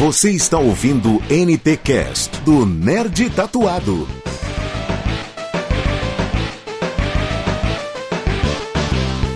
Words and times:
Você 0.00 0.30
está 0.30 0.58
ouvindo 0.58 1.20
NT 1.28 1.76
Cast 1.76 2.40
do 2.40 2.64
Nerd 2.64 3.28
Tatuado. 3.28 4.08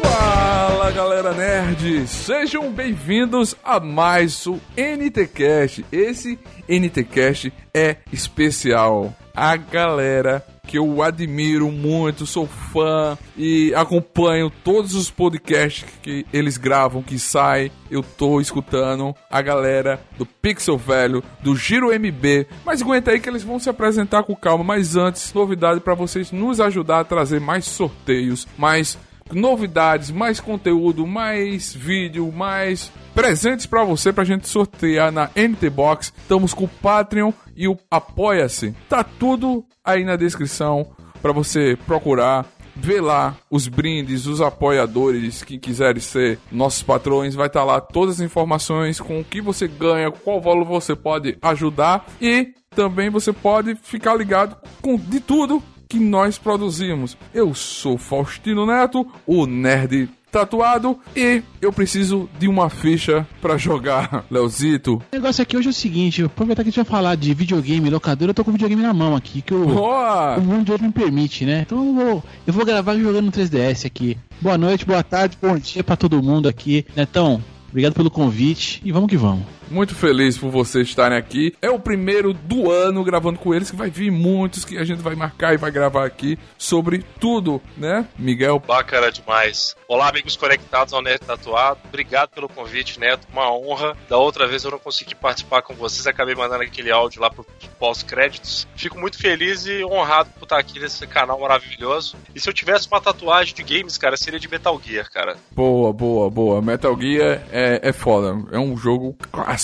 Fala 0.02 0.90
galera 0.90 1.34
nerd, 1.34 2.08
sejam 2.08 2.72
bem-vindos 2.72 3.54
a 3.62 3.78
mais 3.78 4.46
um 4.46 4.58
NT 4.74 5.26
Cast. 5.26 5.84
Esse 5.92 6.38
NT 6.66 7.04
Cast 7.04 7.52
é 7.74 7.98
especial. 8.10 9.14
A 9.36 9.56
galera 9.56 10.42
que 10.66 10.78
eu 10.78 11.02
admiro 11.02 11.70
muito, 11.70 12.26
sou 12.26 12.46
fã 12.46 13.16
e 13.36 13.74
acompanho 13.74 14.50
todos 14.50 14.94
os 14.94 15.10
podcasts 15.10 15.84
que 16.02 16.26
eles 16.32 16.56
gravam, 16.56 17.02
que 17.02 17.18
saem. 17.18 17.70
Eu 17.90 18.02
tô 18.02 18.40
escutando 18.40 19.14
a 19.30 19.40
galera 19.40 20.00
do 20.18 20.26
Pixel 20.26 20.76
Velho, 20.76 21.22
do 21.42 21.54
Giro 21.54 21.92
MB. 21.92 22.46
Mas 22.64 22.82
aguenta 22.82 23.10
aí 23.10 23.20
que 23.20 23.28
eles 23.28 23.42
vão 23.42 23.58
se 23.58 23.68
apresentar 23.68 24.22
com 24.24 24.34
calma. 24.34 24.64
Mas 24.64 24.96
antes, 24.96 25.32
novidade 25.32 25.80
para 25.80 25.94
vocês 25.94 26.32
nos 26.32 26.60
ajudar 26.60 27.00
a 27.00 27.04
trazer 27.04 27.40
mais 27.40 27.64
sorteios, 27.66 28.46
mais 28.58 28.98
novidades, 29.34 30.10
mais 30.10 30.40
conteúdo, 30.40 31.06
mais 31.06 31.72
vídeo, 31.72 32.32
mais 32.32 32.90
presentes 33.14 33.66
para 33.66 33.84
você 33.84 34.12
pra 34.12 34.24
gente 34.24 34.48
sortear 34.48 35.12
na 35.12 35.30
NT 35.36 35.70
Box. 35.70 36.12
Estamos 36.16 36.54
com 36.54 36.64
o 36.64 36.68
Patreon 36.68 37.32
e 37.56 37.68
o 37.68 37.76
Apoia-se. 37.90 38.74
Tá 38.88 39.04
tudo 39.04 39.64
aí 39.84 40.04
na 40.04 40.16
descrição 40.16 40.86
para 41.20 41.32
você 41.32 41.76
procurar. 41.86 42.46
Ver 42.76 43.00
lá 43.00 43.36
os 43.48 43.68
brindes, 43.68 44.26
os 44.26 44.40
apoiadores 44.40 45.44
que 45.44 45.58
quiserem 45.58 46.00
ser 46.00 46.40
nossos 46.50 46.82
patrões, 46.82 47.36
vai 47.36 47.46
estar 47.46 47.60
tá 47.60 47.64
lá 47.64 47.80
todas 47.80 48.16
as 48.16 48.20
informações 48.20 49.00
com 49.00 49.20
o 49.20 49.24
que 49.24 49.40
você 49.40 49.68
ganha, 49.68 50.10
qual 50.10 50.40
valor 50.40 50.64
você 50.64 50.96
pode 50.96 51.38
ajudar 51.40 52.04
e 52.20 52.52
também 52.74 53.10
você 53.10 53.32
pode 53.32 53.76
ficar 53.76 54.16
ligado 54.16 54.56
com 54.82 54.96
de 54.96 55.20
tudo 55.20 55.62
que 55.88 55.98
nós 55.98 56.38
produzimos. 56.38 57.16
Eu 57.32 57.54
sou 57.54 57.98
Faustino 57.98 58.66
Neto, 58.66 59.06
o 59.26 59.46
nerd 59.46 60.08
tatuado 60.34 60.98
e 61.14 61.44
eu 61.62 61.72
preciso 61.72 62.28
de 62.40 62.48
uma 62.48 62.68
ficha 62.68 63.24
para 63.40 63.56
jogar, 63.56 64.24
Leozito. 64.28 64.94
O 64.94 65.02
negócio 65.12 65.40
aqui 65.40 65.56
hoje 65.56 65.68
é 65.68 65.70
o 65.70 65.74
seguinte, 65.74 66.24
aproveitar 66.24 66.64
que 66.64 66.70
a 66.70 66.72
gente 66.72 66.82
vai 66.82 66.84
falar 66.84 67.14
de 67.14 67.32
videogame, 67.32 67.88
locadora, 67.88 68.30
eu 68.30 68.34
tô 68.34 68.42
com 68.42 68.50
o 68.50 68.52
videogame 68.52 68.82
na 68.82 68.92
mão 68.92 69.14
aqui, 69.14 69.40
que 69.40 69.54
o, 69.54 69.64
Boa! 69.66 70.36
o 70.36 70.40
mundo 70.40 70.64
de 70.64 70.72
hoje 70.72 70.82
me 70.82 70.90
permite, 70.90 71.44
né? 71.44 71.62
Então 71.64 71.86
eu 71.86 71.94
vou, 71.94 72.24
eu 72.48 72.52
vou 72.52 72.64
gravar 72.66 72.96
jogando 72.96 73.26
no 73.26 73.32
3DS 73.32 73.86
aqui. 73.86 74.18
Boa 74.40 74.58
noite, 74.58 74.84
boa 74.84 75.04
tarde, 75.04 75.38
bom 75.40 75.56
dia 75.56 75.84
para 75.84 75.96
todo 75.96 76.20
mundo 76.20 76.48
aqui. 76.48 76.84
Netão, 76.96 77.40
obrigado 77.68 77.94
pelo 77.94 78.10
convite 78.10 78.82
e 78.84 78.90
vamos 78.90 79.08
que 79.08 79.16
vamos. 79.16 79.44
Muito 79.70 79.94
feliz 79.94 80.36
por 80.38 80.50
vocês 80.50 80.88
estarem 80.88 81.16
aqui. 81.16 81.54
É 81.60 81.70
o 81.70 81.78
primeiro 81.78 82.32
do 82.32 82.70
ano 82.70 83.02
gravando 83.02 83.38
com 83.38 83.54
eles, 83.54 83.70
que 83.70 83.76
vai 83.76 83.90
vir 83.90 84.10
muitos 84.10 84.64
que 84.64 84.78
a 84.78 84.84
gente 84.84 85.02
vai 85.02 85.14
marcar 85.14 85.54
e 85.54 85.56
vai 85.56 85.70
gravar 85.70 86.04
aqui 86.04 86.38
sobre 86.58 87.04
tudo, 87.18 87.60
né, 87.76 88.06
Miguel? 88.18 88.60
Bacana 88.60 89.10
demais. 89.10 89.76
Olá, 89.88 90.08
amigos 90.08 90.36
conectados 90.36 90.92
ao 90.92 91.02
Nerd 91.02 91.20
Tatuado. 91.20 91.80
Obrigado 91.86 92.30
pelo 92.30 92.48
convite, 92.48 92.98
Neto. 92.98 93.26
Uma 93.32 93.52
honra. 93.52 93.96
Da 94.08 94.18
outra 94.18 94.46
vez 94.46 94.64
eu 94.64 94.70
não 94.70 94.78
consegui 94.78 95.14
participar 95.14 95.62
com 95.62 95.74
vocês, 95.74 96.06
acabei 96.06 96.34
mandando 96.34 96.62
aquele 96.62 96.90
áudio 96.90 97.20
lá 97.20 97.30
pro 97.30 97.46
pós-créditos. 97.78 98.66
Fico 98.76 98.98
muito 98.98 99.18
feliz 99.18 99.66
e 99.66 99.84
honrado 99.84 100.30
por 100.38 100.44
estar 100.44 100.58
aqui 100.58 100.78
nesse 100.78 101.06
canal 101.06 101.38
maravilhoso. 101.40 102.16
E 102.34 102.40
se 102.40 102.48
eu 102.48 102.52
tivesse 102.52 102.88
uma 102.88 103.00
tatuagem 103.00 103.54
de 103.54 103.62
games, 103.62 103.98
cara, 103.98 104.16
seria 104.16 104.40
de 104.40 104.48
Metal 104.48 104.80
Gear, 104.82 105.10
cara. 105.10 105.36
Boa, 105.52 105.92
boa, 105.92 106.30
boa. 106.30 106.62
Metal 106.62 106.98
Gear 106.98 107.42
é, 107.52 107.80
é 107.82 107.92
foda. 107.92 108.42
É 108.52 108.58
um 108.58 108.76
jogo 108.76 109.16
clássico, 109.30 109.54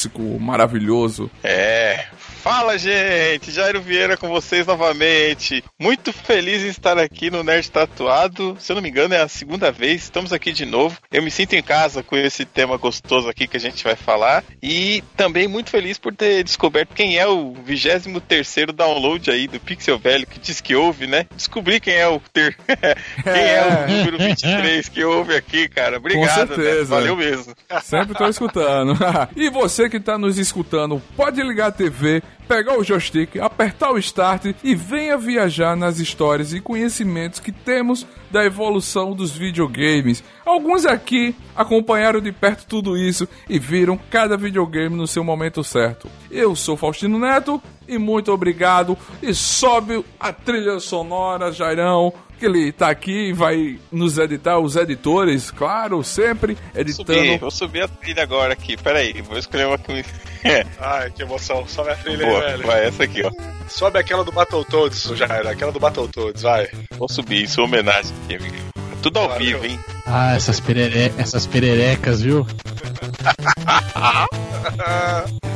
maravilhoso. 0.40 1.30
É. 1.42 2.06
Fala, 2.42 2.78
gente! 2.78 3.50
Jairo 3.50 3.82
Vieira 3.82 4.16
com 4.16 4.26
vocês 4.26 4.66
novamente. 4.66 5.62
Muito 5.78 6.10
feliz 6.10 6.62
em 6.62 6.68
estar 6.68 6.98
aqui 6.98 7.30
no 7.30 7.44
Nerd 7.44 7.70
Tatuado. 7.70 8.56
Se 8.58 8.72
eu 8.72 8.76
não 8.76 8.82
me 8.82 8.88
engano, 8.88 9.12
é 9.12 9.20
a 9.20 9.28
segunda 9.28 9.70
vez. 9.70 10.04
Estamos 10.04 10.32
aqui 10.32 10.50
de 10.50 10.64
novo. 10.64 10.96
Eu 11.12 11.22
me 11.22 11.30
sinto 11.30 11.52
em 11.52 11.62
casa 11.62 12.02
com 12.02 12.16
esse 12.16 12.46
tema 12.46 12.78
gostoso 12.78 13.28
aqui 13.28 13.46
que 13.46 13.58
a 13.58 13.60
gente 13.60 13.84
vai 13.84 13.94
falar. 13.94 14.42
E 14.62 15.04
também 15.18 15.46
muito 15.46 15.68
feliz 15.68 15.98
por 15.98 16.14
ter 16.14 16.42
descoberto 16.42 16.94
quem 16.94 17.18
é 17.18 17.26
o 17.26 17.52
23 17.52 18.56
download 18.74 19.30
aí 19.30 19.46
do 19.46 19.60
Pixel 19.60 19.98
Velho 19.98 20.26
que 20.26 20.40
diz 20.40 20.62
que 20.62 20.74
ouve, 20.74 21.06
né? 21.06 21.26
Descobri 21.36 21.78
quem 21.78 21.94
é 21.94 22.08
o 22.08 22.20
ter... 22.32 22.56
quem 23.22 23.32
é 23.32 23.86
o 23.86 23.90
número 23.90 24.18
23 24.18 24.88
que 24.88 25.04
ouve 25.04 25.36
aqui, 25.36 25.68
cara. 25.68 25.98
Obrigado, 25.98 26.48
Com 26.48 26.54
certeza. 26.54 26.94
Né? 26.94 27.00
Valeu 27.00 27.16
mesmo. 27.16 27.54
Sempre 27.82 28.16
tô 28.16 28.26
escutando. 28.26 28.96
e 29.36 29.50
você 29.50 29.79
que 29.88 30.00
tá 30.00 30.18
nos 30.18 30.38
escutando, 30.38 31.00
pode 31.16 31.42
ligar 31.42 31.68
a 31.68 31.72
TV, 31.72 32.22
pegar 32.48 32.78
o 32.78 32.84
joystick, 32.84 33.36
apertar 33.36 33.92
o 33.92 33.98
start 33.98 34.54
e 34.62 34.74
venha 34.74 35.16
viajar 35.16 35.76
nas 35.76 35.98
histórias 35.98 36.52
e 36.52 36.60
conhecimentos 36.60 37.38
que 37.38 37.52
temos 37.52 38.06
da 38.30 38.44
evolução 38.44 39.14
dos 39.14 39.30
videogames. 39.30 40.22
Alguns 40.44 40.84
aqui 40.84 41.34
acompanharam 41.54 42.20
de 42.20 42.32
perto 42.32 42.66
tudo 42.66 42.96
isso 42.96 43.28
e 43.48 43.58
viram 43.58 43.98
cada 44.10 44.36
videogame 44.36 44.96
no 44.96 45.06
seu 45.06 45.22
momento 45.22 45.62
certo. 45.62 46.08
Eu 46.30 46.56
sou 46.56 46.76
Faustino 46.76 47.18
Neto 47.18 47.62
e 47.86 47.98
muito 47.98 48.32
obrigado. 48.32 48.98
E 49.22 49.32
sobe 49.34 50.04
a 50.18 50.32
trilha 50.32 50.80
sonora, 50.80 51.52
Jairão 51.52 52.12
que 52.40 52.46
ele 52.46 52.72
tá 52.72 52.88
aqui 52.88 53.28
e 53.28 53.32
vai 53.32 53.78
nos 53.92 54.18
editar, 54.18 54.58
os 54.58 54.74
editores, 54.74 55.50
claro, 55.50 56.02
sempre 56.02 56.56
editando. 56.74 57.18
Subir, 57.18 57.38
vou 57.38 57.50
subir 57.50 57.82
a 57.82 57.88
trilha 57.88 58.22
agora 58.22 58.54
aqui, 58.54 58.76
peraí, 58.76 59.20
vou 59.20 59.36
escolher 59.36 59.66
uma 59.66 59.78
que 59.78 60.02
Ai, 60.80 61.10
que 61.10 61.22
emoção, 61.22 61.68
sobe 61.68 61.90
a 61.90 61.96
trilha 61.96 62.24
Boa, 62.24 62.40
aí, 62.40 62.52
velho. 62.52 62.66
vai 62.66 62.86
essa 62.86 63.04
aqui, 63.04 63.22
ó. 63.22 63.30
Sobe 63.68 63.98
aquela 63.98 64.24
do 64.24 64.32
Battletoads, 64.32 65.02
Jair, 65.14 65.46
aquela 65.46 65.70
do 65.70 65.78
Battletoads, 65.78 66.42
vai. 66.42 66.66
Vou 66.96 67.08
subir, 67.08 67.44
isso 67.44 67.60
é 67.60 67.64
homenagem 67.64 68.12
aqui, 68.24 68.36
amigo. 68.36 68.56
Tudo 69.02 69.18
ao 69.18 69.28
Valeu. 69.28 69.60
vivo, 69.60 69.66
hein? 69.66 69.78
Ah, 70.06 70.34
essas, 70.34 70.60
perere... 70.60 71.12
essas 71.18 71.46
pererecas, 71.46 72.22
viu? 72.22 72.46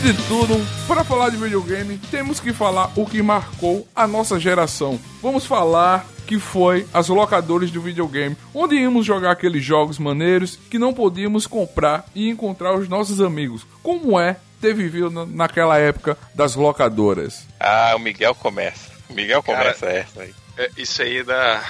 Antes 0.00 0.16
de 0.16 0.28
tudo, 0.28 0.54
para 0.86 1.02
falar 1.04 1.30
de 1.30 1.36
videogame, 1.36 1.98
temos 2.10 2.38
que 2.40 2.52
falar 2.52 2.90
o 2.96 3.04
que 3.04 3.20
marcou 3.22 3.86
a 3.94 4.06
nossa 4.06 4.38
geração. 4.38 4.98
Vamos 5.22 5.44
falar 5.44 6.06
que 6.26 6.38
foi 6.38 6.86
as 6.92 7.08
locadoras 7.08 7.70
de 7.70 7.78
videogame, 7.78 8.36
onde 8.54 8.76
íamos 8.76 9.04
jogar 9.06 9.32
aqueles 9.32 9.64
jogos 9.64 9.98
maneiros 9.98 10.56
que 10.70 10.78
não 10.78 10.92
podíamos 10.94 11.46
comprar 11.46 12.04
e 12.14 12.28
encontrar 12.28 12.74
os 12.76 12.88
nossos 12.88 13.20
amigos. 13.20 13.66
Como 13.82 14.18
é 14.20 14.36
ter 14.60 14.74
vivido 14.74 15.10
na- 15.10 15.26
naquela 15.26 15.78
época 15.78 16.16
das 16.34 16.54
locadoras? 16.54 17.44
Ah, 17.58 17.92
o 17.96 17.98
Miguel 17.98 18.34
começa. 18.34 18.90
O 19.08 19.14
Miguel 19.14 19.42
Cara, 19.42 19.58
começa 19.74 19.86
essa 19.86 20.22
aí. 20.22 20.34
É, 20.58 20.70
isso 20.76 21.00
aí 21.02 21.22
dá 21.24 21.62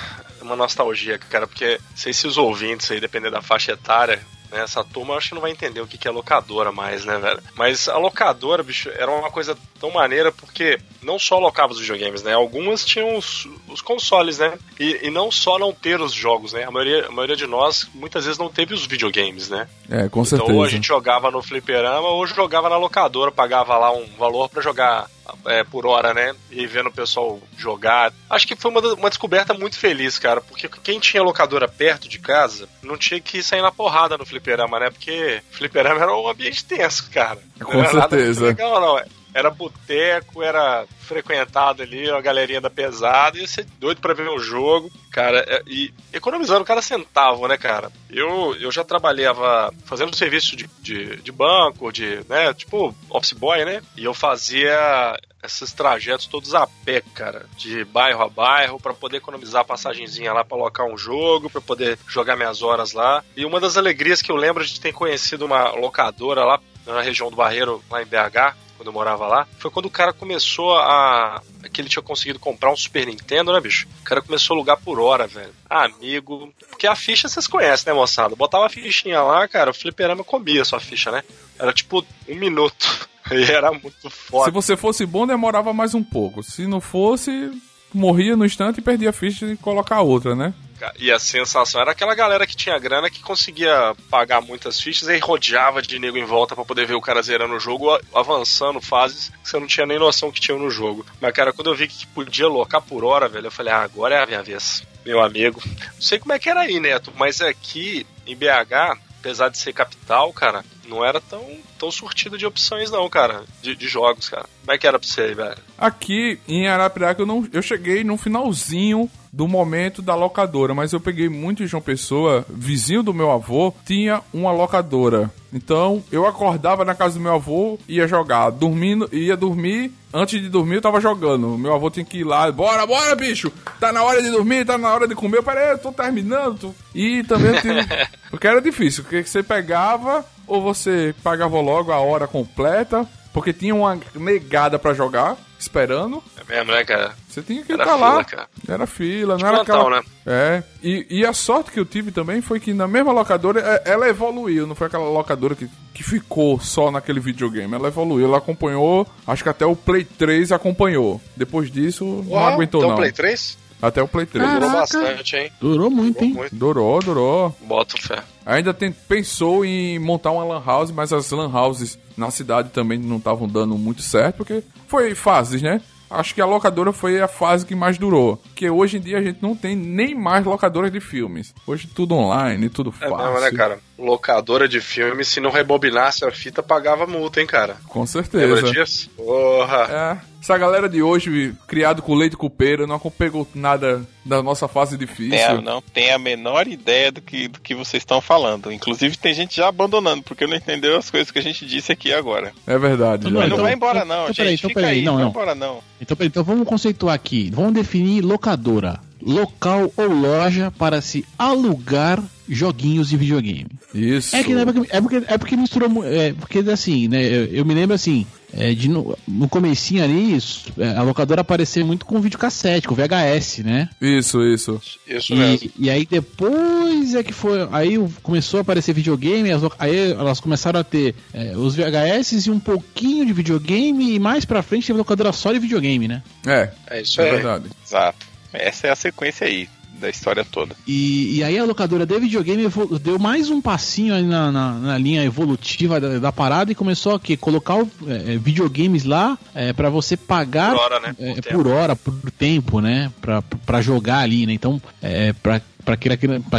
uma 0.43 0.57
nostalgia, 0.57 1.19
cara, 1.19 1.47
porque 1.47 1.79
sei 1.95 2.13
se 2.13 2.27
os 2.27 2.37
ouvintes 2.37 2.91
aí, 2.91 3.01
dependendo 3.01 3.33
da 3.37 3.43
faixa 3.43 3.73
etária, 3.73 4.21
né, 4.51 4.63
essa 4.63 4.83
turma 4.85 5.15
acho 5.17 5.31
que 5.31 5.35
não 5.35 5.43
vai 5.43 5.51
entender 5.51 5.81
o 5.81 5.87
que 5.87 5.99
que 5.99 6.09
é 6.09 6.11
locadora 6.11 6.73
mais, 6.73 7.05
né, 7.05 7.19
velho? 7.19 7.41
Mas 7.55 7.89
a 7.89 7.99
locadora, 7.99 8.63
bicho, 8.63 8.89
era 8.91 9.11
uma 9.11 9.31
coisa 9.31 9.57
tão 9.81 9.91
maneira 9.91 10.33
porque 10.33 10.79
não 11.03 11.19
só 11.19 11.39
locava 11.39 11.73
os 11.73 11.79
videogames, 11.81 12.23
né? 12.23 12.35
Algumas 12.35 12.85
tinham 12.85 13.17
os, 13.17 13.49
os 13.69 13.81
consoles, 13.81 14.39
né? 14.39 14.59
E, 14.79 15.07
e 15.07 15.11
não 15.11 15.31
só 15.31 15.59
não 15.59 15.73
ter 15.73 16.01
os 16.01 16.13
jogos, 16.13 16.53
né? 16.53 16.65
A 16.65 16.71
maioria, 16.71 17.07
a 17.07 17.11
maioria 17.11 17.37
de 17.37 17.47
nós 17.47 17.89
muitas 17.95 18.25
vezes 18.25 18.39
não 18.39 18.49
teve 18.49 18.75
os 18.75 18.87
videogames, 18.87 19.49
né? 19.49 19.69
É, 19.89 20.09
com 20.09 20.23
Então 20.23 20.25
certeza. 20.25 20.53
ou 20.53 20.65
a 20.65 20.69
gente 20.69 20.87
jogava 20.89 21.31
no 21.31 21.43
fliperama 21.43 22.09
ou 22.09 22.27
jogava 22.27 22.69
na 22.69 22.77
locadora, 22.77 23.31
pagava 23.31 23.77
lá 23.79 23.93
um 23.93 24.07
valor 24.19 24.49
pra 24.49 24.63
jogar 24.63 25.09
é, 25.47 25.65
por 25.65 25.87
hora, 25.87 26.15
né? 26.15 26.35
E 26.51 26.67
vendo 26.67 26.89
o 26.89 26.93
pessoal 26.93 27.41
jogar. 27.57 28.13
Acho 28.29 28.47
que 28.47 28.57
foi 28.57 28.71
uma, 28.71 28.81
uma 28.95 29.09
descoberta 29.09 29.55
muito 29.55 29.79
feliz, 29.79 30.19
cara, 30.19 30.41
porque 30.41 30.69
quem 30.83 30.99
tinha 30.99 31.23
locadora 31.23 31.69
perto 31.69 32.09
de 32.09 32.19
casa 32.19 32.69
não 32.83 32.97
tinha 32.97 33.21
que 33.21 33.43
sair 33.43 33.63
na 33.63 33.73
porrada 33.73 34.17
no 34.17 34.27
fliperama, 34.27 34.79
né? 34.81 34.91
Porque 34.91 35.43
fliperama 35.51 36.01
era 36.01 36.17
um 36.17 36.29
ambiente 36.29 36.65
tenso, 36.65 37.11
cara. 37.11 37.39
Com 37.63 37.75
não 37.75 37.85
era 37.85 37.93
nada 37.93 38.17
certeza. 38.17 38.47
legal, 38.47 38.81
não. 38.81 39.18
Era 39.39 39.51
boteco, 39.51 40.43
era 40.43 40.85
frequentado 41.01 41.83
ali, 41.83 42.11
a 42.11 42.21
galerinha 42.21 42.61
da 42.61 42.69
pesada, 42.69 43.39
ia 43.39 43.47
ser 43.47 43.65
doido 43.79 44.01
pra 44.01 44.13
ver 44.13 44.29
um 44.29 44.39
jogo, 44.39 44.91
cara, 45.11 45.45
é, 45.49 45.63
e 45.67 45.93
economizando 46.13 46.65
cada 46.65 46.83
centavo, 46.83 47.47
né, 47.47 47.57
cara? 47.57 47.91
Eu, 48.11 48.55
eu 48.57 48.71
já 48.71 48.85
trabalhava 48.85 49.73
fazendo 49.85 50.15
serviço 50.15 50.57
de, 50.57 50.69
de, 50.81 51.17
de 51.17 51.33
banco, 51.33 51.93
de, 51.93 52.21
né, 52.29 52.53
tipo, 52.53 52.95
office 53.09 53.33
boy, 53.33 53.65
né? 53.65 53.81
E 53.97 54.05
eu 54.05 54.13
fazia 54.13 55.17
esses 55.43 55.73
trajetos 55.73 56.27
todos 56.27 56.55
a 56.55 56.67
pé, 56.85 57.01
cara, 57.15 57.47
de 57.57 57.85
bairro 57.85 58.23
a 58.23 58.29
bairro, 58.29 58.81
para 58.81 58.93
poder 58.93 59.19
economizar 59.19 59.63
a 59.63 59.65
passagenzinha 59.65 60.33
lá 60.33 60.45
para 60.45 60.59
alocar 60.59 60.87
um 60.87 60.99
jogo, 60.99 61.49
para 61.49 61.61
poder 61.61 61.99
jogar 62.09 62.37
minhas 62.37 62.61
horas 62.61 62.93
lá. 62.93 63.25
E 63.37 63.45
uma 63.45 63.61
das 63.61 63.77
alegrias 63.77 64.21
que 64.21 64.33
eu 64.33 64.37
lembro 64.37 64.67
de 64.67 64.81
ter 64.81 64.93
conhecido 64.93 65.47
uma 65.47 65.71
locadora 65.71 66.45
lá 66.45 66.61
na 66.87 67.03
região 67.03 67.31
do 67.31 67.37
Barreiro, 67.37 67.83
lá 67.91 68.03
em 68.03 68.07
BH, 68.07 68.57
quando 68.79 68.87
eu 68.87 68.93
morava 68.93 69.27
lá, 69.27 69.47
foi 69.59 69.71
quando 69.71 69.87
o 69.87 69.91
cara 69.91 70.13
começou 70.13 70.77
a. 70.77 71.43
que 71.73 71.81
ele 71.81 71.89
tinha 71.89 72.03
conseguido 72.03 72.39
comprar 72.39 72.73
um 72.73 72.77
Super 72.77 73.07
Nintendo, 73.07 73.53
né, 73.53 73.61
bicho? 73.61 73.89
O 74.01 74.05
cara 74.05 74.23
começou 74.23 74.55
a 74.55 74.57
alugar 74.57 74.79
por 74.81 75.01
hora, 75.01 75.27
velho. 75.27 75.53
Ah, 75.69 75.85
amigo. 75.85 76.55
Porque 76.71 76.87
a 76.87 76.95
ficha 76.95 77.29
vocês 77.29 77.49
conhecem, 77.49 77.93
né, 77.93 77.99
moçada? 77.99 78.37
Botava 78.37 78.67
a 78.67 78.71
fichinha 78.71 79.21
lá, 79.21 79.49
cara, 79.49 79.73
o 79.73 79.75
fliperama 79.75 80.23
comia 80.23 80.63
a 80.63 80.65
sua 80.65 80.79
ficha, 80.79 81.11
né? 81.11 81.25
Era 81.59 81.73
tipo 81.73 82.07
um 82.29 82.37
minuto. 82.37 83.09
E 83.31 83.43
era 83.43 83.71
muito 83.71 84.09
foda. 84.09 84.47
Se 84.47 84.51
você 84.51 84.75
fosse 84.75 85.05
bom, 85.05 85.27
demorava 85.27 85.71
mais 85.75 85.95
um 85.95 86.03
pouco. 86.03 86.43
Se 86.43 86.67
não 86.67 86.81
fosse, 86.81 87.51
morria 87.93 88.37
no 88.37 88.45
instante 88.45 88.79
e 88.79 88.83
perdia 88.83 89.11
a 89.11 89.13
ficha 89.13 89.47
e 89.47 89.57
colocar 89.57 90.01
outra, 90.01 90.35
né? 90.35 90.55
E 90.99 91.11
a 91.11 91.19
sensação 91.19 91.81
era 91.81 91.91
aquela 91.91 92.15
galera 92.15 92.47
que 92.47 92.57
tinha 92.57 92.79
grana 92.79 93.11
que 93.11 93.21
conseguia 93.21 93.95
pagar 94.09 94.41
muitas 94.41 94.81
fichas 94.81 95.09
e 95.09 95.19
rodeava 95.19 95.83
de 95.83 95.99
nego 95.99 96.17
em 96.17 96.25
volta 96.25 96.55
para 96.55 96.65
poder 96.65 96.87
ver 96.87 96.95
o 96.95 97.01
cara 97.01 97.21
zerando 97.21 97.55
o 97.55 97.61
jogo, 97.61 97.99
avançando 98.15 98.81
fases 98.81 99.31
que 99.43 99.49
você 99.49 99.59
não 99.59 99.67
tinha 99.67 99.87
nem 99.87 99.99
noção 99.99 100.31
que 100.31 100.41
tinha 100.41 100.57
no 100.57 100.71
jogo. 100.71 101.05
Mas, 101.21 101.33
cara, 101.33 101.53
quando 101.53 101.71
eu 101.71 101.77
vi 101.77 101.89
que 101.89 102.07
podia 102.07 102.47
locar 102.47 102.81
por 102.81 103.05
hora, 103.05 103.29
velho, 103.29 103.49
eu 103.49 103.51
falei, 103.51 103.73
ah, 103.73 103.83
agora 103.83 104.15
é 104.15 104.23
a 104.23 104.27
minha 104.27 104.43
vez, 104.43 104.85
meu 105.05 105.21
amigo. 105.21 105.61
Não 105.65 106.01
sei 106.01 106.19
como 106.19 106.33
é 106.33 106.39
que 106.39 106.49
era 106.49 106.61
aí, 106.61 106.79
Neto, 106.79 107.13
mas 107.17 107.41
aqui 107.41 108.07
em 108.27 108.37
BH, 108.37 108.99
apesar 109.21 109.49
de 109.49 109.59
ser 109.59 109.73
capital, 109.73 110.33
cara, 110.33 110.65
não 110.87 111.05
era 111.05 111.21
tão, 111.21 111.45
tão 111.79 111.91
surtido 111.91 112.39
de 112.39 112.47
opções, 112.47 112.91
não, 112.91 113.09
cara, 113.09 113.45
de, 113.63 113.75
de 113.75 113.89
jogos, 113.89 114.29
cara. 114.29 114.47
Como 114.61 114.73
é 114.73 114.79
que 114.79 114.87
era 114.87 114.99
pra 114.99 115.09
você, 115.09 115.35
velho? 115.35 115.59
Aqui 115.77 116.41
em 116.49 116.67
Arapiraca 116.67 117.21
eu, 117.21 117.27
não, 117.27 117.47
eu 117.53 117.63
cheguei 117.63 118.03
no 118.05 118.17
finalzinho 118.17 119.11
do 119.39 119.47
momento 119.47 120.03
da 120.03 120.17
locadora, 120.17 120.75
mas 120.75 120.93
eu 120.93 120.99
peguei 120.99 121.29
muito 121.29 121.59
de 121.59 121.69
João 121.69 121.81
Pessoa, 121.81 122.45
vizinho 122.49 123.05
do 123.05 123.15
meu 123.15 123.31
avô, 123.31 123.73
tinha 123.87 124.21
uma 124.35 124.51
locadora. 124.51 125.31
Então 125.53 126.03
eu 126.11 126.27
acordava 126.27 126.85
na 126.85 126.93
casa 126.93 127.15
do 127.15 127.21
meu 127.21 127.35
avô, 127.35 127.79
ia 127.87 128.09
jogar, 128.09 128.51
dormindo, 128.51 129.09
ia 129.13 129.37
dormir. 129.37 129.93
Antes 130.13 130.43
de 130.43 130.49
dormir 130.49 130.75
eu 130.75 130.83
tava 130.83 131.01
jogando. 131.01 131.57
Meu 131.57 131.73
avô 131.73 131.89
tinha 131.89 132.05
que 132.05 132.19
ir 132.19 132.25
lá, 132.25 132.51
bora, 132.51 132.85
bora, 132.85 133.15
bicho! 133.15 133.53
Tá 133.79 133.93
na 133.93 134.03
hora 134.03 134.21
de 134.21 134.29
dormir, 134.29 134.67
tá 134.67 134.77
na 134.77 134.93
hora 134.93 135.07
de 135.07 135.15
comer. 135.15 135.41
Peraí, 135.41 135.71
eu 135.71 135.79
tô 135.79 135.93
terminando. 135.93 136.59
Tô... 136.59 136.75
E 136.93 137.23
também 137.23 137.61
tinha... 137.61 137.87
Porque 138.33 138.49
era 138.49 138.61
difícil, 138.61 139.05
porque 139.05 139.23
você 139.23 139.43
pegava, 139.43 140.23
ou 140.49 140.61
você 140.61 141.15
pagava 141.23 141.61
logo 141.61 141.93
a 141.93 141.99
hora 141.99 142.27
completa, 142.27 143.09
porque 143.33 143.55
tinha 143.55 143.75
uma 143.75 143.99
negada 144.15 144.79
para 144.79 144.93
jogar, 144.93 145.35
esperando. 145.59 146.23
É 146.37 146.45
mesmo, 146.53 146.73
né, 146.73 146.85
cara? 146.85 147.15
Você 147.29 147.43
tinha 147.43 147.63
que 147.63 147.73
estar 147.73 147.85
tá 147.85 147.97
lá. 147.97 148.25
Cara. 148.25 148.49
Era 148.69 148.87
fila, 148.87 149.37
não 149.37 149.47
era 149.47 149.57
plantão, 149.65 149.81
aquela... 149.81 150.01
né? 150.01 150.07
É. 150.27 150.63
E, 150.83 151.07
e 151.11 151.27
a 151.27 151.33
sorte 151.33 151.71
que 151.71 151.81
eu 151.81 151.85
tive 151.85 152.13
também 152.13 152.41
foi 152.41 152.61
que 152.61 152.73
na 152.73 152.87
mesma 152.87 153.13
locadora 153.13 153.61
é, 153.61 153.91
ela 153.91 154.09
evoluiu, 154.09 154.67
não 154.67 154.75
foi 154.75 154.87
aquela 154.87 155.09
locadora 155.09 155.55
que, 155.55 155.69
que 155.93 156.03
ficou 156.03 156.61
só 156.61 156.91
naquele 156.91 157.21
videogame. 157.21 157.75
Ela 157.75 157.89
evoluiu, 157.89 158.27
ela 158.27 158.39
acompanhou, 158.39 159.07
acho 159.27 159.43
que 159.43 159.49
até 159.49 159.67
o 159.67 159.75
Play 159.75 160.05
3 160.05 160.53
acompanhou. 160.53 161.21
Depois 161.37 161.71
disso, 161.71 162.25
não 162.27 162.39
aguentou 162.39 162.81
então 162.81 162.91
não. 162.91 162.97
Play 162.97 163.13
3? 163.13 163.59
Até 163.81 164.03
o 164.03 164.09
Play 164.09 164.27
3. 164.27 164.45
Caraca. 164.45 164.67
Durou 164.67 164.81
bastante, 164.81 165.37
hein? 165.37 165.53
Durou 165.61 165.91
muito, 165.91 166.25
hein? 166.25 166.33
muito. 166.35 166.55
Durou, 166.55 166.99
durou. 167.01 167.57
Bota 167.63 167.97
fé. 167.97 168.23
Ainda 168.45 168.75
tem, 168.75 168.91
pensou 168.91 169.65
em 169.65 169.99
montar 169.99 170.33
uma 170.33 170.45
lan 170.45 170.63
house, 170.65 170.91
mas 170.91 171.13
as 171.13 171.31
lan 171.31 171.49
houses 171.53 171.99
na 172.19 172.31
cidade 172.31 172.71
também 172.71 172.99
não 172.99 173.17
estavam 173.17 173.47
dando 173.49 173.77
muito 173.79 174.03
certo, 174.03 174.37
porque 174.39 174.63
foi 174.87 175.15
fases, 175.15 175.63
né? 175.63 175.81
Acho 176.11 176.35
que 176.35 176.41
a 176.41 176.47
locadora 176.47 176.91
foi 176.93 177.21
a 177.21 177.29
fase 177.29 177.67
que 177.67 177.75
mais 177.75 177.99
durou. 177.99 178.39
Porque 178.39 178.69
hoje 178.71 178.97
em 178.97 179.01
dia 179.01 179.19
a 179.19 179.23
gente 179.23 179.43
não 179.43 179.55
tem 179.55 179.77
nem 179.77 180.15
mais 180.15 180.45
locadoras 180.45 180.91
de 180.91 181.01
filmes. 181.01 181.55
Hoje 181.67 181.87
tudo 181.87 182.15
online, 182.15 182.69
tudo 182.71 182.93
É 183.01 183.09
fácil. 183.11 183.27
mesmo, 183.33 183.41
né, 183.41 183.51
cara? 183.53 183.79
Locadora 183.99 184.69
de 184.69 184.81
filme, 184.81 185.25
se 185.25 185.41
não 185.41 185.51
rebobinasse 185.51 186.25
a 186.25 186.31
fita, 186.31 186.63
pagava 186.63 187.07
multa, 187.07 187.41
hein, 187.41 187.47
cara? 187.47 187.77
Com 187.89 188.01
Lembra 188.01 188.07
certeza. 188.13 188.63
disso? 188.73 189.11
Porra! 189.17 190.21
É. 190.25 190.39
Essa 190.41 190.57
galera 190.57 190.89
de 190.89 191.03
hoje, 191.03 191.53
criado 191.67 192.01
com 192.01 192.15
leite 192.15 192.37
cupeiro, 192.37 192.87
não 192.87 192.99
pegou 192.99 193.47
nada 193.55 194.03
da 194.25 194.43
nossa 194.43 194.69
fase 194.69 194.97
difícil. 194.97 195.37
É, 195.37 195.61
não 195.61 195.83
tem 195.83 196.13
a 196.13 196.19
menor 196.19 196.69
ideia 196.69 197.11
do 197.11 197.21
que, 197.21 197.49
do 197.49 197.61
que 197.61 197.75
vocês 197.75 198.01
estão 198.03 198.21
falando. 198.21 198.73
Inclusive, 198.73 199.17
tem 199.19 199.35
gente 199.35 199.57
já 199.57 199.69
abandonando, 199.69 200.23
porque 200.23 200.47
não 200.47 200.57
entendeu 200.57 200.97
as 200.97 201.11
coisas 201.11 201.31
que 201.31 201.39
a 201.41 201.43
gente 201.43 201.67
disse 201.67 201.91
aqui 201.91 202.13
agora. 202.13 202.53
É 202.67 202.79
verdade. 202.79 203.25
Não, 203.25 203.33
já. 203.33 203.39
Mas 203.41 203.49
não 203.49 203.57
então- 203.57 203.65
vai 203.65 203.75
embora, 203.75 204.05
não, 204.05 204.23
então, 204.23 204.27
gente. 204.29 204.37
peraí, 204.37 204.55
então, 204.55 204.69
Fica 204.71 204.81
peraí, 204.81 204.99
aí, 205.01 205.05
não, 205.05 205.13
não 205.13 205.17
vai 205.19 205.25
não. 205.25 205.31
embora, 205.31 205.55
não. 205.55 205.81
Então, 206.01 206.17
peraí, 206.17 206.29
então 206.29 206.45
vamos 206.45 206.69
conceituar 206.69 207.15
aqui. 207.15 207.51
Vamos 207.53 207.73
definir 207.75 208.23
locadora. 208.23 209.01
Local 209.21 209.93
ou 209.97 210.07
loja 210.07 210.71
para 210.79 211.01
se 211.01 211.27
alugar 211.37 212.23
joguinhos 212.49 213.09
de 213.09 213.17
videogame. 213.17 213.67
Isso. 213.95 214.35
É 214.35 214.43
que 214.43 214.53
é 214.53 214.65
porque, 214.65 214.81
é 214.97 215.01
porque, 215.01 215.17
é 215.27 215.39
porque 215.39 215.57
misturou. 215.57 216.05
É 216.05 216.33
porque 216.33 216.59
assim, 216.71 217.09
né? 217.09 217.23
Eu, 217.25 217.45
eu 217.47 217.65
me 217.65 217.75
lembro 217.75 217.95
assim. 217.95 218.27
é, 218.53 218.73
de 218.73 218.89
no, 218.89 219.17
no 219.27 219.49
comecinho 219.49 220.03
ali, 220.03 220.35
isso, 220.35 220.73
é, 220.79 220.97
a 220.97 221.03
locadora 221.03 221.43
aparecia 221.43 221.85
muito 221.85 222.07
com 222.07 222.21
videocassete, 222.21 222.89
com 222.89 222.95
VHS, 222.95 223.59
né? 223.59 223.89
Isso, 224.01 224.43
isso. 224.43 224.81
Isso 225.07 225.37
mesmo. 225.37 225.71
E, 225.79 225.87
e 225.87 225.91
aí 225.91 226.07
depois 226.07 227.15
é 227.15 227.23
que 227.23 227.33
foi. 227.33 227.69
Aí 227.73 227.99
começou 228.23 228.59
a 228.59 228.61
aparecer 228.63 228.95
videogame, 228.95 229.51
as 229.53 229.63
aí 229.79 230.13
elas 230.13 230.41
começaram 230.41 230.81
a 230.81 230.85
ter 230.85 231.15
é, 231.35 231.57
os 231.57 231.75
VHS 231.77 232.47
e 232.47 232.51
um 232.51 232.59
pouquinho 232.59 233.27
de 233.27 233.33
videogame, 233.33 234.15
e 234.15 234.19
mais 234.19 234.45
pra 234.45 234.63
frente 234.63 234.87
teve 234.87 234.99
locadora 234.99 235.33
só 235.33 235.53
de 235.53 235.59
videogame, 235.59 236.09
né? 236.09 236.23
É, 236.47 236.71
É 236.89 237.03
isso 237.03 237.21
é 237.21 237.25
aí. 237.25 237.31
verdade. 237.33 237.67
Exato. 237.87 238.27
Essa 238.53 238.87
é 238.87 238.91
a 238.91 238.97
sequência 238.97 239.47
aí 239.47 239.69
da 240.01 240.09
história 240.09 240.45
toda. 240.45 240.75
E, 240.87 241.37
e 241.39 241.45
aí 241.45 241.59
a 241.59 241.65
locadora 241.65 242.07
de 242.07 242.19
videogame 242.19 242.67
deu 243.03 243.19
mais 243.19 243.51
um 243.51 243.61
passinho 243.61 244.15
aí 244.15 244.23
na, 244.23 244.51
na, 244.53 244.73
na 244.75 244.99
linha 244.99 245.25
evolutiva 245.25 246.01
da, 246.01 246.19
da 246.19 246.33
parada 246.33 246.71
e 246.73 246.75
começou 246.75 247.15
a 247.15 247.21
quê? 247.21 247.37
colocar 247.37 247.77
o- 247.77 247.91
é, 248.07 248.35
é, 248.35 248.39
videogames 248.39 249.05
lá 249.05 249.39
é, 249.55 249.73
para 249.73 249.91
você 249.91 250.17
pagar 250.17 250.71
Por 250.75 250.81
hora, 250.81 251.01
né? 251.01 251.15
é, 251.19 251.35
Por 251.43 251.65
por, 251.65 251.67
hora, 251.67 251.97
por 251.97 252.31
tempo, 252.31 252.81
né? 252.81 253.11
Pra, 253.21 253.43
pra 253.43 253.81
jogar 253.83 254.19
ali, 254.21 254.47
né? 254.47 254.53
Então, 254.53 254.81
é, 255.03 255.33
pra, 255.33 255.61
pra, 255.85 255.97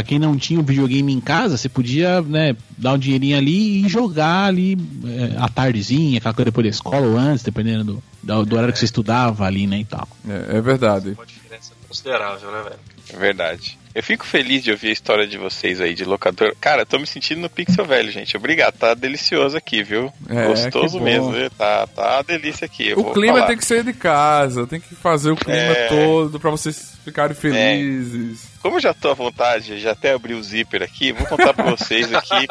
quem, 0.04 0.18
não 0.18 0.36
tinha 0.36 0.60
um 0.60 0.62
videogame 0.62 1.12
em 1.12 1.20
casa, 1.20 1.56
você 1.56 1.68
podia 1.68 2.20
né, 2.22 2.54
dar 2.76 2.92
um 2.94 2.98
dinheirinho 2.98 3.36
ali 3.36 3.84
e 3.84 3.88
jogar 3.88 4.44
ali 4.46 4.76
é, 5.06 5.36
à 5.38 5.48
tardezinha, 5.48 6.18
aquela 6.18 6.34
coisa 6.34 6.46
depois 6.50 6.64
da 6.64 6.70
escola 6.70 7.06
ou 7.06 7.16
antes, 7.16 7.42
dependendo 7.44 7.84
do, 7.84 8.02
do, 8.22 8.44
do 8.46 8.54
horário 8.56 8.72
que 8.72 8.78
você 8.78 8.84
estudava 8.84 9.44
ali, 9.46 9.66
né? 9.66 9.78
E 9.80 9.84
tal. 9.84 10.06
É, 10.28 10.58
é 10.58 10.60
verdade. 10.60 11.10
Uma 11.10 11.24
diferença 11.26 11.72
considerável, 11.88 12.50
né, 12.50 12.62
velho? 12.62 12.76
Verdade. 13.12 13.79
Eu 13.92 14.02
fico 14.02 14.24
feliz 14.24 14.62
de 14.62 14.70
ouvir 14.70 14.88
a 14.88 14.92
história 14.92 15.26
de 15.26 15.36
vocês 15.36 15.80
aí, 15.80 15.94
de 15.94 16.04
locador. 16.04 16.54
Cara, 16.60 16.86
tô 16.86 16.98
me 16.98 17.06
sentindo 17.06 17.40
no 17.40 17.50
Pixel 17.50 17.84
Velho, 17.84 18.10
gente. 18.12 18.36
Obrigado, 18.36 18.74
tá 18.78 18.94
delicioso 18.94 19.56
aqui, 19.56 19.82
viu? 19.82 20.12
É, 20.28 20.46
Gostoso 20.46 21.00
mesmo, 21.00 21.32
viu? 21.32 21.50
Tá, 21.50 21.86
tá 21.88 22.16
uma 22.18 22.22
delícia 22.22 22.64
aqui. 22.66 22.92
O 22.94 23.12
clima 23.12 23.34
falar. 23.34 23.46
tem 23.48 23.56
que 23.56 23.64
ser 23.64 23.82
de 23.82 23.92
casa, 23.92 24.66
tem 24.66 24.80
que 24.80 24.94
fazer 24.94 25.32
o 25.32 25.36
clima 25.36 25.58
É. 25.58 25.88
todo 25.88 26.38
pra 26.38 26.50
vocês 26.50 26.92
ficarem 27.04 27.34
felizes. 27.34 28.48
Como 28.62 28.76
eu 28.76 28.80
já 28.80 28.92
tô 28.94 29.10
à 29.10 29.14
vontade, 29.14 29.80
já 29.80 29.92
até 29.92 30.12
abri 30.12 30.34
o 30.34 30.42
zíper 30.42 30.82
aqui, 30.82 31.12
vou 31.12 31.26
contar 31.26 31.52
pra 31.54 31.64
vocês 31.70 32.12
aqui. 32.14 32.46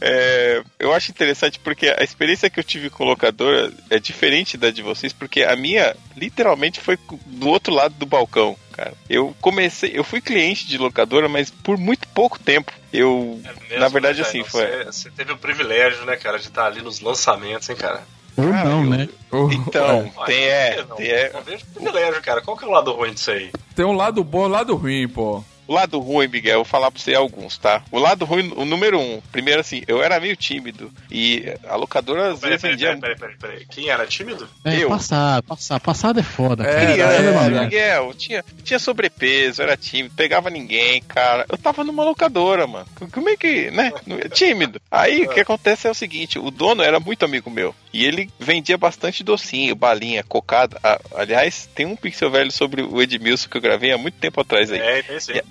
É, 0.00 0.62
eu 0.78 0.92
acho 0.92 1.10
interessante 1.10 1.58
porque 1.58 1.88
a 1.88 2.02
experiência 2.04 2.50
que 2.50 2.60
eu 2.60 2.64
tive 2.64 2.90
com 2.90 3.04
locadora 3.04 3.72
é 3.88 3.98
diferente 3.98 4.56
da 4.58 4.70
de 4.70 4.82
vocês, 4.82 5.12
porque 5.12 5.42
a 5.42 5.56
minha 5.56 5.96
literalmente 6.16 6.80
foi 6.80 6.98
do 7.26 7.48
outro 7.48 7.72
lado 7.72 7.94
do 7.94 8.04
balcão, 8.04 8.56
cara. 8.74 8.92
Eu 9.08 9.34
comecei, 9.40 9.92
eu 9.94 10.04
fui 10.04 10.20
cliente 10.20 10.66
de 10.66 10.76
locadora, 10.78 11.28
mas 11.28 11.50
por 11.50 11.76
muito 11.78 12.06
pouco 12.08 12.38
tempo. 12.38 12.72
Eu, 12.92 13.40
É 13.70 13.78
na 13.78 13.88
verdade, 13.88 14.20
né, 14.20 14.26
assim, 14.26 14.38
velho? 14.42 14.50
foi. 14.50 14.84
Você, 14.84 15.10
teve 15.10 15.32
o 15.32 15.36
privilégio, 15.38 16.04
né, 16.04 16.16
cara, 16.16 16.38
de 16.38 16.46
estar 16.48 16.66
ali 16.66 16.80
nos 16.82 17.00
lançamentos, 17.00 17.68
hein, 17.70 17.76
cara? 17.76 18.02
Ou 18.36 18.44
Ah, 18.52 18.64
não, 18.64 18.82
eu- 18.84 18.90
né? 18.90 19.08
Então, 19.52 19.86
Ué, 19.88 20.12
tem, 20.26 20.44
é, 20.44 20.84
não, 20.88 20.96
tem, 20.96 21.06
é, 21.08 21.32
Não 21.32 21.42
vejo 21.42 21.64
privilégio, 21.74 22.22
cara. 22.22 22.40
Qual 22.42 22.56
que 22.56 22.64
é 22.64 22.68
o 22.68 22.70
lado 22.70 22.92
ruim 22.92 23.12
disso 23.12 23.30
aí? 23.30 23.50
Tem 23.74 23.84
um 23.84 23.92
lado 23.96 24.22
bom 24.24 24.44
e 24.44 24.46
um 24.46 24.50
lado 24.50 24.74
ruim, 24.76 25.08
pô. 25.08 25.44
O 25.66 25.72
lado 25.74 25.98
ruim, 25.98 26.28
Miguel, 26.28 26.52
eu 26.52 26.58
vou 26.58 26.64
falar 26.64 26.90
pra 26.90 27.00
você 27.00 27.14
alguns, 27.14 27.56
tá? 27.58 27.82
O 27.90 27.98
lado 27.98 28.24
ruim, 28.24 28.52
o 28.56 28.64
número 28.64 28.98
um. 29.00 29.20
Primeiro, 29.32 29.60
assim, 29.60 29.82
eu 29.88 30.02
era 30.02 30.20
meio 30.20 30.36
tímido. 30.36 30.92
E 31.10 31.44
a 31.66 31.76
locadora 31.76 32.32
às 32.32 32.40
Peraí, 32.40 32.58
vezes 32.58 32.62
peraí, 32.62 32.76
vendia. 32.76 33.00
peraí, 33.00 33.16
peraí, 33.16 33.36
peraí, 33.36 33.52
peraí. 33.56 33.66
Quem 33.70 33.88
era 33.88 34.06
tímido? 34.06 34.48
É, 34.64 34.82
Eu. 34.82 34.88
passar, 34.88 35.42
passar. 35.42 35.80
Passado 35.80 36.20
é 36.20 36.22
foda, 36.22 36.64
É, 36.64 36.72
cara. 36.72 36.92
Criança, 36.92 37.08
Passado 37.12 37.26
é 37.26 37.30
uma 37.30 37.40
merda. 37.42 37.62
Miguel, 37.64 38.14
tinha, 38.14 38.44
tinha 38.62 38.78
sobrepeso, 38.78 39.62
era 39.62 39.76
tímido, 39.76 40.14
pegava 40.14 40.50
ninguém, 40.50 41.02
cara. 41.02 41.46
Eu 41.48 41.56
tava 41.58 41.82
numa 41.84 42.04
locadora, 42.04 42.66
mano. 42.66 42.86
Como 43.12 43.28
é 43.28 43.36
que, 43.36 43.70
né? 43.70 43.92
Tímido. 44.32 44.80
Aí 44.90 45.22
o 45.24 45.30
que 45.30 45.40
acontece 45.40 45.86
é 45.86 45.90
o 45.90 45.94
seguinte: 45.94 46.38
o 46.38 46.50
dono 46.50 46.82
era 46.82 47.00
muito 47.00 47.24
amigo 47.24 47.50
meu. 47.50 47.74
E 47.94 48.04
ele 48.04 48.28
vendia 48.40 48.76
bastante 48.76 49.22
docinho, 49.22 49.76
balinha, 49.76 50.24
cocada. 50.24 50.76
Ah, 50.82 51.00
aliás, 51.14 51.68
tem 51.76 51.86
um 51.86 51.94
pixel 51.94 52.28
velho 52.28 52.50
sobre 52.50 52.82
o 52.82 53.00
Edmilson 53.00 53.48
que 53.48 53.56
eu 53.56 53.60
gravei 53.60 53.92
há 53.92 53.96
muito 53.96 54.18
tempo 54.18 54.40
atrás 54.40 54.72
aí. 54.72 54.80
É, 54.80 55.00
tem 55.00 55.20
sim. 55.20 55.34
É. 55.34 55.42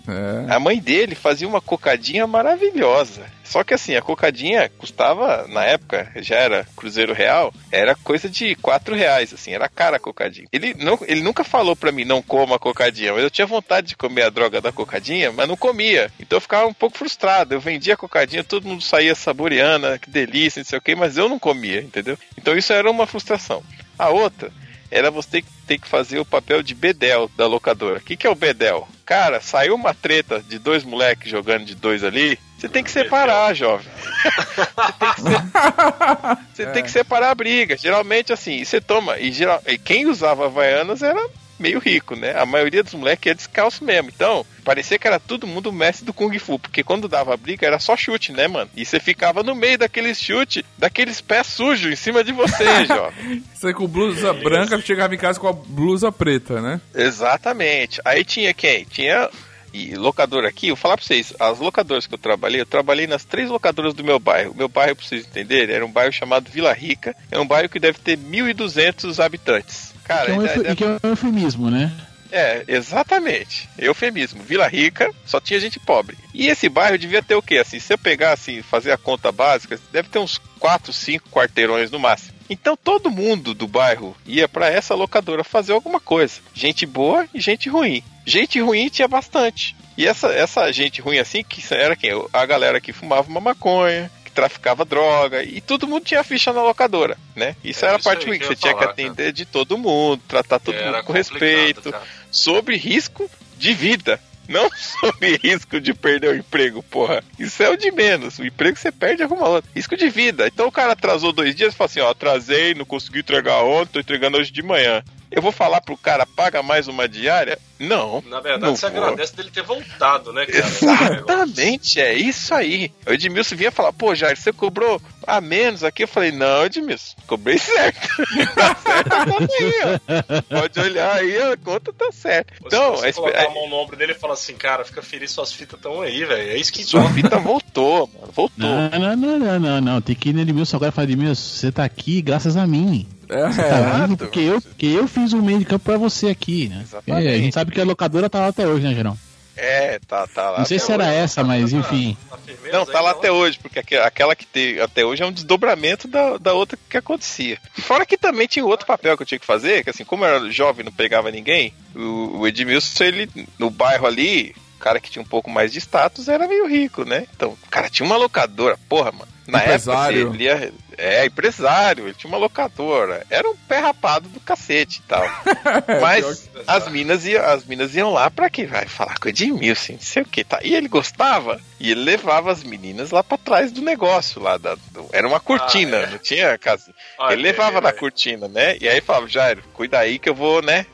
A 0.54 0.60
mãe 0.60 0.78
dele 0.78 1.16
fazia 1.16 1.48
uma 1.48 1.62
cocadinha 1.62 2.28
maravilhosa. 2.28 3.24
Só 3.44 3.64
que 3.64 3.74
assim, 3.74 3.96
a 3.96 4.02
cocadinha 4.02 4.70
custava, 4.78 5.46
na 5.48 5.64
época, 5.64 6.12
já 6.18 6.36
era 6.36 6.68
Cruzeiro 6.76 7.14
Real, 7.14 7.54
era 7.72 7.96
coisa 7.96 8.30
de 8.30 8.56
4 8.56 8.96
reais, 8.96 9.34
assim, 9.34 9.52
era 9.52 9.68
cara 9.68 9.98
a 9.98 10.00
cocadinha. 10.00 10.48
Ele, 10.52 10.74
não, 10.76 10.98
ele 11.06 11.22
nunca 11.22 11.44
falou 11.44 11.76
pra 11.76 11.92
mim, 11.92 12.06
não 12.06 12.22
coma 12.22 12.56
a 12.56 12.60
cocadinha, 12.60 13.14
mas 13.14 13.24
eu 13.24 13.30
tinha 13.30 13.46
vontade 13.46 13.88
de 13.88 13.98
comer 13.98 14.24
a 14.24 14.30
droga 14.30 14.62
da 14.62 14.72
cocadinha, 14.72 15.32
mas 15.32 15.48
não 15.48 15.58
comia. 15.58 16.12
Então 16.20 16.38
eu 16.38 16.42
ficava 16.42 16.68
um 16.68 16.74
pouco 16.74 16.98
frustrado. 16.98 17.54
Eu 17.54 17.60
vendia 17.60 17.94
a 17.96 17.98
cocadinha, 17.98 18.44
todo 18.44 18.68
mundo 18.68 18.84
saía 18.84 19.16
saboreando, 19.16 19.88
ah, 19.88 19.98
que 19.98 20.10
delícia, 20.10 20.62
não 20.62 20.66
sei 20.66 20.80
o 20.80 20.82
que, 20.82 20.96
mas 20.96 21.18
eu 21.18 21.28
não 21.28 21.38
comia, 21.38 21.82
entendeu? 21.82 22.18
Então 22.38 22.58
isso 22.58 22.72
era 22.72 22.90
uma 22.90 23.06
frustração. 23.06 23.64
A 23.98 24.10
outra 24.10 24.52
era 24.90 25.10
você 25.10 25.44
ter 25.66 25.80
que 25.80 25.88
fazer 25.88 26.20
o 26.20 26.26
papel 26.26 26.62
de 26.62 26.76
bedel 26.76 27.30
da 27.36 27.48
locadora. 27.48 27.98
O 27.98 28.02
que, 28.02 28.16
que 28.16 28.28
é 28.28 28.30
o 28.30 28.36
bedel? 28.36 28.88
Cara, 29.14 29.40
saiu 29.40 29.76
uma 29.76 29.94
treta 29.94 30.42
de 30.42 30.58
dois 30.58 30.84
moleques 30.84 31.30
jogando 31.30 31.66
de 31.66 31.76
dois 31.76 32.04
ali, 32.04 32.40
você 32.58 32.68
tem 32.68 32.84
que 32.84 32.90
separar, 32.90 33.54
jovem. 33.54 33.86
você 34.26 34.96
tem 34.98 35.14
que, 35.14 35.22
se- 35.22 36.46
você 36.56 36.66
tem 36.72 36.84
que 36.84 36.90
separar 36.92 37.30
a 37.30 37.36
briga. 37.36 37.78
Geralmente, 37.78 38.34
assim, 38.34 38.66
você 38.66 38.82
toma. 38.82 39.20
E, 39.20 39.32
geral... 39.32 39.62
e 39.68 39.78
quem 39.78 40.08
usava 40.08 40.46
Havaianas 40.48 41.04
era 41.04 41.24
meio 41.64 41.80
rico, 41.80 42.14
né? 42.14 42.38
A 42.38 42.46
maioria 42.46 42.84
dos 42.84 42.94
moleques 42.94 43.26
ia 43.26 43.34
descalço 43.34 43.86
mesmo. 43.86 44.12
Então, 44.14 44.46
parecia 44.66 45.00
que 45.00 45.08
era 45.08 45.18
todo 45.18 45.48
mundo 45.48 45.72
mestre 45.72 46.06
do 46.06 46.14
Kung 46.14 46.38
Fu. 46.38 46.60
Porque 46.60 46.84
quando 46.84 47.08
dava 47.08 47.38
briga 47.38 47.66
era 47.66 47.80
só 47.80 47.96
chute, 47.96 48.34
né, 48.34 48.50
mano? 48.50 48.70
E 48.76 48.86
você 48.86 49.00
ficava 49.00 49.42
no 49.42 49.56
meio 49.56 49.78
daqueles 49.78 50.20
chute, 50.20 50.66
daqueles 50.78 51.22
pés 51.22 51.48
sujos 51.48 51.94
em 51.94 51.96
cima 51.96 52.22
de 52.22 52.34
você, 52.34 52.86
jovem. 52.86 53.42
Você 53.54 53.74
com 53.74 53.88
blusa 53.88 54.34
branca 54.34 54.82
chegava 54.82 55.16
em 55.16 55.18
casa 55.18 55.40
com 55.40 55.48
a 55.48 55.54
blusa 55.54 56.12
preta, 56.12 56.62
né? 56.62 56.82
Exatamente. 56.94 58.02
Aí 58.04 58.26
tinha 58.26 58.54
quem? 58.54 58.84
Tinha. 58.84 59.30
E 59.74 59.96
locador 59.96 60.46
aqui, 60.46 60.68
eu 60.68 60.76
vou 60.76 60.82
falar 60.82 60.98
pra 60.98 61.06
vocês, 61.06 61.34
as 61.40 61.60
locadoras 61.60 62.06
que 62.06 62.14
eu 62.14 62.18
trabalhei, 62.18 62.62
eu 62.62 62.66
trabalhei 62.66 63.08
nas 63.08 63.24
três 63.24 63.50
locadoras 63.50 63.94
do 63.94 64.04
meu 64.04 64.20
bairro. 64.20 64.54
Meu 64.54 64.68
bairro, 64.68 64.96
pra 64.98 65.06
vocês 65.06 65.26
entenderem, 65.26 65.74
era 65.74 65.86
um 65.86 65.92
bairro 65.92 66.12
chamado 66.12 66.52
Vila 66.52 66.74
Rica. 66.74 67.16
É 67.32 67.40
um 67.40 67.48
bairro 67.48 67.70
que 67.70 67.80
deve 67.80 67.98
ter 67.98 68.18
1.200 68.18 69.24
habitantes. 69.24 69.93
Cara, 70.04 70.26
Que 70.26 70.32
é 70.32 70.36
um 70.36 70.42
euf- 70.46 70.70
e 70.72 70.76
que 70.76 70.84
é 70.84 70.88
um 71.04 71.10
eufemismo, 71.10 71.70
né? 71.70 71.92
é, 72.32 72.64
exatamente. 72.68 73.70
Eufemismo. 73.78 74.42
Vila 74.44 74.68
Rica 74.68 75.10
só 75.26 75.40
tinha 75.40 75.60
gente 75.60 75.80
pobre. 75.80 76.18
E 76.34 76.48
esse 76.48 76.68
bairro 76.68 76.98
devia 76.98 77.22
ter 77.22 77.36
o 77.36 77.42
quê? 77.42 77.58
Assim, 77.58 77.80
se 77.80 77.94
eu 77.94 77.98
pegar 77.98 78.32
assim, 78.34 78.62
fazer 78.64 78.92
a 78.92 78.98
conta 78.98 79.32
básica, 79.32 79.80
deve 79.92 80.10
ter 80.10 80.20
uns 80.20 80.40
4, 80.60 80.92
5 80.92 81.30
quarteirões 81.30 81.92
no 81.92 82.00
máximo. 82.00 82.34
Então 82.50 82.76
todo 82.76 83.10
mundo 83.12 83.54
do 83.54 83.68
bairro 83.68 84.16
ia 84.26 84.48
pra 84.50 84.68
essa 84.70 84.96
locadora 84.96 85.44
fazer 85.44 85.74
alguma 85.74 86.00
coisa. 86.00 86.36
Gente 86.54 86.86
boa 86.86 87.28
e 87.34 87.40
gente 87.40 87.70
ruim. 87.70 88.04
Gente 88.26 88.60
ruim 88.60 88.90
tinha 88.90 89.08
bastante. 89.08 89.76
E 89.98 90.08
essa, 90.08 90.28
essa 90.30 90.72
gente 90.72 91.02
ruim 91.02 91.20
assim, 91.20 91.44
que 91.44 91.62
era 91.74 91.96
quem? 91.96 92.12
A 92.34 92.46
galera 92.48 92.82
que 92.82 92.92
fumava 92.92 93.30
uma 93.30 93.40
maconha, 93.40 94.10
traficava 94.34 94.84
droga, 94.86 95.44
e 95.44 95.62
todo 95.62 95.88
mundo 95.88 96.04
tinha 96.06 96.24
ficha 96.24 96.52
na 96.52 96.62
locadora, 96.64 97.18
né? 97.36 97.56
Isso 97.64 97.86
É 97.86 97.90
era 97.90 97.98
a 97.98 98.02
parte 98.02 98.26
ruim, 98.26 98.40
que 98.40 98.46
que 98.46 98.48
você 98.48 98.56
tinha 98.56 98.74
que 98.74 98.80
falar, 98.80 98.94
cara. 98.96 99.08
atender 99.10 99.32
de 99.32 99.46
todo 99.46 99.78
mundo, 99.78 100.22
tratar 100.28 100.60
todo 100.60 100.76
Era 100.76 100.98
mundo 100.98 101.06
com 101.06 101.14
respeito 101.14 101.92
cara. 101.92 102.04
sobre 102.32 102.76
risco 102.76 103.30
de 103.58 103.74
vida. 103.74 104.20
Não 104.50 104.70
sobre 104.76 105.38
risco 105.42 105.80
de 105.80 105.94
perder 105.94 106.32
o 106.32 106.36
emprego, 106.36 106.84
porra. 106.84 107.24
Isso 107.40 107.64
é 107.64 107.70
o 107.70 107.78
de 107.78 107.90
menos. 107.92 108.40
O 108.40 108.46
emprego 108.46 108.78
você 108.78 108.92
perde 108.92 109.24
arruma 109.24 109.48
outro. 109.48 109.72
Risco 109.74 109.96
de 109.96 110.10
vida. 110.10 110.48
Então 110.48 110.68
o 110.68 110.72
cara 110.72 110.92
atrasou 110.92 111.32
dois 111.32 111.56
dias 111.56 111.74
e 111.74 111.78
fala 111.78 111.90
assim: 111.90 112.02
ó, 112.02 112.10
atrasei, 112.10 112.74
não 112.74 112.84
consegui 112.84 113.20
entregar 113.20 113.64
ontem, 113.64 113.94
tô 113.94 114.00
entregando 114.02 114.38
hoje 114.38 114.52
de 114.52 114.62
manhã. 114.62 115.02
Eu 115.36 115.42
vou 115.42 115.52
falar 115.52 115.82
pro 115.82 115.98
cara, 115.98 116.28
paga 116.28 116.62
mais 116.62 116.88
uma 116.88 117.08
diária? 117.10 117.58
Não. 117.80 118.24
Na 118.28 118.40
verdade, 118.40 118.66
não 118.66 118.76
você 118.76 118.88
vou. 118.88 119.04
agradece 119.04 119.36
dele 119.36 119.50
ter 119.52 119.64
voltado, 119.64 120.32
né, 120.32 120.46
cara? 120.46 120.68
Exatamente, 120.68 122.00
é 122.00 122.14
isso 122.14 122.54
aí. 122.54 122.92
O 123.08 123.12
Edmilson 123.12 123.56
vinha 123.56 123.72
falar, 123.72 123.92
pô, 123.92 124.14
Jair, 124.14 124.38
você 124.38 124.54
cobrou 124.54 125.02
a 125.26 125.42
menos 125.42 125.84
aqui? 125.84 126.04
Eu 126.04 126.08
falei, 126.08 126.32
não, 126.32 126.66
Edmilson, 126.66 127.16
cobrei 127.26 127.58
certo. 127.58 128.08
tá 128.56 128.76
certo 128.76 129.12
a 129.14 129.26
conta 129.26 129.54
aí, 129.60 129.74
ó. 129.84 130.60
Pode 130.60 130.80
olhar 130.80 131.16
aí, 131.16 131.42
a 131.42 131.58
conta 131.58 131.92
tá 131.92 132.10
certa. 132.12 132.54
Então, 132.64 132.92
você 132.96 133.10
espe- 133.10 133.22
colocar 133.22 133.46
a 133.48 133.50
mão 133.50 133.68
no 133.68 133.76
ombro 133.78 133.98
dele 133.98 134.12
e 134.12 134.16
falar 134.16 134.36
assim, 134.36 134.54
cara, 134.54 134.86
fica 134.86 135.02
feliz, 135.02 135.32
suas 135.32 135.52
fitas 135.52 135.78
estão 135.80 136.00
aí, 136.02 136.24
velho. 136.24 136.52
É 136.52 136.58
isso 136.58 136.72
que 136.72 136.84
sua 136.84 137.10
fita 137.10 137.38
voltou, 137.40 138.08
mano, 138.14 138.32
voltou. 138.32 138.52
Não, 138.70 138.90
não, 138.90 139.16
não, 139.16 139.40
não, 139.40 139.60
não, 139.60 139.82
não. 139.82 140.02
Tem 140.02 140.16
que 140.16 140.30
ir 140.30 140.34
no 140.34 140.42
Edmilson 140.42 140.78
agora 140.78 140.92
e 140.92 140.94
falar, 140.96 141.06
Edmilson, 141.10 141.42
você 141.58 141.72
tá 141.72 141.84
aqui 141.84 142.22
graças 142.22 142.56
a 142.56 142.68
mim. 142.68 143.08
É, 143.34 143.50
Você 143.52 143.62
tá 143.64 144.08
porque 144.18 144.40
eu, 144.40 144.62
porque 144.62 144.86
eu 144.86 145.08
fiz 145.08 145.34
o 145.34 145.42
meio 145.42 145.60
de 145.60 145.66
campo 145.66 145.86
pra 145.86 145.98
você 145.98 146.28
aqui, 146.30 146.68
né? 146.70 146.82
Exatamente. 146.84 147.28
É, 147.28 147.34
a 147.34 147.38
gente 147.38 147.54
sabe 147.54 147.72
que 147.72 147.82
a 147.82 147.86
locadora 147.86 148.30
tá 148.30 148.40
lá 148.40 148.48
até 148.48 148.68
hoje, 148.68 148.86
né, 148.88 148.94
Gerão? 148.94 149.18
É, 149.56 150.00
tá, 150.08 150.26
tá 150.26 150.50
lá. 150.50 150.58
Não 150.60 150.66
sei 150.66 150.80
se 150.80 150.92
era 150.92 151.04
hoje. 151.06 151.14
essa, 151.16 151.44
mas 151.44 151.74
enfim. 151.74 152.18
Tá 152.28 152.38
firmeza 152.38 152.76
Não, 152.76 152.86
tá 152.88 153.00
lá 153.02 153.12
até 153.12 153.32
hoje, 153.32 153.60
porque 153.62 153.78
aque- 153.78 153.98
aquela 153.98 154.36
que 154.36 154.48
tem 154.48 154.80
até 154.80 155.06
hoje 155.06 155.22
é 155.22 155.26
um 155.28 155.32
desdobramento 155.32 156.08
da, 156.08 156.38
da 156.38 156.54
outra 156.54 156.76
que 156.90 156.98
acontecia. 156.98 157.60
E 157.78 157.82
fora 157.82 158.04
que 158.04 158.18
também 158.18 158.48
tinha 158.48 158.66
outro 158.66 158.88
papel 158.88 159.16
que 159.16 159.22
eu 159.22 159.28
tinha 159.28 159.38
que 159.40 159.46
fazer, 159.46 159.84
que 159.84 159.92
assim, 159.92 160.04
como 160.04 160.26
eu 160.26 160.36
era 160.36 160.52
jovem 160.52 160.82
e 160.82 160.86
não 160.86 160.92
pegava 160.92 161.30
ninguém, 161.30 161.72
o, 161.96 162.40
o 162.40 162.48
Edmilson, 162.48 163.04
ele, 163.04 163.30
no 163.60 163.70
bairro 163.70 164.08
ali, 164.08 164.56
o 164.76 164.80
cara 164.80 165.00
que 165.00 165.12
tinha 165.12 165.22
um 165.22 165.26
pouco 165.28 165.52
mais 165.52 165.72
de 165.72 165.78
status 165.80 166.28
era 166.28 166.48
meio 166.48 166.68
rico, 166.68 167.06
né? 167.06 167.28
Então, 167.36 167.50
o 167.50 167.70
cara 167.70 167.92
tinha 167.92 168.08
uma 168.08 168.18
locadora, 168.18 168.76
porra, 168.90 169.12
mano. 169.12 169.32
Na 169.48 169.60
Empresário. 169.60 170.22
época, 170.22 170.36
ele 170.36 170.44
ia, 170.46 170.74
é, 170.98 171.26
empresário, 171.26 172.06
ele 172.06 172.14
tinha 172.14 172.30
uma 172.30 172.38
locadora. 172.38 173.26
Era 173.30 173.50
um 173.50 173.56
pé 173.56 173.80
rapado 173.80 174.28
do 174.30 174.40
cacete 174.40 175.00
e 175.00 175.08
tal. 175.08 175.24
Mas 176.02 176.50
as 176.68 176.88
minas, 176.90 177.26
iam, 177.26 177.44
as 177.44 177.66
minas 177.66 177.96
iam 177.96 178.12
lá 178.12 178.30
pra 178.30 178.50
quê? 178.50 178.66
Vai 178.66 178.86
falar 178.88 179.18
com 179.20 179.26
o 179.28 179.30
Edmilson, 179.30 179.94
não 179.94 180.00
sei 180.00 180.24
o 180.24 180.26
que, 180.26 180.44
tá? 180.44 180.60
E 180.64 180.76
ele 180.76 180.88
gostava, 180.88 181.60
e 181.80 181.92
ele 181.92 182.02
levava 182.04 182.52
as 182.52 182.64
meninas 182.64 183.12
lá 183.12 183.24
pra 183.24 183.38
trás 183.38 183.72
do 183.72 183.82
negócio, 183.82 184.42
lá 184.42 184.58
da, 184.58 184.76
do- 184.92 185.10
era 185.12 185.28
uma 185.28 185.40
cortina, 185.40 185.98
Ah, 185.98 186.02
é. 186.04 186.08
não 186.08 186.18
tinha 186.18 186.58
casa. 186.58 186.94
Ele 187.30 187.42
levava 187.42 187.78
é, 187.80 187.82
na 187.82 187.90
é. 187.90 187.94
cortina, 187.94 188.48
né? 188.48 188.78
E 188.80 188.88
aí 188.88 189.02
falava, 189.02 189.28
Jairo, 189.28 189.64
cuida 189.74 190.00
aí 190.00 190.18
que 190.20 190.30
eu 190.30 190.36
vou, 190.36 190.62
né? 190.62 190.86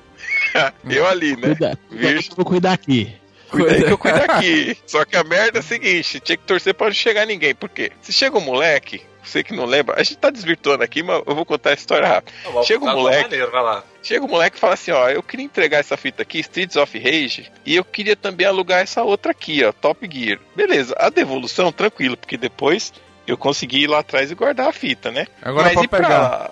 eu 0.89 1.08
ali, 1.08 1.36
né? 1.36 1.48
Cuida, 1.50 1.79
Virgem. 1.89 2.29
eu 2.32 2.36
vou 2.36 2.46
cuidar 2.46 2.74
aqui. 2.74 3.13
Cuida 3.50 3.72
aí 3.72 3.84
que 3.84 3.91
eu 3.91 3.98
cuido 3.98 4.20
aqui. 4.29 4.77
Só 4.86 5.03
que 5.06 5.15
a 5.15 5.24
merda 5.24 5.58
é 5.58 5.62
a 5.62 5.63
seguinte: 5.63 6.20
tinha 6.20 6.38
que 6.38 6.44
torcer 6.44 6.74
pra 6.74 6.88
não 6.88 6.94
chegar 6.94 7.25
ninguém. 7.25 7.56
Por 7.56 7.68
quê? 7.70 7.91
Se 8.01 8.13
chega 8.13 8.38
um 8.38 8.41
moleque, 8.41 9.01
você 9.29 9.43
que 9.43 9.53
não 9.53 9.65
lembra, 9.65 9.95
a 10.00 10.03
gente 10.03 10.17
tá 10.17 10.29
desvirtuando 10.29 10.83
aqui, 10.83 11.03
mas 11.03 11.21
eu 11.25 11.36
vou 11.36 11.45
contar 11.45 11.71
a 11.71 11.74
história. 11.74 12.07
Tá 12.21 12.24
bom, 12.51 12.63
Chega 12.63 12.83
um 12.83 12.93
moleque. 12.93 13.24
Maneiro, 13.24 13.51
vai 13.51 13.63
lá. 13.63 13.83
Chega 14.01 14.25
o 14.25 14.29
moleque 14.29 14.57
e 14.57 14.59
fala 14.59 14.74
assim: 14.74 14.91
ó, 14.91 15.09
eu 15.09 15.21
queria 15.24 15.45
entregar 15.45 15.79
essa 15.79 15.95
fita 15.98 16.21
aqui, 16.24 16.39
Streets 16.39 16.75
of 16.75 16.98
Rage, 16.98 17.51
e 17.65 17.75
eu 17.75 17.83
queria 17.83 18.15
também 18.15 18.45
alugar 18.48 18.81
essa 18.81 19.03
outra 19.03 19.31
aqui, 19.31 19.63
ó, 19.63 19.71
Top 19.71 20.07
Gear. 20.12 20.39
Beleza, 20.55 20.95
a 20.98 21.09
devolução, 21.09 21.71
tranquilo, 21.71 22.17
porque 22.17 22.38
depois 22.38 22.93
eu 23.27 23.38
consegui 23.38 23.83
ir 23.83 23.88
lá 23.88 24.00
atrás 24.00 24.31
e 24.31 24.36
guardar 24.36 24.67
a 24.67 24.74
fita, 24.74 25.12
né? 25.12 25.27
Agora 25.41 25.65
Mas 25.65 25.74
pra 25.75 25.83
e 25.83 25.88
pegar. 25.88 26.07
pra 26.07 26.51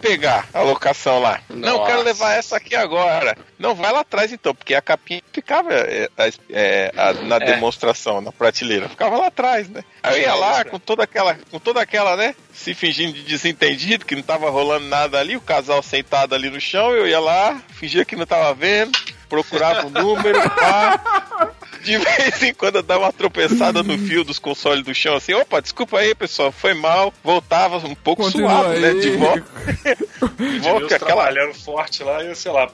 pegar 0.00 0.48
a 0.52 0.60
locação 0.62 1.18
lá? 1.20 1.40
Não, 1.48 1.68
eu 1.78 1.80
quero 1.84 1.92
Nossa. 1.98 2.04
levar 2.04 2.34
essa 2.34 2.56
aqui 2.56 2.74
agora. 2.74 3.36
Não, 3.58 3.74
vai 3.74 3.92
lá 3.92 4.00
atrás 4.00 4.32
então, 4.32 4.54
porque 4.54 4.74
a 4.74 4.82
capinha 4.82 5.22
ficava 5.32 5.72
é, 5.72 6.08
é, 6.50 6.92
a- 6.96 7.12
na 7.14 7.36
É. 7.36 7.40
demonstração, 7.40 8.20
na 8.20 8.32
prateleira. 8.32 8.88
Ficava 8.88 9.16
lá 9.16 9.26
atrás, 9.26 9.68
né? 9.68 9.82
Aí 10.02 10.16
eu 10.22 10.28
ia 10.28 10.34
lá 10.34 10.64
com 10.64 10.78
toda 10.78 11.04
aquela, 11.04 11.36
com 11.50 11.58
toda 11.58 11.80
aquela, 11.80 12.16
né? 12.16 12.34
Se 12.52 12.74
fingindo 12.74 13.12
de 13.12 13.22
desentendido, 13.22 14.04
que 14.04 14.14
não 14.16 14.22
tava 14.22 14.50
rolando 14.50 14.86
nada 14.86 15.18
ali, 15.18 15.36
o 15.36 15.40
casal 15.40 15.82
sentado 15.82 16.34
ali 16.34 16.50
no 16.50 16.60
chão, 16.60 16.92
eu 16.92 17.06
ia 17.06 17.20
lá, 17.20 17.60
fingia 17.70 18.04
que 18.04 18.16
não 18.16 18.26
tava 18.26 18.52
vendo, 18.54 18.92
procurava 19.32 19.86
o 19.86 19.90
número, 19.90 20.38
pá. 20.50 21.00
De 21.82 21.96
vez 21.96 22.42
em 22.42 22.52
quando 22.52 22.76
eu 22.76 22.82
dava 22.82 23.04
uma 23.04 23.12
tropeçada 23.12 23.82
no 23.82 23.96
fio 23.96 24.22
dos 24.22 24.38
consoles 24.38 24.84
do 24.84 24.94
chão, 24.94 25.16
assim, 25.16 25.32
opa, 25.32 25.60
desculpa 25.62 25.98
aí, 25.98 26.14
pessoal, 26.14 26.52
foi 26.52 26.74
mal. 26.74 27.12
Voltava 27.24 27.78
um 27.78 27.94
pouco 27.94 28.24
Continua 28.24 28.50
suave, 28.50 28.78
né? 28.78 28.88
aí. 28.90 29.00
De 29.00 29.10
volta. 29.12 29.44
De 30.38 30.58
volta 30.58 30.84
aquela, 30.84 31.06
trabalhando 31.06 31.54
forte 31.54 32.04
lá 32.04 32.22
e, 32.22 32.34
sei 32.36 32.52
lá, 32.52 32.68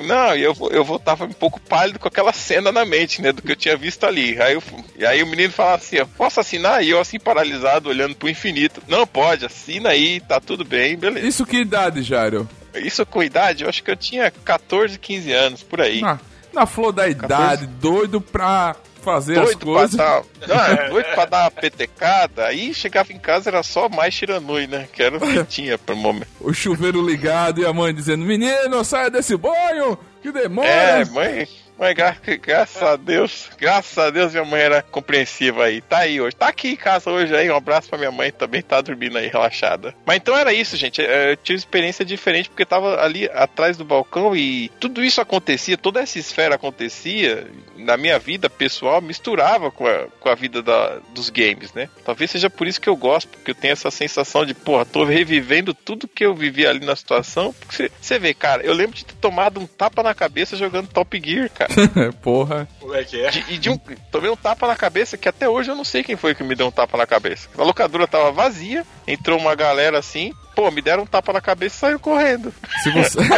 não, 0.00 0.36
e 0.36 0.42
eu, 0.42 0.56
eu 0.70 0.84
voltava 0.84 1.24
um 1.24 1.32
pouco 1.32 1.60
pálido 1.60 1.98
com 1.98 2.06
aquela 2.06 2.32
cena 2.32 2.70
na 2.70 2.84
mente, 2.84 3.20
né? 3.20 3.32
Do 3.32 3.42
que 3.42 3.52
eu 3.52 3.56
tinha 3.56 3.76
visto 3.76 4.04
ali. 4.04 4.40
Aí, 4.40 4.54
eu, 4.54 4.62
e 4.96 5.04
aí 5.04 5.22
o 5.22 5.26
menino 5.26 5.52
falava 5.52 5.76
assim, 5.76 5.98
ó, 5.98 6.06
posso 6.16 6.38
assinar? 6.38 6.82
E 6.82 6.90
eu 6.90 7.00
assim, 7.00 7.18
paralisado, 7.18 7.88
olhando 7.88 8.14
pro 8.14 8.28
infinito. 8.28 8.80
Não, 8.86 9.04
pode, 9.04 9.44
assina 9.44 9.90
aí, 9.90 10.20
tá 10.20 10.40
tudo 10.40 10.64
bem, 10.64 10.96
beleza. 10.96 11.26
Isso 11.26 11.44
que 11.44 11.56
idade, 11.56 12.02
Jairo? 12.02 12.48
Isso 12.78 13.04
com 13.06 13.22
idade, 13.22 13.64
eu 13.64 13.68
acho 13.68 13.82
que 13.82 13.90
eu 13.90 13.96
tinha 13.96 14.30
14, 14.30 14.98
15 14.98 15.32
anos, 15.32 15.62
por 15.62 15.80
aí. 15.80 16.00
Ah, 16.04 16.18
na 16.52 16.66
flor 16.66 16.92
da 16.92 17.06
idade, 17.08 17.66
doido 17.66 18.20
pra 18.20 18.74
fazer 19.02 19.38
as 19.38 19.44
Doido 19.46 19.58
pra, 19.60 19.66
coisas. 19.74 19.96
dar, 19.96 20.22
não, 20.48 20.64
é 20.64 20.88
doido 20.90 21.06
pra 21.14 21.24
dar 21.24 21.44
uma 21.44 21.50
petecada, 21.50 22.46
aí 22.46 22.74
chegava 22.74 23.12
em 23.12 23.18
casa 23.18 23.48
era 23.48 23.62
só 23.62 23.88
mais 23.88 24.14
tiranui, 24.14 24.66
né? 24.66 24.88
Que 24.92 25.02
era 25.02 25.16
o 25.16 25.20
que 25.20 25.44
tinha 25.46 25.78
pro 25.78 25.96
momento. 25.96 26.28
O 26.40 26.52
chuveiro 26.52 27.00
ligado 27.06 27.60
e 27.60 27.66
a 27.66 27.72
mãe 27.72 27.94
dizendo: 27.94 28.24
Menino, 28.24 28.84
saia 28.84 29.10
desse 29.10 29.36
banho! 29.36 29.98
Que 30.20 30.32
demora! 30.32 30.68
É, 30.68 31.04
mãe, 31.04 31.48
mãe, 31.78 31.94
gra 31.94 32.16
graças 32.42 32.82
a 32.82 32.96
Deus, 32.96 33.50
graças 33.58 33.96
a 33.96 34.10
Deus 34.10 34.32
minha 34.32 34.44
mãe 34.44 34.60
era 34.60 34.82
compreensiva 34.82 35.64
aí. 35.64 35.80
Tá 35.80 35.98
aí 35.98 36.20
hoje, 36.20 36.34
tá 36.34 36.48
aqui 36.48 36.70
em 36.70 36.76
casa 36.76 37.10
hoje 37.10 37.34
aí. 37.34 37.50
Um 37.50 37.56
abraço 37.56 37.88
pra 37.88 37.98
minha 37.98 38.10
mãe 38.10 38.32
também, 38.32 38.60
tá 38.60 38.80
dormindo 38.80 39.16
aí, 39.16 39.28
relaxada. 39.28 39.94
Mas 40.04 40.16
então 40.16 40.36
era 40.36 40.52
isso, 40.52 40.76
gente. 40.76 41.00
Eu 41.00 41.36
tive 41.36 41.58
experiência 41.58 42.04
diferente 42.04 42.48
porque 42.48 42.64
tava 42.64 43.00
ali 43.00 43.26
atrás 43.32 43.76
do 43.76 43.84
balcão 43.84 44.34
e 44.34 44.70
tudo 44.80 45.04
isso 45.04 45.20
acontecia, 45.20 45.76
toda 45.76 46.00
essa 46.00 46.18
esfera 46.18 46.56
acontecia 46.56 47.46
na 47.76 47.96
minha 47.96 48.18
vida 48.18 48.50
pessoal, 48.50 49.00
misturava 49.00 49.70
com 49.70 49.86
a, 49.86 50.06
com 50.18 50.28
a 50.28 50.34
vida 50.34 50.62
da, 50.62 50.98
dos 51.14 51.30
games, 51.30 51.72
né? 51.72 51.88
Talvez 52.04 52.30
seja 52.30 52.50
por 52.50 52.66
isso 52.66 52.80
que 52.80 52.88
eu 52.88 52.96
gosto, 52.96 53.28
porque 53.28 53.52
eu 53.52 53.54
tenho 53.54 53.72
essa 53.72 53.90
sensação 53.90 54.44
de, 54.44 54.52
porra, 54.52 54.84
tô 54.84 55.04
revivendo 55.04 55.72
tudo 55.72 56.08
que 56.08 56.24
eu 56.24 56.34
vivi 56.34 56.66
ali 56.66 56.84
na 56.84 56.96
situação. 56.96 57.54
Porque 57.54 57.90
você 58.00 58.18
vê, 58.18 58.34
cara, 58.34 58.62
eu 58.62 58.74
lembro 58.74 58.96
de 58.96 59.04
ter 59.04 59.14
tomado 59.14 59.60
um 59.60 59.66
tapa 59.66 60.02
na 60.02 60.14
cabeça 60.14 60.56
jogando 60.56 60.88
Top 60.88 61.20
Gear, 61.24 61.50
cara. 61.50 61.67
Porra. 62.22 62.68
É 62.94 63.04
que 63.04 63.20
é? 63.20 63.30
De- 63.30 63.44
e 63.48 63.58
de 63.58 63.70
um, 63.70 63.78
tomei 64.10 64.30
um 64.30 64.36
tapa 64.36 64.66
na 64.66 64.76
cabeça 64.76 65.16
que 65.16 65.28
até 65.28 65.48
hoje 65.48 65.70
eu 65.70 65.76
não 65.76 65.84
sei 65.84 66.02
quem 66.02 66.16
foi 66.16 66.34
que 66.34 66.42
me 66.42 66.54
deu 66.54 66.66
um 66.66 66.70
tapa 66.70 66.96
na 66.96 67.06
cabeça. 67.06 67.48
A 67.56 67.62
locadora 67.62 68.06
tava 68.06 68.32
vazia, 68.32 68.84
entrou 69.06 69.38
uma 69.38 69.54
galera 69.54 69.98
assim, 69.98 70.32
pô, 70.58 70.72
me 70.72 70.82
deram 70.82 71.04
um 71.04 71.06
tapa 71.06 71.32
na 71.32 71.40
cabeça 71.40 71.76
e 71.76 71.78
saiu 71.78 72.00
correndo. 72.00 72.52
Se 72.82 72.90
você. 72.90 73.18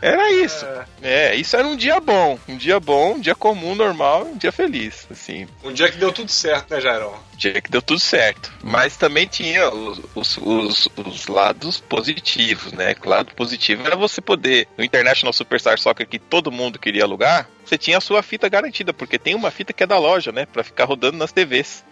Era 0.00 0.30
isso. 0.30 0.64
É, 1.02 1.34
isso 1.34 1.56
era 1.56 1.66
um 1.66 1.74
dia 1.74 1.98
bom. 1.98 2.38
Um 2.48 2.56
dia 2.56 2.78
bom, 2.78 3.14
um 3.14 3.20
dia 3.20 3.34
comum, 3.34 3.74
normal, 3.74 4.26
um 4.26 4.36
dia 4.36 4.52
feliz. 4.52 5.08
Assim, 5.10 5.48
Um 5.64 5.72
dia 5.72 5.90
que 5.90 5.96
deu 5.98 6.12
tudo 6.12 6.30
certo, 6.30 6.70
né, 6.72 6.80
Jairão? 6.80 7.14
um 7.34 7.36
dia 7.36 7.60
que 7.60 7.68
deu 7.68 7.82
tudo 7.82 7.98
certo. 7.98 8.52
Mas 8.62 8.96
também 8.96 9.26
tinha 9.26 9.68
os, 9.68 10.00
os, 10.14 10.36
os- 10.40 10.88
os 11.04 11.26
lados 11.26 11.80
positivos, 11.80 12.72
né? 12.72 12.94
O 13.04 13.08
lado 13.08 13.34
positivo 13.34 13.84
era 13.84 13.96
você 13.96 14.20
poder, 14.20 14.68
no 14.78 14.84
International 14.84 15.32
Superstar 15.32 15.76
Soccer 15.80 16.06
que 16.06 16.20
todo 16.20 16.52
mundo 16.52 16.78
queria 16.78 17.02
alugar, 17.02 17.48
você 17.64 17.76
tinha 17.76 17.98
a 17.98 18.00
sua 18.00 18.22
fita 18.22 18.48
garantida, 18.48 18.92
porque 18.94 19.18
tem 19.18 19.34
uma 19.34 19.50
fita 19.50 19.72
que 19.72 19.82
é 19.82 19.86
da 19.86 19.98
loja, 19.98 20.30
né? 20.30 20.46
Pra 20.46 20.62
ficar 20.62 20.84
rodando 20.84 21.18
nas 21.18 21.32
TVs. 21.32 21.84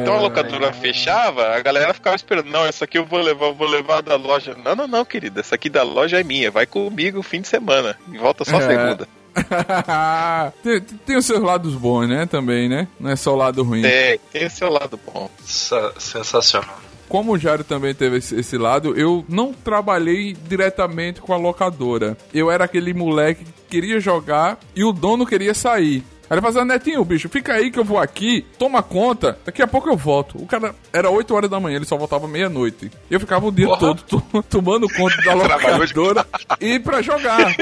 Então 0.00 0.14
a 0.14 0.20
locadora 0.20 0.72
fechava, 0.72 1.48
a 1.54 1.60
galera 1.60 1.94
ficava 1.94 2.14
esperando. 2.16 2.50
Não, 2.50 2.64
essa 2.66 2.84
aqui 2.84 2.98
eu 2.98 3.04
vou 3.06 3.20
levar, 3.20 3.46
eu 3.46 3.54
vou 3.54 3.66
levar 3.68 4.02
da 4.02 4.16
loja. 4.16 4.56
Não, 4.64 4.74
não, 4.76 4.86
não, 4.86 5.04
querida. 5.04 5.40
Essa 5.40 5.54
aqui 5.54 5.68
da 5.70 5.82
loja 5.82 6.20
é 6.20 6.24
minha. 6.24 6.50
Vai 6.50 6.66
comigo 6.66 7.22
fim 7.22 7.40
de 7.40 7.48
semana. 7.48 7.96
E 8.12 8.18
volta 8.18 8.44
só 8.44 8.60
É. 8.60 8.66
segunda. 8.66 9.08
tem, 10.62 10.80
tem 10.80 11.16
os 11.16 11.26
seus 11.26 11.42
lados 11.42 11.74
bons, 11.74 12.06
né? 12.08 12.26
Também, 12.26 12.68
né? 12.68 12.88
Não 12.98 13.10
é 13.10 13.16
só 13.16 13.32
o 13.32 13.36
lado 13.36 13.62
ruim. 13.62 13.82
Tem, 13.82 14.18
tem 14.32 14.46
o 14.46 14.50
seu 14.50 14.70
lado 14.70 14.98
bom. 15.06 15.30
Sa- 15.44 15.92
Sensacional. 15.98 16.80
Como 17.08 17.32
o 17.32 17.38
Jário 17.38 17.62
também 17.62 17.94
teve 17.94 18.16
esse, 18.16 18.34
esse 18.34 18.58
lado, 18.58 18.98
eu 18.98 19.24
não 19.28 19.52
trabalhei 19.52 20.32
diretamente 20.48 21.20
com 21.20 21.32
a 21.32 21.36
locadora. 21.36 22.16
Eu 22.34 22.50
era 22.50 22.64
aquele 22.64 22.92
moleque 22.92 23.44
que 23.44 23.52
queria 23.70 24.00
jogar 24.00 24.58
e 24.74 24.82
o 24.82 24.90
dono 24.92 25.24
queria 25.24 25.54
sair. 25.54 26.02
Aí 26.28 26.34
ele 26.34 26.40
fazia, 26.40 26.64
Netinho, 26.64 27.04
bicho, 27.04 27.28
fica 27.28 27.52
aí 27.54 27.70
que 27.70 27.78
eu 27.78 27.84
vou 27.84 27.98
aqui, 27.98 28.44
toma 28.58 28.82
conta, 28.82 29.38
daqui 29.44 29.62
a 29.62 29.66
pouco 29.66 29.88
eu 29.88 29.96
volto. 29.96 30.36
O 30.42 30.46
cara 30.46 30.74
era 30.92 31.08
8 31.10 31.34
horas 31.34 31.50
da 31.50 31.60
manhã, 31.60 31.76
ele 31.76 31.84
só 31.84 31.96
voltava 31.96 32.26
meia-noite. 32.28 32.90
E 33.10 33.14
eu 33.14 33.20
ficava 33.20 33.46
o 33.46 33.52
dia 33.52 33.66
Porra. 33.66 33.78
todo 33.80 34.02
to- 34.02 34.42
tomando 34.48 34.88
conta 34.88 35.16
da 35.22 35.34
locadora 35.34 36.26
e 36.60 36.78
pra 36.78 37.00
jogar. 37.02 37.54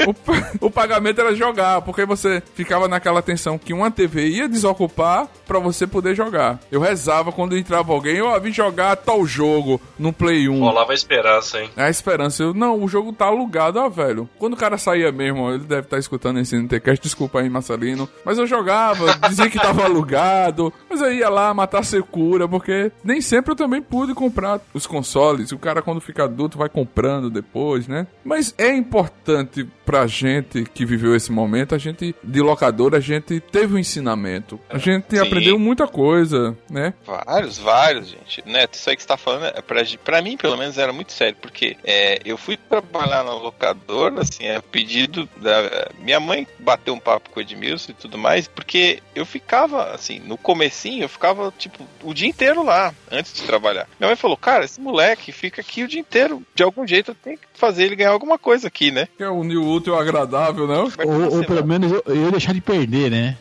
O, 0.59 0.65
o 0.67 0.71
pagamento 0.71 1.21
era 1.21 1.35
jogar, 1.35 1.81
porque 1.81 2.05
você 2.05 2.41
ficava 2.55 2.87
naquela 2.87 3.21
tensão 3.21 3.57
que 3.57 3.73
uma 3.73 3.91
TV 3.91 4.27
ia 4.27 4.47
desocupar 4.49 5.27
pra 5.47 5.59
você 5.59 5.85
poder 5.85 6.15
jogar. 6.15 6.59
Eu 6.71 6.79
rezava 6.81 7.31
quando 7.31 7.57
entrava 7.57 7.93
alguém, 7.93 8.15
eu 8.17 8.39
vim 8.41 8.51
jogar 8.51 8.95
tal 8.95 9.25
jogo 9.25 9.79
no 9.97 10.11
Play 10.11 10.49
1. 10.49 10.59
Rolava 10.59 10.91
a 10.91 10.95
esperança, 10.95 11.61
hein? 11.61 11.69
É 11.77 11.83
a 11.83 11.89
esperança. 11.89 12.43
Eu, 12.43 12.53
não, 12.53 12.81
o 12.83 12.87
jogo 12.87 13.13
tá 13.13 13.25
alugado, 13.25 13.79
ó, 13.79 13.89
velho. 13.89 14.29
Quando 14.39 14.53
o 14.53 14.57
cara 14.57 14.77
saía 14.77 15.11
mesmo, 15.11 15.49
ele 15.51 15.63
deve 15.65 15.81
estar 15.83 15.97
escutando 15.99 16.39
esse 16.39 16.55
NTCast, 16.55 17.01
desculpa 17.03 17.39
aí, 17.39 17.49
Marcelino. 17.49 18.09
Mas 18.25 18.37
eu 18.37 18.47
jogava, 18.55 19.13
dizia 19.27 19.49
que 19.49 19.59
tava 19.59 19.83
alugado. 19.83 20.71
Mas 20.95 21.01
eu 21.01 21.13
ia 21.13 21.27
lá 21.27 21.53
matar 21.53 21.83
secura, 21.83 22.47
porque 22.47 22.89
nem 23.03 23.19
sempre 23.19 23.51
eu 23.51 23.55
também 23.55 23.81
pude 23.81 24.13
comprar 24.13 24.61
os 24.73 24.87
consoles. 24.87 25.51
O 25.51 25.57
cara, 25.57 25.81
quando 25.81 25.99
fica 25.99 26.23
adulto, 26.23 26.57
vai 26.57 26.69
comprando 26.69 27.29
depois, 27.29 27.85
né? 27.85 28.07
Mas 28.23 28.55
é 28.57 28.73
importante 28.73 29.67
pra 29.85 30.07
gente 30.07 30.63
que 30.63 30.85
viveu 30.85 31.15
esse 31.15 31.31
momento, 31.31 31.75
a 31.75 31.77
gente, 31.77 32.15
de 32.23 32.41
locadora, 32.41 32.97
a 32.97 33.01
gente 33.01 33.39
teve 33.39 33.75
um 33.75 33.77
ensinamento. 33.77 34.59
A 34.69 34.77
gente 34.77 35.05
Sim. 35.09 35.19
aprendeu 35.19 35.59
muita 35.59 35.85
coisa, 35.85 36.57
né? 36.69 36.93
Vários, 37.05 37.57
vários, 37.57 38.07
gente. 38.07 38.41
Neto, 38.45 38.73
isso 38.73 38.89
aí 38.89 38.95
que 38.95 39.03
você 39.03 39.07
tá 39.07 39.17
falando, 39.17 39.45
é 39.45 39.61
pra, 39.61 39.83
pra 40.03 40.21
mim, 40.21 40.37
pelo 40.37 40.57
menos, 40.57 40.77
era 40.77 40.91
muito 40.91 41.11
sério, 41.11 41.35
porque 41.39 41.77
é, 41.83 42.19
eu 42.25 42.37
fui 42.37 42.57
trabalhar 42.57 43.23
na 43.23 43.33
locadora, 43.33 44.21
assim, 44.21 44.45
é 44.45 44.59
pedido 44.59 45.29
da. 45.37 45.89
Minha 45.99 46.19
mãe 46.19 46.47
bateu 46.59 46.93
um 46.93 46.99
papo 46.99 47.29
com 47.29 47.39
o 47.39 47.43
Edmilson 47.43 47.91
e 47.91 47.95
tudo 47.95 48.17
mais, 48.17 48.47
porque 48.47 49.03
eu 49.13 49.25
ficava, 49.25 49.91
assim, 49.91 50.19
no 50.19 50.37
comecinho, 50.85 51.03
eu 51.03 51.09
ficava, 51.09 51.53
tipo, 51.57 51.85
o 52.03 52.13
dia 52.13 52.27
inteiro 52.27 52.63
lá, 52.63 52.93
antes 53.11 53.33
de 53.33 53.43
trabalhar. 53.43 53.87
Minha 53.99 54.09
mãe 54.09 54.15
falou, 54.15 54.37
cara, 54.37 54.65
esse 54.65 54.79
moleque 54.79 55.31
fica 55.31 55.61
aqui 55.61 55.83
o 55.83 55.87
dia 55.87 55.99
inteiro, 55.99 56.43
de 56.53 56.63
algum 56.63 56.85
jeito 56.87 57.11
eu 57.11 57.15
tenho 57.15 57.37
que 57.37 57.45
fazer 57.53 57.85
ele 57.85 57.95
ganhar 57.95 58.11
alguma 58.11 58.37
coisa 58.37 58.67
aqui, 58.67 58.91
né? 58.91 59.07
Que 59.17 59.23
é 59.23 59.29
o 59.29 59.43
new 59.43 59.63
útil 59.63 59.97
agradável, 59.97 60.67
não? 60.67 60.83
Ou, 60.83 61.37
ou 61.37 61.45
pelo 61.45 61.59
semana. 61.59 61.65
menos 61.65 61.91
eu, 61.91 62.03
eu 62.05 62.25
ia 62.25 62.31
deixar 62.31 62.53
de 62.53 62.61
perder, 62.61 63.09
né? 63.09 63.37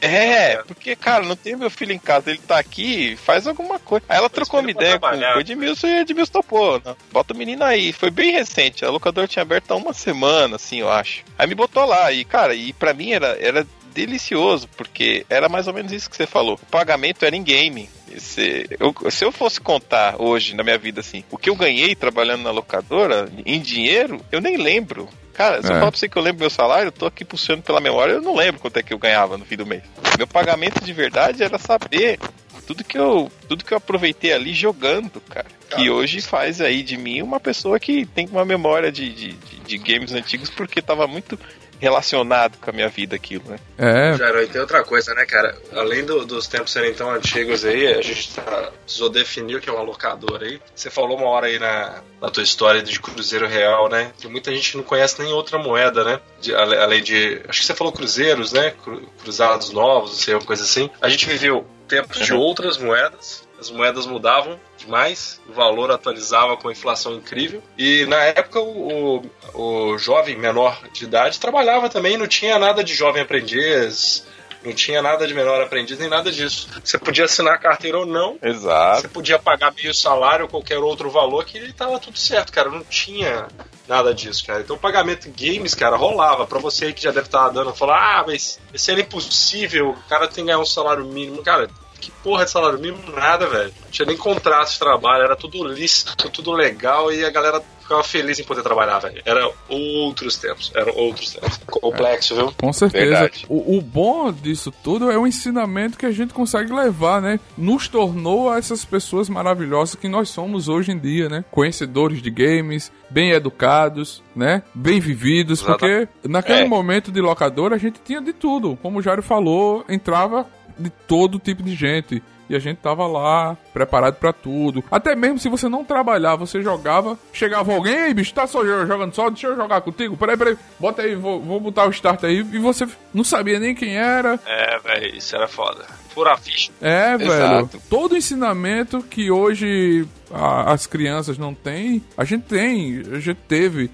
É, 0.00 0.62
porque, 0.66 0.96
cara, 0.96 1.24
não 1.24 1.36
tem 1.36 1.56
meu 1.56 1.70
filho 1.70 1.92
em 1.92 1.98
casa, 1.98 2.30
ele 2.30 2.38
tá 2.38 2.58
aqui, 2.58 3.16
faz 3.16 3.46
alguma 3.46 3.78
coisa. 3.78 4.04
Aí 4.08 4.16
ela 4.16 4.30
trocou 4.30 4.60
uma 4.60 4.70
ideia 4.70 4.98
com 4.98 5.06
o 5.06 5.40
Edmilson 5.40 5.86
e 5.88 5.98
o 5.98 6.00
Edmilson 6.00 6.32
topou. 6.32 6.80
né? 6.84 6.94
Bota 7.12 7.34
o 7.34 7.36
menino 7.36 7.64
aí. 7.64 7.92
Foi 7.92 8.10
bem 8.10 8.32
recente, 8.32 8.84
a 8.84 8.90
locadora 8.90 9.26
tinha 9.26 9.42
aberto 9.42 9.72
há 9.72 9.76
uma 9.76 9.92
semana, 9.92 10.56
assim, 10.56 10.80
eu 10.80 10.90
acho. 10.90 11.22
Aí 11.38 11.46
me 11.46 11.54
botou 11.54 11.84
lá, 11.84 12.10
e, 12.12 12.24
cara, 12.24 12.54
e 12.54 12.72
pra 12.72 12.94
mim 12.94 13.12
era, 13.12 13.36
era 13.40 13.66
delicioso, 13.94 14.68
porque 14.76 15.24
era 15.28 15.48
mais 15.48 15.66
ou 15.68 15.74
menos 15.74 15.92
isso 15.92 16.08
que 16.08 16.16
você 16.16 16.26
falou. 16.26 16.54
O 16.54 16.66
pagamento 16.66 17.24
era 17.24 17.36
em 17.36 17.42
game. 17.42 17.88
Esse- 18.14 18.66
eu- 18.80 19.10
se 19.10 19.24
eu 19.24 19.30
fosse 19.30 19.60
contar 19.60 20.16
hoje 20.20 20.54
na 20.56 20.62
minha 20.64 20.78
vida 20.78 21.00
assim, 21.00 21.22
o 21.30 21.38
que 21.38 21.48
eu 21.50 21.54
ganhei 21.56 21.94
trabalhando 21.94 22.42
na 22.42 22.50
locadora 22.50 23.30
em 23.46 23.60
dinheiro, 23.60 24.20
eu 24.32 24.40
nem 24.40 24.56
lembro. 24.56 25.08
Cara, 25.32 25.62
se 25.62 25.68
eu 25.68 25.76
É. 25.76 25.78
falar 25.78 25.90
pra 25.92 25.98
você 25.98 26.08
que 26.08 26.16
eu 26.18 26.22
lembro 26.22 26.40
meu 26.40 26.50
salário, 26.50 26.88
eu 26.88 26.92
tô 26.92 27.06
aqui 27.06 27.24
puxando 27.24 27.62
pela 27.62 27.80
memória, 27.80 28.12
eu 28.14 28.20
não 28.22 28.34
lembro 28.34 28.60
quanto 28.60 28.76
é 28.78 28.82
que 28.82 28.92
eu 28.92 28.98
ganhava 28.98 29.38
no 29.38 29.44
fim 29.44 29.56
do 29.56 29.64
mês. 29.64 29.82
Meu 30.18 30.26
pagamento 30.26 30.84
de 30.84 30.92
verdade 30.92 31.42
era 31.42 31.56
saber 31.58 32.18
tudo 32.66 32.84
que 32.84 32.98
eu, 32.98 33.30
tudo 33.48 33.64
que 33.64 33.72
eu 33.72 33.78
aproveitei 33.78 34.32
ali 34.32 34.52
jogando, 34.52 35.20
cara. 35.20 35.46
Que 35.76 35.88
hoje 35.88 36.20
faz 36.20 36.60
aí 36.60 36.82
de 36.82 36.96
mim 36.96 37.22
uma 37.22 37.38
pessoa 37.38 37.78
que 37.78 38.04
tem 38.04 38.26
uma 38.28 38.44
memória 38.44 38.90
de, 38.90 39.08
de, 39.14 39.32
de- 39.32 39.60
de 39.60 39.78
games 39.78 40.12
antigos 40.12 40.50
porque 40.50 40.82
tava 40.82 41.06
muito 41.06 41.38
relacionado 41.80 42.58
com 42.58 42.70
a 42.70 42.72
minha 42.72 42.88
vida 42.88 43.16
aquilo, 43.16 43.44
né? 43.48 43.58
É, 43.78 44.14
Jairo, 44.16 44.42
e 44.42 44.46
tem 44.46 44.60
outra 44.60 44.84
coisa, 44.84 45.14
né, 45.14 45.24
cara? 45.26 45.56
Além 45.72 46.04
do- 46.04 46.24
dos 46.24 46.46
tempos 46.46 46.70
serem 46.72 46.92
tão 46.94 47.10
antigos 47.10 47.64
aí, 47.64 47.86
a 47.94 48.02
gente 48.02 48.34
tá, 48.34 48.70
precisou 48.84 49.08
definir 49.08 49.56
o 49.56 49.60
que 49.60 49.68
é 49.68 49.72
uma 49.72 49.82
locadora 49.82 50.46
aí. 50.46 50.60
Você 50.74 50.90
falou 50.90 51.16
uma 51.16 51.26
hora 51.28 51.46
aí 51.46 51.58
na, 51.58 52.02
na 52.20 52.30
tua 52.30 52.42
história 52.42 52.82
de 52.82 53.00
Cruzeiro 53.00 53.46
Real, 53.48 53.88
né? 53.88 54.12
Que 54.18 54.28
muita 54.28 54.52
gente 54.54 54.76
não 54.76 54.84
conhece 54.84 55.20
nem 55.22 55.32
outra 55.32 55.58
moeda, 55.58 56.04
né? 56.04 56.20
De- 56.40 56.54
além 56.54 57.02
de. 57.02 57.40
Acho 57.48 57.60
que 57.60 57.66
você 57.66 57.74
falou 57.74 57.92
cruzeiros, 57.92 58.52
né? 58.52 58.72
Cru- 58.84 59.02
Cruzados 59.22 59.70
novos, 59.70 60.10
não 60.10 60.18
sei, 60.18 60.34
uma 60.34 60.44
coisa 60.44 60.62
assim. 60.62 60.90
A 61.00 61.08
gente 61.08 61.26
viveu 61.26 61.66
tempos 61.88 62.18
de 62.18 62.32
outras 62.34 62.76
moedas. 62.78 63.48
As 63.60 63.70
moedas 63.70 64.06
mudavam 64.06 64.58
demais, 64.78 65.38
o 65.46 65.52
valor 65.52 65.90
atualizava 65.90 66.56
com 66.56 66.68
a 66.68 66.72
inflação 66.72 67.14
incrível. 67.14 67.62
E 67.76 68.06
na 68.06 68.16
época 68.16 68.58
o, 68.58 69.18
o, 69.54 69.92
o 69.92 69.98
jovem 69.98 70.36
menor 70.36 70.80
de 70.92 71.04
idade 71.04 71.38
trabalhava 71.38 71.90
também, 71.90 72.16
não 72.16 72.26
tinha 72.26 72.58
nada 72.58 72.82
de 72.82 72.94
jovem 72.94 73.20
aprendiz, 73.20 74.24
não 74.64 74.72
tinha 74.72 75.00
nada 75.00 75.26
de 75.26 75.34
menor 75.34 75.60
aprendiz, 75.60 75.98
nem 75.98 76.08
nada 76.08 76.30
disso. 76.30 76.68
Você 76.84 76.98
podia 76.98 77.24
assinar 77.24 77.54
a 77.54 77.58
carteira 77.58 77.98
ou 77.98 78.06
não, 78.06 78.38
Exato. 78.42 79.02
você 79.02 79.08
podia 79.08 79.38
pagar 79.38 79.72
meio 79.74 79.94
salário 79.94 80.44
ou 80.44 80.50
qualquer 80.50 80.78
outro 80.78 81.10
valor 81.10 81.44
que 81.44 81.58
estava 81.58 81.98
tudo 81.98 82.18
certo, 82.18 82.52
cara. 82.52 82.70
Não 82.70 82.84
tinha 82.84 83.48
nada 83.88 84.14
disso, 84.14 84.46
cara. 84.46 84.60
Então 84.60 84.76
o 84.76 84.78
pagamento 84.78 85.28
em 85.28 85.32
games, 85.32 85.74
cara, 85.74 85.96
rolava. 85.96 86.46
Pra 86.46 86.58
você 86.58 86.86
aí 86.86 86.92
que 86.92 87.02
já 87.02 87.10
deve 87.10 87.26
estar 87.26 87.48
dando, 87.48 87.74
falar, 87.74 88.20
ah, 88.20 88.24
mas 88.26 88.60
isso 88.72 88.90
era 88.90 89.00
impossível, 89.00 89.90
o 89.90 90.08
cara 90.08 90.28
tem 90.28 90.44
que 90.44 90.50
ganhar 90.50 90.58
um 90.58 90.66
salário 90.66 91.04
mínimo. 91.04 91.42
Cara, 91.42 91.68
que 92.00 92.10
porra 92.22 92.44
de 92.44 92.50
salário 92.50 92.78
mínimo? 92.78 92.98
Nada, 93.14 93.46
velho. 93.46 93.72
Não 93.82 93.90
tinha 93.90 94.06
nem 94.06 94.16
contrato 94.16 94.72
de 94.72 94.78
trabalho, 94.78 95.24
era 95.24 95.36
tudo 95.36 95.62
lícito, 95.64 96.28
tudo 96.30 96.52
legal 96.52 97.12
e 97.12 97.24
a 97.24 97.30
galera 97.30 97.62
ficava 97.80 98.02
feliz 98.04 98.38
em 98.38 98.44
poder 98.44 98.62
trabalhar, 98.62 98.98
velho. 99.00 99.20
Era 99.24 99.50
outros 99.68 100.36
tempos. 100.36 100.70
Eram 100.74 100.94
outros 100.96 101.32
tempos. 101.32 101.58
Complexo, 101.66 102.34
viu? 102.36 102.52
Com 102.56 102.72
certeza. 102.72 103.30
O, 103.48 103.78
o 103.78 103.80
bom 103.82 104.32
disso 104.32 104.72
tudo 104.82 105.10
é 105.10 105.18
o 105.18 105.26
ensinamento 105.26 105.98
que 105.98 106.06
a 106.06 106.10
gente 106.12 106.32
consegue 106.32 106.72
levar, 106.72 107.20
né? 107.20 107.40
Nos 107.58 107.88
tornou 107.88 108.54
essas 108.54 108.84
pessoas 108.84 109.28
maravilhosas 109.28 109.96
que 109.96 110.08
nós 110.08 110.28
somos 110.28 110.68
hoje 110.68 110.92
em 110.92 110.98
dia, 110.98 111.28
né? 111.28 111.44
Conhecedores 111.50 112.22
de 112.22 112.30
games, 112.30 112.92
bem 113.10 113.32
educados, 113.32 114.22
né? 114.36 114.62
Bem 114.72 115.00
vividos, 115.00 115.60
Exata- 115.60 115.78
porque 115.78 116.08
naquele 116.28 116.60
É. 116.62 116.68
momento 116.68 117.10
de 117.10 117.20
locadora 117.20 117.74
a 117.74 117.78
gente 117.78 118.00
tinha 118.04 118.20
de 118.20 118.32
tudo. 118.32 118.78
Como 118.80 119.00
o 119.00 119.02
Jário 119.02 119.22
falou, 119.22 119.84
entrava 119.88 120.46
de 120.80 120.90
todo 120.90 121.38
tipo 121.38 121.62
de 121.62 121.74
gente. 121.74 122.22
E 122.48 122.56
a 122.56 122.58
gente 122.58 122.78
tava 122.78 123.06
lá, 123.06 123.56
preparado 123.72 124.16
pra 124.16 124.32
tudo. 124.32 124.82
Até 124.90 125.14
mesmo 125.14 125.38
se 125.38 125.48
você 125.48 125.68
não 125.68 125.84
trabalhava, 125.84 126.44
você 126.44 126.60
jogava. 126.60 127.16
Chegava 127.32 127.72
alguém, 127.72 127.94
ei, 128.06 128.12
bicho, 128.14 128.34
tá 128.34 128.44
só 128.44 128.64
jogando 128.66 129.14
só? 129.14 129.30
Deixa 129.30 129.46
eu 129.46 129.54
jogar 129.54 129.80
contigo. 129.82 130.16
Peraí, 130.16 130.36
peraí, 130.36 130.58
bota 130.80 131.02
aí, 131.02 131.14
vou, 131.14 131.40
vou 131.40 131.60
botar 131.60 131.86
o 131.86 131.90
start 131.90 132.24
aí. 132.24 132.38
E 132.38 132.58
você 132.58 132.88
não 133.14 133.22
sabia 133.22 133.60
nem 133.60 133.72
quem 133.72 133.96
era. 133.96 134.36
É, 134.44 134.80
velho, 134.80 135.14
isso 135.16 135.36
era 135.36 135.46
foda. 135.46 135.84
Fura 136.08 136.32
a 136.32 136.36
ficha. 136.36 136.72
É, 136.80 137.16
velho. 137.16 137.70
Todo 137.88 138.16
ensinamento 138.16 139.00
que 139.00 139.30
hoje 139.30 140.04
a- 140.32 140.72
as 140.72 140.88
crianças 140.88 141.38
não 141.38 141.54
têm, 141.54 142.02
a 142.16 142.24
gente 142.24 142.42
tem, 142.46 143.00
a 143.14 143.20
gente 143.20 143.38
teve. 143.46 143.92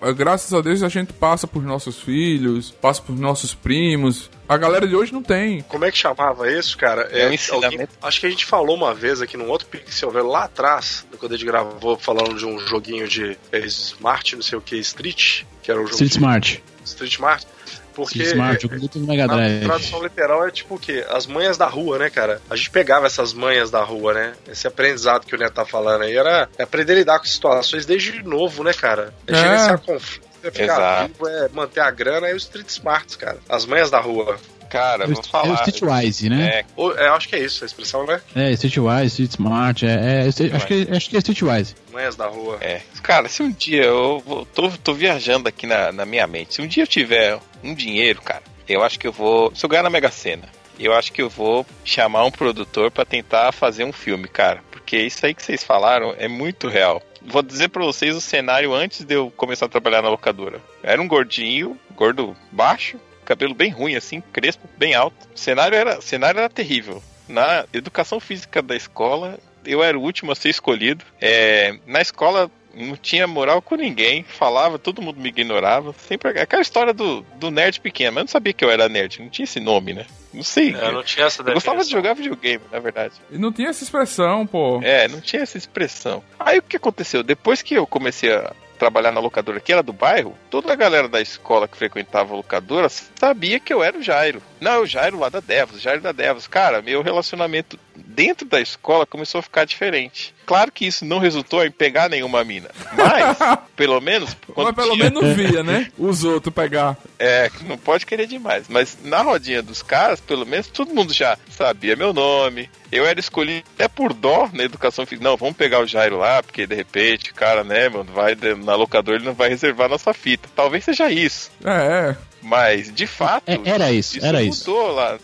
A- 0.00 0.12
Graças 0.12 0.52
a 0.52 0.60
Deus 0.60 0.82
a 0.82 0.88
gente 0.88 1.12
passa 1.12 1.46
pros 1.46 1.64
nossos 1.64 1.98
filhos, 2.00 2.70
passa 2.70 3.00
pros 3.02 3.18
nossos 3.18 3.54
primos. 3.54 4.30
A 4.48 4.56
galera 4.56 4.86
de 4.86 4.94
hoje 4.94 5.12
não 5.12 5.22
tem. 5.22 5.62
Como 5.62 5.84
é 5.84 5.90
que 5.90 5.96
chamava 5.96 6.50
isso, 6.50 6.76
cara? 6.76 7.02
É 7.10 7.28
um 7.28 7.32
ensinamento. 7.32 7.92
acho 8.02 8.20
que 8.20 8.26
a 8.26 8.30
gente 8.30 8.44
falou 8.44 8.76
uma 8.76 8.92
vez 8.92 9.22
aqui 9.22 9.36
num 9.36 9.48
outro 9.48 9.66
Pixel 9.68 10.10
Velho 10.10 10.26
lá 10.26 10.44
atrás, 10.44 11.06
quando 11.18 11.32
a 11.32 11.36
gente 11.38 11.46
gravou 11.46 11.96
falando 11.98 12.34
de 12.36 12.44
um 12.44 12.58
joguinho 12.58 13.08
de 13.08 13.38
é, 13.50 13.58
Smart, 13.60 14.36
não 14.36 14.42
sei 14.42 14.58
o 14.58 14.60
que, 14.60 14.76
Street, 14.76 15.44
que 15.62 15.70
era 15.70 15.80
o 15.80 15.84
jogo 15.84 15.94
Street 15.94 16.10
de 16.10 16.16
Smart. 16.18 16.62
Street 16.84 17.12
Smart. 17.12 17.46
Porque 17.94 18.22
Smart, 18.22 18.64
é, 18.66 18.98
o 18.98 19.00
Mega 19.06 19.24
a 19.24 19.26
Drive. 19.26 19.64
tradução 19.64 20.02
literal 20.02 20.46
é 20.46 20.50
tipo 20.50 20.74
o 20.74 20.78
quê? 20.78 21.04
As 21.10 21.26
manhas 21.26 21.56
da 21.56 21.66
rua, 21.66 21.98
né, 21.98 22.10
cara? 22.10 22.40
A 22.48 22.56
gente 22.56 22.70
pegava 22.70 23.06
essas 23.06 23.32
manhas 23.32 23.70
da 23.70 23.82
rua, 23.82 24.12
né? 24.14 24.32
Esse 24.48 24.66
aprendizado 24.66 25.26
que 25.26 25.34
o 25.34 25.38
Neto 25.38 25.52
tá 25.54 25.64
falando 25.64 26.02
aí 26.02 26.16
era 26.16 26.48
é 26.58 26.62
aprender 26.62 26.92
a 26.92 26.96
lidar 26.96 27.18
com 27.18 27.24
situações 27.26 27.84
desde 27.86 28.22
novo, 28.22 28.62
né, 28.64 28.72
cara? 28.72 29.12
É, 29.26 29.32
É. 29.32 29.36
gerenciar 29.36 29.78
conflito, 29.80 30.26
é 30.42 30.50
ficar 30.50 30.64
Exato. 30.64 31.08
vivo, 31.12 31.28
é 31.28 31.48
manter 31.52 31.80
a 31.80 31.90
grana, 31.90 32.28
é 32.28 32.34
o 32.34 32.36
Street 32.36 32.68
Smarts, 32.68 33.16
cara. 33.16 33.38
As 33.48 33.64
manhas 33.66 33.90
da 33.90 34.00
rua. 34.00 34.38
Cara, 34.72 35.04
É 35.04 35.06
o- 35.06 35.12
vou 35.14 35.22
falar. 35.22 35.48
É 35.48 35.50
o 35.50 35.54
Streetwise, 35.68 36.30
né? 36.30 36.64
É, 36.78 37.04
é, 37.04 37.08
acho 37.08 37.28
que 37.28 37.36
é 37.36 37.40
isso 37.40 37.62
a 37.62 37.66
expressão, 37.66 38.06
né? 38.06 38.22
É, 38.34 38.50
Streetwise, 38.52 39.06
Street 39.08 39.30
Smart, 39.32 39.84
é, 39.86 39.90
é, 39.90 40.28
acho, 40.56 40.66
que, 40.66 40.88
acho 40.90 41.10
que 41.10 41.16
é 41.16 41.18
Streetwise. 41.18 41.74
Manhas 41.92 42.16
da 42.16 42.26
rua. 42.26 42.56
É. 42.62 42.80
Cara, 43.02 43.28
se 43.28 43.42
um 43.42 43.50
dia 43.50 43.82
eu 43.84 44.20
vou, 44.24 44.46
tô, 44.46 44.70
tô 44.82 44.94
viajando 44.94 45.46
aqui 45.46 45.66
na, 45.66 45.92
na 45.92 46.06
minha 46.06 46.26
mente, 46.26 46.54
se 46.54 46.62
um 46.62 46.66
dia 46.66 46.84
eu 46.84 46.86
tiver 46.86 47.38
um 47.62 47.74
dinheiro, 47.74 48.22
cara, 48.22 48.42
eu 48.66 48.82
acho 48.82 48.98
que 48.98 49.06
eu 49.06 49.12
vou. 49.12 49.54
Se 49.54 49.62
eu 49.62 49.68
ganhar 49.68 49.82
na 49.82 49.90
Mega 49.90 50.10
Sena, 50.10 50.44
eu 50.80 50.94
acho 50.94 51.12
que 51.12 51.20
eu 51.20 51.28
vou 51.28 51.66
chamar 51.84 52.24
um 52.24 52.30
produtor 52.30 52.90
pra 52.90 53.04
tentar 53.04 53.52
fazer 53.52 53.84
um 53.84 53.92
filme, 53.92 54.26
cara. 54.26 54.60
Porque 54.70 54.96
isso 54.96 55.24
aí 55.26 55.34
que 55.34 55.42
vocês 55.42 55.62
falaram 55.62 56.14
é 56.18 56.28
muito 56.28 56.66
real. 56.66 57.02
Vou 57.24 57.42
dizer 57.42 57.68
pra 57.68 57.84
vocês 57.84 58.16
o 58.16 58.20
cenário 58.20 58.74
antes 58.74 59.04
de 59.04 59.14
eu 59.14 59.30
começar 59.36 59.66
a 59.66 59.68
trabalhar 59.68 60.00
na 60.02 60.08
locadora. 60.08 60.60
Era 60.82 61.00
um 61.00 61.06
gordinho, 61.06 61.78
gordo 61.94 62.34
baixo, 62.50 62.98
cabelo 63.24 63.54
bem 63.54 63.70
ruim, 63.70 63.94
assim, 63.94 64.22
crespo, 64.32 64.68
bem 64.76 64.94
alto. 64.94 65.16
O 65.34 65.38
cenário 65.38 65.76
era, 65.76 65.98
o 65.98 66.02
cenário 66.02 66.38
era 66.38 66.48
terrível. 66.48 67.02
Na 67.28 67.64
educação 67.72 68.20
física 68.20 68.60
da 68.60 68.76
escola, 68.76 69.38
eu 69.64 69.82
era 69.82 69.98
o 69.98 70.02
último 70.02 70.32
a 70.32 70.34
ser 70.34 70.50
escolhido. 70.50 71.04
É, 71.20 71.78
na 71.86 72.00
escola 72.00 72.50
não 72.74 72.96
tinha 72.96 73.26
moral 73.26 73.60
com 73.60 73.74
ninguém, 73.74 74.24
falava, 74.24 74.78
todo 74.78 75.02
mundo 75.02 75.20
me 75.20 75.28
ignorava. 75.28 75.94
Sempre 75.98 76.40
aquela 76.40 76.62
história 76.62 76.92
do, 76.92 77.22
do 77.36 77.50
nerd 77.50 77.80
pequeno, 77.80 78.12
mas 78.12 78.20
eu 78.20 78.24
não 78.24 78.28
sabia 78.28 78.52
que 78.52 78.64
eu 78.64 78.70
era 78.70 78.88
nerd, 78.88 79.20
não 79.20 79.28
tinha 79.28 79.44
esse 79.44 79.60
nome, 79.60 79.92
né? 79.92 80.06
Não 80.32 80.42
sei. 80.42 80.74
É, 80.74 80.90
não 80.90 81.02
tinha 81.02 81.26
essa 81.26 81.42
eu 81.42 81.52
gostava 81.52 81.84
de 81.84 81.90
jogar 81.90 82.14
videogame, 82.14 82.64
na 82.70 82.78
verdade. 82.78 83.14
E 83.30 83.36
não 83.36 83.52
tinha 83.52 83.68
essa 83.68 83.84
expressão, 83.84 84.46
pô. 84.46 84.80
É, 84.82 85.06
não 85.08 85.20
tinha 85.20 85.42
essa 85.42 85.58
expressão. 85.58 86.22
Aí 86.38 86.58
o 86.58 86.62
que 86.62 86.76
aconteceu? 86.76 87.22
Depois 87.22 87.60
que 87.60 87.74
eu 87.74 87.86
comecei 87.86 88.32
a 88.32 88.52
trabalhar 88.82 89.12
na 89.12 89.20
locadora 89.20 89.60
que 89.60 89.72
era 89.72 89.80
do 89.80 89.92
bairro, 89.92 90.36
toda 90.50 90.72
a 90.72 90.76
galera 90.76 91.08
da 91.08 91.20
escola 91.20 91.68
que 91.68 91.76
frequentava 91.76 92.32
a 92.32 92.36
locadora 92.36 92.88
sabia 92.88 93.60
que 93.60 93.72
eu 93.72 93.80
era 93.80 93.96
o 93.96 94.02
Jairo. 94.02 94.42
Não, 94.60 94.82
o 94.82 94.86
Jairo 94.86 95.20
lá 95.20 95.28
da 95.28 95.38
Devos, 95.38 95.80
Jairo 95.80 96.00
da 96.00 96.10
Devos. 96.10 96.48
Cara, 96.48 96.82
meu 96.82 97.00
relacionamento 97.00 97.78
dentro 98.14 98.46
da 98.46 98.60
escola 98.60 99.06
começou 99.06 99.38
a 99.38 99.42
ficar 99.42 99.64
diferente. 99.64 100.34
Claro 100.44 100.70
que 100.72 100.84
isso 100.86 101.04
não 101.04 101.18
resultou 101.18 101.64
em 101.64 101.70
pegar 101.70 102.08
nenhuma 102.08 102.44
mina. 102.44 102.68
Mas, 102.92 103.36
pelo 103.76 104.00
menos. 104.00 104.36
Mas 104.56 104.74
pelo 104.74 104.92
tinha- 104.92 105.04
menos 105.10 105.36
via, 105.36 105.62
né? 105.62 105.90
Os 105.96 106.24
outros 106.24 106.54
pegar. 106.54 106.96
é, 107.18 107.50
não 107.66 107.78
pode 107.78 108.04
querer 108.04 108.26
demais. 108.26 108.66
Mas 108.68 108.98
na 109.04 109.22
rodinha 109.22 109.62
dos 109.62 109.82
caras, 109.82 110.20
pelo 110.20 110.44
menos 110.44 110.66
todo 110.68 110.94
mundo 110.94 111.12
já 111.12 111.38
sabia 111.50 111.96
meu 111.96 112.12
nome. 112.12 112.68
Eu 112.90 113.06
era 113.06 113.18
escolhido 113.18 113.64
até 113.74 113.88
por 113.88 114.12
dó 114.12 114.50
na 114.52 114.64
educação 114.64 115.06
física. 115.06 115.26
Não, 115.26 115.36
vamos 115.36 115.56
pegar 115.56 115.80
o 115.80 115.86
Jairo 115.86 116.18
lá, 116.18 116.42
porque 116.42 116.66
de 116.66 116.74
repente, 116.74 117.30
o 117.30 117.34
cara, 117.34 117.64
né, 117.64 117.88
mano, 117.88 118.12
vai 118.12 118.36
na 118.62 118.74
locadora 118.74 119.16
ele 119.16 119.24
não 119.24 119.32
vai 119.34 119.48
reservar 119.48 119.88
nossa 119.88 120.12
fita. 120.12 120.48
Talvez 120.54 120.84
seja 120.84 121.08
isso. 121.10 121.50
É, 121.64 122.14
Mas, 122.42 122.92
de 122.92 123.06
fato. 123.06 123.48
É, 123.48 123.58
era 123.64 123.92
isso, 123.92 124.18
era 124.24 124.42
isso. 124.42 124.70
lá. 124.92 125.18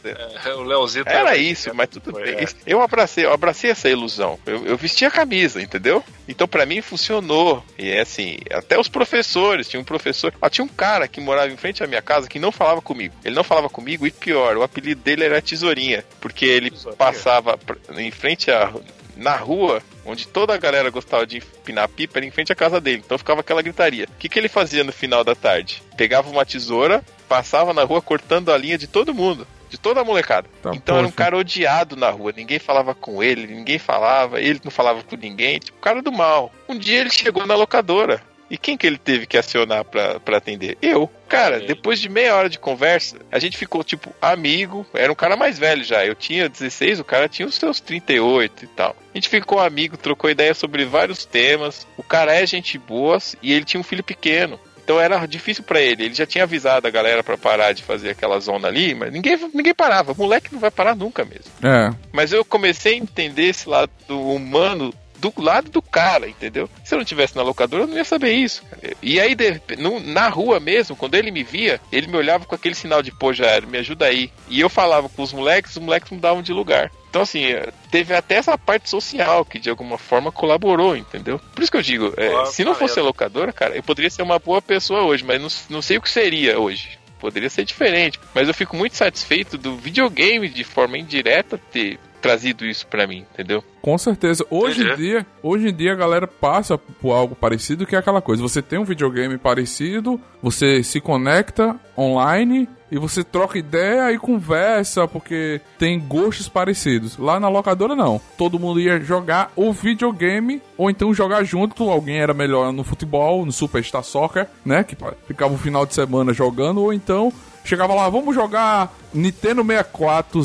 É, 0.45 0.53
o 0.55 0.63
Leozito 0.63 1.09
Era 1.09 1.37
isso, 1.37 1.75
mas 1.75 1.89
tudo 1.89 2.13
Foi, 2.13 2.25
bem. 2.25 2.45
é. 2.45 2.47
Eu 2.67 2.81
abracei, 2.81 3.25
eu 3.25 3.33
abracei 3.33 3.71
essa 3.71 3.89
ilusão. 3.89 4.39
Eu, 4.47 4.65
eu 4.65 4.77
vesti 4.77 5.05
a 5.05 5.11
camisa, 5.11 5.61
entendeu? 5.61 6.03
Então 6.29 6.47
pra 6.47 6.65
mim 6.65 6.81
funcionou. 6.81 7.65
E 7.77 7.91
é 7.91 8.01
assim, 8.01 8.39
até 8.53 8.79
os 8.79 8.89
professores, 8.89 9.69
tinha 9.69 9.81
um 9.81 9.85
professor, 9.85 10.33
ah, 10.41 10.49
tinha 10.49 10.65
um 10.65 10.69
cara 10.69 11.09
que 11.09 11.21
morava 11.21 11.51
em 11.51 11.57
frente 11.57 11.83
à 11.83 11.87
minha 11.87 12.03
casa 12.03 12.29
que 12.29 12.39
não 12.39 12.53
falava 12.53 12.81
comigo. 12.81 13.15
Ele 13.25 13.35
não 13.35 13.45
falava 13.45 13.69
comigo 13.69 14.07
e 14.07 14.11
pior, 14.11 14.57
o 14.57 14.63
apelido 14.63 15.01
dele 15.03 15.25
era 15.25 15.43
Tesourinha, 15.43 16.05
porque 16.21 16.45
ele 16.45 16.71
Tesourinha? 16.71 16.97
passava 16.97 17.59
em 17.97 18.11
frente 18.11 18.51
a 18.51 18.73
na 19.19 19.37
rua, 19.37 19.83
onde 20.07 20.27
toda 20.27 20.55
a 20.55 20.57
galera 20.57 20.89
gostava 20.91 21.27
de 21.27 21.39
empinar 21.39 21.89
pipa, 21.89 22.19
era 22.19 22.27
em 22.27 22.31
frente 22.31 22.53
à 22.53 22.55
casa 22.55 22.81
dele. 22.81 23.03
Então 23.05 23.19
ficava 23.19 23.41
aquela 23.41 23.61
gritaria. 23.61 24.07
O 24.07 24.19
que, 24.19 24.29
que 24.29 24.39
ele 24.39 24.49
fazia 24.49 24.85
no 24.85 24.93
final 24.93 25.25
da 25.25 25.35
tarde? 25.35 25.83
Pegava 25.97 26.31
uma 26.31 26.47
tesoura, 26.47 27.05
passava 27.29 27.75
na 27.75 27.83
rua 27.83 28.01
cortando 28.01 28.51
a 28.51 28.57
linha 28.57 28.79
de 28.79 28.87
todo 28.87 29.13
mundo. 29.13 29.47
De 29.69 29.77
toda 29.77 30.01
a 30.01 30.05
molecada. 30.05 30.49
Tá, 30.63 30.71
então 30.73 30.97
era 30.97 31.07
um 31.07 31.11
poxa. 31.11 31.25
cara 31.25 31.37
odiado 31.37 31.95
na 31.95 32.09
rua. 32.09 32.33
Ninguém 32.35 32.59
falava 32.59 32.95
com 32.95 33.23
ele, 33.23 33.47
ninguém 33.47 33.79
falava, 33.79 34.41
ele 34.41 34.61
não 34.65 34.71
falava 34.71 35.03
com 35.03 35.15
ninguém. 35.15 35.59
Tipo, 35.59 35.79
cara 35.79 36.01
do 36.01 36.11
mal. 36.11 36.51
Um 36.67 36.79
dia 36.79 37.01
ele 37.01 37.11
chegou 37.11 37.47
na 37.47 37.55
locadora. 37.55 38.23
E 38.51 38.57
quem 38.57 38.77
que 38.77 38.87
ele 38.87 38.99
teve 38.99 39.27
que 39.27 39.37
acionar 39.37 39.85
pra, 39.85 40.19
pra 40.21 40.39
atender? 40.39 40.79
Eu. 40.81 41.11
Cara, 41.29 41.61
depois 41.61 42.01
de 42.01 42.09
meia 42.09 42.35
hora 42.35 42.49
de 42.49 42.59
conversa, 42.59 43.17
a 43.31 43.39
gente 43.39 43.59
ficou, 43.59 43.85
tipo, 43.85 44.15
amigo. 44.23 44.87
Era 44.95 45.13
um 45.13 45.15
cara 45.15 45.37
mais 45.37 45.59
velho 45.59 45.85
já. 45.85 46.05
Eu 46.07 46.15
tinha 46.15 46.49
16, 46.49 47.01
o 47.01 47.05
cara 47.05 47.29
tinha 47.29 47.47
os 47.47 47.55
seus 47.57 47.81
38 47.81 48.65
e 48.65 48.69
tal. 48.69 48.97
A 49.13 49.19
gente 49.19 49.29
ficou 49.29 49.61
amigo, 49.61 49.97
trocou 49.97 50.31
ideia 50.31 50.55
sobre 50.55 50.85
vários 50.87 51.25
temas. 51.27 51.87
O 51.97 52.03
cara 52.03 52.35
é 52.35 52.47
gente 52.47 52.79
boa 52.79 53.19
e 53.43 53.53
ele 53.53 53.65
tinha 53.65 53.81
um 53.81 53.85
filho 53.85 54.03
pequeno. 54.03 54.59
Então 54.83 54.99
era 54.99 55.27
difícil 55.27 55.63
pra 55.65 55.83
ele. 55.83 56.05
Ele 56.05 56.15
já 56.15 56.25
tinha 56.25 56.45
avisado 56.45 56.87
a 56.87 56.91
galera 56.91 57.23
pra 57.23 57.37
parar 57.37 57.75
de 57.75 57.83
fazer 57.83 58.09
aquela 58.09 58.41
zona 58.41 58.69
ali, 58.69 58.95
mas 58.95 59.13
ninguém, 59.13 59.37
ninguém 59.53 59.75
parava. 59.75 60.15
Moleque 60.15 60.51
não 60.51 60.59
vai 60.59 60.71
parar 60.71 60.97
nunca 60.97 61.27
mesmo. 61.27 61.53
é. 61.63 61.95
Mas 62.11 62.33
eu 62.33 62.43
comecei 62.43 62.95
a 62.95 62.97
entender 62.97 63.49
esse 63.49 63.69
lado 63.69 63.91
humano 64.09 64.91
do 65.19 65.33
lado 65.37 65.71
do 65.71 65.83
cara, 65.83 66.29
entendeu? 66.29 66.69
Se 66.85 66.95
eu 66.95 66.99
não 66.99 67.05
tivesse 67.05 67.37
na 67.37 67.43
locadora, 67.43 67.83
eu 67.85 67.87
não 67.87 67.97
ia 67.97 68.05
saber 68.05 68.33
isso. 68.33 68.63
cara. 68.71 68.95
E 69.03 69.21
aí, 69.21 69.35
de- 69.35 69.61
no- 69.79 70.01
na 70.01 70.29
rua 70.29 70.59
mesmo, 70.61 70.95
quando 70.97 71.15
ele 71.15 71.31
me 71.31 71.43
via, 71.43 71.81
ele 71.93 72.07
me 72.07 72.17
olhava 72.17 72.45
com 72.45 72.55
aquele 72.55 72.75
sinal 72.75 73.03
de, 73.03 73.11
pô, 73.13 73.33
já 73.33 73.61
me 73.61 73.79
ajuda 73.79 74.07
aí. 74.07 74.31
E 74.49 74.61
eu 74.61 74.69
falava 74.69 75.09
com 75.09 75.23
os 75.23 75.33
moleques, 75.33 75.73
os 75.77 75.83
moleques 75.83 76.11
mudavam 76.11 76.43
de 76.43 76.53
lugar. 76.53 76.91
Então, 77.11 77.23
assim, 77.23 77.45
eh, 77.45 77.71
teve 77.91 78.15
até 78.15 78.37
essa 78.37 78.57
parte 78.59 78.89
social 78.91 79.45
que 79.45 79.59
de 79.59 79.71
alguma 79.71 79.97
forma 79.97 80.31
colaborou, 80.31 80.95
entendeu? 80.97 81.41
Por 81.55 81.63
isso 81.63 81.71
que 81.71 81.79
eu 81.79 81.83
digo, 81.83 82.13
Claro, 82.13 82.47
se 82.47 82.65
não 82.65 82.75
fosse 82.75 83.01
a 83.01 83.03
locadora, 83.03 83.53
cara, 83.53 83.75
eu 83.77 83.83
poderia 83.83 84.11
ser 84.11 84.23
uma 84.23 84.39
boa 84.39 84.61
pessoa 84.61 85.03
hoje, 85.03 85.25
mas 85.25 85.41
não, 85.41 85.49
não 85.77 85.83
sei 85.83 85.97
o 85.97 86.03
que 86.03 86.11
seria 86.11 86.59
hoje. 86.61 86.99
Poderia 87.19 87.51
ser 87.51 87.65
diferente. 87.65 88.21
Mas 88.33 88.47
eu 88.47 88.55
fico 88.55 88.77
muito 88.77 88.95
satisfeito 88.97 89.59
do 89.59 89.75
videogame, 89.77 90.49
de 90.49 90.63
forma 90.63 90.97
indireta, 90.99 91.59
ter 91.73 91.99
trazido 92.21 92.67
isso 92.67 92.87
pra 92.87 93.07
mim, 93.07 93.25
entendeu? 93.33 93.63
Com 93.81 93.97
certeza. 93.97 94.45
Hoje 94.51 94.83
em 94.83 94.97
dia, 94.97 95.27
hoje 95.43 95.69
em 95.69 95.75
dia 95.75 95.93
a 95.93 95.97
galera 95.97 96.27
passa 96.27 96.77
por 96.77 97.13
algo 97.13 97.35
parecido, 97.35 97.87
que 97.87 97.97
é 97.97 97.99
aquela 97.99 98.21
coisa. 98.21 98.43
Você 98.43 98.61
tem 98.61 98.79
um 98.79 98.85
videogame 98.85 99.39
parecido, 99.39 100.21
você 100.43 100.83
se 100.83 101.01
conecta 101.01 101.77
online 101.97 102.69
e 102.91 102.99
você 102.99 103.23
troca 103.23 103.59
ideia 103.59 104.13
e 104.13 104.19
conversa, 104.19 105.07
porque 105.07 105.61
tem 105.79 105.99
gostos 106.01 106.49
parecidos. 106.49 107.19
Lá 107.19 107.39
na 107.39 107.49
locadora 107.49 107.95
não. 107.95 108.21
Todo 108.37 108.59
mundo 108.59 108.81
ia 108.81 109.01
jogar 109.01 109.53
o 109.55 109.73
videogame 109.73 110.63
ou 110.77 110.91
então 110.91 111.15
jogar 111.15 111.45
junto. 111.45 111.89
Alguém 111.91 112.19
era 112.19 112.35
melhor 112.35 112.73
no 112.73 112.85
futebol, 112.85 113.45
no 113.45 113.53
Superstar 113.53 114.03
Soccer, 114.03 114.47
né, 114.65 114.85
que 114.85 114.97
ficava 115.27 115.55
o 115.55 115.59
final 115.59 115.85
de 115.87 115.95
semana 115.95 116.33
jogando 116.33 116.81
ou 116.81 116.93
então 116.93 117.33
chegava 117.65 117.95
lá, 117.95 118.09
vamos 118.09 118.35
jogar 118.35 118.95
Nintendo 119.13 119.63
64 119.63 120.43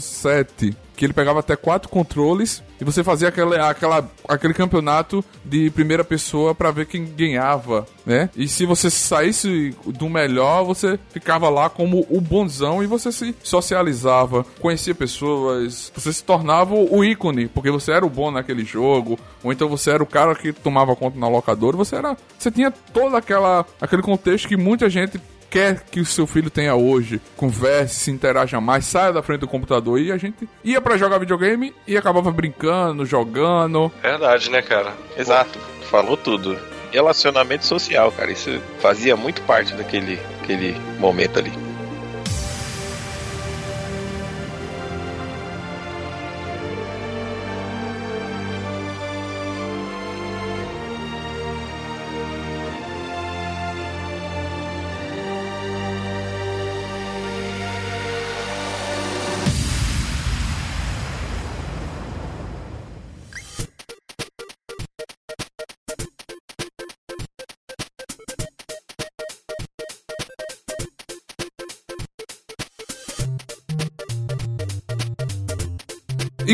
007 0.00 0.87
que 0.98 1.04
ele 1.04 1.12
pegava 1.12 1.38
até 1.38 1.54
quatro 1.54 1.88
controles 1.88 2.60
e 2.80 2.84
você 2.84 3.04
fazia 3.04 3.28
aquele, 3.28 3.54
aquela, 3.56 4.10
aquele 4.28 4.52
campeonato 4.52 5.24
de 5.44 5.70
primeira 5.70 6.02
pessoa 6.02 6.56
para 6.56 6.72
ver 6.72 6.86
quem 6.86 7.04
ganhava, 7.04 7.86
né? 8.04 8.28
E 8.36 8.48
se 8.48 8.66
você 8.66 8.90
saísse 8.90 9.76
do 9.86 10.08
melhor, 10.08 10.64
você 10.64 10.98
ficava 11.10 11.48
lá 11.48 11.70
como 11.70 12.04
o 12.10 12.20
bonzão 12.20 12.82
e 12.82 12.86
você 12.86 13.12
se 13.12 13.32
socializava, 13.44 14.44
conhecia 14.60 14.92
pessoas, 14.92 15.92
você 15.94 16.12
se 16.12 16.24
tornava 16.24 16.74
o 16.74 17.04
ícone, 17.04 17.46
porque 17.46 17.70
você 17.70 17.92
era 17.92 18.04
o 18.04 18.10
bom 18.10 18.32
naquele 18.32 18.64
jogo, 18.64 19.16
ou 19.44 19.52
então 19.52 19.68
você 19.68 19.92
era 19.92 20.02
o 20.02 20.06
cara 20.06 20.34
que 20.34 20.52
tomava 20.52 20.96
conta 20.96 21.16
na 21.16 21.28
locadora, 21.28 21.76
você 21.76 21.94
era, 21.94 22.16
você 22.36 22.50
tinha 22.50 22.72
todo 22.72 23.16
aquela 23.16 23.64
aquele 23.80 24.02
contexto 24.02 24.48
que 24.48 24.56
muita 24.56 24.90
gente 24.90 25.20
quer 25.50 25.82
que 25.90 26.00
o 26.00 26.06
seu 26.06 26.26
filho 26.26 26.50
tenha 26.50 26.74
hoje. 26.74 27.20
Converse, 27.36 27.94
se 27.94 28.10
interaja 28.10 28.60
mais, 28.60 28.84
saia 28.84 29.12
da 29.12 29.22
frente 29.22 29.40
do 29.40 29.48
computador. 29.48 30.00
E 30.00 30.12
a 30.12 30.16
gente 30.16 30.48
ia 30.62 30.80
para 30.80 30.96
jogar 30.96 31.18
videogame 31.18 31.74
e 31.86 31.96
acabava 31.96 32.30
brincando, 32.30 33.04
jogando. 33.04 33.92
Verdade, 34.02 34.50
né, 34.50 34.62
cara? 34.62 34.94
Exato, 35.16 35.58
falou 35.90 36.16
tudo. 36.16 36.58
Relacionamento 36.90 37.66
social, 37.66 38.10
cara, 38.12 38.32
isso 38.32 38.60
fazia 38.80 39.14
muito 39.14 39.42
parte 39.42 39.74
daquele, 39.74 40.16
daquele 40.40 40.74
momento 40.98 41.38
ali. 41.38 41.52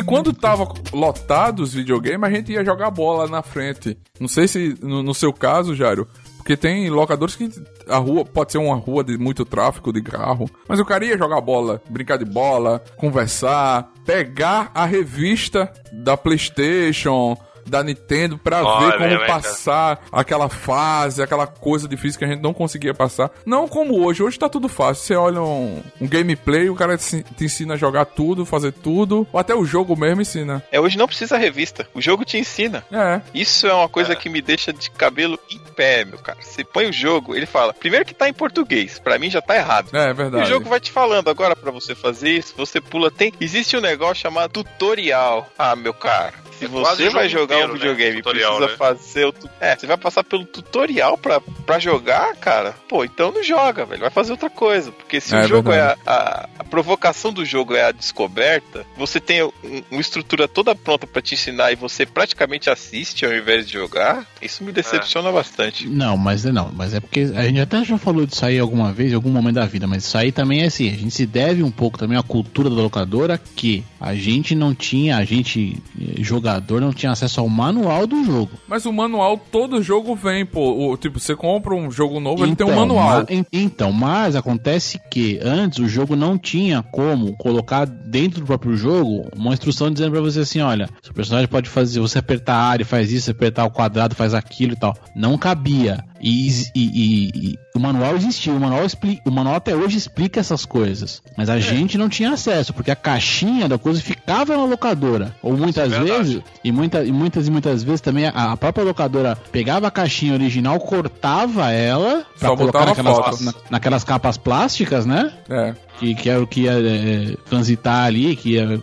Quando 0.04 0.32
tava 0.32 0.66
lotado 0.92 1.60
os 1.60 1.74
videogames, 1.74 2.28
a 2.28 2.30
gente 2.30 2.52
ia 2.52 2.64
jogar 2.64 2.90
bola 2.90 3.26
na 3.26 3.42
frente. 3.42 3.96
Não 4.20 4.28
sei 4.28 4.46
se 4.48 4.76
no, 4.82 5.02
no 5.02 5.14
seu 5.14 5.32
caso, 5.32 5.74
Jário, 5.74 6.06
porque 6.36 6.56
tem 6.56 6.90
locadores 6.90 7.34
que 7.34 7.50
a 7.88 7.96
rua 7.96 8.24
pode 8.24 8.52
ser 8.52 8.58
uma 8.58 8.76
rua 8.76 9.02
de 9.02 9.16
muito 9.16 9.44
tráfego 9.44 9.92
de 9.92 10.02
carro, 10.02 10.48
mas 10.68 10.78
o 10.78 10.84
cara 10.84 11.04
ia 11.04 11.16
jogar 11.16 11.40
bola, 11.40 11.82
brincar 11.88 12.18
de 12.18 12.24
bola, 12.24 12.82
conversar, 12.96 13.90
pegar 14.04 14.70
a 14.74 14.84
revista 14.84 15.72
da 15.92 16.16
PlayStation, 16.16 17.36
da 17.66 17.82
Nintendo 17.82 18.38
pra 18.38 18.62
Olha, 18.64 18.86
ver 18.90 18.98
como 18.98 19.22
é, 19.22 19.26
passar 19.26 20.04
aquela 20.12 20.48
fase, 20.48 21.22
aquela 21.22 21.46
coisa 21.46 21.88
difícil 21.88 22.18
que 22.18 22.24
a 22.24 22.28
gente 22.28 22.42
não 22.42 22.54
conseguia 22.54 22.94
passar. 22.94 23.30
Não 23.44 23.66
como 23.68 24.04
hoje, 24.04 24.22
hoje 24.22 24.38
tá 24.38 24.48
tudo 24.48 24.68
fácil. 24.68 25.04
Você 25.04 25.14
olha 25.14 25.40
um, 25.42 25.82
um 26.00 26.06
gameplay, 26.08 26.68
o 26.68 26.74
cara 26.74 26.96
te, 26.96 27.22
te 27.22 27.44
ensina 27.44 27.74
a 27.74 27.76
jogar 27.76 28.04
tudo, 28.06 28.44
fazer 28.46 28.72
tudo, 28.72 29.26
ou 29.32 29.38
até 29.40 29.54
o 29.54 29.64
jogo 29.64 29.96
mesmo 29.96 30.22
ensina. 30.22 30.62
É, 30.70 30.80
hoje 30.80 30.96
não 30.98 31.06
precisa 31.06 31.36
revista, 31.38 31.86
o 31.94 32.00
jogo 32.00 32.24
te 32.24 32.38
ensina. 32.38 32.84
É. 32.92 33.20
Isso 33.34 33.66
é 33.66 33.72
uma 33.74 33.88
coisa 33.88 34.12
É. 34.12 34.16
que 34.16 34.28
me 34.28 34.40
deixa 34.42 34.72
de 34.72 34.90
cabelo 34.90 35.38
em 35.50 35.58
pé, 35.74 36.04
meu 36.04 36.18
cara. 36.18 36.38
Você 36.40 36.64
põe 36.64 36.86
o 36.86 36.92
jogo, 36.92 37.34
ele 37.34 37.46
fala, 37.46 37.72
primeiro 37.74 38.04
que 38.04 38.14
tá 38.14 38.28
em 38.28 38.32
português, 38.32 38.98
pra 38.98 39.18
mim 39.18 39.30
já 39.30 39.40
tá 39.42 39.56
errado. 39.56 39.88
É 39.92 40.08
E 40.08 40.12
o 40.12 40.14
verdade. 40.14 40.48
jogo 40.48 40.68
vai 40.68 40.80
te 40.80 40.90
falando 40.92 41.28
agora 41.28 41.56
pra 41.56 41.70
você 41.70 41.94
fazer 41.94 42.30
isso, 42.30 42.54
você 42.56 42.80
pula, 42.80 43.10
tem, 43.10 43.32
existe 43.40 43.76
um 43.76 43.80
negócio 43.80 44.16
chamado 44.22 44.62
tutorial. 44.64 45.48
Ah, 45.58 45.74
meu 45.74 45.94
cara, 45.94 46.34
se 46.58 46.64
É 46.64 46.68
você 46.68 47.10
vai 47.10 47.28
jogo 47.28 47.42
jogar 47.42 47.54
inteiro, 47.56 47.70
um 47.70 47.74
né? 47.74 47.78
videogame 47.80 48.18
e 48.18 48.22
Tutorial, 48.22 48.56
precisa 48.56 48.70
né? 48.72 48.76
fazer 48.78 49.24
o 49.26 49.32
tu... 49.32 49.50
É, 49.60 49.76
você 49.76 49.86
vai 49.86 49.96
passar 49.96 50.24
pelo 50.24 50.44
tutorial 50.44 51.16
pra, 51.18 51.40
pra 51.40 51.78
jogar, 51.78 52.34
cara. 52.36 52.74
Pô, 52.88 53.04
então 53.04 53.30
não 53.32 53.42
joga, 53.42 53.84
velho. 53.84 54.00
Vai 54.00 54.10
fazer 54.10 54.32
outra 54.32 54.48
coisa. 54.50 54.90
Porque 54.92 55.20
se 55.20 55.34
É 55.34 55.40
o 55.44 55.48
jogo 55.48 55.70
verdade. 55.70 56.00
é 56.06 56.10
a, 56.10 56.14
a, 56.14 56.48
a 56.60 56.64
provocação 56.64 57.32
do 57.32 57.44
jogo 57.44 57.74
é 57.74 57.84
a 57.84 57.92
descoberta, 57.92 58.84
você 58.96 59.20
tem 59.20 59.42
um- 59.42 59.52
uma 59.90 60.00
estrutura 60.00 60.46
toda 60.48 60.74
pronta 60.74 61.06
pra 61.06 61.20
te 61.22 61.34
ensinar 61.34 61.72
e 61.72 61.76
você 61.76 62.06
praticamente 62.06 62.70
assiste 62.70 63.24
ao 63.26 63.32
invés 63.34 63.66
de 63.66 63.72
jogar, 63.74 64.26
isso 64.40 64.62
me 64.64 64.72
decepciona 64.72 65.30
bastante. 65.32 65.88
Não, 65.88 66.16
mas 66.16 66.44
não, 66.44 66.70
mas 66.74 66.94
é 66.94 67.00
porque 67.00 67.30
a 67.34 67.42
gente 67.44 67.60
até 67.60 67.84
já 67.84 67.98
falou 67.98 68.26
disso 68.26 68.44
aí 68.44 68.58
alguma 68.58 68.92
vez, 68.92 69.12
em 69.12 69.14
algum 69.14 69.30
momento 69.30 69.54
da 69.56 69.66
vida, 69.66 69.86
mas 69.86 70.04
isso 70.04 70.16
aí 70.16 70.30
também 70.32 70.62
é 70.62 70.66
assim, 70.66 70.88
a 70.88 70.96
gente 70.96 71.10
se 71.10 71.26
deve 71.26 71.62
um 71.62 71.70
pouco 71.70 71.98
também 71.98 72.16
à 72.18 72.22
cultura 72.22 72.68
da 72.70 72.76
locadora 72.76 73.38
que 73.38 73.84
a 74.00 74.14
gente 74.14 74.54
não 74.54 74.74
tinha, 74.74 75.16
a 75.16 75.24
gente, 75.24 75.82
eh, 76.00 76.22
jogador, 76.44 76.80
não 76.80 76.92
tinha 76.92 77.12
acesso 77.12 77.40
ao 77.40 77.48
manual 77.48 78.06
do 78.06 78.22
jogo. 78.24 78.50
Mas 78.68 78.84
o 78.84 78.92
manual, 78.92 79.38
todo 79.50 79.82
jogo 79.82 80.14
vem, 80.14 80.44
pô. 80.44 80.90
O, 80.92 80.96
tipo, 80.96 81.18
você 81.18 81.34
compra 81.34 81.74
um 81.74 81.90
jogo 81.90 82.20
novo, 82.20 82.44
ele 82.44 82.54
tem 82.54 82.66
um 82.66 82.70
Então, 82.70 82.80
manual. 82.80 83.20
ma- 83.20 83.26
en- 83.30 83.46
então, 83.52 83.90
mas 83.92 84.36
acontece 84.36 85.00
que 85.10 85.40
antes 85.42 85.78
o 85.78 85.88
jogo 85.88 86.14
não 86.14 86.36
tinha 86.36 86.82
como 86.82 87.34
colocar 87.38 87.86
dentro 87.86 88.40
do 88.40 88.46
próprio 88.46 88.76
jogo 88.76 89.26
uma 89.36 89.54
instrução 89.54 89.90
dizendo 89.90 90.12
pra 90.12 90.20
você 90.20 90.40
assim, 90.40 90.60
olha, 90.60 90.88
seu 91.02 91.14
personagem 91.14 91.48
pode 91.48 91.68
fazer, 91.70 92.00
você 92.00 92.18
apertar 92.18 92.54
a 92.54 92.64
área, 92.66 92.84
faz 92.84 93.10
isso, 93.10 93.30
apertar 93.30 93.64
o 93.64 93.70
quadrado, 93.70 94.14
faz 94.14 94.34
aquilo 94.34 94.74
e 94.74 94.76
tal. 94.76 94.94
Não 95.16 95.38
cabia. 95.38 96.04
E, 96.26 96.48
e- 96.74 97.30
e- 97.34 97.58
o 97.74 97.78
manual 97.78 98.16
existia, 98.16 98.50
o 98.50 98.58
manual, 98.58 98.86
expli- 98.86 99.20
o 99.26 99.30
manual 99.30 99.56
até 99.56 99.76
hoje 99.76 99.98
explica 99.98 100.40
essas 100.40 100.64
coisas. 100.64 101.22
Mas 101.36 101.50
É. 101.50 101.52
a 101.52 101.58
gente 101.60 101.98
não 101.98 102.08
tinha 102.08 102.30
acesso, 102.32 102.72
porque 102.72 102.90
a 102.90 102.96
caixinha 102.96 103.68
da 103.68 103.76
coisa 103.76 104.00
ficava 104.00 104.56
na 104.56 104.64
locadora. 104.64 105.36
Ou 105.42 105.54
muitas 105.54 105.92
é 105.92 106.00
vezes, 106.00 106.40
e, 106.64 106.72
muita, 106.72 107.04
e 107.04 107.12
muitas 107.12 107.46
e 107.46 107.50
muitas 107.50 107.82
vezes 107.82 108.00
também 108.00 108.24
a, 108.26 108.52
a 108.52 108.56
própria 108.56 108.84
locadora 108.84 109.36
pegava 109.52 109.86
a 109.86 109.90
caixinha 109.90 110.32
original, 110.32 110.80
cortava 110.80 111.70
ela 111.70 112.24
pra 112.38 112.48
Só 112.48 112.56
colocar 112.56 112.86
naquelas, 112.86 113.40
na- 113.42 113.54
naquelas 113.68 114.02
capas 114.04 114.38
plásticas, 114.38 115.04
né? 115.04 115.30
É. 115.50 115.74
Que, 116.00 116.12
que 116.14 116.28
era 116.28 116.42
o 116.42 116.46
que 116.46 116.62
ia 116.62 116.72
é, 116.72 117.36
transitar 117.48 118.04
ali, 118.06 118.34
que 118.34 118.54
ia- 118.54 118.80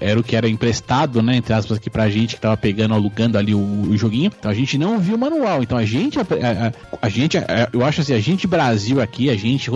era 0.00 0.20
o 0.20 0.22
que 0.22 0.36
era 0.36 0.48
emprestado, 0.48 1.22
né? 1.22 1.36
Entre 1.36 1.52
aspas, 1.52 1.78
aqui 1.78 1.88
pra 1.88 2.10
gente 2.10 2.34
que 2.34 2.40
tava 2.42 2.56
pegando, 2.56 2.92
alugando 2.94 3.38
ali 3.38 3.54
o, 3.54 3.58
o 3.58 3.96
joguinho. 3.96 4.30
Então 4.38 4.50
a 4.50 4.54
gente 4.54 4.76
não 4.76 4.98
viu 4.98 5.14
o 5.16 5.18
manual. 5.18 5.62
Então 5.62 5.78
a 5.78 5.84
gente, 5.84 6.18
a, 6.18 6.22
a- 6.22 6.72
a 7.00 7.08
gente, 7.08 7.38
a- 7.38 7.68
eu 7.72 7.82
acho 7.84 8.02
assim, 8.02 8.12
a 8.12 8.20
gente 8.20 8.46
Brasil 8.46 9.00
aqui, 9.00 9.30
a 9.30 9.36
gente 9.36 9.70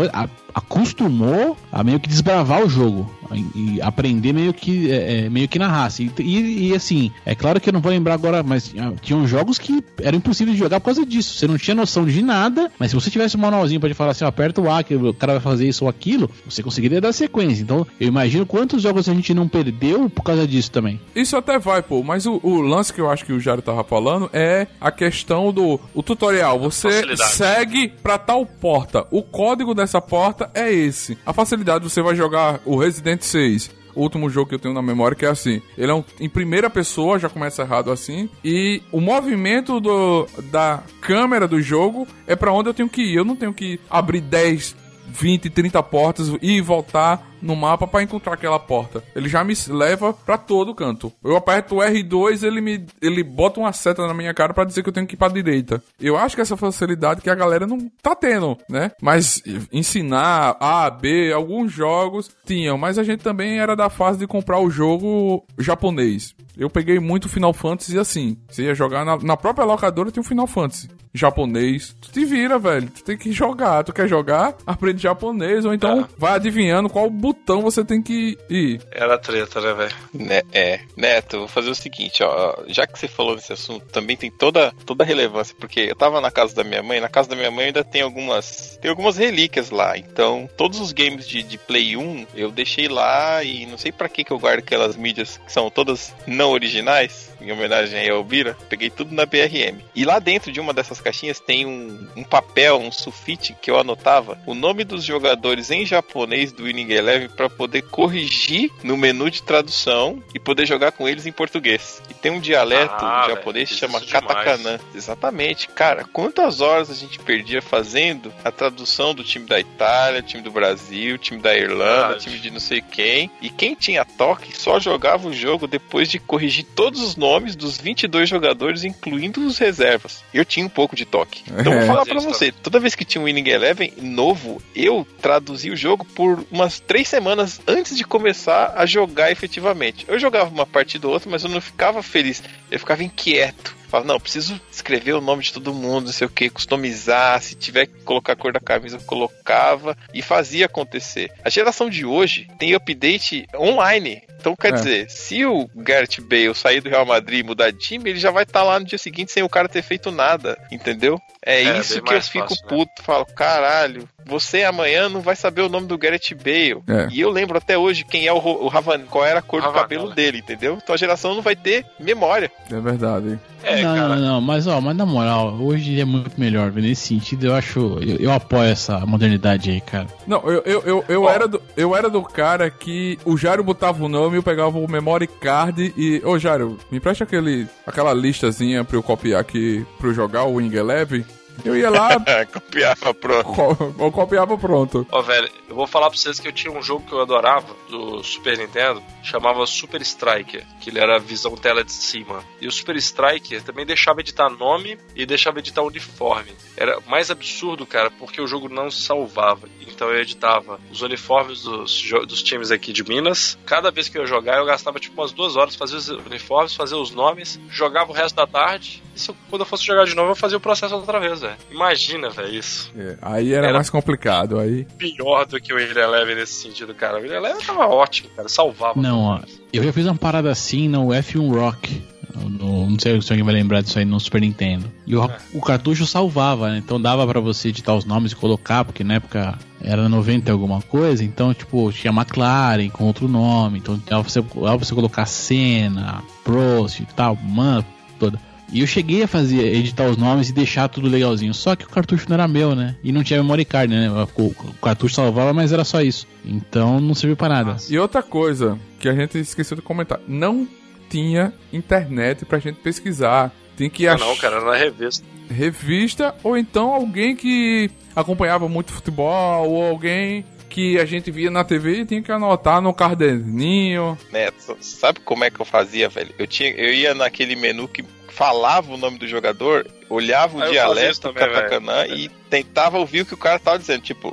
acostumou 0.57 1.57
a 1.71 1.85
meio 1.85 2.01
que 2.01 2.09
desbravar 2.09 2.65
o 2.65 2.69
jogo 2.69 3.11
e 3.57 3.81
aprender 3.83 4.33
meio 4.33 4.55
que 4.55 4.91
é, 4.91 5.25
é, 5.27 5.29
meio 5.31 5.49
que 5.49 5.59
na 5.59 5.67
raça. 5.69 6.01
E, 6.03 6.11
e- 6.21 6.69
e, 6.71 6.75
assim, 6.75 7.11
é 7.25 7.35
claro 7.35 7.61
que 7.61 7.69
eu 7.69 7.73
não 7.73 7.81
vou 7.81 7.91
lembrar 7.91 8.15
agora, 8.15 8.41
mas 8.43 8.73
ah, 8.79 8.93
tinham 9.03 9.27
jogos 9.27 9.59
que 9.59 9.83
eram 10.01 10.19
impossíveis 10.19 10.57
de 10.57 10.63
jogar 10.63 10.79
por 10.79 10.87
causa 10.87 11.05
disso. 11.05 11.35
Você 11.35 11.47
não 11.49 11.59
tinha 11.59 11.75
noção 11.75 12.05
de 12.05 12.23
nada, 12.23 12.71
mas 12.79 12.91
se 12.91 12.95
você 12.95 13.11
tivesse 13.11 13.37
um 13.37 13.41
manualzinho 13.41 13.81
pra 13.81 13.89
te 13.89 13.95
falar 13.95 14.13
assim, 14.13 14.25
ó, 14.25 14.29
aperta 14.29 14.61
o 14.61 14.71
A 14.71 14.83
que 14.85 14.95
o 14.95 15.13
cara 15.13 15.35
vai 15.35 15.43
fazer 15.43 15.67
isso 15.69 15.85
ou 15.85 15.91
aquilo, 15.91 16.31
você 16.49 16.63
conseguiria 16.63 17.01
dar 17.01 17.13
sequência. 17.13 17.63
Então, 17.63 17.85
eu 18.01 18.07
imagino 18.09 18.47
quantos 18.47 18.81
jogos 18.83 19.09
a 19.09 19.15
gente 19.15 19.35
não 19.35 19.49
perdeu 19.49 20.09
por 20.09 20.23
causa 20.23 20.47
disso 20.47 20.71
também. 20.71 21.01
Isso 21.15 21.37
até 21.37 21.59
vai, 21.59 21.83
pô, 21.83 22.03
mas 22.05 22.27
o, 22.27 22.39
o 22.45 22.61
lance 22.61 22.93
que 22.93 23.01
eu 23.01 23.11
acho 23.11 23.25
que 23.25 23.33
o 23.33 23.41
Jário 23.41 23.63
tava 23.63 23.83
falando 23.83 24.31
é 24.33 24.69
a 24.81 24.93
questão 24.93 25.53
do 25.53 25.81
o 25.93 26.03
tutorial. 26.03 26.61
Você 26.61 26.89
Facilidade. 26.91 27.31
segue 27.33 27.89
pra 28.03 28.19
tal 28.19 28.47
porta. 28.47 29.05
O 29.11 29.21
código 29.23 29.75
dessa 29.75 30.01
porta 30.01 30.46
é 30.55 30.73
esse. 30.73 31.17
A 31.25 31.33
facilidade, 31.33 31.85
você 31.85 32.03
vai 32.03 32.15
jogar 32.15 32.61
o 32.65 32.77
Resident 32.77 33.23
6. 33.23 33.71
O 33.95 34.03
último 34.03 34.29
jogo 34.29 34.51
que 34.51 34.55
eu 34.55 34.59
tenho 34.59 34.75
na 34.75 34.83
memória 34.83 35.17
que 35.17 35.25
é 35.25 35.29
assim. 35.29 35.63
Ele 35.77 35.91
é 35.91 35.95
um, 35.95 36.05
em 36.21 36.29
primeira 36.29 36.69
pessoa, 36.69 37.19
já 37.19 37.31
começa 37.31 37.63
errado 37.63 37.91
assim. 37.91 38.29
E 38.45 38.83
o 38.93 39.01
movimento 39.01 39.81
do, 39.81 40.27
da 40.51 40.83
câmera 41.01 41.49
do 41.49 41.63
jogo 41.63 42.07
é 42.27 42.37
pra 42.37 42.53
onde 42.53 42.69
eu 42.69 42.75
tenho 42.75 42.91
que 42.91 43.01
ir. 43.01 43.17
Eu 43.17 43.25
não 43.25 43.35
tenho 43.35 43.55
que 43.55 43.81
abrir 43.89 44.21
10, 44.21 44.77
20, 45.09 45.49
30 45.49 45.83
portas 45.83 46.31
e 46.43 46.61
voltar 46.61 47.36
no 47.47 47.57
mapa 47.57 47.87
pra 47.87 48.03
encontrar 48.03 48.35
aquela 48.35 48.59
porta. 48.59 49.03
Ele 49.15 49.29
já 49.29 49.43
me 49.45 49.55
leva 49.69 50.13
pra 50.13 50.37
todo 50.37 50.75
canto. 50.75 51.13
Eu 51.25 51.37
aperto 51.37 51.77
o 51.77 51.79
R2, 51.79 52.43
ele 52.43 52.61
me 52.61 52.87
ele 53.01 53.23
bota 53.23 53.61
uma 53.61 53.73
seta 53.73 54.07
na 54.07 54.13
minha 54.13 54.35
cara 54.35 54.53
pra 54.53 54.65
dizer 54.65 54.83
que 54.83 54.89
eu 54.89 54.93
tenho 54.93 55.07
que 55.07 55.15
ir 55.15 55.19
pra 55.19 55.29
direita. 55.29 55.83
Eu 56.01 56.17
acho 56.17 56.35
que 56.35 56.43
essa 56.43 56.57
facilidade 56.57 57.23
que 57.23 57.31
a 57.31 57.35
galera 57.35 57.67
não 57.67 57.79
tá 58.03 58.15
tendo, 58.15 58.59
né? 58.69 58.91
Mas 59.01 59.43
ensinar 59.73 60.57
A, 60.61 60.91
B, 60.91 61.33
alguns 61.33 61.73
jogos 61.73 62.31
tinham, 62.45 62.77
mas 62.77 62.99
a 62.99 63.05
gente 63.05 63.23
também 63.23 63.59
era 63.59 63.77
da 63.77 63.89
fase 63.89 64.19
de 64.19 64.27
comprar 64.27 64.59
o 64.61 64.71
jogo 64.71 65.45
japonês. 65.59 66.35
Eu 66.57 66.71
peguei 66.71 66.99
muito 66.99 67.29
Final 67.29 67.53
Fantasy 67.53 67.99
assim. 67.99 68.37
Você 68.49 68.65
ia 68.65 68.75
jogar 68.75 69.05
na, 69.05 69.17
na 69.19 69.37
própria 69.37 69.65
locadora, 69.65 70.11
tem 70.11 70.21
um 70.21 70.25
Final 70.25 70.47
Fantasy 70.47 70.89
japonês. 71.17 71.97
Tu 72.01 72.13
te 72.13 72.25
vira, 72.25 72.59
velho. 72.59 72.89
Tu 72.91 73.03
tem 73.03 73.17
que 73.17 73.33
jogar. 73.33 73.83
Tu 73.83 73.93
quer 73.93 74.07
jogar? 74.07 74.55
Aprende 74.67 75.03
japonês. 75.03 75.65
Ou 75.65 75.75
então 75.75 76.07
vai 76.19 76.35
adivinhando 76.35 76.89
qual 76.89 77.09
botão 77.11 77.36
botão 77.47 77.63
você 77.63 77.85
tem 77.85 78.03
que 78.03 78.37
ir. 78.51 78.81
Era 78.91 79.17
treta, 79.17 79.61
né, 79.61 79.73
velho? 79.73 79.95
Né, 80.13 80.43
é, 80.53 80.81
Neto, 80.97 81.39
vou 81.39 81.49
fazer 81.49 81.71
o 81.71 81.75
seguinte, 81.75 82.23
ó. 82.25 82.65
Já 82.67 82.87
que 82.87 82.99
você 82.99 83.07
falou 83.07 83.37
nesse 83.37 83.53
assunto, 83.53 83.87
também 83.87 84.17
tem 84.17 84.31
toda, 84.31 84.73
toda 84.85 85.05
a 85.05 85.07
relevância, 85.07 85.55
porque 85.59 85.81
eu 85.81 85.95
tava 85.95 86.21
na 86.21 86.31
casa 86.31 86.55
da 86.55 86.65
minha 86.65 86.83
mãe, 86.83 87.01
na 87.01 87.09
casa 87.09 87.29
da 87.29 87.37
minha 87.37 87.51
mãe 87.51 87.67
ainda 87.67 87.85
tem 87.85 88.03
algumas. 88.03 88.77
Tem 88.83 88.91
algumas 88.91 89.17
relíquias 89.17 89.71
lá. 89.71 89.97
Então, 89.97 90.49
todos 90.57 90.81
os 90.81 90.93
games 90.93 91.29
de, 91.29 91.43
de 91.43 91.57
Play 91.57 91.97
1 91.97 92.27
eu 92.35 92.51
deixei 92.51 92.89
lá 92.89 93.43
e 93.45 93.67
não 93.67 93.79
sei 93.79 93.93
para 93.93 94.09
que, 94.09 94.25
que 94.25 94.33
eu 94.33 94.39
guardo 94.39 94.59
aquelas 94.59 94.97
mídias 94.97 95.39
que 95.39 95.53
são 95.53 95.71
todas 95.71 96.15
não 96.27 96.51
originais 96.51 97.36
em 97.41 97.53
homenagem 97.53 97.99
a 97.99 98.05
Elbira, 98.05 98.57
peguei 98.69 98.91
tudo 98.91 99.15
na 99.15 99.27
BRM. 99.27 99.79
E 99.95 100.05
lá 100.05 100.19
dentro 100.19 100.51
de 100.51 100.61
uma 100.61 100.73
dessas 100.73 101.01
caixinhas 101.01 101.39
tem 101.41 101.67
um, 101.67 102.09
um 102.17 102.25
papel, 102.25 102.79
um 102.79 102.91
sulfite 102.91 103.55
que 103.61 103.71
eu 103.71 103.79
anotava 103.79 104.39
o 104.47 104.55
nome 104.55 104.85
dos 104.85 105.05
jogadores 105.05 105.71
em 105.71 105.85
japonês 105.85 106.53
do 106.53 106.65
Winning 106.65 106.91
Eleven 106.93 107.29
para 107.29 107.51
poder 107.51 107.83
corrigir 107.83 108.71
no 108.83 108.97
menu 108.97 109.31
de 109.31 109.43
tradução 109.43 110.23
e 110.35 110.39
poder 110.39 110.67
jogar 110.67 110.93
com 110.93 111.09
eles 111.09 111.27
em 111.27 111.33
português. 111.33 112.03
E 112.11 112.15
tem 112.15 112.33
um 112.33 112.41
dialeto 112.41 113.05
Ah, 113.05 113.27
japonês 113.29 113.69
que 113.71 113.81
velho, 113.81 113.93
chama 113.93 114.05
é 114.05 114.11
katakana. 114.11 114.81
Exatamente, 114.95 115.69
cara. 115.69 116.05
Quantas 116.13 116.61
horas 116.61 116.91
a 116.91 116.95
gente 116.95 117.19
perdia 117.19 117.61
fazendo 117.61 118.33
a 118.45 118.51
tradução 118.51 119.15
do 119.15 119.23
time 119.23 119.47
da 119.47 119.61
Itália, 119.61 120.23
time 120.23 120.43
do 120.43 120.51
Brasil, 120.51 121.19
time 121.19 121.41
da 121.41 121.57
Irlanda, 121.57 122.09
Verdade. 122.09 122.25
time 122.25 122.39
de 122.39 122.51
não 122.51 122.61
sei 122.61 122.81
quem. 122.81 123.31
E 123.43 123.51
quem 123.51 123.75
tinha 123.75 124.05
toque 124.05 124.57
só 124.57 124.79
jogava 124.81 125.29
o 125.29 125.33
jogo 125.33 125.67
depois 125.67 126.09
de 126.09 126.19
corrigir 126.19 126.65
todos 126.75 127.01
os 127.03 127.17
nomes 127.17 127.26
dos 127.57 127.79
22 127.79 128.29
jogadores, 128.29 128.85
incluindo 128.85 129.45
os 129.45 129.59
reservas. 129.59 130.23
Eu 130.33 130.45
tinha 130.45 130.65
um 130.65 130.69
pouco 130.69 130.95
de 130.95 131.05
toque. 131.05 131.43
Então 131.47 131.73
É. 131.73 131.79
vou 131.79 131.87
falar 131.87 132.07
Fazia 132.07 132.15
pra 132.15 132.23
você, 132.23 132.53
toda 132.53 132.81
vez 132.81 132.95
que 132.95 133.05
tinha 133.05 133.21
um 133.21 133.25
Winning 133.25 133.49
Eleven 133.49 133.93
novo, 134.01 134.63
eu 134.75 135.07
traduzia 135.21 135.73
o 135.73 135.77
jogo 135.77 136.05
por 136.05 136.45
umas 136.51 136.81
três 136.81 137.09
semanas 137.09 137.61
antes 137.67 137.97
de 137.97 138.05
começar 138.05 138.75
a 138.77 138.87
jogar 138.87 139.31
efetivamente. 139.31 140.05
Eu 140.09 140.19
jogava 140.19 140.51
uma 140.51 140.67
partida 140.67 141.07
ou 141.07 141.13
outra, 141.15 141.31
mas 141.31 141.45
eu 141.45 141.51
não 141.51 141.61
ficava 141.61 142.03
feliz. 142.03 142.43
Eu 142.71 142.79
ficava 142.79 143.03
inquieto. 143.03 143.75
Falava, 143.89 144.09
não, 144.13 144.21
preciso 144.21 144.61
escrever 144.71 145.13
o 145.15 145.21
nome 145.21 145.43
de 145.43 145.53
todo 145.53 145.73
mundo, 145.73 146.07
não 146.07 146.13
sei 146.13 146.27
o 146.27 146.31
que, 146.31 146.51
customizar. 146.51 147.41
Se 147.43 147.55
tiver 147.55 147.87
que 147.87 148.03
colocar 148.03 148.33
a 148.33 148.37
cor 148.37 148.53
da 148.53 148.61
camisa, 148.61 148.97
eu 148.97 149.01
colocava 149.03 149.97
e 150.13 150.23
fazia 150.23 150.67
acontecer. 150.67 151.31
A 151.45 151.51
geração 151.51 151.89
de 151.89 152.05
hoje 152.05 152.49
tem 152.59 152.75
update 152.75 153.47
online. 153.57 154.23
Então, 154.39 154.55
quer 154.55 154.69
É. 154.69 154.73
dizer, 154.73 155.11
se 155.11 155.45
o 155.45 155.69
Gareth 155.75 156.21
Bale 156.21 156.55
sair 156.55 156.81
do 156.81 156.89
Real 156.89 157.07
Madrid 157.07 157.41
e 157.41 157.43
mudar 157.43 157.71
de 157.71 157.79
time, 157.79 158.11
ele 158.11 158.19
já 158.19 158.31
vai 158.31 158.43
estar 158.45 158.63
lá 158.63 158.79
no 158.79 158.87
dia 158.87 158.99
seguinte 158.99 159.33
sem 159.33 159.43
o 159.43 159.49
cara 159.49 159.69
ter 159.69 159.83
feito 159.83 160.11
nada, 160.11 160.57
entendeu? 160.71 161.19
É, 161.45 161.63
É, 161.63 161.79
isso 161.79 162.01
que 162.03 162.15
eu 162.15 162.23
fico 162.23 162.49
fácil, 162.49 162.65
né? 162.65 162.69
puto. 162.69 163.03
Falo, 163.03 163.27
caralho, 163.27 164.09
você 164.27 164.65
amanhã 164.65 165.09
não 165.09 165.21
vai 165.21 165.37
saber 165.37 165.63
o 165.63 165.69
nome 165.69 165.87
do 165.87 165.97
Gareth 165.97 166.35
Bale. 166.35 166.83
É. 166.87 167.09
E 167.11 167.21
eu 167.21 167.31
lembro 167.31 167.57
até 167.57 167.79
hoje 167.79 168.05
quem 168.05 168.27
é 168.27 168.33
o, 168.33 168.37
o 168.37 168.69
Ravan, 168.69 169.01
qual 169.09 169.25
era 169.25 169.39
a 169.39 169.43
cor 169.43 169.63
do 169.63 169.73
cabelo 169.73 170.13
dele, 170.13 170.39
entendeu? 170.39 170.79
Então 170.83 170.95
a 170.95 170.99
geração 170.99 171.35
não 171.35 171.43
vai 171.43 171.55
ter 171.55 171.87
memória. 171.99 172.51
É 172.71 172.81
verdade. 172.81 173.39
É, 173.63 173.83
não, 173.83 173.95
cara. 173.95 174.09
não, 174.09 174.17
não, 174.17 174.41
mas 174.41 174.67
ó, 174.67 174.81
mas 174.81 174.97
na 174.97 175.07
moral, 175.07 175.55
hoje 175.61 176.01
é 176.01 176.05
muito 176.05 176.39
melhor. 176.39 176.73
Nesse 176.73 177.09
sentido, 177.09 177.47
eu 177.47 177.55
acho. 177.55 177.99
Eu, 178.01 178.17
eu 178.17 178.33
apoio 178.33 178.65
essa 178.65 179.01
modernidade 179.07 179.71
aí, 179.71 179.81
cara. 179.81 180.07
Não, 180.27 180.43
eu, 180.45 180.63
eu, 180.65 180.83
eu, 180.85 181.05
eu 181.09 181.23
Ó. 181.23 181.31
era 181.31 181.49
do, 181.49 181.63
eu 181.77 181.97
era 181.97 182.11
do 182.11 182.23
cara 182.23 182.71
que 182.71 183.19
o 183.25 183.37
Jairo 183.37 183.65
botava 183.65 184.05
o 184.05 184.09
nome, 184.09 184.37
eu 184.37 184.43
pegava 184.43 184.79
o 184.79 184.91
memory 184.91 185.27
card 185.27 185.95
e. 185.97 186.21
Ô 186.25 186.39
Jairo, 186.39 186.79
me 186.91 187.01
presta 187.01 187.25
aquele, 187.25 187.67
aquela 187.87 188.13
listazinha 188.13 188.85
pra 188.85 188.97
eu 188.97 189.03
copiar 189.03 189.41
aqui 189.41 189.85
pra 189.99 190.09
eu 190.09 190.15
jogar 190.15 190.45
o 190.45 190.55
Wing 190.55 190.75
Eleven. 190.77 191.25
Eu 191.65 191.77
ia 191.77 191.91
lá, 191.91 192.11
Copiava, 192.53 193.15
pronto. 193.15 193.45
co- 193.53 193.95
eu 193.99 194.13
copiava 194.13 194.57
pronto. 194.59 195.07
Ó, 195.11 195.23
velho, 195.23 195.49
eu 195.69 195.75
vou 195.75 195.87
falar 195.87 196.09
pra 196.11 196.19
vocês 196.19 196.39
que 196.39 196.47
eu 196.49 196.53
tinha 196.53 196.73
um 196.73 196.83
jogo 196.83 197.05
que 197.07 197.13
eu 197.13 197.21
adorava 197.21 197.75
do 197.89 198.23
Super 198.23 198.57
Nintendo, 198.59 199.03
chamava 199.23 199.67
Super 199.67 200.01
Striker, 200.03 200.65
que 200.81 200.91
ele 200.91 200.99
era 201.01 201.19
visão 201.19 201.57
tela 201.57 201.83
de 201.83 201.93
cima. 201.93 202.45
E 202.61 202.67
o 202.69 202.73
Super 202.73 202.97
Striker 202.97 203.63
também 203.63 203.85
deixava 203.87 204.21
editar 204.21 204.49
nome 204.51 204.99
e 205.15 205.25
deixava 205.27 205.59
editar 205.59 205.83
uniforme. 205.83 206.53
Era 206.77 206.99
mais 207.07 207.31
absurdo, 207.31 207.87
cara, 207.87 208.11
porque 208.11 208.41
o 208.41 208.47
jogo 208.47 208.69
não 208.69 208.91
salvava. 208.91 209.69
Então 209.87 210.09
eu 210.11 210.21
editava 210.21 210.79
os 210.91 211.03
uniformes 211.03 211.63
dos, 211.63 212.03
dos 212.29 212.43
times 212.43 212.71
aqui 212.71 212.93
de 212.93 213.03
Minas. 213.03 213.59
Cada 213.67 213.91
vez 213.91 214.09
que 214.09 214.19
eu 214.19 214.23
ia 214.23 214.29
jogar, 214.29 214.59
eu 214.59 214.67
gastava 214.67 214.99
tipo 215.01 215.21
umas 215.21 215.33
duas 215.33 215.57
horas 215.57 215.75
fazer 215.75 215.97
os 215.97 216.09
uniformes, 216.09 216.75
fazer 216.75 216.95
os 216.95 217.11
nomes, 217.11 217.59
jogava 217.71 218.11
o 218.11 218.15
resto 218.15 218.37
da 218.37 218.47
tarde. 218.47 219.03
Se 219.17 219.31
eu- 219.31 219.37
quando 219.51 219.63
eu 219.63 219.67
fosse 219.67 219.85
jogar 219.85 220.05
de 220.05 220.15
novo, 220.15 220.31
eu 220.33 220.37
fazia 220.37 220.57
o 220.57 220.61
processo 220.61 220.95
outra 220.95 221.19
vez, 221.19 221.41
velho. 221.41 221.57
Imagina, 221.71 222.31
velho, 222.31 222.55
isso 222.55 222.91
É, 222.97 223.17
aí 223.23 223.53
era, 223.53 223.67
Era- 223.69 223.75
mais 223.77 223.91
complicado. 223.91 224.59
Aí. 224.59 224.85
pior 224.99 225.47
do 225.47 225.61
que 225.61 225.73
o 225.73 225.77
William 225.77 226.01
Eleven 226.03 226.35
nesse 226.37 226.55
sentido, 226.63 226.95
cara. 226.95 227.19
O 227.19 227.23
William 227.23 227.37
Eleven 227.39 227.65
tava 227.65 227.87
ótimo, 227.87 228.29
cara. 228.37 228.49
Salvava. 228.49 229.01
Não, 229.01 229.21
ó. 229.21 229.41
Eu 229.73 229.83
já 229.83 229.93
fiz 229.93 230.05
uma 230.07 230.15
parada 230.15 230.51
assim 230.51 230.89
no 230.89 231.09
F1 231.13 231.51
Rock. 231.53 232.03
no- 232.37 232.91
não 232.91 232.99
sei 232.99 233.21
se 233.23 233.33
alguém 233.33 233.43
vai 233.45 233.55
lembrar 233.55 233.81
disso 233.81 233.99
aí 233.99 234.05
no 234.05 234.21
Super 234.21 234.43
Nintendo. 234.43 234.93
E 235.07 235.17
o, 235.17 235.31
o 235.55 235.61
cartucho 235.63 236.05
salvava, 236.07 236.69
né? 236.71 236.77
Então 236.85 237.01
dava 237.01 237.27
pra 237.27 237.41
você 237.41 237.69
editar 237.71 237.95
os 237.95 238.05
nomes 238.05 238.33
e 238.33 238.37
colocar, 238.37 238.85
porque 238.85 239.03
na 239.03 239.15
época 239.15 239.59
era 239.81 240.07
90 240.07 240.51
e 240.51 240.53
alguma 240.53 240.83
coisa. 240.83 241.25
Então, 241.25 241.55
tipo, 241.55 241.91
tinha 241.93 242.13
McLaren 242.13 242.91
com 242.91 243.05
outro 243.05 243.27
nome. 243.27 243.79
Então 243.79 243.97
dava 244.07 244.23
pra 244.23 244.31
você, 244.31 244.43
dava 244.43 244.77
pra 244.77 244.85
você 244.87 244.95
colocar 244.95 245.25
Senna, 245.25 246.23
Prost 246.45 247.01
e 247.01 247.07
tal, 247.07 247.37
man, 247.37 247.83
toda. 248.19 248.39
E 248.73 248.81
eu 248.81 248.87
cheguei 248.87 249.23
a 249.23 249.29
fazer, 249.29 249.61
editar 249.75 250.09
os 250.09 250.17
nomes 250.17 250.49
e 250.49 250.53
deixar 250.53 250.89
tudo 250.89 251.09
legalzinho. 251.09 251.55
Só 251.55 251.77
que 251.77 251.85
o 251.85 251.89
cartucho 251.89 252.27
não 252.29 252.35
era 252.35 252.49
meu, 252.49 252.75
né? 252.75 252.97
E 253.03 253.13
não 253.13 253.23
tinha 253.23 253.41
memory 253.43 253.65
card, 253.65 253.95
né? 253.95 254.11
O, 254.11 254.43
o 254.43 254.75
cartucho 254.83 255.15
salvava, 255.15 255.53
mas 255.53 255.73
era 255.73 255.85
só 255.85 256.03
isso. 256.03 256.27
Então 256.45 257.01
não 257.01 257.15
serviu 257.15 257.37
pra 257.37 257.49
nada. 257.49 257.77
E 257.89 257.99
outra 257.99 258.23
coisa 258.23 258.79
que 258.99 259.09
a 259.09 259.15
gente 259.15 259.39
esqueceu 259.39 259.77
de 259.77 259.83
comentar: 259.83 260.21
não 260.27 260.67
tinha 261.09 261.53
internet 261.73 262.45
pra 262.45 262.59
gente 262.59 262.77
pesquisar. 262.81 263.53
Tem 263.77 263.91
que 263.91 264.09
achar 264.09 264.25
não, 264.25 264.35
cara, 264.37 264.57
era 264.57 264.65
na 264.65 264.77
revista. 264.77 265.25
revista 265.51 266.35
ou 266.43 266.57
então 266.57 266.95
alguém 266.95 267.37
que 267.37 267.91
acompanhava 268.15 268.69
muito 268.71 268.91
futebol 268.91 269.69
ou 269.69 269.85
alguém 269.85 270.47
que 270.71 270.99
a 270.99 271.05
gente 271.05 271.31
via 271.31 271.51
na 271.51 271.65
TV 271.65 272.01
e 272.01 272.07
tinha 272.07 272.23
que 272.23 272.33
anotar 272.33 272.81
no 272.81 272.93
caderninho. 272.93 274.19
Neto, 274.33 274.77
sabe 274.81 275.21
como 275.21 275.45
é 275.45 275.51
que 275.51 275.61
eu 275.61 275.65
fazia, 275.65 276.09
velho? 276.09 276.35
Eu, 276.39 276.47
tinha, 276.47 276.71
eu 276.71 276.93
ia 276.93 277.15
naquele 277.15 277.55
menu 277.57 277.87
que 277.89 278.03
falava 278.37 278.93
o 278.93 278.99
nome 278.99 279.17
do 279.19 279.27
jogador, 279.27 279.87
olhava 280.11 280.59
o 280.59 280.63
Ah, 280.63 280.69
dialeto 280.69 281.29
do 281.29 281.33
Katakanã 281.35 282.07
e 282.07 282.29
tentava 282.51 282.99
ouvir 282.99 283.23
o 283.23 283.27
que 283.27 283.33
o 283.33 283.39
cara 283.39 283.59
tava 283.59 283.79
dizendo. 283.79 284.03
Tipo, 284.03 284.29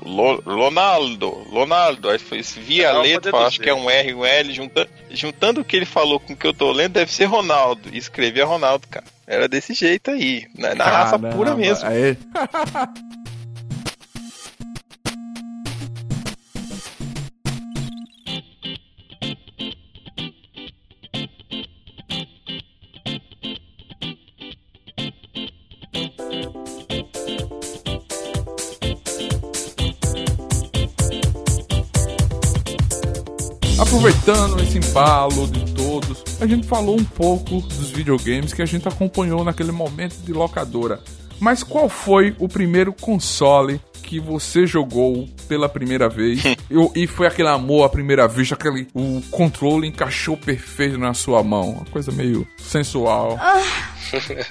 Ronaldo, 0.45 1.29
Ronaldo. 1.49 2.09
Aí 2.09 2.19
foi, 2.19 2.41
via 2.41 2.89
a 2.89 3.01
letra, 3.01 3.31
do 3.31 3.37
acho 3.37 3.59
que 3.61 3.69
é 3.69 3.73
um 3.73 3.89
R 3.89 4.09
e 4.09 4.13
um 4.13 4.25
L, 4.25 4.53
juntando, 4.53 4.89
juntando 5.09 5.61
o 5.61 5.63
que 5.65 5.77
ele 5.77 5.85
falou 5.85 6.19
com 6.19 6.33
o 6.33 6.35
que 6.35 6.45
eu 6.45 6.53
tô 6.53 6.69
lendo, 6.73 6.93
deve 6.93 7.11
ser 7.13 7.25
Ronaldo. 7.25 7.89
E 7.93 7.97
escrevia 7.97 8.45
Ronaldo, 8.45 8.87
cara. 8.89 9.05
Era 9.25 9.47
desse 9.47 9.73
jeito 9.73 10.11
aí, 10.11 10.45
na, 10.57 10.75
na 10.75 10.83
raça 10.83 11.17
pura 11.17 11.55
mesmo. 11.55 11.87
aí- 11.87 12.17
Aproveitando 34.23 34.63
esse 34.63 34.77
embalo 34.77 35.47
de 35.47 35.73
todos, 35.73 36.23
a 36.39 36.47
gente 36.47 36.65
falou 36.65 36.97
um 36.97 37.03
pouco 37.03 37.59
dos 37.59 37.89
videogames 37.89 38.53
que 38.53 38.61
a 38.61 38.65
gente 38.65 38.87
acompanhou 38.87 39.43
naquele 39.43 39.73
momento 39.73 40.15
de 40.19 40.31
locadora. 40.31 41.01
Mas 41.41 41.61
qual 41.61 41.89
foi 41.89 42.33
o 42.39 42.47
primeiro 42.47 42.93
console 42.93 43.81
que 44.03 44.19
você 44.19 44.67
jogou 44.67 45.27
pela 45.47 45.67
primeira 45.67 46.07
vez? 46.09 46.43
e, 46.69 47.03
e 47.03 47.07
foi 47.07 47.25
aquele 47.27 47.47
amor 47.49 47.85
à 47.85 47.89
primeira 47.89 48.27
vista, 48.27 48.53
aquele 48.55 48.87
o 48.93 49.21
controle 49.31 49.87
encaixou 49.87 50.37
perfeito 50.37 50.97
na 50.97 51.13
sua 51.13 51.41
mão, 51.43 51.71
uma 51.71 51.85
coisa 51.85 52.11
meio 52.11 52.47
sensual. 52.57 53.39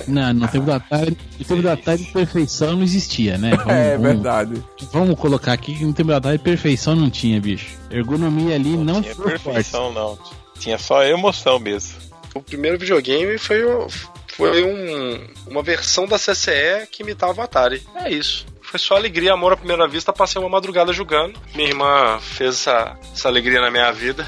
Não, 0.08 0.32
no 0.34 0.48
tempo 0.48 0.66
da 0.66 0.80
tarde, 0.80 1.16
no 1.38 1.44
tempo 1.44 1.62
da 1.62 1.76
tarde 1.76 2.04
perfeição 2.12 2.72
não 2.74 2.82
existia, 2.82 3.38
né? 3.38 3.50
Vamos, 3.62 3.72
é 3.72 3.90
vamos- 3.96 4.02
verdade. 4.02 4.62
Vamos 4.92 5.18
colocar 5.18 5.52
aqui 5.52 5.74
que 5.76 5.84
no 5.84 5.92
tempo 5.92 6.08
da 6.10 6.20
tarde 6.20 6.38
perfeição 6.42 6.96
não 6.96 7.08
tinha, 7.10 7.40
bicho. 7.40 7.78
Ergonomia 7.90 8.54
ali 8.56 8.76
não, 8.76 9.00
tinha 9.02 9.14
foi 9.14 9.24
forte. 9.38 9.44
perfeição, 9.44 9.92
não. 9.92 10.18
Tinha 10.58 10.78
só 10.78 11.04
emoção 11.04 11.58
mesmo. 11.58 11.98
O 12.34 12.40
primeiro 12.40 12.78
videogame 12.78 13.36
foi, 13.38 13.62
o- 13.64 13.86
foi 14.28 14.64
um- 14.64 15.20
uma 15.50 15.62
versão 15.62 16.06
da 16.06 16.18
CCE 16.18 16.86
que 16.90 17.02
imitava 17.02 17.40
o 17.40 17.44
Atari. 17.44 17.82
É 17.94 18.10
isso. 18.10 18.46
Foi 18.72 18.78
só 18.78 18.96
alegria, 18.96 19.34
amor 19.34 19.52
à 19.52 19.56
primeira 19.58 19.86
vista. 19.86 20.14
Passei 20.14 20.40
uma 20.40 20.48
madrugada 20.48 20.94
jogando. 20.94 21.38
Minha 21.54 21.68
irmã 21.68 22.18
fez 22.20 22.54
essa, 22.54 22.98
essa 23.12 23.28
alegria 23.28 23.60
na 23.60 23.70
minha 23.70 23.92
vida. 23.92 24.26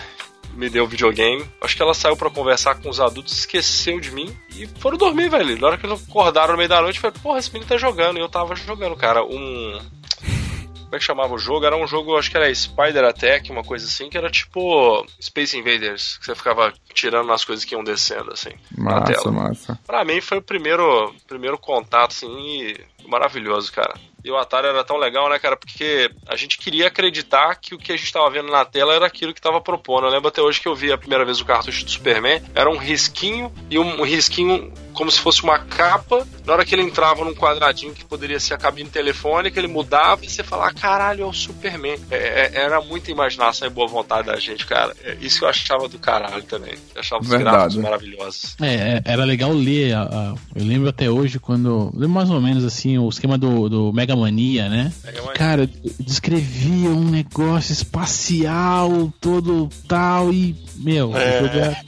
Me 0.52 0.68
deu 0.68 0.87
videogame. 0.87 1.42
Acho 1.62 1.74
que 1.74 1.80
ela 1.80 1.94
saiu 1.94 2.14
pra 2.14 2.28
conversar 2.28 2.74
com 2.74 2.90
os 2.90 3.00
adultos, 3.00 3.38
esqueceu 3.38 3.98
de 3.98 4.11
mim 4.11 4.37
e 4.54 4.66
foram 4.80 4.98
dormir, 4.98 5.30
velho. 5.30 5.59
Na 5.59 5.68
hora 5.68 5.78
que 5.78 5.87
eles 5.87 6.07
acordaram 6.07 6.52
no 6.52 6.59
meio 6.59 6.68
da 6.68 6.83
noite, 6.83 6.96
eu 6.96 7.00
falei, 7.00 7.16
porra, 7.22 7.38
esse 7.38 7.50
menino 7.54 7.70
tá 7.70 7.78
jogando. 7.78 8.18
E 8.18 8.20
eu 8.20 8.28
tava 8.28 8.54
jogando, 8.54 8.94
cara, 8.96 9.24
um. 9.24 9.80
Como 10.76 10.94
é 10.94 10.98
que 10.98 11.04
chamava 11.04 11.33
o 11.33 11.38
jogo? 11.38 11.64
Era 11.64 11.74
um 11.78 11.87
jogo, 11.87 12.14
acho 12.18 12.30
que 12.30 12.37
era 12.37 12.54
Spider 12.54 13.04
Attack, 13.07 13.50
uma 13.50 13.64
coisa 13.64 13.87
assim, 13.87 14.11
que 14.11 14.18
era 14.18 14.30
tipo 14.30 15.07
Space 15.22 15.57
Invaders, 15.57 16.18
que 16.18 16.26
você 16.26 16.35
ficava 16.35 16.70
tirando 16.92 17.28
nas 17.28 17.46
coisas 17.46 17.64
que 17.64 17.74
iam 17.74 17.83
descendo, 17.83 18.30
assim, 18.30 18.50
na 18.76 19.00
Massa, 19.00 19.12
tela. 19.14 19.33
massa. 19.33 19.80
Pra 19.87 20.04
mim 20.04 20.20
foi 20.20 20.37
o 20.37 20.42
primeiro, 20.42 21.14
primeiro 21.26 21.57
contato, 21.57 22.12
assim, 22.12 22.28
e 22.38 22.78
maravilhoso, 23.09 23.72
cara. 23.72 23.94
E 24.25 24.31
o 24.31 24.37
Atari 24.39 24.67
era 24.69 24.83
tão 24.83 24.97
legal, 24.97 25.29
né, 25.29 25.39
cara? 25.39 25.57
Porque 25.57 26.11
a 26.27 26.35
gente 26.35 26.57
queria 26.59 26.87
acreditar 26.89 27.55
que 27.57 27.75
o 27.75 27.79
que 27.79 27.93
a 27.93 27.97
gente 27.97 28.11
tava 28.13 28.31
vendo 28.31 28.51
na 28.51 28.65
tela 28.65 28.95
era 28.95 29.07
aquilo 29.07 29.35
que 29.35 29.41
tava 29.41 29.61
propondo. 29.61 30.07
Eu 30.07 30.11
lembro 30.11 30.29
até 30.29 30.41
hoje 30.41 30.61
que 30.61 30.67
eu 30.69 30.75
vi 30.75 30.91
a 30.91 30.97
primeira 30.99 31.25
vez 31.25 31.41
o 31.41 31.45
cartucho 31.45 31.85
do 31.85 31.91
Superman, 31.91 32.41
era 32.55 32.71
um 32.71 32.79
risquinho 32.79 33.53
e 33.71 33.79
um 33.79 34.03
risquinho 34.03 34.73
como 34.95 35.11
se 35.11 35.21
fosse 35.21 35.43
uma 35.43 35.59
capa. 35.59 36.27
Na 36.47 36.53
hora 36.55 36.65
que 36.65 36.75
ele 36.75 36.83
entrava 36.83 37.25
num 37.25 37.35
quadradinho 37.35 37.93
que 37.93 38.05
poderia 38.05 38.39
ser 38.41 38.55
a 38.55 38.59
cabine 38.59 38.89
telefônica, 38.89 39.59
ele 39.59 39.69
mudava 39.69 40.25
e 40.25 40.31
você 40.31 40.43
falava, 40.43 40.73
caralho, 40.73 41.25
é 41.25 41.27
o 41.27 41.33
Superman. 41.33 41.99
É, 42.11 42.17
é, 42.17 42.51
era 42.62 42.81
muita 42.81 43.11
imaginação 43.11 43.66
e 43.68 43.70
boa 43.70 43.87
vontade 43.89 44.29
da 44.29 44.37
gente, 44.37 44.64
cara. 44.64 44.95
É, 45.03 45.16
isso 45.20 45.39
que 45.41 45.45
eu 45.45 45.49
achava 45.49 45.87
do 45.89 45.99
caralho 45.99 46.43
também. 46.45 46.75
Eu 46.95 47.01
achava 47.01 47.22
os 47.22 47.29
Verdade. 47.29 47.57
gráficos 47.57 47.77
maravilhosos. 47.83 48.57
É, 48.62 48.75
é, 48.75 49.03
era 49.05 49.25
legal 49.25 49.53
ler. 49.53 49.95
a- 49.95 50.03
a- 50.03 50.35
eu 50.55 50.64
lembro 50.64 50.89
até 50.89 51.11
hoje 51.11 51.39
quando. 51.39 51.91
Lembro 51.93 52.09
mais 52.14 52.31
ou 52.31 52.41
menos 52.41 52.64
assim, 52.64 52.97
o 52.97 53.09
esquema 53.09 53.37
do, 53.37 53.68
do 53.68 53.93
Mega 53.93 54.14
Mania, 54.17 54.69
né? 54.69 54.93
Cara, 55.35 55.69
descrevia 55.99 56.91
um 56.91 57.09
negócio 57.11 57.73
espacial, 57.73 59.12
todo 59.21 59.69
tal, 59.89 60.33
e. 60.33 60.55
Meu, 60.77 61.17
É. 61.17 61.41
o 61.41 61.45
jogo 61.45 61.57
era, 61.57 61.85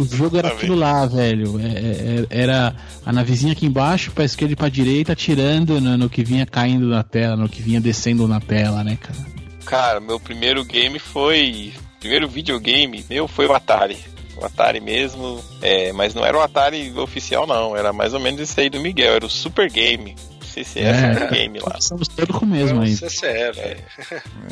o 0.00 0.04
jogo 0.16 0.36
era 0.38 0.48
aquilo 0.48 0.74
lá, 0.74 1.06
velho. 1.06 1.60
É, 1.60 1.64
é, 1.66 2.26
é, 2.30 2.42
era 2.42 2.74
a 3.04 3.12
navezinha 3.12 3.52
aqui 3.52 3.66
embaixo, 3.66 4.10
pra 4.12 4.24
esquerda 4.24 4.52
e 4.52 4.56
pra 4.56 4.68
direita, 4.68 5.12
atirando 5.12 5.80
no, 5.80 5.96
no 5.96 6.10
que 6.10 6.24
vinha 6.24 6.46
caindo 6.46 6.88
na 6.88 7.02
tela, 7.02 7.36
no 7.36 7.48
que 7.48 7.62
vinha 7.62 7.80
descendo 7.80 8.26
na 8.26 8.40
tela, 8.40 8.82
né, 8.82 8.96
cara? 9.00 9.18
Cara, 9.64 10.00
meu 10.00 10.18
primeiro 10.20 10.64
game 10.64 10.98
foi. 10.98 11.72
Primeiro 11.98 12.28
videogame 12.28 13.04
meu 13.10 13.26
foi 13.26 13.46
o 13.46 13.52
Atari. 13.52 13.98
O 14.40 14.44
Atari 14.44 14.80
mesmo. 14.80 15.42
É, 15.60 15.92
mas 15.92 16.14
não 16.14 16.24
era 16.24 16.36
o 16.36 16.40
Atari 16.40 16.92
oficial, 16.98 17.46
não. 17.46 17.76
Era 17.76 17.92
mais 17.92 18.14
ou 18.14 18.20
menos 18.20 18.40
esse 18.40 18.60
aí 18.60 18.70
do 18.70 18.80
Miguel. 18.80 19.14
Era 19.14 19.26
o 19.26 19.30
Super 19.30 19.70
Game. 19.70 20.14
CCS 20.64 20.86
É. 20.86 21.14
Super 21.14 21.30
Game 21.30 21.58
lá. 21.58 21.76
Estamos 21.78 22.08
todos 22.08 22.36
com 22.36 22.44
o 22.44 22.48
mesmo 22.48 22.80
aí. 22.80 22.96
CCE, 22.96 23.52
velho. 23.54 23.84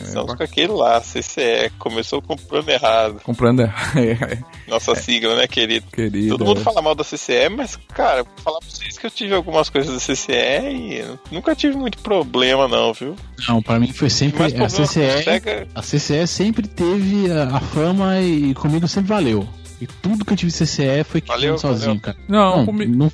Estamos 0.03 0.35
com 0.35 0.43
aquele 0.43 0.73
lá, 0.73 1.01
CCE. 1.01 1.71
Começou 1.79 2.21
comprando 2.21 2.69
errado. 2.69 3.21
Comprando 3.23 3.61
é, 3.97 4.39
Nossa 4.69 4.95
sigla, 4.95 5.37
né, 5.37 5.47
querido? 5.47 5.87
querido. 5.93 6.29
Todo 6.37 6.45
mundo 6.45 6.61
fala 6.61 6.83
mal 6.83 6.95
da 6.95 7.05
CCE, 7.05 7.49
mas, 7.51 7.77
cara, 7.95 8.23
vou 8.25 8.33
falar 8.43 8.59
pra 8.59 8.69
vocês 8.69 8.99
que 8.99 9.07
eu 9.07 9.11
tive 9.11 9.35
algumas 9.35 9.69
coisas 9.71 9.93
da 9.95 10.01
CCE 10.15 10.33
e 10.33 11.05
nunca 11.31 11.55
tive 11.55 11.77
muito 11.77 11.99
problema, 11.99 12.69
não, 12.69 12.93
viu? 12.93 13.17
Não, 13.49 13.63
pra 13.63 13.79
mim 13.79 13.93
foi 13.93 14.11
sempre. 14.11 14.43
A 14.45 14.69
CCE, 14.69 15.69
a 15.75 15.81
CCE 15.83 16.27
sempre 16.27 16.67
teve 16.69 17.31
a, 17.31 17.57
a 17.57 17.61
fama 17.61 18.21
e 18.21 18.55
comigo 18.55 18.87
sempre 18.89 19.09
valeu. 19.09 19.49
E 19.81 19.87
tudo 19.87 20.25
que 20.25 20.33
eu 20.33 20.37
tive 20.37 20.51
de 20.53 20.57
CCE 20.59 21.05
foi 21.05 21.21
Valeu, 21.21 21.55
quebrando 21.55 21.59
sozinho, 21.61 21.87
valeu. 21.89 22.01
cara. 22.01 22.17
Não, 22.29 22.57
Não, 22.59 22.67
comi- 22.67 22.87
não- 22.87 23.11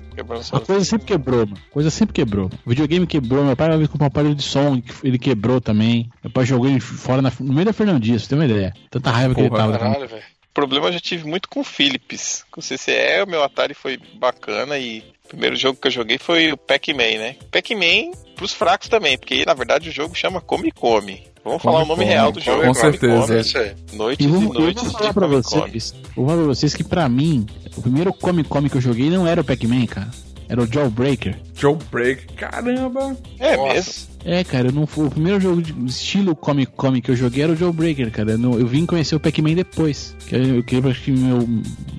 a 0.52 0.60
coisa 0.60 0.84
sempre 0.84 1.06
quebrou, 1.06 1.46
mano. 1.46 1.58
A 1.70 1.72
coisa 1.72 1.90
sempre 1.90 2.12
quebrou. 2.12 2.50
O 2.64 2.70
videogame 2.70 3.06
quebrou, 3.06 3.44
meu 3.44 3.56
pai 3.56 3.68
uma 3.68 3.76
vez 3.78 3.88
comprou 3.88 4.06
um 4.06 4.08
aparelho 4.08 4.34
de 4.34 4.42
som, 4.42 4.80
ele 5.02 5.18
quebrou 5.18 5.60
também. 5.60 6.10
Meu 6.22 6.30
pai 6.32 6.44
jogou 6.44 6.68
ele 6.68 6.80
fora 6.80 7.22
na- 7.22 7.32
no 7.40 7.52
meio 7.52 7.64
da 7.66 7.72
Fernandinha, 7.72 8.16
pra 8.16 8.22
você 8.22 8.28
ter 8.28 8.34
uma 8.34 8.44
ideia. 8.44 8.74
Tanta 8.90 9.10
raiva 9.10 9.34
que 9.34 9.40
ele 9.40 9.48
Porra, 9.48 9.62
tava. 9.62 9.78
Caralho, 9.78 10.08
velho. 10.08 10.22
problema 10.52 10.88
eu 10.88 10.92
já 10.92 11.00
tive 11.00 11.24
muito 11.26 11.48
com 11.48 11.60
o 11.60 11.64
Philips. 11.64 12.44
Com 12.50 12.60
o 12.60 12.62
CCE, 12.62 13.22
o 13.24 13.30
meu 13.30 13.42
Atari 13.42 13.72
foi 13.74 13.98
bacana 14.18 14.76
e 14.78 15.02
o 15.24 15.28
primeiro 15.28 15.56
jogo 15.56 15.78
que 15.80 15.86
eu 15.88 15.92
joguei 15.92 16.18
foi 16.18 16.52
o 16.52 16.56
Pac-Man, 16.56 17.18
né? 17.18 17.36
Pac-Man 17.50 18.10
pros 18.36 18.52
fracos 18.52 18.88
também, 18.88 19.16
porque 19.16 19.44
na 19.46 19.54
verdade 19.54 19.88
o 19.88 19.92
jogo 19.92 20.14
chama 20.14 20.40
Come 20.40 20.70
Come. 20.72 21.22
Vamos 21.44 21.62
falar 21.62 21.82
o 21.82 21.86
nome 21.86 22.04
real 22.04 22.30
do 22.32 22.40
jogo. 22.40 22.62
com 22.62 22.70
é 22.70 22.74
certeza. 22.74 23.76
Noites 23.92 24.26
E 24.26 24.28
e, 24.28 24.32
vou, 24.32 24.54
eu 24.54 24.60
noites 24.60 24.82
vou 24.82 24.92
falar 24.92 25.08
de 25.08 25.14
pra 25.14 25.26
vocês, 25.26 25.94
vou 26.14 26.26
falar 26.26 26.38
pra 26.38 26.46
vocês 26.46 26.74
que 26.74 26.84
pra 26.84 27.08
mim, 27.08 27.46
o 27.76 27.82
primeiro 27.82 28.12
Come 28.12 28.44
Come 28.44 28.68
que 28.68 28.76
eu 28.76 28.80
joguei 28.80 29.08
não 29.08 29.26
era 29.26 29.40
o 29.40 29.44
Pac-Man, 29.44 29.86
cara. 29.86 30.10
Era 30.50 30.62
o 30.62 30.66
Jawbreaker. 30.66 31.36
Jailbreak. 31.54 32.26
Caramba. 32.34 33.16
É 33.38 33.56
Nossa. 33.56 33.72
mesmo? 33.72 34.10
É, 34.22 34.44
cara, 34.44 34.68
eu 34.68 34.72
não 34.72 34.86
fui, 34.86 35.06
o 35.06 35.10
primeiro 35.10 35.40
jogo 35.40 35.62
de 35.62 35.72
estilo 35.86 36.36
Comic 36.36 36.72
Comic 36.72 37.06
que 37.06 37.10
eu 37.12 37.16
joguei 37.16 37.42
era 37.44 37.52
o 37.52 37.56
Jawbreaker, 37.56 38.10
cara. 38.10 38.32
Eu, 38.32 38.38
não- 38.38 38.58
eu 38.58 38.66
vim 38.66 38.84
conhecer 38.84 39.14
o 39.14 39.20
Pac-Man 39.20 39.54
depois. 39.54 40.14
Que 40.26 40.34
eu, 40.34 40.40
eu 40.56 40.64
lembro 40.70 40.92
que 40.94 41.10
meu, 41.12 41.48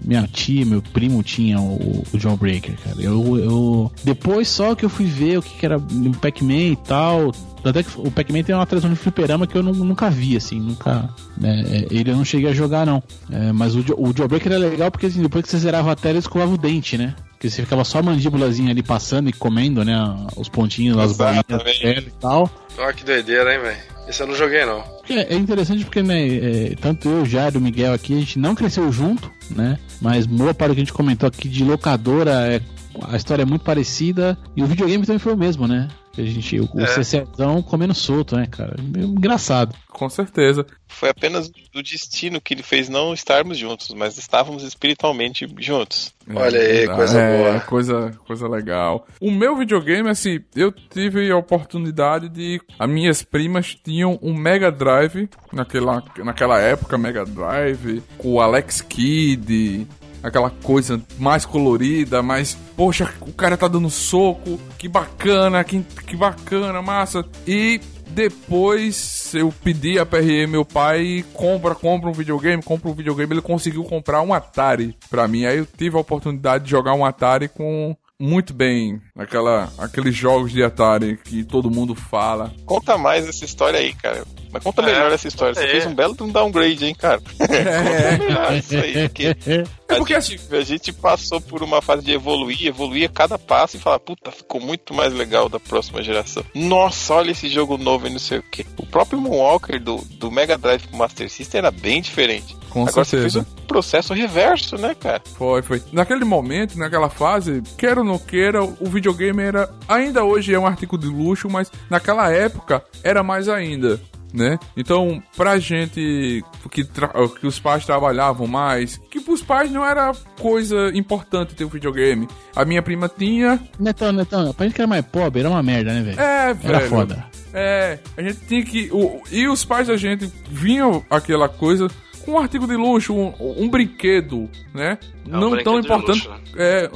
minha 0.06 0.28
tia, 0.28 0.64
meu 0.66 0.82
primo 0.84 1.24
tinha 1.24 1.60
o, 1.60 2.04
o 2.14 2.20
Jawbreaker, 2.20 2.76
cara. 2.84 2.98
Eu, 3.02 3.38
eu, 3.40 3.92
depois 4.04 4.48
só 4.50 4.76
que 4.76 4.84
eu 4.86 4.90
fui 4.90 5.06
ver 5.06 5.40
o 5.40 5.42
que, 5.42 5.58
que 5.58 5.66
era 5.66 5.78
o 5.78 6.18
Pac-Man 6.22 6.54
e 6.74 6.76
tal. 6.76 7.32
Até 7.64 7.82
que 7.84 7.90
o 7.98 8.12
Pac-Man 8.12 8.44
tem 8.44 8.54
uma 8.54 8.64
atração 8.64 8.90
de 8.90 8.96
fliperama 8.98 9.48
que 9.48 9.56
eu 9.56 9.64
nu- 9.64 9.74
nunca 9.74 10.10
vi, 10.10 10.36
assim, 10.36 10.60
nunca. 10.60 11.10
né, 11.38 11.64
é, 11.70 11.88
ele 11.90 12.12
eu 12.12 12.16
não 12.18 12.26
cheguei 12.26 12.50
a 12.50 12.54
jogar, 12.54 12.86
não. 12.86 13.02
É, 13.32 13.52
mas 13.52 13.76
o, 13.76 13.80
o 13.98 14.14
Jawbreaker 14.16 14.52
era 14.52 14.68
legal 14.70 14.92
porque 14.92 15.06
assim, 15.08 15.22
depois 15.22 15.44
que 15.46 15.50
você 15.50 15.58
zerava 15.60 15.92
a 15.92 15.96
tela, 15.96 16.20
escovava 16.20 16.54
o 16.54 16.58
dente, 16.58 16.98
né? 16.98 17.16
Porque 17.42 17.50
você 17.50 17.64
ficava 17.64 17.84
só 17.84 17.98
a 17.98 18.04
mandíbulazinha 18.04 18.70
ali 18.70 18.84
passando 18.84 19.28
e 19.28 19.34
comendo, 19.34 19.84
né? 19.84 19.98
Os 20.38 20.48
pontinhos, 20.48 20.96
as 20.96 21.18
bolinhas 21.18 21.44
da 21.50 21.58
tela 21.58 22.00
e 22.00 22.12
tal. 22.20 22.48
Olha 22.78 22.94
que 22.94 23.04
doideira, 23.04 23.52
hein, 23.52 23.60
velho. 23.60 23.78
Esse 24.08 24.22
eu 24.22 24.28
não 24.28 24.36
joguei, 24.36 24.64
não. 24.64 24.84
É, 25.10 25.34
é 25.34 25.36
interessante 25.36 25.84
porque, 25.84 26.04
né, 26.04 26.28
é, 26.28 26.76
tanto 26.80 27.10
eu, 27.10 27.26
Jair 27.26 27.56
e 27.56 27.58
o 27.58 27.62
Miguel 27.62 27.94
aqui, 27.94 28.14
a 28.14 28.20
gente 28.20 28.38
não 28.38 28.54
cresceu 28.54 28.92
junto, 28.92 29.32
né? 29.50 29.80
Mas 30.00 30.28
boa 30.28 30.54
parte 30.54 30.76
que 30.76 30.82
a 30.82 30.84
gente 30.84 30.94
comentou 30.94 31.26
aqui 31.26 31.50
de 31.50 31.64
locadora, 31.64 32.32
é, 32.48 32.62
a 33.08 33.18
história 33.18 33.42
é 33.42 33.46
muito 33.46 33.66
parecida. 33.66 34.38
E 34.56 34.62
o 34.62 34.68
videogame 34.68 35.04
também 35.04 35.18
foi 35.18 35.34
o 35.34 35.38
mesmo, 35.38 35.68
né? 35.68 35.88
A 36.22 36.26
gente, 36.26 36.60
o, 36.60 36.70
o 36.74 36.82
É. 36.82 36.88
CCzão 36.88 37.62
comendo 37.62 37.94
solto, 37.94 38.36
né, 38.36 38.48
cara? 38.50 38.76
Meio 38.82 39.08
engraçado. 39.08 39.76
Com 39.90 40.10
certeza. 40.10 40.66
Foi 40.88 41.10
apenas 41.10 41.52
o 41.76 41.82
destino 41.82 42.42
que 42.42 42.54
ele 42.54 42.64
fez 42.64 42.90
não 42.90 43.14
estarmos 43.14 43.58
juntos, 43.58 43.94
mas 43.94 44.18
estávamos 44.18 44.64
espiritualmente 44.64 45.48
juntos. 45.60 46.14
Olha 46.34 46.60
aí, 46.60 46.88
coisa 46.88 47.20
é, 47.20 47.38
boa. 47.38 47.60
Coisa, 47.62 48.12
coisa 48.26 48.48
legal. 48.48 49.08
O 49.20 49.32
meu 49.32 49.56
videogame, 49.56 50.10
assim, 50.10 50.40
eu 50.56 50.72
tive 50.72 51.30
a 51.32 51.38
oportunidade 51.38 52.30
de. 52.30 52.62
As 52.78 52.90
minhas 52.90 53.24
primas 53.24 53.76
tinham 53.76 54.20
um 54.22 54.34
Mega 54.34 54.72
Drive, 54.72 55.30
naquela, 55.52 56.04
naquela 56.18 56.60
época, 56.60 56.98
Mega 56.98 57.26
Drive, 57.26 58.04
com 58.18 58.34
o 58.34 58.42
Alex 58.42 58.82
Kidd. 58.82 59.88
Aquela 60.24 60.50
coisa 60.50 61.02
mais 61.18 61.46
colorida, 61.46 62.22
mais. 62.22 62.58
Poxa, 62.76 63.12
o 63.22 63.34
cara 63.34 63.58
tá 63.58 63.68
dando 63.68 63.90
soco, 63.90 64.60
que 64.78 64.88
bacana, 64.88 65.64
que, 65.64 65.82
que 66.06 66.16
bacana, 66.16 66.82
massa. 66.82 67.26
E 67.48 67.80
depois 68.12 69.34
eu 69.34 69.54
pedi 69.64 69.98
a 69.98 70.06
PRE 70.06 70.46
meu 70.46 70.66
pai 70.66 71.24
compra, 71.34 71.74
compra 71.74 72.10
um 72.10 72.14
videogame, 72.14 72.62
compra 72.62 72.90
um 72.90 72.94
videogame, 72.94 73.34
ele 73.34 73.42
conseguiu 73.42 73.84
comprar 73.84 74.22
um 74.22 74.34
Atari 74.34 74.96
pra 75.10 75.28
mim. 75.28 75.46
Aí 75.46 75.58
eu 75.58 75.66
tive 75.66 75.96
a 75.96 76.02
oportunidade 76.02 76.66
de 76.66 76.72
jogar 76.72 76.94
um 76.94 77.06
Atari 77.06 77.48
com 77.48 77.96
muito 78.22 78.54
bem 78.54 79.02
aquela 79.18 79.72
aqueles 79.78 80.16
jogos 80.16 80.52
de 80.52 80.64
Atari 80.64 81.18
que 81.24 81.44
todo 81.44 81.72
mundo 81.72 81.96
fala. 81.96 82.54
Conta 82.66 82.98
mais 82.98 83.28
essa 83.28 83.44
história 83.44 83.80
aí, 83.80 83.94
cara. 83.94 84.24
Mas 84.52 84.64
conta 84.64 84.82
É, 84.82 84.86
melhor 84.86 85.12
essa 85.12 85.28
história. 85.28 85.54
Você 85.56 85.64
é. 85.64 85.68
fez 85.70 85.86
um 85.86 85.96
belo 85.96 86.14
de 86.16 86.24
um 86.24 86.30
downgrade, 86.30 86.86
hein, 86.86 86.94
cara. 86.96 87.22
É, 87.42 88.18
Conta 88.18 88.24
melhor 88.26 88.54
isso 88.54 88.76
aí, 88.76 88.94
porque 89.08 89.24
é 89.26 89.96
porque 89.96 90.14
a, 90.14 90.20
gente, 90.20 90.56
a 90.56 90.62
gente 90.62 90.94
passou 90.94 91.42
por 91.42 91.62
uma 91.64 91.82
fase 91.82 92.04
de 92.04 92.12
evoluir, 92.12 92.66
evoluir 92.66 93.10
a 93.10 93.14
cada 93.14 93.38
passo 93.38 93.76
e 93.76 93.80
falar, 93.80 94.00
puta, 94.00 94.32
ficou 94.32 94.62
muito 94.62 94.94
mais 94.94 95.14
legal 95.14 95.50
da 95.50 95.60
próxima 95.60 96.02
geração. 96.04 96.44
Nossa, 96.56 97.14
olha 97.16 97.32
esse 97.32 97.50
jogo 97.50 97.78
novo 97.78 98.08
e 98.08 98.10
não 98.10 98.20
sei 98.20 98.40
o 98.40 98.44
que. 98.44 98.66
O 98.78 98.86
próprio 98.86 99.20
Moonwalker 99.20 99.82
do, 99.82 99.98
do 99.98 100.32
Mega 100.32 100.58
Drive 100.58 100.88
pro 100.88 100.98
Master 100.98 101.30
System 101.30 101.60
era 101.60 101.72
bem 101.72 102.02
diferente. 102.02 102.56
com 102.70 102.82
Agora 102.88 103.04
você 103.06 103.20
fez 103.20 103.34
certeza. 103.34 103.48
um 103.61 103.61
processo 103.72 104.14
reverso, 104.14 104.76
né, 104.78 104.94
cara? 104.94 105.22
Foi, 105.38 105.62
foi. 105.62 105.82
Naquele 105.94 106.26
momento, 106.26 106.78
naquela 106.78 107.10
fase, 107.10 107.62
queira 107.78 108.02
ou 108.02 108.06
não 108.06 108.20
queira, 108.20 108.64
o 108.64 108.86
videogame 108.90 109.42
era. 109.42 109.70
Ainda 109.88 110.24
hoje 110.24 110.54
é 110.54 110.60
um 110.60 110.68
artigo 110.68 110.98
de 110.98 111.08
luxo, 111.08 111.50
mas 111.50 111.72
naquela 111.90 112.30
época 112.32 112.84
era 113.04 113.24
mais 113.24 113.48
ainda. 113.48 114.00
Né? 114.34 114.58
Então, 114.78 115.22
pra 115.36 115.60
gente 115.60 116.42
que, 116.72 116.86
tra- 116.86 117.12
que 117.38 117.46
os 117.46 117.60
pais 117.60 117.86
trabalhavam 117.86 118.48
mais, 118.48 118.96
que 119.10 119.20
pros 119.20 119.42
pais 119.42 119.70
não 119.70 119.86
era 119.86 120.14
coisa 120.40 120.90
importante 120.94 121.54
ter 121.54 121.66
um 121.66 121.68
videogame. 121.68 122.30
A 122.56 122.64
minha 122.64 122.82
prima 122.82 123.10
tinha. 123.10 123.60
Netão, 123.78 124.14
Netão, 124.14 124.54
pra 124.54 124.66
gente 124.66 124.76
que 124.76 124.82
era 124.82 124.88
mais 124.88 125.06
pobre, 125.06 125.42
era 125.42 125.50
uma 125.50 125.62
merda, 125.62 125.94
né, 125.94 126.02
velho? 126.02 126.18
É, 126.22 126.54
velho. 126.54 126.76
Era 126.76 126.88
foda. 126.88 127.26
É, 127.54 128.00
a 128.16 128.22
gente 128.22 128.40
tinha 128.48 128.64
que. 128.64 128.90
O, 128.94 129.22
e 129.30 129.50
os 129.50 129.66
pais 129.66 129.88
da 129.90 129.98
gente 129.98 130.32
vinham 130.50 131.04
aquela 131.10 131.50
coisa 131.50 131.90
um 132.28 132.38
artigo 132.38 132.68
de 132.68 132.76
luxo, 132.76 133.14
um, 133.14 133.34
um 133.40 133.70
brinquedo, 133.70 134.50
né? 134.74 134.98
É 135.26 135.36
um 135.36 135.40
não 135.40 135.52
brinquedo 135.52 135.64
tão 135.64 135.82
de 135.82 135.88
importante. 135.88 136.28
luxo, 136.28 136.30
né? 136.30 136.40
É, 136.58 136.90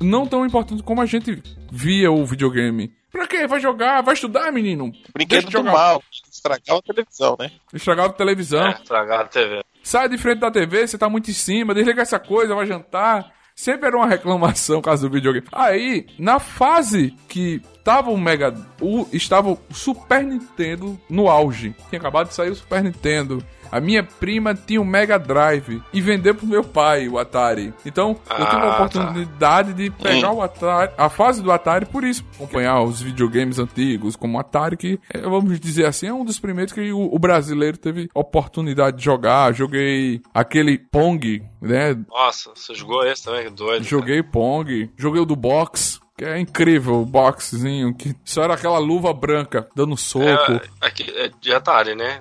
não 0.00 0.26
tão 0.26 0.46
importante 0.46 0.82
como 0.82 1.00
a 1.00 1.06
gente 1.06 1.42
via 1.70 2.10
o 2.10 2.24
videogame. 2.24 2.92
Pra 3.10 3.26
quê? 3.26 3.46
Vai 3.46 3.60
jogar? 3.60 4.02
Vai 4.02 4.14
estudar, 4.14 4.52
menino? 4.52 4.92
Brinquedo 5.12 5.46
eu 5.46 5.50
jogar. 5.50 5.72
mal, 5.72 6.02
estragava 6.30 6.78
a 6.78 6.82
televisão, 6.82 7.36
né? 7.38 7.50
Estragar 7.72 8.06
a 8.06 8.12
televisão. 8.12 8.66
É, 8.66 8.70
estragaram 8.70 9.24
a 9.24 9.28
TV. 9.28 9.64
Sai 9.82 10.08
de 10.08 10.18
frente 10.18 10.38
da 10.38 10.50
TV, 10.50 10.86
você 10.86 10.96
tá 10.96 11.08
muito 11.08 11.30
em 11.30 11.34
cima, 11.34 11.74
desliga 11.74 12.02
essa 12.02 12.18
coisa, 12.18 12.54
vai 12.54 12.66
jantar. 12.66 13.32
Sempre 13.54 13.88
era 13.88 13.96
uma 13.96 14.06
reclamação 14.06 14.80
caso 14.82 15.08
do 15.08 15.12
videogame. 15.12 15.46
Aí, 15.52 16.06
na 16.18 16.38
fase 16.38 17.14
que 17.28 17.60
estava 17.76 18.10
o 18.10 18.16
Mega. 18.16 18.54
O, 18.80 19.06
estava 19.12 19.50
o 19.50 19.58
Super 19.70 20.22
Nintendo 20.22 20.98
no 21.10 21.28
auge. 21.28 21.74
Tinha 21.88 21.98
acabado 21.98 22.28
de 22.28 22.34
sair 22.34 22.50
o 22.50 22.54
Super 22.54 22.82
Nintendo. 22.82 23.44
A 23.70 23.80
minha 23.80 24.02
prima 24.02 24.54
tinha 24.54 24.80
um 24.80 24.84
Mega 24.84 25.18
Drive 25.18 25.82
e 25.92 26.00
vendeu 26.00 26.34
pro 26.34 26.46
meu 26.46 26.64
pai 26.64 27.08
o 27.08 27.18
Atari. 27.18 27.72
Então, 27.86 28.16
eu 28.30 28.46
tive 28.46 28.62
a 28.62 28.64
Ah, 28.64 28.74
oportunidade 28.74 29.72
de 29.74 29.90
pegar 29.90 30.32
o 30.32 30.42
Atari, 30.42 30.92
a 30.96 31.08
fase 31.08 31.42
do 31.42 31.50
Atari 31.52 31.86
por 31.86 32.04
isso, 32.04 32.24
acompanhar 32.34 32.82
os 32.82 33.00
videogames 33.00 33.58
antigos, 33.58 34.16
como 34.16 34.36
o 34.36 34.40
Atari, 34.40 34.76
que, 34.76 34.98
eh, 35.12 35.20
vamos 35.22 35.58
dizer 35.60 35.86
assim, 35.86 36.06
é 36.08 36.12
um 36.12 36.24
dos 36.24 36.38
primeiros 36.40 36.72
que 36.72 36.92
o, 36.92 37.14
o 37.14 37.18
brasileiro 37.18 37.76
teve 37.76 38.08
oportunidade 38.14 38.96
de 38.98 39.04
jogar. 39.04 39.52
Joguei 39.54 40.20
aquele 40.34 40.78
Pong, 40.78 41.42
né? 41.60 41.96
Nossa, 42.08 42.50
você 42.54 42.74
jogou 42.74 43.04
esse 43.06 43.24
também? 43.24 43.44
Que 43.44 43.50
doido. 43.50 43.84
Joguei 43.84 44.22
Pong, 44.22 44.90
joguei 44.96 45.20
o 45.22 45.26
do 45.26 45.36
box, 45.36 46.00
que 46.16 46.24
é 46.24 46.38
incrível, 46.38 47.00
o 47.00 47.06
boxzinho, 47.06 47.94
que 47.94 48.14
só 48.24 48.42
era 48.42 48.54
aquela 48.54 48.78
luva 48.78 49.12
branca, 49.12 49.66
dando 49.74 49.96
soco, 49.96 50.26
É, 50.26 50.60
aqui, 50.80 51.10
é 51.16 51.30
de 51.40 51.52
Atari, 51.52 51.94
né? 51.94 52.20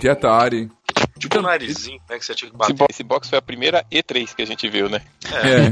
de 0.00 0.08
Atari. 0.08 0.70
Tipo 1.20 1.38
um 1.38 1.42
narizinho, 1.42 2.00
né? 2.08 2.18
Que 2.18 2.24
você 2.24 2.34
tinha 2.34 2.50
que 2.50 2.56
Esse, 2.56 2.72
bater. 2.72 2.74
bo 2.74 2.86
esse 2.90 3.02
box 3.04 3.28
foi 3.28 3.38
a 3.38 3.42
primeira 3.42 3.84
E3 3.92 4.34
que 4.34 4.42
a 4.42 4.46
gente 4.46 4.68
viu, 4.68 4.88
né? 4.88 5.00
É. 5.32 5.70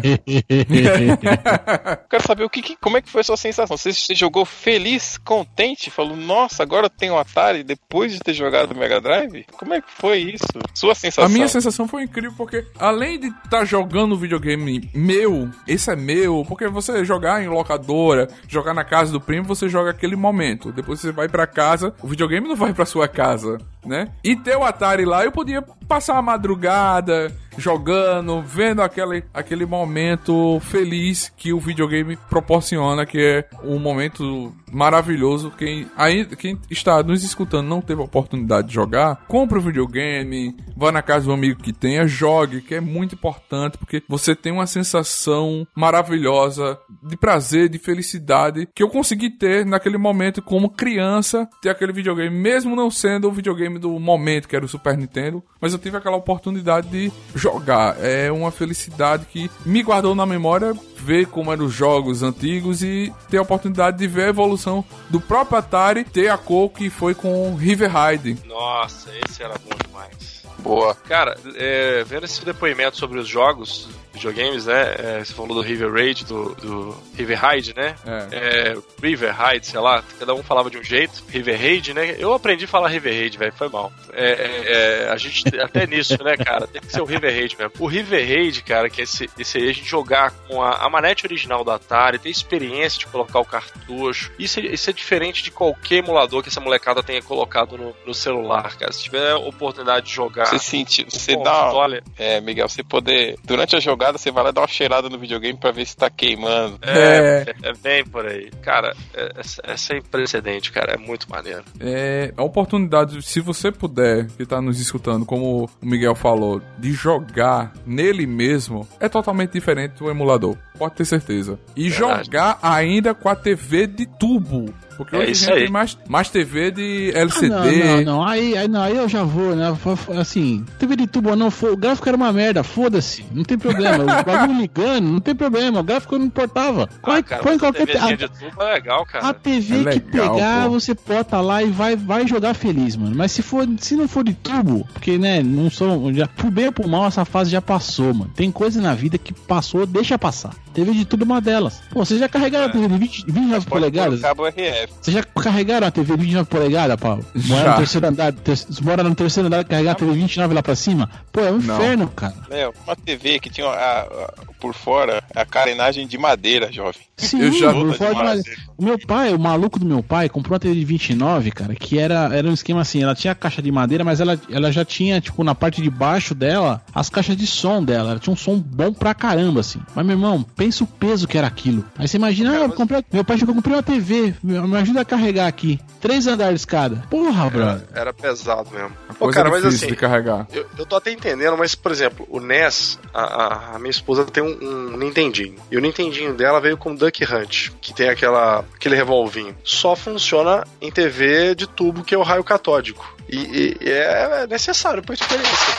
Quero 2.09 2.27
saber 2.27 2.45
o 2.45 2.51
que, 2.51 2.63
que- 2.63 2.77
como 2.77 2.97
é 2.97 3.03
que 3.03 3.09
foi 3.11 3.21
a 3.21 3.25
sua 3.25 3.37
sensação. 3.37 3.77
Você, 3.77 3.93
você 3.93 4.15
jogou 4.15 4.45
feliz, 4.45 5.19
contente, 5.19 5.91
falou, 5.91 6.17
nossa, 6.17 6.63
agora 6.63 6.87
eu 6.87 6.91
tenho 6.91 7.15
um 7.15 7.19
Atari 7.19 7.63
depois 7.63 8.13
de 8.13 8.19
ter 8.21 8.35
jogado 8.35 8.73
o 8.73 8.77
Mega 8.77 9.01
Drive? 9.01 9.45
Como 9.53 9.75
é 9.75 9.81
que 9.81 9.91
foi 9.91 10.19
isso? 10.19 10.45
Sua 10.75 10.95
sensação. 10.95 11.25
A 11.25 11.29
minha 11.29 11.49
sensação 11.49 11.89
foi 11.89 12.03
incrível 12.05 12.33
porque, 12.37 12.65
além 12.79 13.19
de 13.19 13.29
estar 13.45 13.65
jogando 13.65 14.17
videogame 14.17 14.91
meu, 14.95 15.49
esse 15.67 15.91
é 15.91 15.97
meu, 15.97 16.45
porque 16.47 16.69
você 16.69 17.05
jogar 17.05 17.43
em 17.43 17.49
locadora, 17.49 18.29
jogar 18.47 18.75
na 18.75 18.85
casa 18.85 19.13
do 19.13 19.21
primo, 19.21 19.47
você 19.47 19.69
joga 19.69 19.91
aquele 19.91 20.17
momento. 20.17 20.73
Depois 20.73 21.01
você 21.01 21.11
vai 21.13 21.29
pra 21.29 21.47
casa, 21.47 21.95
o 22.03 22.09
videogame 22.09 22.47
não 22.49 22.57
vai 22.57 22.73
pra 22.73 22.85
sua 22.87 23.09
casa, 23.09 23.59
né? 23.85 24.09
E 24.23 24.37
ter 24.37 24.57
o 24.57 24.65
Atari 24.65 25.05
lá, 25.05 25.25
eu 25.25 25.33
podia 25.39 25.63
passar 25.63 26.19
a 26.19 26.23
madrugada 26.23 27.33
jogando, 27.59 28.41
vendo 28.41 28.81
aquele, 28.81 29.25
aquele 29.35 29.67
momento 29.67 30.61
feliz 30.61 31.33
que 31.37 31.53
o 31.53 31.61
videogame 31.61 32.17
proporciona, 32.31 33.05
que 33.05 33.19
é 33.19 33.49
um 33.65 33.79
momento 33.79 34.55
maravilhoso. 34.73 35.51
Quem, 35.51 35.87
ainda, 35.97 36.37
quem 36.37 36.59
está 36.71 37.03
nos 37.03 37.25
escutando 37.25 37.67
não 37.67 37.81
teve 37.81 38.01
a 38.01 38.05
oportunidade 38.05 38.69
de 38.69 38.75
jogar, 38.75 39.25
compre 39.27 39.59
o 39.59 39.63
videogame, 39.63 40.57
vá 40.77 40.93
na 40.93 41.03
casa 41.03 41.27
do 41.27 41.33
amigo 41.33 41.61
que 41.61 41.73
tenha, 41.73 42.07
jogue, 42.07 42.61
que 42.61 42.75
é 42.75 42.81
muito 42.81 43.15
importante, 43.15 43.77
porque 43.77 44.03
você 44.09 44.35
tem 44.35 44.53
uma 44.53 44.67
sensação 44.67 45.67
maravilhosa 45.75 46.79
de 47.03 47.17
prazer, 47.17 47.69
de 47.69 47.79
felicidade, 47.79 48.69
que 48.75 48.83
eu 48.83 48.89
consegui 48.89 49.31
ter 49.31 49.67
naquele 49.67 49.99
momento 49.99 50.41
como 50.41 50.71
criança, 50.71 51.49
ter 51.61 51.71
aquele 51.71 51.93
videogame, 51.93 52.35
mesmo 52.35 52.77
não 52.77 52.91
sendo 52.91 53.29
o 53.29 53.33
videogame 53.33 53.79
do 53.79 53.99
momento, 53.99 54.49
que 54.49 54.55
era 54.55 54.65
o 54.65 54.69
Super 54.69 54.97
Nintendo, 54.97 55.28
mas 55.61 55.73
eu 55.73 55.79
tive 55.79 55.97
aquela 55.97 56.17
oportunidade 56.17 56.89
de 56.89 57.13
jogar. 57.35 57.97
É 58.01 58.31
uma 58.31 58.51
felicidade 58.51 59.27
que 59.27 59.51
me 59.65 59.83
guardou 59.83 60.15
na 60.15 60.27
memória 60.27 60.75
ver 60.97 61.27
como 61.27 61.53
eram 61.53 61.67
os 61.67 61.73
jogos 61.73 62.23
antigos 62.23 62.83
e 62.83 63.13
ter 63.31 63.39
a 63.39 63.43
oportunidade 63.43 63.99
de 63.99 64.07
ver 64.07 64.25
a 64.25 64.29
evolução 64.29 64.85
do 65.09 65.21
próprio 65.21 65.59
Atari, 65.59 66.05
ter 66.05 66.29
a 66.29 66.39
cor 66.39 66.71
que 66.71 66.91
foi 66.91 67.15
com 67.15 67.55
River 67.55 67.91
Raid. 67.91 68.39
Nossa, 68.47 69.11
esse 69.25 69.43
era 69.43 69.55
bom 69.59 69.77
demais. 69.87 70.43
Boa. 70.59 70.95
Cara, 70.95 71.37
é, 71.55 72.03
vendo 72.05 72.25
esse 72.25 72.45
depoimento 72.45 72.97
sobre 72.97 73.19
os 73.19 73.29
jogos, 73.29 73.89
videogames, 74.19 74.67
né? 74.67 74.95
é, 74.99 75.25
você 75.25 75.33
falou 75.33 75.55
do 75.55 75.61
River 75.61 75.93
Raid, 75.93 76.25
do, 76.25 76.55
do 76.55 76.97
River 77.17 77.39
Raid, 77.39 77.75
né? 77.75 77.95
É. 78.07 78.37
É, 78.37 78.77
River 79.03 79.35
Raid, 79.35 79.67
sei 79.67 79.81
lá, 79.81 80.03
cada 80.19 80.35
um 80.35 80.43
falava 80.43 80.71
de 80.71 80.79
um 80.79 80.83
jeito. 80.83 81.23
River 81.29 81.59
Raid, 81.59 81.95
né? 81.95 82.17
Eu 82.19 82.33
aprendi 82.33 82.65
a 82.65 82.69
falar 82.69 82.89
River 82.89 83.13
Raid, 83.13 83.39
velho, 83.39 83.53
foi 83.53 83.69
mal. 83.69 83.93
É, 84.13 84.31
é, 84.31 84.73
é, 85.07 85.11
a 85.11 85.17
gente, 85.17 85.45
até 85.61 85.87
nisso, 85.89 86.23
né, 86.23 86.37
cara? 86.37 86.67
Tem 86.67 86.81
que 86.81 86.91
ser 86.91 87.01
o 87.01 87.05
River 87.05 87.33
Raid 87.33 87.57
mesmo. 87.59 87.73
O 87.79 87.87
River 87.87 88.27
Raid, 88.27 88.63
cara, 88.63 88.89
que 88.89 89.01
é 89.01 89.05
esse, 89.05 89.29
esse 89.39 89.59
aí, 89.59 89.69
a 89.69 89.73
gente 89.73 89.89
jogar 89.89 90.33
com 90.49 90.63
a, 90.63 90.85
a 90.85 90.91
manete 90.91 91.27
original 91.27 91.65
do 91.65 91.71
Atari, 91.71 92.19
ter 92.19 92.31
experiência 92.31 92.99
de 92.99 93.07
colocar 93.07 93.39
o 93.41 93.45
cartucho. 93.45 94.33
Isso 94.39 94.61
é, 94.61 94.63
isso 94.67 94.91
é 94.91 94.93
diferente 94.93 95.43
de 95.43 95.51
qualquer 95.51 95.97
emulador 95.97 96.43
que 96.43 96.49
essa 96.49 96.61
molecada 96.61 97.03
tenha 97.03 97.23
colocado 97.23 97.77
no, 97.77 97.95
no 98.07 98.15
celular, 98.15 98.77
cara. 98.77 98.93
Se 98.93 99.03
tiver 99.05 99.35
oportunidade 99.35 100.07
de 100.07 100.13
jogar. 100.13 100.47
Você 100.47 100.59
sentiu, 100.59 101.07
você 101.09 101.37
dá. 101.37 101.65
console, 101.65 102.03
É, 102.17 102.41
Miguel, 102.41 102.69
você 102.69 102.83
poder. 102.83 103.37
Durante 103.45 103.77
a 103.77 103.81
jogada, 103.81 104.08
você 104.17 104.31
vai 104.31 104.45
lá 104.45 104.51
dar 104.51 104.63
uma 104.63 104.69
cheirada 104.69 105.09
no 105.09 105.19
videogame 105.19 105.59
pra 105.59 105.71
ver 105.73 105.87
se 105.87 105.97
tá 105.97 106.09
queimando. 106.09 106.79
É, 106.83 107.55
é, 107.63 107.73
bem 107.75 108.05
por 108.05 108.27
aí. 108.27 108.51
Cara, 108.63 108.95
é, 109.15 109.33
é, 109.37 109.73
é 109.73 109.77
sem 109.77 110.01
precedente, 110.01 110.73
cara. 110.73 110.93
É 110.93 110.97
muito 110.97 111.29
maneiro. 111.31 111.65
É 111.81 112.33
a 112.37 112.43
oportunidade, 112.43 113.21
se 113.23 113.41
você 113.41 113.71
puder, 113.71 114.27
que 114.37 114.47
tá 114.47 114.61
nos 114.61 114.81
escutando, 114.81 115.27
como 115.27 115.65
o 115.65 115.87
Miguel 115.87 116.15
falou, 116.15 116.61
de 116.79 116.93
jogar 116.93 117.73
nele 117.85 118.27
mesmo, 118.27 118.89
é 119.01 119.09
totalmente 119.09 119.53
diferente 119.53 119.99
do 119.99 120.11
emulador. 120.11 120.57
Pode 120.79 120.95
ter 120.95 121.05
certeza. 121.05 121.59
E 121.77 121.89
Verdade. 121.89 122.25
jogar 122.27 122.59
ainda 122.63 123.15
com 123.15 123.29
a 123.29 123.35
TV 123.35 123.87
de 123.87 124.07
tubo. 124.07 124.73
Porque 124.99 125.17
É 125.17 125.21
hoje 125.21 125.31
isso 125.33 125.45
a 125.45 125.47
gente 125.47 125.55
aí. 125.59 125.63
tem 125.65 125.73
mais, 125.73 125.97
mais 126.09 126.29
TV 126.29 126.71
de 126.71 127.13
Ah, 127.15 127.21
LCD. 127.21 127.49
não, 127.49 127.97
não, 127.97 128.03
não. 128.05 128.27
Aí, 128.27 128.55
aí, 128.59 128.69
não, 128.69 128.83
aí 128.83 128.97
eu 128.97 129.09
já 129.09 129.23
vou, 129.23 129.55
né? 129.57 129.75
Assim, 130.21 130.65
TV 130.79 130.97
de 130.97 131.07
tubo 131.07 131.31
ou 131.31 131.37
não, 131.37 131.49
o 131.49 131.77
gráfico 131.77 132.09
era 132.09 132.17
uma 132.17 132.33
merda, 132.33 132.63
foda-se, 132.63 133.25
não 133.33 133.45
tem 133.45 133.57
problema. 133.57 134.03
O 134.03 134.25
bagulho 134.25 134.59
ligando, 134.61 135.07
não 135.09 135.21
tem 135.21 135.35
problema, 135.35 135.81
o 135.81 135.83
gráfico 135.85 136.19
não 136.19 136.27
importava. 136.27 136.89
Põe, 137.01 137.19
Ah, 137.19 137.23
cara, 137.23 137.43
põe 137.43 137.57
qualquer. 137.59 137.87
Te- 137.87 138.17
de 138.17 138.29
tubo 138.29 138.61
é 138.63 138.75
legal, 138.75 139.03
A, 139.03 139.07
cara. 139.07 139.29
a 139.29 139.35
TV 139.35 139.75
É 139.75 139.79
que 139.79 139.85
legal, 140.17 140.35
pegar, 140.35 140.65
pô. 140.65 140.71
você 140.71 140.95
bota 141.07 141.41
lá 141.41 141.63
e 141.63 141.71
vai, 141.71 141.95
vai 141.97 142.27
jogar 142.27 142.55
feliz, 142.55 142.97
mano. 142.97 143.15
Mas 143.17 143.33
se 143.33 143.41
for, 143.43 143.67
se 143.79 143.95
não 143.95 144.09
for 144.09 144.25
de 144.25 144.35
tubo, 144.35 144.87
porque, 144.93 145.17
né, 145.17 145.43
não 145.43 145.71
sou. 145.71 146.13
Já, 146.13 146.27
por 146.27 146.51
bem 146.51 146.67
ou 146.67 146.73
por 146.73 146.89
mal, 146.89 147.07
essa 147.07 147.25
fase 147.25 147.51
já 147.51 147.63
passou, 147.63 148.13
mano. 148.13 148.33
Tem 148.35 148.51
coisa 148.51 148.81
na 148.81 148.95
vida 148.95 149.17
que 149.17 149.33
passou, 149.33 149.87
deixa 149.87 150.19
passar. 150.19 150.53
TV 150.69 150.93
de 150.93 151.05
tubo 151.05 151.25
é 151.25 151.27
uma 151.27 151.41
delas. 151.41 151.83
Pô, 151.91 152.05
vocês 152.05 152.19
já 152.21 152.29
carregaram 152.29 152.67
a 152.67 152.69
TV 152.69 152.89
de 152.89 152.99
20, 152.99 153.25
29 153.27 153.51
Pode 153.53 153.67
polegadas? 153.67 154.21
cabo 154.21 154.47
RF. 154.47 154.93
Vocês 155.01 155.15
já 155.17 155.23
carregaram 155.23 155.87
a 155.87 155.91
TV 155.91 156.17
29 156.17 156.49
polegadas, 156.49 156.97
Paulo? 156.97 157.25
Mora 157.35 157.71
no 157.71 157.77
terceiro 157.79 158.07
andar, 158.07 158.33
ter, 158.33 158.59
mora 158.83 159.03
no 159.03 159.15
terceiro 159.15 159.47
andar 159.47 159.65
carregar 159.65 159.93
a 159.93 159.95
TV 159.95 160.13
29 160.13 160.55
lá 160.55 160.63
pra 160.63 160.75
cima? 160.77 161.11
Pô, 161.33 161.41
é 161.41 161.51
um 161.53 161.59
Não. 161.59 161.75
inferno, 161.77 162.09
cara. 162.09 162.35
Né, 162.51 162.69
uma 162.87 162.95
TV 162.97 163.39
que 163.41 163.51
tinha 163.51 163.67
a- 163.67 164.01
a- 164.03 164.33
por 164.61 164.75
fora 164.75 165.23
a 165.35 165.45
carenagem 165.45 166.07
de 166.07 166.19
madeira, 166.19 166.71
jovem. 166.73 167.01
Sim, 167.17 167.41
Eu 167.43 167.53
já- 167.53 167.73
por 167.73 167.95
fora 167.95 168.15
de 168.15 168.23
madeira. 168.25 168.59
O 168.77 168.85
meu 168.85 168.99
pai, 168.99 169.33
o 169.33 169.39
maluco 169.39 169.79
do 169.79 169.87
meu 169.87 170.03
pai, 170.03 170.29
comprou 170.29 170.55
uma 170.55 170.61
TV 170.61 170.75
de 170.75 170.85
29, 170.85 171.51
cara, 171.53 171.75
que 171.75 171.99
era, 171.99 172.29
era 172.35 172.49
um 172.49 172.53
esquema 172.53 172.81
assim, 172.81 173.03
ela 173.03 173.15
tinha 173.15 173.33
a 173.33 173.35
caixa 173.37 173.63
de 173.63 173.71
madeira, 173.71 174.05
mas 174.05 174.21
ela, 174.21 174.39
ela 174.51 174.71
já 174.73 174.85
tinha, 174.85 175.21
tipo, 175.21 175.43
na 175.45 175.55
parte 175.55 175.81
de 175.83 175.89
baixo 175.91 176.35
dela, 176.35 176.83
as 176.95 177.09
caixas 177.09 177.37
de 177.37 177.47
som 177.47 177.83
dela. 177.83 178.11
Ela 178.13 178.19
tinha 178.21 178.33
um 178.33 178.37
som 178.37 178.59
bom 178.59 178.93
pra 178.93 179.15
caramba, 179.15 179.61
assim. 179.61 179.81
Mas, 179.95 180.05
meu 180.07 180.17
irmão, 180.17 180.43
pensa 180.57 180.68
o 180.83 180.87
peso 180.87 181.27
que 181.29 181.37
era 181.39 181.47
aquilo. 181.47 181.85
Aí 181.99 182.07
você 182.09 182.17
imagina, 182.17 182.53
ah, 182.53 182.57
eu 182.65 182.71
comprei, 182.73 183.05
meu 183.13 183.25
pai 183.25 183.39
chegou, 183.39 183.55
comprei 183.55 183.75
uma 183.77 183.83
TV, 183.83 184.35
me 184.43 184.77
ajuda 184.77 185.01
a 185.01 185.05
carregar 185.05 185.47
aqui. 185.47 185.81
Três 186.01 186.27
andares 186.27 186.55
de 186.55 186.61
escada. 186.61 187.03
Porra, 187.11 187.51
brother. 187.51 187.83
Era, 187.93 188.01
era 188.03 188.13
pesado 188.15 188.71
mesmo. 188.71 188.91
Ô, 189.11 189.15
Coisa 189.25 189.39
cara, 189.39 189.51
mas 189.51 189.65
assim, 189.65 189.87
de 189.89 189.97
carregar. 189.97 190.47
eu, 190.53 190.67
eu 190.79 190.87
tô 190.87 190.97
até 190.97 191.11
entendendo, 191.13 191.57
mas, 191.57 191.75
por 191.75 191.91
exemplo, 191.91 192.27
o 192.31 192.39
NES, 192.41 192.99
a, 193.13 193.23
a- 193.23 193.77
a 193.77 193.79
minha 193.79 193.91
esposa 193.91 194.25
tem 194.25 194.43
um, 194.43 194.93
um 194.93 194.97
Nintendinho. 194.97 195.57
E 195.71 195.77
o 195.77 195.81
Nintendinho 195.81 196.35
dela 196.35 196.61
veio 196.61 196.77
com 196.77 196.95
Duck 196.95 197.25
Hunt, 197.25 197.71
que 197.81 197.93
tem 197.93 198.09
aquela, 198.09 198.65
aquele 198.75 198.95
revolvinho. 198.95 199.55
Só 199.65 199.97
funciona 199.97 200.65
em 200.81 200.91
TV 200.91 201.55
de 201.55 201.67
tubo, 201.67 202.05
que 202.05 202.15
é 202.15 202.19
o 202.19 202.23
raio 202.23 202.45
catódico. 202.45 203.17
E, 203.29 203.37
e- 203.37 203.77
e 203.81 203.91
é 203.91 204.47
necessário 204.47 205.03
pra 205.03 205.15
experiência. 205.15 205.75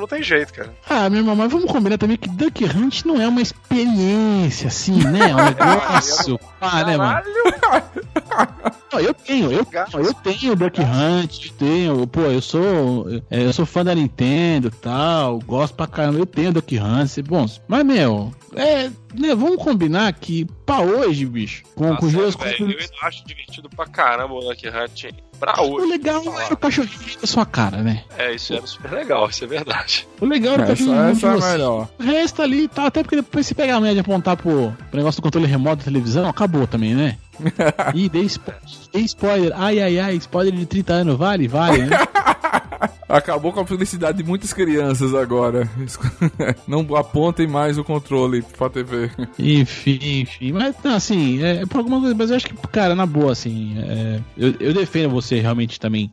Não 0.00 0.08
tem 0.08 0.22
jeito, 0.22 0.52
cara. 0.52 0.74
Ah, 0.88 1.08
meu 1.08 1.20
irmão, 1.20 1.36
mas 1.36 1.50
vamos 1.50 1.70
combinar 1.70 1.98
também 1.98 2.16
que 2.16 2.28
Duck 2.28 2.64
Hunt 2.64 3.04
não 3.04 3.20
é 3.20 3.28
uma 3.28 3.40
experiência, 3.40 4.68
assim, 4.68 4.98
né? 5.04 5.30
É 5.30 5.34
um 5.34 5.44
negócio. 5.44 6.40
Ah, 6.60 6.84
né, 6.84 6.96
mano? 6.96 7.22
Não, 8.92 9.00
eu 9.00 9.12
tenho, 9.12 9.50
eu, 9.50 9.66
eu 9.94 10.14
tenho 10.14 10.54
Duck 10.54 10.80
Hunt, 10.80 11.50
tenho, 11.58 12.06
pô, 12.06 12.20
eu 12.22 12.40
sou, 12.40 13.06
é, 13.28 13.44
eu 13.44 13.52
sou 13.52 13.66
fã 13.66 13.84
da 13.84 13.92
Nintendo 13.94 14.68
e 14.68 14.70
tal, 14.70 15.40
gosto 15.40 15.74
pra 15.74 15.86
caramba, 15.86 16.18
eu 16.18 16.26
tenho 16.26 16.52
Duck 16.52 16.78
Hunt, 16.78 17.20
bom, 17.26 17.44
mas 17.66 17.84
meu, 17.84 18.32
é, 18.54 18.88
né, 19.18 19.34
vamos 19.34 19.56
combinar 19.62 20.12
que 20.12 20.46
pra 20.66 20.80
hoje, 20.80 21.24
bicho, 21.26 21.62
com, 21.74 21.90
Tá 21.90 21.96
com 21.96 22.10
certo, 22.10 22.32
jogos 22.32 22.34
velho. 22.36 22.70
Eu 22.72 22.88
acho 23.08 23.24
divertido 23.26 23.68
pra 23.70 23.86
caramba 23.86 24.34
o 24.34 24.40
Duck 24.40 24.68
Hunt 24.68 25.04
pra 25.38 25.60
o 25.62 25.74
hoje. 25.74 25.86
legal 25.88 26.22
falar. 26.24 26.42
era 26.44 26.54
o 26.54 26.56
cachorrinho 26.56 27.20
da 27.20 27.26
sua 27.26 27.44
cara, 27.46 27.78
né? 27.82 28.04
É, 28.18 28.34
isso 28.34 28.54
era 28.54 28.66
super 28.66 28.90
legal, 28.92 29.28
isso 29.28 29.44
é 29.44 29.46
verdade. 29.46 30.06
O 30.20 30.26
legal 30.26 30.54
era 30.54 30.62
o 30.62 30.64
Essa, 30.64 30.72
cachorrinho 30.76 31.08
essa 31.10 31.26
é 31.26 31.30
a 31.30 31.34
de 31.34 31.40
você. 31.40 31.52
melhor. 31.52 31.88
O 31.98 32.02
resto 32.02 32.42
ali, 32.42 32.68
tá, 32.68 32.86
até 32.86 33.02
porque 33.02 33.16
depois 33.16 33.46
você 33.46 33.54
pega 33.54 33.76
a 33.76 33.80
média 33.80 33.98
e 33.98 34.00
apontar 34.00 34.36
pro, 34.36 34.72
pro 34.90 34.96
negócio 34.98 35.20
do 35.20 35.24
controle 35.24 35.46
remoto 35.46 35.76
da 35.76 35.84
televisão, 35.84 36.28
acabou 36.28 36.66
também, 36.66 36.94
né? 36.94 37.16
Ih, 37.94 38.08
dei, 38.08 38.28
spo 38.28 38.52
dei 38.92 39.02
spoiler. 39.02 39.52
Ai, 39.56 39.80
ai, 39.80 39.98
ai, 39.98 40.14
spoiler 40.16 40.52
de 40.54 40.66
30 40.66 40.92
anos, 40.92 41.16
vale? 41.18 41.48
Vale, 41.48 41.78
né? 41.86 41.96
Acabou 43.08 43.52
com 43.52 43.60
a 43.60 43.66
felicidade 43.66 44.18
de 44.18 44.24
muitas 44.24 44.52
crianças 44.52 45.14
agora. 45.14 45.68
Não 46.66 46.80
apontem 46.96 47.46
mais 47.46 47.78
o 47.78 47.84
controle 47.84 48.42
pra 48.56 48.70
TV. 48.70 49.10
Enfim, 49.38 50.20
enfim. 50.20 50.52
Mas, 50.52 50.74
assim, 50.84 51.42
é, 51.42 51.66
por 51.66 51.78
alguma 51.78 52.00
coisa, 52.00 52.14
mas 52.14 52.30
eu 52.30 52.36
acho 52.36 52.46
que, 52.46 52.56
cara, 52.68 52.94
na 52.94 53.06
boa, 53.06 53.32
assim, 53.32 53.76
é, 53.78 54.20
eu, 54.36 54.54
eu 54.58 54.74
defendo 54.74 55.10
você 55.10 55.38
realmente 55.38 55.78
também 55.78 56.12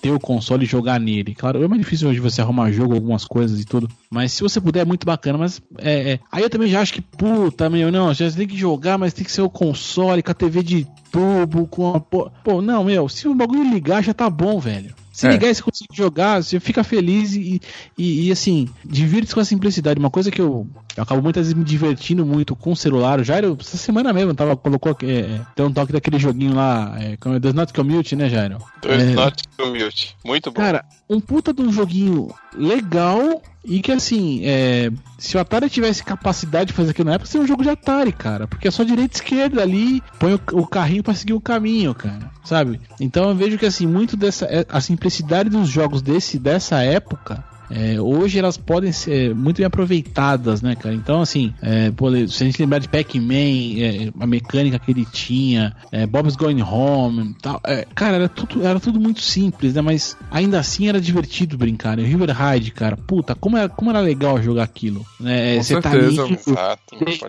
ter 0.00 0.10
o 0.10 0.20
console 0.20 0.64
e 0.64 0.68
jogar 0.68 0.98
nele. 0.98 1.34
Claro, 1.34 1.62
é 1.62 1.68
mais 1.68 1.80
difícil 1.80 2.08
hoje 2.08 2.20
você 2.20 2.40
arrumar 2.40 2.72
jogo, 2.72 2.94
algumas 2.94 3.24
coisas 3.24 3.60
e 3.60 3.64
tudo. 3.64 3.88
Mas 4.10 4.32
se 4.32 4.42
você 4.42 4.60
puder, 4.60 4.80
é 4.80 4.84
muito 4.84 5.06
bacana. 5.06 5.38
Mas, 5.38 5.60
é, 5.78 6.12
é. 6.12 6.20
Aí 6.32 6.42
eu 6.42 6.50
também 6.50 6.68
já 6.68 6.80
acho 6.80 6.94
que, 6.94 7.02
puta, 7.02 7.68
meu, 7.68 7.92
não, 7.92 8.12
já 8.14 8.30
tem 8.30 8.48
que 8.48 8.56
jogar, 8.56 8.98
mas 8.98 9.12
tem 9.12 9.24
que 9.24 9.32
ser 9.32 9.42
o 9.42 9.50
console 9.50 10.22
com 10.22 10.30
a 10.30 10.34
TV 10.34 10.62
de 10.62 10.86
tubo, 11.10 11.66
com 11.66 11.94
a. 11.94 12.00
Pô 12.00 12.60
não, 12.60 12.84
meu, 12.84 13.08
se 13.08 13.28
o 13.28 13.34
bagulho 13.34 13.62
ligar 13.62 14.02
já 14.02 14.12
tá 14.12 14.28
bom, 14.28 14.58
velho. 14.58 14.94
Se 15.14 15.28
É. 15.28 15.30
ligar 15.30 15.48
e 15.48 15.54
você 15.54 15.62
conseguir 15.62 15.96
jogar, 15.96 16.42
você 16.42 16.58
fica 16.58 16.82
feliz 16.82 17.34
e, 17.36 17.60
e, 17.96 18.26
e, 18.26 18.32
assim, 18.32 18.68
divirte-se 18.84 19.32
com 19.32 19.38
a 19.38 19.44
simplicidade. 19.44 20.00
Uma 20.00 20.10
coisa 20.10 20.28
que 20.28 20.40
eu, 20.40 20.66
eu 20.96 21.02
acabo 21.04 21.22
muitas 21.22 21.42
vezes 21.46 21.54
me 21.54 21.62
divertindo 21.62 22.26
muito 22.26 22.56
com 22.56 22.72
o 22.72 22.76
celular. 22.76 23.20
O 23.20 23.24
Jairo, 23.24 23.56
essa 23.60 23.76
semana 23.76 24.12
mesmo, 24.12 24.34
tava, 24.34 24.56
colocou. 24.56 24.96
É, 25.04 25.06
é, 25.06 25.40
tem 25.54 25.64
um 25.64 25.72
toque 25.72 25.92
daquele 25.92 26.18
joguinho 26.18 26.54
lá, 26.56 26.96
é, 27.00 27.16
como 27.16 27.36
é, 27.36 27.38
Does 27.38 27.54
Not 27.54 27.72
Commute, 27.72 28.16
né, 28.16 28.28
Jairo? 28.28 28.58
Dois 28.82 29.02
É, 29.02 29.12
Not 29.12 29.40
Commute. 29.56 30.16
Muito 30.24 30.50
bom. 30.50 30.60
Cara, 30.60 30.84
um 31.08 31.20
puta 31.20 31.54
de 31.54 31.62
um 31.62 31.72
joguinho 31.72 32.34
legal 32.52 33.40
e 33.64 33.80
que 33.80 33.90
assim, 33.92 34.40
é, 34.44 34.90
se 35.18 35.36
o 35.36 35.40
Atari 35.40 35.70
tivesse 35.70 36.04
capacidade 36.04 36.66
de 36.66 36.72
fazer 36.72 36.90
aquilo 36.90 37.08
na 37.08 37.14
época, 37.14 37.30
seria 37.30 37.44
um 37.44 37.48
jogo 37.48 37.62
de 37.62 37.70
Atari, 37.70 38.12
cara. 38.12 38.46
Porque 38.46 38.68
é 38.68 38.70
só 38.70 38.82
direita 38.84 39.16
e 39.16 39.16
esquerda 39.16 39.62
ali, 39.62 40.02
põe 40.18 40.34
o, 40.34 40.40
o 40.52 40.66
carrinho 40.66 41.02
pra 41.02 41.14
seguir 41.14 41.32
o 41.32 41.40
caminho, 41.40 41.94
cara. 41.94 42.30
Sabe? 42.44 42.80
Então 43.00 43.28
eu 43.30 43.34
vejo 43.34 43.56
que 43.58 43.66
assim, 43.66 43.86
muito 43.86 44.16
dessa. 44.16 44.44
é, 44.46 44.66
A 44.68 44.80
simplicidade 44.80 45.48
dos 45.48 45.68
jogos 45.68 46.02
desse, 46.02 46.38
dessa 46.38 46.82
época. 46.82 47.42
É, 47.70 48.00
hoje 48.00 48.38
elas 48.38 48.56
podem 48.56 48.92
ser 48.92 49.34
muito 49.34 49.58
bem 49.58 49.66
aproveitadas, 49.66 50.62
né, 50.62 50.74
cara? 50.74 50.94
Então, 50.94 51.20
assim, 51.20 51.52
é, 51.62 51.90
pô, 51.90 52.10
se 52.28 52.42
a 52.42 52.46
gente 52.46 52.60
lembrar 52.60 52.78
de 52.78 52.88
Pac-Man, 52.88 53.78
é, 53.78 54.12
a 54.18 54.26
mecânica 54.26 54.78
que 54.78 54.90
ele 54.90 55.04
tinha, 55.04 55.74
é, 55.90 56.06
Bob's 56.06 56.36
Going 56.36 56.62
Home, 56.62 57.34
tal, 57.40 57.60
é, 57.64 57.86
cara, 57.94 58.16
era 58.16 58.28
tudo, 58.28 58.66
era 58.66 58.78
tudo 58.78 59.00
muito 59.00 59.20
simples, 59.20 59.74
né? 59.74 59.80
Mas 59.80 60.16
ainda 60.30 60.58
assim 60.58 60.88
era 60.88 61.00
divertido 61.00 61.56
brincar. 61.56 61.96
Né? 61.96 62.04
River 62.04 62.30
Ride, 62.36 62.70
cara, 62.70 62.96
puta, 62.96 63.34
como 63.34 63.56
era, 63.56 63.68
como 63.68 63.90
era 63.90 64.00
legal 64.00 64.42
jogar 64.42 64.64
aquilo, 64.64 65.04
né? 65.18 65.62
Você 65.62 65.80
tá 65.80 65.90
ali, 65.90 66.18
o 66.18 66.26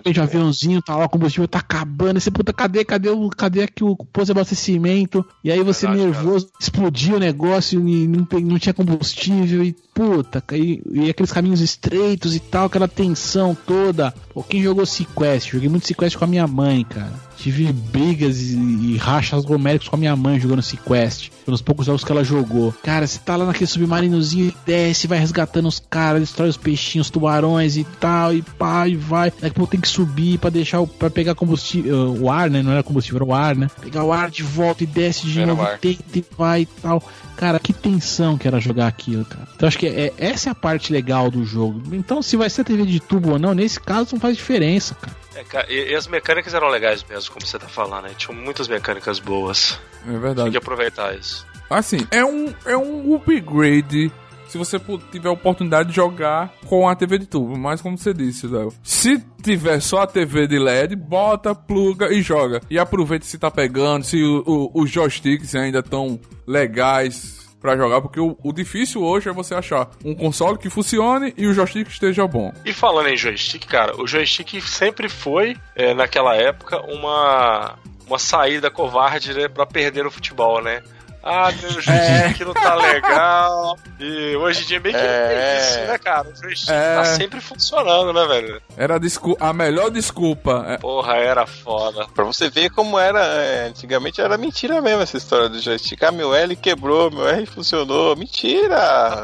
crer. 0.02 0.20
aviãozinho 0.20 0.82
tá 0.82 0.96
lá, 0.96 1.06
o 1.06 1.08
combustível 1.08 1.48
tá 1.48 1.58
acabando, 1.58 2.20
você, 2.20 2.30
puta, 2.30 2.52
cadê, 2.52 2.84
cadê 2.84 3.08
o, 3.08 3.28
cadê 3.30 3.62
aqui 3.62 3.84
o 3.84 3.96
posto 3.96 4.26
de 4.26 4.32
abastecimento? 4.32 5.24
E 5.42 5.50
aí 5.50 5.62
você 5.62 5.86
Verdade, 5.86 6.06
nervoso, 6.10 6.48
explodiu 6.60 7.16
o 7.16 7.20
negócio 7.20 7.86
e 7.86 8.06
não, 8.06 8.26
não 8.42 8.58
tinha 8.58 8.74
combustível 8.74 9.64
e 9.64 9.74
puta, 9.96 10.25
e, 10.52 10.82
e 10.90 11.10
aqueles 11.10 11.32
caminhos 11.32 11.60
estreitos 11.60 12.34
e 12.34 12.40
tal, 12.40 12.66
aquela 12.66 12.88
tensão 12.88 13.56
toda. 13.66 14.14
Pô, 14.32 14.42
quem 14.42 14.62
jogou 14.62 14.84
Sequest? 14.86 15.52
Joguei 15.52 15.68
muito 15.68 15.86
Sequest 15.86 16.16
com 16.16 16.24
a 16.24 16.28
minha 16.28 16.46
mãe, 16.46 16.84
cara. 16.84 17.12
Tive 17.46 17.72
brigas 17.72 18.40
e, 18.40 18.56
e 18.56 18.96
rachas 18.96 19.44
homéricos 19.44 19.88
com 19.88 19.94
a 19.94 19.98
minha 20.00 20.16
mãe 20.16 20.40
jogando 20.40 20.62
Sequest. 20.62 21.30
Pelos 21.44 21.62
poucos 21.62 21.86
jogos 21.86 22.02
que 22.02 22.10
ela 22.10 22.24
jogou. 22.24 22.74
Cara, 22.82 23.06
você 23.06 23.20
tá 23.20 23.36
lá 23.36 23.46
naquele 23.46 23.68
submarinozinho 23.68 24.48
e 24.48 24.56
desce, 24.66 25.06
vai 25.06 25.16
resgatando 25.20 25.68
os 25.68 25.78
caras, 25.78 26.22
destrói 26.22 26.48
os 26.48 26.56
peixinhos, 26.56 27.06
os 27.06 27.10
tubarões 27.12 27.76
e 27.76 27.84
tal, 28.00 28.34
e 28.34 28.42
pá, 28.42 28.88
e 28.88 28.96
vai. 28.96 29.30
Daqui 29.30 29.46
a 29.46 29.50
pouco 29.50 29.70
tem 29.70 29.80
que 29.80 29.86
subir 29.86 30.38
pra 30.38 30.50
deixar 30.50 30.80
o, 30.80 30.88
pra 30.88 31.08
pegar 31.08 31.36
combustível, 31.36 32.20
o 32.20 32.28
ar, 32.28 32.50
né? 32.50 32.64
Não 32.64 32.72
era 32.72 32.82
combustível, 32.82 33.18
era 33.18 33.24
o 33.24 33.32
ar, 33.32 33.54
né? 33.54 33.70
Pegar 33.80 34.02
o 34.02 34.12
ar 34.12 34.28
de 34.28 34.42
volta 34.42 34.82
e 34.82 34.86
desce 34.88 35.28
de 35.28 35.38
Era 35.38 35.46
novo, 35.46 35.62
e 35.62 35.78
tenta 35.78 36.18
e 36.18 36.24
vai 36.36 36.62
e 36.62 36.66
tal. 36.66 37.00
Cara, 37.36 37.60
que 37.60 37.72
tensão 37.72 38.36
que 38.36 38.48
era 38.48 38.58
jogar 38.58 38.88
aquilo, 38.88 39.24
cara. 39.24 39.46
Então 39.54 39.68
acho 39.68 39.78
que 39.78 39.86
é, 39.86 40.12
essa 40.18 40.48
é 40.48 40.52
a 40.52 40.54
parte 40.54 40.92
legal 40.92 41.30
do 41.30 41.44
jogo. 41.44 41.80
Então, 41.92 42.20
se 42.22 42.36
vai 42.36 42.50
ser 42.50 42.64
TV 42.64 42.84
de 42.84 42.98
tubo 42.98 43.34
ou 43.34 43.38
não, 43.38 43.54
nesse 43.54 43.78
caso 43.78 44.14
não 44.14 44.20
faz 44.20 44.36
diferença, 44.36 44.96
cara. 44.96 45.14
É, 45.36 45.72
e, 45.72 45.90
e 45.92 45.94
as 45.94 46.06
mecânicas 46.06 46.54
eram 46.54 46.68
legais 46.68 47.04
mesmo, 47.04 47.32
como 47.32 47.46
você 47.46 47.58
tá 47.58 47.68
falando, 47.68 48.04
né? 48.04 48.10
Tinham 48.16 48.34
muitas 48.40 48.66
mecânicas 48.68 49.18
boas. 49.18 49.78
É 50.06 50.10
Tem 50.10 50.18
verdade. 50.18 50.50
que 50.50 50.56
aproveitar 50.56 51.14
isso. 51.16 51.46
Assim, 51.68 52.06
é 52.10 52.24
um, 52.24 52.54
é 52.64 52.76
um 52.76 53.14
upgrade 53.14 54.10
se 54.48 54.56
você 54.56 54.80
tiver 55.10 55.28
a 55.28 55.32
oportunidade 55.32 55.88
de 55.90 55.96
jogar 55.96 56.52
com 56.66 56.88
a 56.88 56.94
TV 56.94 57.18
de 57.18 57.26
tubo. 57.26 57.58
Mas 57.58 57.82
como 57.82 57.98
você 57.98 58.14
disse, 58.14 58.46
Léo, 58.46 58.72
se 58.82 59.18
tiver 59.42 59.80
só 59.80 60.02
a 60.02 60.06
TV 60.06 60.46
de 60.46 60.56
LED, 60.58 60.94
bota, 60.94 61.52
pluga 61.54 62.12
e 62.12 62.22
joga. 62.22 62.60
E 62.70 62.78
aproveita 62.78 63.24
se 63.26 63.36
tá 63.38 63.50
pegando, 63.50 64.04
se 64.04 64.22
o- 64.22 64.44
o- 64.46 64.82
os 64.82 64.88
joysticks 64.90 65.54
ainda 65.56 65.80
estão 65.80 66.18
legais 66.46 67.35
pra 67.66 67.76
jogar, 67.76 68.00
porque 68.00 68.20
o, 68.20 68.38
o 68.44 68.52
difícil 68.52 69.02
hoje 69.02 69.28
é 69.28 69.32
você 69.32 69.52
achar 69.52 69.90
um 70.04 70.14
console 70.14 70.56
que 70.56 70.70
funcione 70.70 71.34
e 71.36 71.48
o 71.48 71.52
joystick 71.52 71.88
esteja 71.88 72.24
bom. 72.24 72.52
E 72.64 72.72
falando 72.72 73.08
em 73.08 73.16
joystick, 73.16 73.66
cara, 73.66 74.00
o 74.00 74.06
joystick 74.06 74.60
sempre 74.60 75.08
foi, 75.08 75.56
é, 75.74 75.92
naquela 75.92 76.36
época, 76.36 76.80
uma, 76.82 77.74
uma 78.06 78.20
saída 78.20 78.70
covarde, 78.70 79.34
né, 79.34 79.48
pra 79.48 79.66
perder 79.66 80.06
o 80.06 80.10
futebol, 80.12 80.62
né? 80.62 80.80
Ah, 81.28 81.50
meu 81.60 81.70
joystick 81.72 82.40
não 82.46 82.54
tá 82.54 82.74
legal. 82.76 83.76
E 83.98 84.36
hoje 84.36 84.62
em 84.62 84.66
dia 84.66 84.78
meio 84.80 84.94
que 84.94 85.00
É. 85.00 85.28
tem 85.28 85.60
isso, 85.82 85.90
né, 85.90 85.98
cara? 85.98 86.28
O 86.28 86.36
joystick 86.40 86.70
É. 86.70 86.94
tá 86.96 87.04
sempre 87.04 87.40
funcionando, 87.40 88.12
né, 88.12 88.24
velho? 88.26 88.62
Era 88.76 89.00
a, 89.40 89.52
melhor 89.52 89.90
desculpa. 89.90 90.64
É, 90.68 90.78
Porra, 90.78 91.14
era 91.16 91.44
foda. 91.46 92.06
Pra 92.14 92.22
você 92.24 92.48
ver 92.48 92.70
como 92.70 92.96
era, 92.98 93.18
é, 93.24 93.66
antigamente 93.68 94.20
era 94.20 94.38
mentira 94.38 94.80
mesmo 94.80 95.02
essa 95.02 95.16
história 95.16 95.48
do 95.48 95.58
joystick. 95.60 96.00
Ah, 96.04 96.12
meu 96.12 96.32
L 96.34 96.54
quebrou, 96.54 97.10
meu 97.10 97.26
R 97.28 97.44
funcionou. 97.46 98.14
Mentira! 98.14 98.76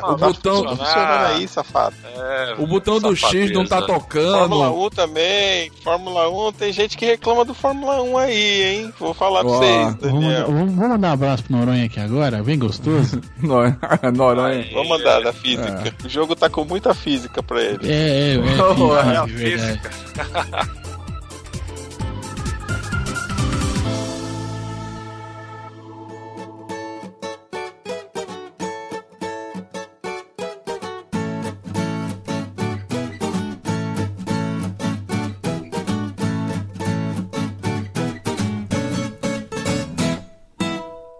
Ah, 0.03 0.13
o 0.13 0.17
botão- 0.17 0.63
Tá 0.65 0.77
funcionando 0.77 1.27
aí, 1.27 1.47
safado. 1.49 1.95
É, 2.17 2.55
o 2.59 2.67
botão 2.67 2.99
do 2.99 3.15
X 3.15 3.53
não 3.53 3.65
tá 3.65 3.77
safadeza. 3.81 4.03
Fórmula 4.39 4.67
tocando. 4.69 4.87
1 4.87 4.91
também. 4.91 5.71
Fórmula 5.85 6.29
1, 6.49 6.53
tem 6.53 6.73
gente 6.73 6.97
que 6.97 7.07
reclama 7.07 7.45
do 7.45 7.55
Fórmula 7.55 8.03
1 8.03 8.19
aí, 8.19 8.63
hein? 8.65 8.95
Vou 8.99 9.15
falar 9.15 9.41
pra 9.45 9.51
Ó, 9.53 9.59
vocês, 9.59 9.73
Vamos 9.73 10.03
mandar, 10.03 10.11
Daniel. 10.11 10.47
vamos 10.47 10.73
vamos 10.75 10.91
mandar 10.91 11.09
um 11.09 11.13
abraço 11.13 11.45
pro 11.45 11.57
Noronha 11.57 11.85
aqui 11.87 11.92
agora, 12.01 12.43
bem 12.43 12.59
gostoso. 12.59 13.21
Nor- 13.43 13.77
Noronha. 14.15 14.67
Vamos 14.73 14.89
mandar 14.89 15.21
da 15.23 15.33
física. 15.33 15.95
O 16.05 16.09
jogo 16.09 16.35
tá 16.37 16.49
com 16.51 16.65
muita 16.65 16.95
física 16.95 17.43
pra 17.43 17.63
ele. 17.63 17.79
É, 17.91 17.93
é, 17.93 18.35
é, 18.35 18.39
Oh, 18.79 18.97
é, 18.97 19.15
É 19.15 19.17
a 19.17 19.25
verdade. 19.25 19.81
física. 19.81 19.91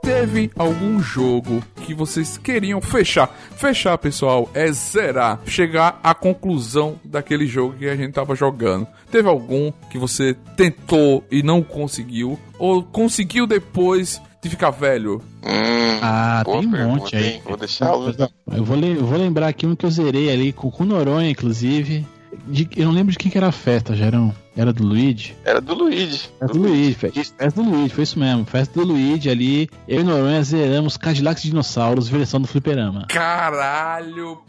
Teve 0.03 0.51
algum 0.59 1.01
jogo 1.01 1.63
que 1.87 1.95
vocês 1.95 2.37
queriam 2.37 2.81
fechar? 2.81 3.29
Fechar, 3.57 3.97
pessoal, 3.99 4.51
é 4.53 4.71
zerar, 4.73 5.41
chegar 5.47 6.01
à 6.03 6.13
conclusão 6.13 6.99
daquele 7.05 7.47
jogo 7.47 7.75
que 7.79 7.89
a 7.89 7.95
gente 7.95 8.13
tava 8.13 8.35
jogando. 8.35 8.87
Teve 9.13 9.29
algum 9.29 9.71
que 9.91 9.99
você 9.99 10.35
tentou 10.57 11.25
e 11.31 11.43
não 11.43 11.63
conseguiu? 11.63 12.37
Ou 12.59 12.83
conseguiu 12.83 13.47
depois 13.47 14.21
de 14.43 14.49
ficar 14.51 14.71
velho? 14.71 15.23
Hum, 15.45 15.99
Ah, 16.03 16.43
tem 16.45 16.55
um 16.57 16.71
pergunta, 16.71 16.87
monte 17.01 17.17
aí. 17.17 17.35
hein? 17.35 17.43
Vou 17.45 17.57
deixar. 17.57 17.87
Eu 17.93 18.65
vou, 18.65 18.77
eu 18.77 19.07
vou 19.07 19.17
lembrar 19.19 19.47
aqui 19.49 19.67
um 19.67 19.77
que 19.77 19.87
eu 19.87 19.91
zerei 19.91 20.31
ali 20.33 20.53
com, 20.53 20.69
com 20.69 20.83
o 20.83 20.87
Noronha, 20.87 21.31
inclusive. 21.31 22.05
De- 22.47 22.69
eu 22.77 22.87
não 22.87 22.93
lembro 22.93 23.13
de 23.13 23.19
quem 23.19 23.31
que 23.31 23.37
era 23.39 23.49
a 23.49 23.53
festa, 23.53 23.95
Gerão. 23.95 24.35
Era 24.57 24.73
do 24.73 24.83
Luigi? 24.85 25.35
Era 25.45 25.61
do 25.61 25.75
Luigi. 25.75 26.29
Festa 26.39 26.47
do 26.55 26.59
Luigi, 26.63 26.95
fe- 26.95 27.13
isso, 27.15 27.35
festa 27.37 27.63
do 27.63 27.71
Luigi, 27.71 27.95
foi 27.95 28.05
isso 28.05 28.19
mesmo. 28.19 28.45
Festa 28.45 28.81
do 28.81 28.87
Luigi 28.87 29.31
ali. 29.31 29.69
Eu 29.89 30.01
e 30.01 30.05
Noronha 30.05 30.43
zeramos 30.43 30.97
Cadillacs 30.97 31.43
Dinossauros, 31.43 32.09
versão 32.09 32.41
do 32.41 32.47
Fliperama. 32.49 33.07
Caralho! 33.09 34.43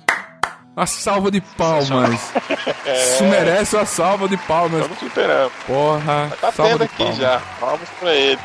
A 0.75 0.85
salva 0.87 1.29
de 1.29 1.39
palmas. 1.39 2.31
Isso 3.13 3.23
merece 3.25 3.77
a 3.77 3.85
salva 3.85 4.27
de 4.27 4.35
palmas. 4.37 4.89
No 4.89 4.95
fliperama. 4.95 5.51
Porra, 5.67 6.31
Tá 6.41 6.51
salva 6.51 6.71
tendo 6.71 6.77
de 6.79 6.83
aqui 6.85 6.97
palmas. 6.97 7.17
já. 7.17 7.41
Vamos 7.59 7.89
pra 7.99 8.15
ele. 8.15 8.39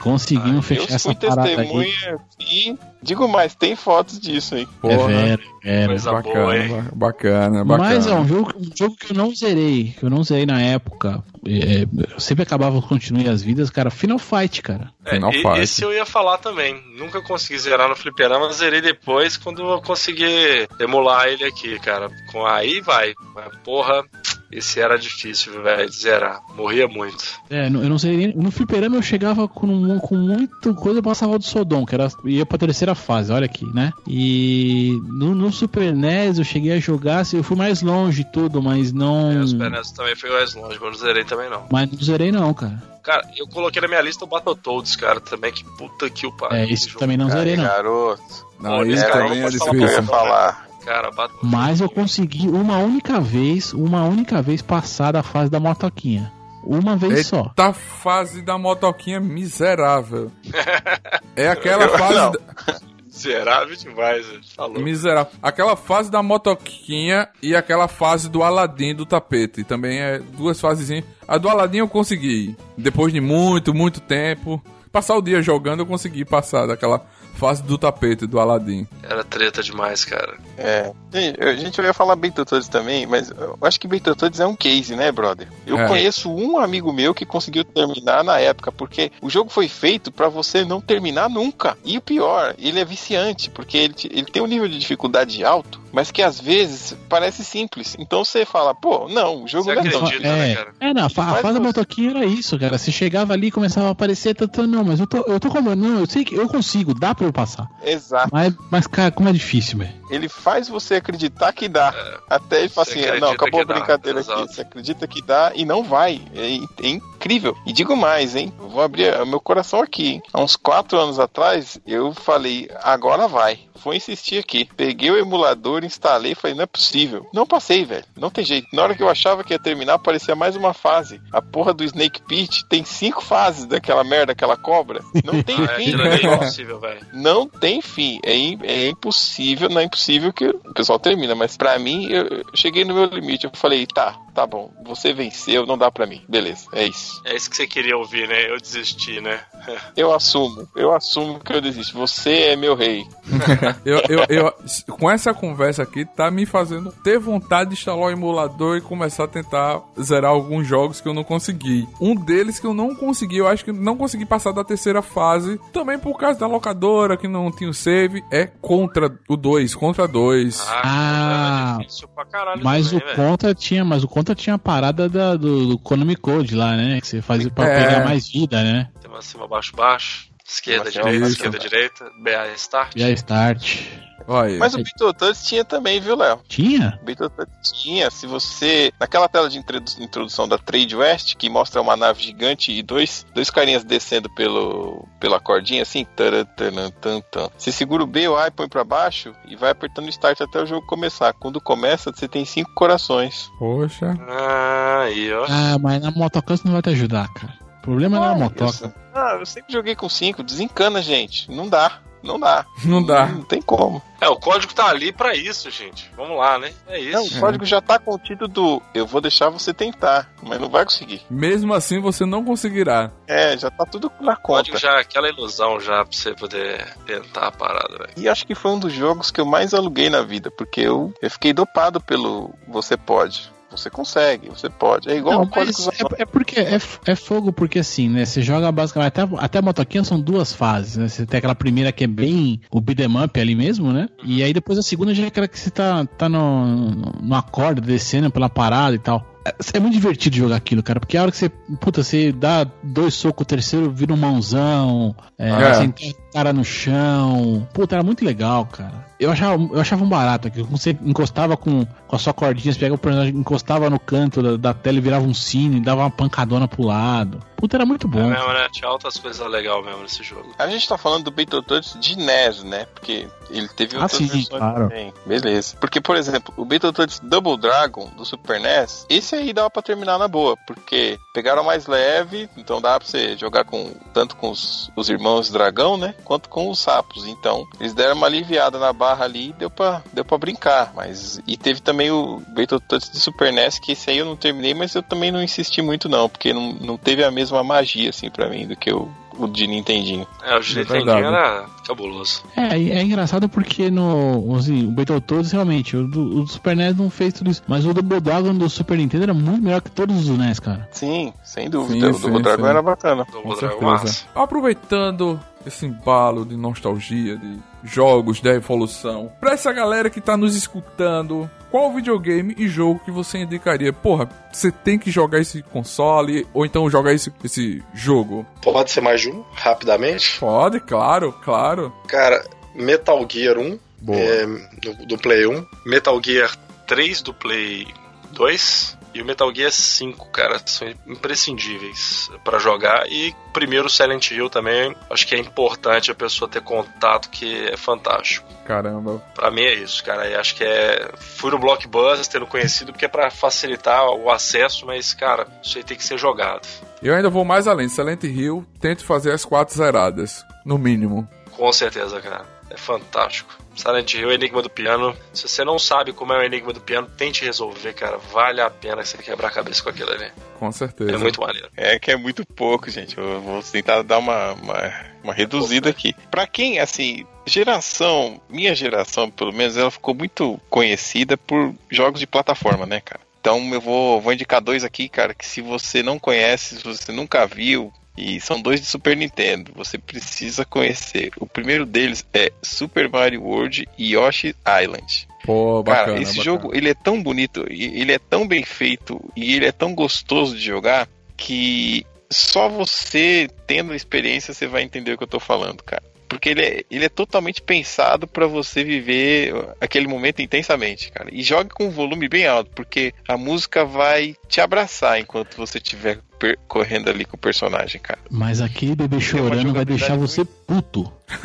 Conseguimos 0.00 0.56
Eu 0.56 0.62
fechar 0.62 0.94
essa 0.94 1.14
parada 1.14 1.42
aí. 1.44 1.56
testemunha 1.56 2.18
e 2.40 2.76
digo 3.02 3.28
mais, 3.28 3.54
tem 3.54 3.74
fotos 3.76 4.18
disso, 4.18 4.56
hein? 4.56 4.66
É 4.82 4.96
Porra, 4.96 5.08
vera, 5.08 5.42
é 5.64 5.70
vera. 5.80 5.88
Coisa 5.88 6.10
boa, 6.10 6.22
bacana, 6.22 6.56
hein? 6.56 6.68
ba- 6.68 6.90
bacana, 6.94 7.64
bacana. 7.64 7.88
Mas 7.94 8.06
é 8.06 8.14
um 8.14 8.26
jogo, 8.26 8.52
um 8.58 8.70
jogo 8.76 8.96
que 8.96 9.12
eu 9.12 9.16
não 9.16 9.34
zerei, 9.34 9.94
que 9.98 10.04
eu 10.04 10.10
não 10.10 10.22
zerei 10.22 10.46
na 10.46 10.60
época. 10.60 11.22
É, 11.46 11.86
eu 12.12 12.20
sempre 12.20 12.42
acabava 12.42 12.80
continuando 12.82 13.30
as 13.30 13.42
vidas, 13.42 13.70
cara. 13.70 13.90
Final 13.90 14.18
Fight, 14.18 14.60
cara. 14.62 14.90
É, 15.04 15.14
Final 15.14 15.30
e- 15.32 15.42
Fight. 15.42 15.60
esse 15.60 15.82
eu 15.82 15.92
ia 15.92 16.04
falar 16.06 16.38
também. 16.38 16.80
Nunca 16.96 17.20
consegui 17.22 17.58
zerar 17.58 17.88
no 17.88 17.96
fliperama, 17.96 18.52
zerei 18.52 18.80
depois 18.80 19.36
quando 19.36 19.62
eu 19.62 19.80
consegui 19.82 20.66
emular 20.80 21.26
ele 21.28 21.44
aqui, 21.44 21.78
cara. 21.80 22.10
Com 22.30 22.44
aí 22.46 22.80
vai. 22.80 23.14
Mas, 23.34 23.48
Porra, 23.64 24.04
Esse 24.50 24.80
era 24.80 24.98
difícil, 24.98 25.52
viu, 25.52 25.62
velho, 25.62 25.88
de 25.88 25.96
zerar. 25.96 26.40
Morria 26.56 26.88
muito. 26.88 27.22
É, 27.50 27.66
eu 27.66 27.70
não 27.70 27.98
sei 27.98 28.16
nem. 28.16 28.34
No 28.34 28.50
fliperama 28.50 28.96
eu 28.96 29.02
chegava 29.02 29.46
com, 29.46 29.98
com 30.00 30.16
muita 30.16 30.72
coisa, 30.72 31.00
eu 31.00 31.02
passava 31.02 31.38
do 31.38 31.44
Sodom, 31.44 31.84
que 31.84 31.94
era. 31.94 32.08
ia 32.24 32.46
pra 32.46 32.56
terceira 32.56 32.94
fase, 32.94 33.30
olha 33.30 33.44
aqui, 33.44 33.66
né? 33.74 33.92
E 34.06 34.98
no, 35.04 35.34
no 35.34 35.52
Super 35.52 35.94
NES 35.94 36.38
eu 36.38 36.44
cheguei 36.44 36.72
a 36.72 36.80
jogar, 36.80 37.18
assim, 37.20 37.36
eu 37.36 37.44
fui 37.44 37.56
mais 37.56 37.82
longe 37.82 38.22
e 38.22 38.24
tudo, 38.24 38.62
mas 38.62 38.90
não. 38.90 39.30
É, 39.32 39.38
o 39.40 39.46
Super 39.46 39.70
NES 39.70 39.92
também 39.92 40.16
foi 40.16 40.30
mais 40.30 40.54
longe, 40.54 40.78
mas 40.80 40.82
eu 40.82 40.90
não 40.90 40.98
zerei 40.98 41.24
também 41.24 41.50
não. 41.50 41.66
Mas 41.70 41.90
não 41.90 41.98
zerei 41.98 42.32
não, 42.32 42.54
cara. 42.54 42.82
Cara, 43.02 43.28
eu 43.36 43.46
coloquei 43.48 43.80
na 43.82 43.88
minha 43.88 44.00
lista 44.00 44.24
o 44.24 44.28
Battletoads, 44.28 44.96
cara, 44.96 45.20
também, 45.20 45.52
que 45.52 45.64
puta 45.64 46.08
que 46.08 46.26
o 46.26 46.32
pariu. 46.32 46.56
É, 46.56 46.64
esse 46.64 46.88
isso 46.88 46.98
também 46.98 47.16
não 47.16 47.28
zerei 47.30 47.56
não. 47.56 47.64
Garoto. 47.64 48.22
Não, 48.60 48.78
Pô, 48.78 48.84
isso 48.84 49.02
cara 49.06 49.24
também 49.24 49.40
não 49.40 49.46
é 49.46 49.50
difícil. 49.50 50.02
falar. 50.04 50.67
Cara, 50.88 51.10
Mas 51.42 51.82
eu 51.82 51.90
consegui 51.90 52.48
uma 52.48 52.78
única 52.78 53.20
vez, 53.20 53.74
uma 53.74 54.04
única 54.04 54.40
vez 54.40 54.62
passar 54.62 55.12
da 55.12 55.22
fase 55.22 55.50
da 55.50 55.60
motoquinha. 55.60 56.32
Uma 56.64 56.96
vez 56.96 57.26
só. 57.26 57.42
Eita 57.48 57.74
fase 57.74 58.40
da 58.40 58.56
motoquinha 58.56 59.20
miserável. 59.20 60.30
É 61.36 61.48
aquela 61.48 61.84
Eu- 61.84 61.98
fase. 61.98 62.14
da- 62.14 62.88
Miserável 63.04 63.76
demais. 63.76 64.26
Falou. 64.56 64.80
Miserável. 64.80 65.32
Aquela 65.42 65.76
fase 65.76 66.10
da 66.10 66.22
motoquinha 66.22 67.28
e 67.42 67.54
aquela 67.54 67.86
fase 67.88 68.28
do 68.28 68.42
Aladim 68.42 68.94
do 68.94 69.04
tapete. 69.06 69.62
Também 69.64 69.98
é 70.00 70.18
duas 70.20 70.60
fasezinhas. 70.60 71.04
A 71.26 71.36
do 71.36 71.48
Aladim 71.48 71.78
eu 71.78 71.88
consegui. 71.88 72.56
Depois 72.76 73.12
de 73.12 73.20
muito, 73.20 73.74
muito 73.74 74.00
tempo. 74.00 74.62
Passar 74.92 75.16
o 75.16 75.22
dia 75.22 75.42
jogando, 75.42 75.80
eu 75.80 75.86
consegui 75.86 76.24
passar 76.24 76.66
daquela 76.66 77.04
fase 77.38 77.62
do 77.62 77.78
tapete 77.78 78.26
do 78.26 78.38
Aladim. 78.40 78.86
Era 79.02 79.22
treta 79.24 79.62
demais, 79.62 80.04
cara. 80.04 80.36
É. 80.56 80.92
A 81.40 81.54
gente 81.54 81.80
ia 81.80 81.94
falar 81.94 82.16
Battletoads 82.16 82.68
também, 82.68 83.06
mas 83.06 83.30
eu 83.30 83.56
acho 83.62 83.78
que 83.80 83.86
Battletoads 83.88 84.40
é 84.40 84.46
um 84.46 84.54
case, 84.56 84.94
né, 84.94 85.10
brother? 85.12 85.48
Eu 85.66 85.78
É. 85.78 85.86
conheço 85.88 86.30
um 86.30 86.58
amigo 86.58 86.92
meu 86.92 87.14
que 87.14 87.24
conseguiu 87.24 87.64
terminar 87.64 88.22
na 88.24 88.38
época, 88.38 88.70
porque 88.72 89.10
o 89.22 89.30
jogo 89.30 89.48
foi 89.50 89.68
feito 89.68 90.10
pra 90.10 90.28
você 90.28 90.64
não 90.64 90.80
terminar 90.80 91.30
nunca. 91.30 91.78
E 91.84 91.96
o 91.96 92.00
pior, 92.00 92.54
ele 92.58 92.80
é 92.80 92.84
viciante, 92.84 93.48
porque 93.50 93.76
ele, 93.78 93.94
te- 93.94 94.08
ele 94.12 94.26
tem 94.26 94.42
um 94.42 94.46
nível 94.46 94.68
de 94.68 94.78
dificuldade 94.78 95.42
alto, 95.44 95.80
mas 95.92 96.10
que 96.10 96.22
às 96.22 96.38
vezes 96.40 96.96
parece 97.08 97.44
simples. 97.44 97.96
Então 97.98 98.24
você 98.24 98.44
fala, 98.44 98.74
pô, 98.74 99.08
não, 99.08 99.44
o 99.44 99.48
jogo 99.48 99.64
Você 99.64 99.74
não 99.74 99.82
é 99.82 99.90
tão 99.90 100.04
acredita? 100.04 100.28
né, 100.36 100.50
É, 100.50 100.54
cara? 100.56 100.70
é 100.80 100.92
não, 100.94 101.06
a, 101.06 101.08
fase 101.10 101.42
da 101.42 101.52
você- 101.52 101.58
motoquinha 101.60 102.10
era 102.10 102.24
isso, 102.26 102.58
cara. 102.58 102.76
Você 102.76 102.90
chegava 102.92 103.32
ali 103.32 103.46
e 103.46 103.50
começava 103.52 103.88
a 103.88 103.90
aparecer, 103.92 104.34
tá, 104.34 104.46
não, 104.66 104.82
mas 104.84 104.98
eu 105.00 105.06
tô, 105.06 105.18
eu 105.18 105.38
tô 105.40 105.48
com 105.48 105.60
não, 105.60 106.00
eu 106.00 106.06
sei 106.06 106.24
que 106.24 106.34
eu 106.34 106.48
consigo, 106.48 106.92
dá 106.94 107.14
pra 107.14 107.27
eu 107.28 107.32
passar. 107.32 107.68
Exato. 107.82 108.28
Mas, 108.32 108.54
mas 108.70 108.86
cara, 108.86 109.10
como 109.10 109.28
é 109.28 109.32
difícil, 109.32 109.78
velho. 109.78 109.92
Ele 110.10 110.28
faz 110.28 110.68
você 110.68 110.96
acreditar 110.96 111.52
que 111.52 111.68
dá. 111.68 111.92
Até 112.28 112.60
ele 112.60 112.68
fala 112.68 112.86
assim, 112.88 113.20
não, 113.20 113.30
acabou 113.32 113.60
a 113.60 113.64
dá, 113.64 113.74
brincadeira 113.74 114.20
exato. 114.20 114.42
aqui. 114.42 114.54
Você 114.54 114.60
acredita 114.62 115.06
que 115.06 115.20
dá 115.22 115.52
e 115.54 115.64
não 115.64 115.82
vai. 115.84 116.20
É, 116.34 116.86
é 116.86 116.88
incrível. 116.88 117.56
E 117.66 117.72
digo 117.72 117.94
mais, 117.96 118.34
hein? 118.34 118.52
Eu 118.58 118.68
vou 118.68 118.82
abrir 118.82 119.14
o 119.20 119.26
meu 119.26 119.40
coração 119.40 119.80
aqui, 119.82 120.08
hein? 120.12 120.22
Há 120.32 120.40
uns 120.40 120.56
quatro 120.56 120.98
anos 120.98 121.18
atrás, 121.18 121.78
eu 121.86 122.14
falei, 122.14 122.68
agora 122.82 123.28
vai. 123.28 123.58
Vou 123.84 123.94
insistir 123.94 124.38
aqui. 124.38 124.64
Peguei 124.76 125.10
o 125.10 125.18
emulador, 125.18 125.84
instalei 125.84 126.32
e 126.32 126.34
falei, 126.34 126.56
não 126.56 126.64
é 126.64 126.66
possível. 126.66 127.26
Não 127.32 127.46
passei, 127.46 127.84
velho. 127.84 128.04
Não 128.16 128.30
tem 128.30 128.44
jeito. 128.44 128.66
Na 128.72 128.82
hora 128.82 128.94
que 128.94 129.02
eu 129.02 129.08
achava 129.08 129.44
que 129.44 129.52
ia 129.52 129.58
terminar, 129.58 129.94
aparecia 129.94 130.34
mais 130.34 130.56
uma 130.56 130.72
fase. 130.74 131.20
A 131.32 131.40
porra 131.40 131.72
do 131.72 131.84
Snake 131.84 132.22
Pit 132.22 132.64
tem 132.68 132.84
cinco 132.84 133.22
fases 133.22 133.66
daquela 133.66 134.02
merda, 134.02 134.32
aquela 134.32 134.56
cobra. 134.56 135.00
Não 135.24 135.40
tem 135.44 135.56
Ah, 135.60 135.64
é, 135.64 135.76
fim. 135.76 135.94
ali 135.94 136.26
é 136.26 136.34
impossível, 136.34 136.80
velho. 136.80 137.06
Não 137.18 137.48
tem 137.48 137.82
fim. 137.82 138.20
É, 138.24 138.32
é 138.32 138.88
impossível, 138.88 139.68
não 139.68 139.80
é 139.80 139.84
impossível 139.84 140.32
que 140.32 140.46
o 140.46 140.74
pessoal 140.74 140.98
termina, 140.98 141.34
mas 141.34 141.56
pra 141.56 141.78
mim, 141.78 142.08
eu 142.10 142.44
cheguei 142.54 142.84
no 142.84 142.94
meu 142.94 143.06
limite. 143.06 143.44
Eu 143.44 143.50
falei, 143.54 143.86
tá, 143.86 144.16
tá 144.38 144.46
bom, 144.46 144.70
você 144.84 145.12
venceu, 145.12 145.66
não 145.66 145.76
dá 145.76 145.90
pra 145.90 146.06
mim. 146.06 146.22
Beleza, 146.28 146.66
é 146.72 146.86
isso. 146.86 147.20
É 147.24 147.34
isso 147.34 147.50
que 147.50 147.56
você 147.56 147.66
queria 147.66 147.96
ouvir, 147.96 148.28
né? 148.28 148.48
Eu 148.48 148.60
desisti, 148.60 149.20
né? 149.20 149.40
Eu 149.96 150.14
assumo, 150.14 150.66
eu 150.76 150.94
assumo 150.94 151.40
que 151.40 151.52
eu 151.52 151.60
desisto. 151.60 151.96
Você 151.98 152.30
é 152.30 152.56
meu 152.56 152.74
rei. 152.76 153.04
Eu, 153.84 154.00
eu, 154.08 154.24
eu- 154.28 154.54
com 154.96 155.10
essa 155.10 155.34
conversa 155.34 155.82
aqui, 155.82 156.04
tá 156.04 156.30
me 156.30 156.46
fazendo 156.46 156.92
ter 157.02 157.18
vontade 157.18 157.70
de 157.70 157.76
instalar 157.76 158.06
o 158.06 158.10
emulador 158.10 158.76
e 158.76 158.80
começar 158.80 159.24
a 159.24 159.28
tentar 159.28 159.80
zerar 160.00 160.30
alguns 160.30 160.66
jogos 160.66 161.00
que 161.00 161.08
eu 161.08 161.14
não 161.14 161.24
consegui. 161.24 161.86
Um 162.00 162.14
deles 162.14 162.58
que 162.58 162.66
eu 162.66 162.72
não 162.74 162.94
consegui, 162.94 163.38
eu 163.38 163.46
acho 163.48 163.64
que 163.64 163.72
não 163.72 163.96
consegui 163.96 164.24
passar 164.24 164.52
da 164.52 164.62
terceira 164.64 165.02
fase, 165.02 165.60
também 165.72 165.98
por 165.98 166.16
causa 166.18 166.38
da 166.38 166.46
locadora 166.46 167.16
que 167.16 167.26
não 167.28 167.50
tinha 167.50 167.68
o 167.70 167.74
save, 167.74 168.22
é 168.30 168.46
contra 168.46 169.10
o 169.28 169.36
2, 169.36 169.74
contra 169.74 170.06
2. 170.06 170.60
Ah, 170.68 171.72
era 171.74 171.78
difícil 171.78 172.08
pra 172.08 172.24
caralho 172.24 172.62
Mas 172.64 172.90
também, 172.90 173.12
o. 173.12 173.16
Contra 173.16 173.54
tinha, 173.54 173.84
mas 173.84 174.04
o 174.04 174.08
Contra 174.08 174.27
tinha 174.34 174.54
a 174.54 174.58
parada 174.58 175.08
da- 175.08 175.36
do, 175.36 175.66
do 175.68 175.78
Konami 175.78 176.16
Code 176.16 176.54
lá, 176.54 176.76
né? 176.76 177.00
Que 177.00 177.06
você 177.06 177.22
fazia 177.22 177.50
pra 177.50 177.66
É. 177.68 177.84
pegar 177.84 178.04
mais 178.04 178.28
vida, 178.28 178.62
né? 178.62 178.88
Tem 179.00 179.10
uma 179.10 179.22
cima, 179.22 179.46
baixo, 179.48 179.74
baixo. 179.76 180.28
Esquerda, 180.48 180.88
Isso. 180.88 180.98
direita, 181.02 181.26
esquerda, 181.26 181.58
direita. 181.58 182.10
BA 182.22 182.52
start. 182.54 182.92
Já 182.96 183.10
start. 183.10 183.80
Olha. 184.28 184.58
Mas 184.58 184.74
o 184.74 184.78
Battletoads 184.78 185.42
tinha 185.46 185.64
também, 185.64 186.00
viu, 186.00 186.14
Léo? 186.14 186.40
Tinha? 186.46 186.98
O 187.02 187.04
Battletoads 187.06 187.72
tinha. 187.72 188.10
Se 188.10 188.26
você. 188.26 188.92
Naquela 189.00 189.26
tela 189.28 189.48
de 189.48 189.56
introdu- 189.58 189.90
introdução 189.98 190.46
da 190.46 190.58
Trade 190.58 190.94
West, 190.94 191.34
que 191.36 191.48
mostra 191.48 191.80
uma 191.80 191.96
nave 191.96 192.22
gigante 192.22 192.70
e 192.70 192.82
dois, 192.82 193.24
dois 193.34 193.48
carinhas 193.48 193.84
descendo 193.84 194.28
pelo, 194.34 195.08
pela 195.18 195.40
cordinha 195.40 195.80
assim. 195.82 196.04
taran, 196.04 196.44
taran, 196.44 196.90
tan, 196.90 197.20
tan. 197.30 197.48
Você 197.56 197.72
segura 197.72 198.02
o 198.02 198.06
B, 198.06 198.28
o 198.28 198.36
A 198.36 198.48
e 198.48 198.50
põe 198.50 198.68
pra 198.68 198.84
baixo 198.84 199.32
e 199.46 199.56
vai 199.56 199.70
apertando 199.70 200.08
Start 200.10 200.40
até 200.42 200.62
o 200.62 200.66
jogo 200.66 200.86
começar. 200.86 201.32
Quando 201.32 201.58
começa, 201.60 202.12
você 202.14 202.28
tem 202.28 202.44
cinco 202.44 202.70
corações. 202.74 203.50
Poxa. 203.58 204.14
Ah, 204.28 205.04
aí, 205.06 205.32
ó. 205.32 205.46
Ah, 205.48 205.78
mas 205.80 206.02
na 206.02 206.10
motoca 206.10 206.54
não 206.66 206.72
vai 206.72 206.82
te 206.82 206.90
ajudar, 206.90 207.32
cara. 207.32 207.54
O 207.78 207.80
problema 207.80 208.16
não 208.18 208.24
é 208.24 208.28
a 208.28 208.32
Ah, 208.32 208.34
motoca. 208.34 208.94
Ah, 209.14 209.36
eu 209.40 209.46
sempre 209.46 209.72
joguei 209.72 209.94
com 209.96 210.08
cinco. 210.08 210.42
Desencana, 210.42 211.00
gente. 211.00 211.50
Não 211.50 211.66
dá. 211.66 212.00
Não 212.22 212.38
dá. 212.38 212.64
Não 212.84 213.04
dá. 213.04 213.26
Não 213.26 213.42
tem 213.42 213.60
como. 213.62 214.02
É, 214.20 214.28
o 214.28 214.34
código 214.36 214.74
tá 214.74 214.88
ali 214.88 215.12
pra 215.12 215.34
isso, 215.36 215.70
gente. 215.70 216.10
Vamos 216.16 216.36
lá, 216.36 216.58
né? 216.58 216.72
É 216.88 217.00
Não, 217.12 217.22
isso. 217.24 217.36
o 217.36 217.40
código 217.40 217.64
já 217.64 217.80
tá 217.80 217.98
contido 218.00 218.48
do 218.48 218.82
eu 218.92 219.06
vou 219.06 219.20
deixar 219.20 219.48
você 219.48 219.72
tentar, 219.72 220.28
mas 220.42 220.60
não 220.60 220.68
vai 220.68 220.84
conseguir. 220.84 221.22
Mesmo 221.30 221.72
assim, 221.72 222.00
você 222.00 222.26
não 222.26 222.44
conseguirá. 222.44 223.12
É, 223.28 223.56
já 223.56 223.70
tá 223.70 223.84
tudo 223.86 224.10
na 224.20 224.32
O 224.32 224.40
código 224.40 224.76
conta. 224.76 224.86
já 224.86 224.96
é 224.98 225.00
aquela 225.00 225.28
ilusão 225.28 225.78
já 225.78 226.04
pra 226.04 226.12
você 226.16 226.34
poder 226.34 226.84
tentar 227.06 227.46
a 227.46 227.52
parada, 227.52 227.96
velho. 227.96 228.10
E 228.16 228.28
acho 228.28 228.44
que 228.44 228.56
foi 228.56 228.72
um 228.72 228.78
dos 228.80 228.92
jogos 228.92 229.30
que 229.30 229.40
eu 229.40 229.46
mais 229.46 229.72
aluguei 229.72 230.10
na 230.10 230.22
vida, 230.22 230.50
porque 230.50 230.80
eu, 230.80 231.14
eu 231.22 231.30
fiquei 231.30 231.52
dopado 231.52 232.00
pelo 232.00 232.52
você 232.66 232.96
pode. 232.96 233.50
Você 233.70 233.90
consegue, 233.90 234.48
você 234.48 234.70
pode. 234.70 235.10
É 235.10 235.16
igual 235.16 235.34
Não, 235.34 235.42
o 235.42 235.48
código 235.48 235.78
mas 235.86 236.00
é, 236.18 236.22
é 236.22 236.26
porque 236.26 236.58
é, 236.58 236.78
é 237.06 237.14
fogo, 237.14 237.52
porque 237.52 237.78
assim, 237.78 238.08
né? 238.08 238.24
Você 238.24 238.40
joga 238.40 238.72
basicamente. 238.72 239.08
Até, 239.08 239.36
até 239.36 239.58
a 239.58 239.62
motoquinha 239.62 240.02
são 240.04 240.18
duas 240.18 240.52
fases, 240.52 240.96
né? 240.96 241.08
Você 241.08 241.26
tem 241.26 241.38
aquela 241.38 241.54
primeira 241.54 241.92
que 241.92 242.04
é 242.04 242.06
bem 242.06 242.60
o 242.70 242.80
beat'em 242.80 243.22
up 243.22 243.38
ali 243.38 243.54
mesmo, 243.54 243.92
né? 243.92 244.08
E 244.24 244.42
aí 244.42 244.52
depois 244.52 244.78
a 244.78 244.82
segunda 244.82 245.14
já 245.14 245.24
é 245.24 245.26
aquela 245.26 245.46
que 245.46 245.58
você 245.58 245.70
tá, 245.70 246.06
tá 246.06 246.28
no, 246.28 246.66
no, 246.66 247.12
numa 247.20 247.42
corda, 247.42 247.80
descendo 247.80 248.30
pela 248.30 248.48
parada 248.48 248.96
e 248.96 248.98
tal. 248.98 249.24
É, 249.44 249.54
é 249.74 249.80
muito 249.80 249.94
divertido 249.94 250.36
jogar 250.36 250.56
aquilo, 250.56 250.82
cara, 250.82 250.98
porque 250.98 251.16
a 251.16 251.22
hora 251.22 251.30
que 251.30 251.36
você, 251.36 251.48
puta, 251.80 252.02
você 252.02 252.32
dá 252.32 252.66
dois 252.82 253.14
socos, 253.14 253.42
o 253.42 253.46
terceiro 253.46 253.90
vira 253.90 254.12
um 254.12 254.16
mãozão, 254.16 255.14
é, 255.38 255.50
É. 255.50 255.74
você 255.74 255.84
enterra 255.84 256.12
o 256.12 256.32
cara 256.32 256.52
no 256.52 256.64
chão. 256.64 257.68
Puta, 257.72 257.96
era 257.96 258.02
muito 258.02 258.24
legal, 258.24 258.66
cara. 258.66 259.07
Eu 259.18 259.30
achava, 259.32 259.62
eu 259.72 259.80
achava 259.80 260.04
um 260.04 260.08
barato 260.08 260.48
aqui. 260.48 260.62
Você 260.62 260.96
encostava 261.02 261.56
com, 261.56 261.84
com 262.06 262.16
a 262.16 262.18
sua 262.18 262.32
cordinha, 262.32 262.72
você 262.72 262.78
pegava 262.78 262.94
o 262.94 262.98
personagem, 262.98 263.34
encostava 263.34 263.90
no 263.90 263.98
canto 263.98 264.42
da, 264.42 264.56
da 264.56 264.74
tela 264.74 264.98
e 264.98 265.00
virava 265.00 265.24
um 265.24 265.34
sino 265.34 265.76
e 265.76 265.80
dava 265.80 266.02
uma 266.02 266.10
pancadona 266.10 266.68
pro 266.68 266.84
lado. 266.84 267.40
Puta, 267.56 267.76
era 267.76 267.84
muito 267.84 268.06
É 268.06 268.10
bom. 268.10 268.28
mesmo, 268.28 268.48
né? 268.52 268.68
Tinha 268.72 268.88
altas 268.88 269.16
coisas 269.16 269.44
legais 269.50 269.84
mesmo 269.84 270.02
nesse 270.02 270.22
jogo. 270.22 270.54
A 270.56 270.68
gente 270.68 270.86
tá 270.88 270.96
falando 270.96 271.24
do 271.24 271.30
Battletoads 271.32 271.96
de 272.00 272.16
NES, 272.16 272.62
né? 272.62 272.86
Porque 272.94 273.26
ele 273.50 273.66
teve 273.68 273.96
Ah, 273.96 274.02
outras 274.02 274.18
sim, 274.18 274.26
versões 274.26 274.48
claro. 274.48 274.88
também. 274.88 275.12
Beleza. 275.26 275.76
Porque, 275.80 276.00
por 276.00 276.14
exemplo, 276.14 276.54
o 276.56 276.64
Battletoads 276.64 277.18
Double 277.20 277.56
Dragon 277.56 278.08
do 278.16 278.24
Super 278.24 278.60
NES, 278.60 279.04
esse 279.10 279.34
aí 279.34 279.52
dava 279.52 279.68
pra 279.68 279.82
terminar 279.82 280.18
na 280.18 280.28
boa, 280.28 280.56
porque 280.68 281.18
pegaram 281.34 281.64
mais 281.64 281.88
leve, 281.88 282.48
então 282.56 282.80
dá 282.80 282.96
pra 282.96 283.08
você 283.08 283.36
jogar 283.36 283.64
com 283.64 283.92
tanto 284.14 284.36
com 284.36 284.50
os, 284.50 284.92
os 284.94 285.08
irmãos 285.08 285.50
dragão, 285.50 285.96
né? 285.96 286.14
Quanto 286.24 286.48
com 286.48 286.70
os 286.70 286.78
sapos. 286.78 287.26
Então, 287.26 287.66
eles 287.80 287.92
deram 287.92 288.14
uma 288.14 288.26
aliviada 288.28 288.78
na 288.78 288.92
barra 288.92 289.07
ali 289.12 289.50
e 289.50 289.52
deu 289.52 289.70
pra, 289.70 290.02
deu 290.12 290.24
pra 290.24 290.38
brincar. 290.38 290.92
Mas. 290.94 291.40
E 291.46 291.56
teve 291.56 291.80
também 291.80 292.10
o 292.10 292.42
Battletoads 292.48 293.10
de 293.10 293.18
Super 293.18 293.52
NES, 293.52 293.78
que 293.78 293.92
esse 293.92 294.10
aí 294.10 294.18
eu 294.18 294.26
não 294.26 294.36
terminei, 294.36 294.74
mas 294.74 294.94
eu 294.94 295.02
também 295.02 295.30
não 295.30 295.42
insisti 295.42 295.80
muito, 295.82 296.08
não, 296.08 296.28
porque 296.28 296.52
não, 296.52 296.72
não 296.74 296.96
teve 296.96 297.24
a 297.24 297.30
mesma 297.30 297.62
magia, 297.62 298.10
assim, 298.10 298.30
pra 298.30 298.48
mim, 298.48 298.66
do 298.66 298.76
que 298.76 298.92
o, 298.92 299.08
o 299.38 299.46
de 299.46 299.66
Nintendinho. 299.66 300.26
É, 300.44 300.56
o 300.56 300.60
de 300.60 300.78
É 300.78 300.82
Nintendinho 300.82 301.10
era 301.10 301.66
cabuloso. 301.86 302.42
É, 302.56 302.74
é 302.74 303.02
engraçado 303.02 303.48
porque 303.48 303.90
no 303.90 304.54
assim, 304.56 304.86
o 304.86 304.90
Battletoads 304.90 305.52
realmente, 305.52 305.96
o 305.96 306.06
do, 306.06 306.22
o 306.22 306.40
do 306.42 306.48
Super 306.48 306.76
NES 306.76 306.96
não 306.96 307.08
fez 307.08 307.32
tudo 307.32 307.50
isso, 307.50 307.62
mas 307.66 307.86
o 307.86 307.94
Double 307.94 308.20
Dragon 308.20 308.54
do 308.54 308.68
Super 308.68 308.98
Nintendo 308.98 309.24
era 309.24 309.34
muito 309.34 309.62
melhor 309.62 309.80
que 309.80 309.90
todos 309.90 310.28
os 310.28 310.38
NES, 310.38 310.60
cara. 310.60 310.88
Sim, 310.90 311.32
sem 311.42 311.70
dúvida. 311.70 312.12
Sim, 312.12 312.16
o 312.16 312.20
Double 312.20 312.42
Dragon 312.42 312.64
sim. 312.64 312.68
era 312.68 312.82
bacana. 312.82 313.24
Do 313.24 313.42
Com 313.42 313.54
Dragon 313.54 313.56
certeza. 313.56 313.84
Massa. 313.84 314.26
Aproveitando 314.34 315.40
esse 315.66 315.86
embalo 315.86 316.44
de 316.44 316.56
nostalgia, 316.56 317.36
de 317.36 317.58
jogos 317.84 318.40
da 318.40 318.52
evolução. 318.52 319.32
Pra 319.40 319.52
essa 319.52 319.72
galera 319.72 320.10
que 320.10 320.20
tá 320.20 320.36
nos 320.36 320.56
escutando, 320.56 321.50
qual 321.70 321.92
videogame 321.92 322.54
e 322.58 322.68
jogo 322.68 323.00
que 323.04 323.10
você 323.10 323.38
indicaria? 323.38 323.92
Porra, 323.92 324.28
você 324.52 324.70
tem 324.70 324.98
que 324.98 325.10
jogar 325.10 325.40
esse 325.40 325.62
console 325.62 326.46
ou 326.52 326.64
então 326.64 326.90
jogar 326.90 327.12
esse, 327.12 327.32
esse 327.44 327.82
jogo? 327.94 328.46
Pode 328.62 328.90
ser 328.90 329.00
mais 329.00 329.20
de 329.20 329.30
um, 329.30 329.44
rapidamente? 329.52 330.38
Pode, 330.40 330.80
claro, 330.80 331.32
claro. 331.44 331.92
Cara, 332.06 332.44
Metal 332.74 333.26
Gear 333.28 333.58
1 333.58 333.78
Boa. 334.00 334.18
é, 334.18 334.46
do, 334.80 335.06
do 335.06 335.18
Play 335.18 335.46
1, 335.46 335.66
Metal 335.86 336.20
Gear 336.22 336.56
3 336.86 337.22
do 337.22 337.34
Play 337.34 337.86
2 338.32 338.97
e 339.18 339.22
o 339.22 339.24
Metal 339.24 339.52
Gear 339.52 339.72
5, 339.72 340.30
cara, 340.30 340.60
são 340.64 340.88
imprescindíveis 341.06 342.30
pra 342.44 342.58
jogar. 342.58 343.10
E 343.10 343.34
primeiro 343.52 343.90
Silent 343.90 344.30
Hill 344.30 344.48
também, 344.48 344.94
acho 345.10 345.26
que 345.26 345.34
é 345.34 345.38
importante 345.38 346.10
a 346.10 346.14
pessoa 346.14 346.48
ter 346.48 346.62
contato, 346.62 347.28
que 347.28 347.68
é 347.68 347.76
fantástico. 347.76 348.48
Caramba. 348.64 349.20
Pra 349.34 349.50
mim 349.50 349.62
é 349.62 349.74
isso, 349.74 350.04
cara. 350.04 350.28
Eu 350.28 350.38
acho 350.38 350.54
que 350.54 350.62
é. 350.62 351.10
Fui 351.18 351.50
no 351.50 351.58
Blockbuster 351.58 352.26
tendo 352.28 352.46
conhecido 352.46 352.92
porque 352.92 353.06
é 353.06 353.08
pra 353.08 353.28
facilitar 353.30 354.06
o 354.08 354.30
acesso, 354.30 354.86
mas, 354.86 355.12
cara, 355.12 355.48
isso 355.62 355.78
aí 355.78 355.84
tem 355.84 355.96
que 355.96 356.04
ser 356.04 356.16
jogado. 356.16 356.68
Eu 357.02 357.14
ainda 357.14 357.28
vou 357.28 357.44
mais 357.44 357.66
além. 357.66 357.88
Silent 357.88 358.22
Hill, 358.22 358.64
tente 358.80 359.04
fazer 359.04 359.32
as 359.32 359.44
quatro 359.44 359.74
zeradas, 359.74 360.44
no 360.64 360.78
mínimo. 360.78 361.28
Com 361.50 361.72
certeza, 361.72 362.20
cara. 362.20 362.44
É 362.70 362.76
fantástico. 362.76 363.56
Silent 363.78 364.12
Hill, 364.12 364.32
Enigma 364.32 364.60
do 364.60 364.68
Piano. 364.68 365.16
Se 365.32 365.48
você 365.48 365.64
não 365.64 365.78
sabe 365.78 366.12
como 366.12 366.32
é 366.32 366.38
o 366.38 366.42
Enigma 366.42 366.72
do 366.72 366.80
Piano, 366.80 367.08
tente 367.16 367.44
resolver, 367.44 367.92
cara. 367.94 368.18
Vale 368.18 368.60
a 368.60 368.68
pena 368.68 369.04
você 369.04 369.16
quebrar 369.18 369.48
a 369.48 369.52
cabeça 369.52 369.82
com 369.82 369.90
aquilo 369.90 370.10
ali. 370.10 370.30
Com 370.58 370.70
certeza. 370.72 371.12
É 371.12 371.16
muito 371.16 371.40
maneiro. 371.40 371.68
É 371.76 371.98
que 371.98 372.10
é 372.10 372.16
muito 372.16 372.44
pouco, 372.44 372.90
gente. 372.90 373.16
Eu 373.16 373.40
vou 373.40 373.62
tentar 373.62 374.02
dar 374.02 374.18
uma, 374.18 374.52
uma, 374.52 375.06
uma 375.22 375.32
reduzida 375.32 375.88
aqui. 375.88 376.14
Pra 376.30 376.46
quem, 376.46 376.80
assim, 376.80 377.24
geração, 377.46 378.40
minha 378.48 378.74
geração, 378.74 379.30
pelo 379.30 379.52
menos, 379.52 379.76
ela 379.76 379.90
ficou 379.90 380.14
muito 380.14 380.60
conhecida 380.68 381.36
por 381.36 381.74
jogos 381.90 382.20
de 382.20 382.26
plataforma, 382.26 382.84
né, 382.84 383.00
cara? 383.00 383.20
Então 383.40 383.72
eu 383.72 383.80
vou, 383.80 384.20
vou 384.20 384.32
indicar 384.32 384.60
dois 384.60 384.84
aqui, 384.84 385.08
cara, 385.08 385.32
que 385.32 385.46
se 385.46 385.60
você 385.60 386.02
não 386.02 386.18
conhece, 386.18 386.76
se 386.76 386.82
você 386.82 387.12
nunca 387.12 387.46
viu, 387.46 387.92
e 388.18 388.40
são 388.40 388.60
dois 388.60 388.80
de 388.80 388.86
Super 388.86 389.16
Nintendo, 389.16 389.70
você 389.74 389.96
precisa 389.96 390.64
conhecer. 390.64 391.30
O 391.38 391.46
primeiro 391.46 391.86
deles 391.86 392.26
é 392.34 392.50
Super 392.60 393.08
Mario 393.08 393.42
World 393.42 393.88
e 393.96 394.14
Yoshi 394.14 394.56
Island. 394.82 395.28
Pô, 395.44 395.82
bacana. 395.82 396.06
Cara, 396.06 396.22
esse 396.22 396.38
bacana. 396.38 396.44
jogo, 396.44 396.76
ele 396.76 396.88
é 396.88 396.94
tão 396.94 397.22
bonito, 397.22 397.64
ele 397.70 398.12
é 398.12 398.18
tão 398.18 398.46
bem 398.46 398.64
feito 398.64 399.20
e 399.36 399.54
ele 399.54 399.66
é 399.66 399.72
tão 399.72 399.94
gostoso 399.94 400.56
de 400.56 400.64
jogar 400.64 401.08
que 401.36 402.04
só 402.28 402.68
você 402.68 403.48
tendo 403.66 403.92
a 403.92 403.96
experiência 403.96 404.52
você 404.52 404.66
vai 404.66 404.82
entender 404.82 405.12
o 405.12 405.16
que 405.16 405.24
eu 405.24 405.28
tô 405.28 405.38
falando, 405.38 405.82
cara. 405.82 406.02
Porque 406.28 406.50
ele 406.50 406.62
é, 406.62 406.84
ele 406.90 407.04
é 407.04 407.08
totalmente 407.08 407.62
pensado 407.62 408.26
pra 408.26 408.46
você 408.46 408.84
viver 408.84 409.54
aquele 409.80 410.06
momento 410.06 410.42
intensamente, 410.42 411.10
cara. 411.10 411.28
E 411.32 411.42
jogue 411.42 411.70
com 411.70 411.86
um 411.86 411.90
volume 411.90 412.28
bem 412.28 412.46
alto, 412.46 412.70
porque 412.74 413.12
a 413.26 413.36
música 413.36 413.84
vai 413.84 414.36
te 414.46 414.60
abraçar 414.60 415.18
enquanto 415.18 415.56
você 415.56 415.78
estiver 415.78 416.20
correndo 416.68 417.10
ali 417.10 417.24
com 417.24 417.36
o 417.36 417.40
personagem, 417.40 418.00
cara. 418.00 418.20
Mas 418.30 418.60
aquele 418.60 418.94
bebê 418.94 419.20
chorando 419.20 419.72
vai 419.72 419.84
deixar 419.84 420.16
você 420.16 420.44
puto. 420.44 421.12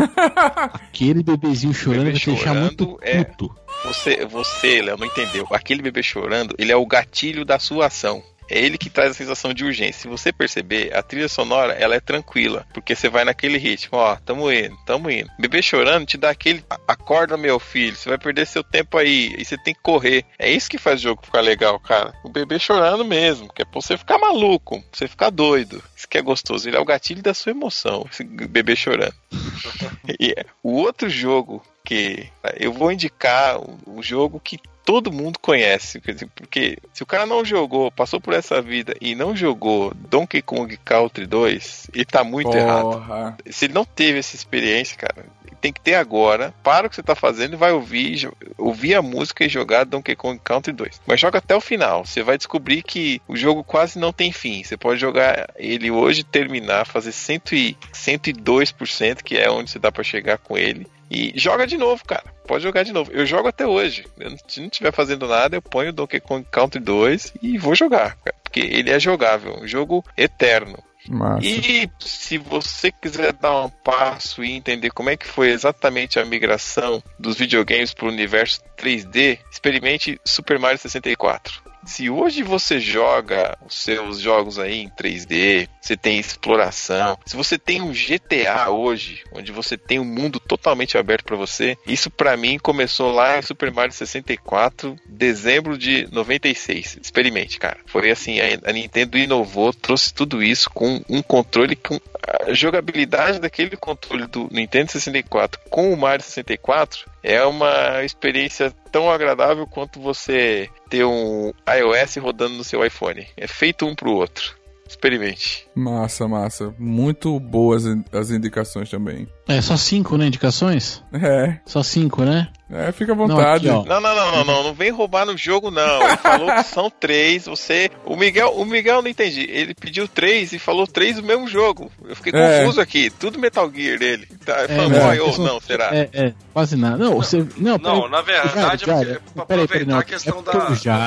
Aquele 0.68 1.24
bebezinho 1.24 1.74
chorando 1.74 2.06
Bebê 2.06 2.12
vai 2.12 2.20
te 2.20 2.30
deixar 2.30 2.54
chorando 2.54 2.86
muito 2.88 3.00
é- 3.02 3.24
puto. 3.24 3.56
Você, 3.86 4.26
você, 4.26 4.82
Léo, 4.82 4.98
não 4.98 5.08
entendeu. 5.08 5.46
Aquele 5.52 5.82
bebê 5.82 6.02
chorando, 6.02 6.56
ele 6.58 6.72
é 6.72 6.76
o 6.76 6.86
gatilho 6.86 7.44
da 7.44 7.60
sua 7.60 7.88
ação. 7.88 8.24
É 8.50 8.60
ele 8.60 8.78
que 8.78 8.89
traz 8.89 9.12
a 9.12 9.14
sensação 9.14 9.54
de 9.54 9.64
urgência. 9.64 10.02
Se 10.02 10.08
você 10.08 10.32
perceber, 10.32 10.96
a 10.96 11.02
trilha 11.02 11.28
sonora, 11.28 11.74
ela 11.74 11.96
é 11.96 12.00
tranquila, 12.00 12.66
porque 12.74 12.96
você 12.96 13.10
vai 13.10 13.24
naquele 13.24 13.58
ritmo, 13.58 13.98
ó, 13.98 14.16
tamo 14.18 14.52
indo, 14.52 14.76
tamo 14.86 15.10
indo. 15.10 15.30
Bebê 15.39 15.62
chorando 15.62 16.06
te 16.06 16.18
dá 16.18 16.30
aquele 16.30 16.64
acorda 16.88 17.38
meu 17.38 17.60
filho, 17.60 17.96
você 17.96 18.10
vai 18.10 18.18
perder 18.18 18.46
seu 18.46 18.64
tempo 18.64 18.98
aí, 18.98 19.36
e 19.38 19.46
você 19.46 19.58
tem 19.58 19.74
que 19.74 19.82
correr. 19.82 20.26
É 20.38 20.52
isso 20.52 20.70
que 20.70 20.78
faz 20.78 21.00
o 21.00 21.04
jogo 21.04 21.26
ficar 21.26 21.41
legal, 21.41 21.80
cara. 21.80 22.14
O 22.24 22.30
bebê 22.30 22.60
chorando 22.60 23.06
mesmo, 23.06 23.52
que 23.54 23.62
é 23.62 23.66
pra 23.66 23.82
você 23.82 23.98
ficar 23.98 24.18
maluco, 24.18 24.82
pra 24.82 24.89
você 24.91 25.08
ficar 25.08 25.30
doido. 25.30 25.84
Isso 25.96 26.08
que 26.08 26.18
é 26.18 26.22
gostoso, 26.22 26.68
ele 26.68 26.78
é 26.78 26.80
o 26.80 26.86
gatilho 26.86 27.22
da 27.22 27.34
sua 27.34 27.52
emoção, 27.52 28.06
esse 28.12 28.24
bebê 28.24 28.76
chorando. 28.76 29.14
e 30.20 30.34
é, 30.38 30.46
o 30.62 30.74
outro 30.74 31.10
jogo 31.10 31.64
que 31.86 32.30
eu 32.60 32.72
vou 32.72 32.92
indicar 32.92 33.60
um 33.88 34.02
jogo 34.02 34.40
que 34.40 34.58
todo 34.86 35.12
mundo 35.12 35.40
conhece, 35.40 36.02
porque 36.36 36.78
se 36.94 37.04
o 37.04 37.06
cara 37.06 37.26
não 37.26 37.44
jogou, 37.46 37.92
passou 37.92 38.20
por 38.20 38.34
essa 38.34 38.62
vida 38.62 38.94
e 39.00 39.16
não 39.16 39.36
jogou 39.36 39.94
Donkey 39.94 40.42
Kong 40.42 40.76
Country 40.78 41.26
2, 41.26 41.88
ele 41.94 42.06
tá 42.06 42.24
muito 42.24 42.54
errado. 42.56 42.84
Porra. 42.84 43.38
Se 43.50 43.66
ele 43.66 43.74
não 43.74 43.86
teve 43.86 44.20
essa 44.20 44.36
experiência, 44.36 44.98
cara, 44.98 45.26
tem 45.64 45.72
que 45.72 45.80
ter 45.80 45.95
agora. 45.95 46.53
Para 46.61 46.88
o 46.88 46.89
que 46.89 46.95
você 46.97 47.01
tá 47.01 47.16
fazendo 47.16 47.53
e 47.53 47.57
vai 47.57 47.72
ouvir, 47.72 48.30
ouvir 48.57 48.95
a 48.95 49.01
música 49.01 49.45
e 49.45 49.49
jogar 49.49 49.86
Donkey 49.86 50.14
Kong 50.14 50.38
Country 50.43 50.74
2. 50.74 51.01
Mas 51.07 51.22
joga 51.22 51.38
até 51.38 51.55
o 51.55 51.61
final. 51.61 52.05
Você 52.05 52.22
vai 52.22 52.38
descobrir 52.38 52.84
que 52.84 53.22
o 53.30 53.38
jogo 53.38 53.64
quase 53.64 53.97
não 53.97 54.11
tem 54.11 54.34
fim. 54.34 54.61
Você 54.61 54.76
pode 54.76 54.99
jogar 54.99 55.49
ele 55.55 55.89
hoje, 55.89 56.26
terminar, 56.26 56.86
fazer 56.86 57.14
100 57.14 57.41
e, 57.53 57.78
102%, 57.93 59.24
que 59.24 59.38
é 59.38 59.49
onde 59.49 59.72
você 59.72 59.80
dá 59.80 59.89
pra 59.89 60.03
chegar 60.03 60.38
com 60.38 60.57
ele. 60.57 60.86
E 61.09 61.32
joga 61.36 61.66
de 61.66 61.78
novo, 61.78 62.03
cara. 62.03 62.26
Pode 62.45 62.64
jogar 62.64 62.84
de 62.84 62.91
novo. 62.91 63.09
Eu 63.14 63.26
jogo 63.26 63.47
até 63.47 63.66
hoje. 63.66 64.05
Se 64.47 64.59
não 64.59 64.68
estiver 64.68 64.91
fazendo 64.91 65.28
nada, 65.28 65.55
eu 65.55 65.61
ponho 65.61 65.93
Donkey 65.93 66.20
Kong 66.20 66.45
Country 66.51 66.82
2 66.82 67.36
e 67.41 67.57
vou 67.57 67.74
jogar, 67.74 68.18
cara. 68.18 68.36
Porque 68.43 68.59
ele 68.59 68.91
é 68.91 68.99
jogável. 68.99 69.59
Um 69.61 69.68
jogo 69.68 70.03
eterno. 70.18 70.84
Massa. 71.10 71.45
E 71.45 71.89
se 71.99 72.38
você 72.38 72.91
quiser 72.91 73.34
dar 73.34 73.66
um 73.66 73.70
passo 73.70 74.43
e 74.43 74.51
entender 74.51 74.91
como 74.91 75.10
é 75.10 75.18
que 75.18 75.28
foi 75.28 75.49
exatamente 75.49 76.20
a 76.20 76.26
migração 76.26 77.04
dos 77.20 77.38
videogames 77.38 77.93
para 77.93 78.06
o 78.06 78.10
universo 78.10 78.62
3D, 78.78 79.39
experimente 79.51 80.20
Super 80.26 80.60
Mario 80.60 80.80
64. 80.80 81.62
Se 81.86 82.10
hoje 82.10 82.43
você 82.43 82.80
joga 82.80 83.58
os 83.66 83.76
seus 83.76 84.20
jogos 84.20 84.58
aí 84.58 84.80
em 84.80 84.89
3D, 84.89 85.68
você 85.84 85.98
tem 85.98 86.18
exploração, 86.18 87.18
se 87.26 87.36
você 87.36 87.58
tem 87.58 87.82
um 87.82 87.92
GTA 87.92 88.70
hoje, 88.70 89.22
onde 89.34 89.52
você 89.52 89.78
tem 89.78 90.00
um 90.00 90.06
mundo 90.06 90.40
totalmente 90.40 90.98
aberto 90.98 91.26
para 91.26 91.36
você, 91.36 91.78
isso 91.86 92.10
para 92.10 92.38
mim 92.38 92.58
começou 92.58 93.12
lá 93.12 93.38
em 93.38 93.42
Super 93.42 93.70
Mario 93.70 93.94
64, 93.94 94.96
dezembro 95.06 95.78
de 95.78 96.08
96. 96.10 97.00
Experimente, 97.02 97.60
cara. 97.60 97.78
Foi 97.86 98.10
assim, 98.10 98.38
a 98.40 98.72
Nintendo 98.72 99.18
inovou, 99.18 99.74
trouxe 99.74 100.14
tudo 100.14 100.42
isso 100.42 100.70
com 100.70 101.04
um 101.10 101.22
controle 101.22 101.76
com 101.76 102.00
a 102.26 102.54
jogabilidade 102.54 103.40
daquele 103.40 103.76
controle 103.76 104.26
do 104.28 104.48
Nintendo 104.50 104.92
64 104.92 105.60
com 105.70 105.94
o 105.94 105.98
Mario 105.98 106.24
64 106.24 107.12
é 107.22 107.44
uma 107.44 108.04
experiência 108.04 108.74
tão 108.92 109.10
agradável 109.10 109.66
quanto 109.66 110.00
você 110.00 110.70
ter 110.90 111.06
um 111.06 111.52
iOS 111.68 112.18
rodando 112.18 112.56
no 112.56 112.64
seu 112.64 112.86
iPhone. 112.86 113.28
É 113.36 113.48
feito 113.48 113.86
um 113.86 113.96
pro 113.96 114.14
outro. 114.14 114.56
Experimente. 114.94 115.68
Massa, 115.74 116.28
massa. 116.28 116.74
Muito 116.78 117.39
boas 117.39 117.84
as 118.12 118.30
indicações 118.30 118.91
também. 118.91 119.28
É 119.48 119.62
só 119.62 119.76
cinco, 119.76 120.18
né? 120.18 120.28
Indicações? 120.28 121.04
É, 121.14 121.58
Só 121.66 121.84
cinco, 121.84 122.24
né? 122.24 122.48
é, 122.72 122.91
fica 122.94 123.12
à 123.12 123.16
Não, 123.16 123.28
vontade. 123.28 123.70
aqui, 123.70 123.78
ó. 123.78 123.84
Não, 123.84 124.00
não, 124.00 124.16
não, 124.16 124.32
não, 124.32 124.46
não, 124.46 124.64
não 124.64 124.74
vem 124.74 124.89
roubar 124.89 125.26
no 125.26 125.38
jogo, 125.38 125.70
não. 125.70 126.02
Ele 126.08 126.18
falou 126.18 126.48
que 126.56 126.64
são 126.64 126.89
três. 126.89 127.46
Você. 127.46 127.91
O 128.06 128.16
Miguel, 128.16 128.54
o 128.56 128.64
Miguel 128.66 129.02
não 129.02 129.10
entendi. 129.10 129.41
Ele 129.50 129.74
pediu 129.76 130.08
três 130.08 130.54
e 130.54 130.60
falou 130.60 130.88
três 130.88 131.18
do 131.18 131.24
mesmo 131.24 131.46
jogo. 131.48 131.91
Eu 132.08 132.16
fiquei 132.16 132.32
É. 132.34 132.60
confuso 132.62 132.80
aqui. 132.80 133.10
Tudo 133.10 133.38
Metal 133.38 133.70
Gear 133.70 134.00
dele. 134.00 134.28
Tá, 134.46 134.62
é 134.62 134.64
É, 134.64 134.68
fanboy 134.70 135.18
não, 135.18 135.26
ou 135.30 135.38
não, 135.39 135.60
será? 135.60 135.89
É, 135.94 136.10
é, 136.14 136.34
quase 136.54 136.78
nada. 136.78 136.98
Não, 136.98 137.16
você. 137.16 137.46
Não, 137.58 137.78
Não, 137.78 137.80
peraí. 137.80 138.10
na 138.12 138.22
verdade, 138.22 138.86
Jairo, 138.86 139.02
é 139.02 139.06
Jairo, 139.06 139.22
pra 139.36 139.46
peraí, 139.46 139.68
peraí, 139.68 139.84
aproveitar 139.84 139.91
não. 139.91 140.00
a 140.00 140.04
questão 140.04 140.39
é 140.39 140.41
da- 140.44 140.52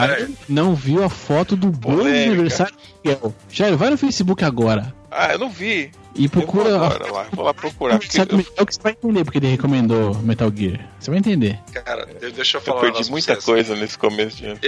O 0.04 0.08
peraí. 0.08 0.34
não 0.46 0.74
viu 0.74 1.02
a 1.02 1.08
foto 1.08 1.56
do 1.56 1.68
bolo 1.70 2.04
de 2.04 2.10
aniversário 2.24 2.74
do 2.74 3.08
Miguel. 3.10 3.34
Jairo, 3.50 3.78
vai 3.78 3.88
no 3.90 3.96
Facebook 3.98 4.44
agora 4.44 4.94
Ah, 5.10 5.32
eu 5.32 5.38
não 5.38 5.48
vi. 5.48 5.90
E 6.18 6.28
procura. 6.28 6.68
Eu 6.70 6.78
vou 6.78 6.86
agora 6.86 7.12
lá, 7.12 7.26
vou 7.32 7.44
lá 7.44 7.54
procurar. 7.54 8.00
Sabe, 8.08 8.32
eu, 8.32 8.38
Miguel, 8.38 8.66
que 8.66 8.74
você 8.74 8.80
vai 8.82 8.92
entender 8.92 9.24
porque 9.24 9.38
ele 9.38 9.48
recomendou 9.48 10.14
Metal 10.16 10.50
Gear. 10.54 10.80
Você 10.98 11.10
vai 11.10 11.18
entender. 11.18 11.58
Cara, 11.72 12.06
de- 12.06 12.30
deixa 12.32 12.56
eu 12.56 12.60
eu 12.60 12.64
falar 12.64 12.78
um 12.78 12.92
perdi 12.92 13.10
muita 13.10 13.34
vocês. 13.34 13.44
coisa 13.44 13.76
nesse 13.76 13.98
começo 13.98 14.36
de 14.36 14.46
ano. 14.46 14.60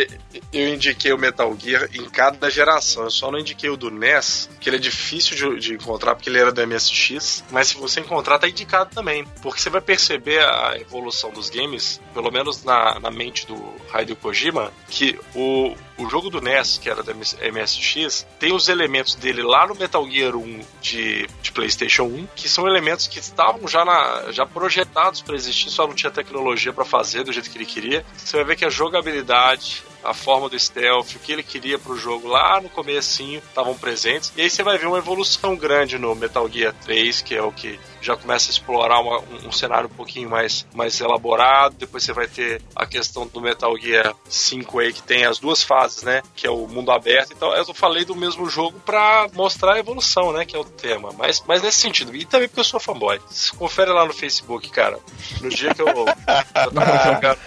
Eu 0.53 0.69
indiquei 0.75 1.13
o 1.13 1.19
Metal 1.19 1.55
Gear 1.59 1.89
em 1.95 2.05
cada 2.11 2.51
geração. 2.51 3.05
Eu 3.05 3.11
só 3.11 3.31
não 3.31 3.39
indiquei 3.39 3.71
o 3.71 3.77
do 3.77 3.91
NES, 3.91 4.49
que 4.61 4.69
ele 4.69 4.77
é 4.77 4.81
difícil 4.81 5.37
de, 5.55 5.61
de 5.61 5.75
encontrar 5.75 6.15
porque 6.15 6.29
ele 6.31 6.39
era 6.39 6.53
do 6.53 6.67
MSX. 6.67 7.45
Mas 7.51 7.69
se 7.69 7.77
você 7.77 8.01
encontrar, 8.01 8.39
tá 8.39 8.49
indicado 8.49 8.91
também. 8.95 9.25
Porque 9.43 9.61
você 9.61 9.71
vai 9.71 9.81
perceber 9.81 10.39
a 10.41 10.77
evolução 10.79 11.31
dos 11.31 11.51
games, 11.51 12.01
pelo 12.15 12.31
menos 12.31 12.63
na, 12.65 12.99
na 13.01 13.11
mente 13.11 13.47
do 13.47 13.57
Hideo 13.95 14.17
Kojima, 14.17 14.73
que 14.89 15.19
o, 15.35 15.75
o 15.99 16.09
jogo 16.09 16.31
do 16.31 16.41
NES, 16.41 16.79
que 16.79 16.89
era 16.89 17.03
do 17.03 17.11
MS 17.11 17.37
MSX, 17.53 18.27
tem 18.39 18.53
os 18.53 18.69
elementos 18.69 19.15
dele 19.15 19.43
lá 19.43 19.67
no 19.67 19.75
Metal 19.75 20.09
Gear 20.11 20.37
1 20.37 20.61
de, 20.81 21.27
de 21.43 21.53
PlayStation 21.53 22.05
1, 22.05 22.29
que 22.35 22.49
são 22.49 22.67
elementos 22.67 23.07
que 23.07 23.19
estavam 23.19 23.67
já, 23.69 23.85
na, 23.85 24.33
já 24.33 24.45
projetados 24.45 25.21
para 25.21 25.37
existir, 25.37 25.71
só 25.71 25.87
não 25.87 25.95
tinha 25.95 26.11
tecnologia 26.11 26.73
para 26.73 26.85
fazer 26.85 27.25
do 27.25 27.33
jeito 27.33 27.51
que 27.51 27.59
ele 27.59 27.67
queria. 27.67 28.05
Você 28.17 28.37
vai 28.37 28.45
ver 28.45 28.57
que 28.57 28.65
a 28.65 28.71
jogabilidade, 28.71 29.85
a 30.03 30.15
forma 30.15 30.49
do 30.49 30.59
stealth, 30.59 31.15
o 31.15 31.19
que 31.19 31.33
ele 31.33 31.43
queria 31.43 31.79
pro 31.79 31.97
jogo 31.97 32.29
lá 32.29 32.61
no 32.61 32.69
comecinho, 32.69 33.39
estavam 33.39 33.77
presentes. 33.77 34.33
E 34.37 34.43
aí 34.43 34.51
você 34.51 34.63
vai 34.63 34.79
ver 34.79 34.87
uma 34.87 34.99
evolução 34.99 35.57
grande 35.57 35.99
no 35.99 36.15
Metal 36.15 36.49
Gear 36.49 36.75
3, 36.85 37.23
que 37.23 37.35
é 37.35 37.43
o 37.43 37.53
que 37.53 37.79
já 38.01 38.17
começa 38.17 38.51
a 38.51 38.53
explorar 38.53 39.01
uma, 39.01 39.19
um, 39.21 39.49
um, 39.49 39.53
cenário 39.53 39.89
um 39.89 39.95
pouquinho 39.95 40.29
mais, 40.29 40.67
mais 40.75 41.01
elaborado. 41.01 41.77
Depois 41.77 42.05
você 42.05 42.13
vai 42.13 42.27
ter 42.27 42.63
a 42.75 42.87
questão 42.87 43.27
do 43.27 43.41
Metal 43.41 43.77
Gear 43.79 44.15
5 44.29 44.79
aí, 44.79 44.93
que 44.93 45.03
tem 45.03 45.25
as 45.25 45.39
duas 45.39 45.63
fases, 45.63 46.03
né? 46.03 46.23
Que 46.35 46.47
é 46.47 46.51
o 46.51 46.67
mundo 46.67 46.91
aberto. 46.91 47.33
Então 47.33 47.53
eu 47.55 47.75
falei 47.75 48.05
do 48.05 48.15
mesmo 48.15 48.49
jogo 48.49 48.81
para 48.81 49.29
mostrar 49.35 49.75
a 49.75 49.79
evolução, 49.79 50.33
né? 50.33 50.45
Que 50.45 50.57
é 50.57 50.59
o 50.59 50.65
tema. 50.65 51.11
Mas, 51.17 51.43
mas 51.47 51.63
nesse 51.63 51.79
sentido. 51.79 52.15
E 52.15 52.25
também 52.25 52.49
porque 52.49 52.61
eu 52.61 52.65
sou 52.65 52.81
fanboy. 52.81 53.21
Confere 53.57 53.91
lá 53.91 54.05
no 54.05 54.13
Facebook, 54.13 54.71
cara. 54.71 54.99
No 55.41 55.49
dia 55.49 55.75
que 55.75 55.83
eu, 55.83 55.89
eu 55.89 56.73
tava 56.73 57.15
jogando, 57.15 57.39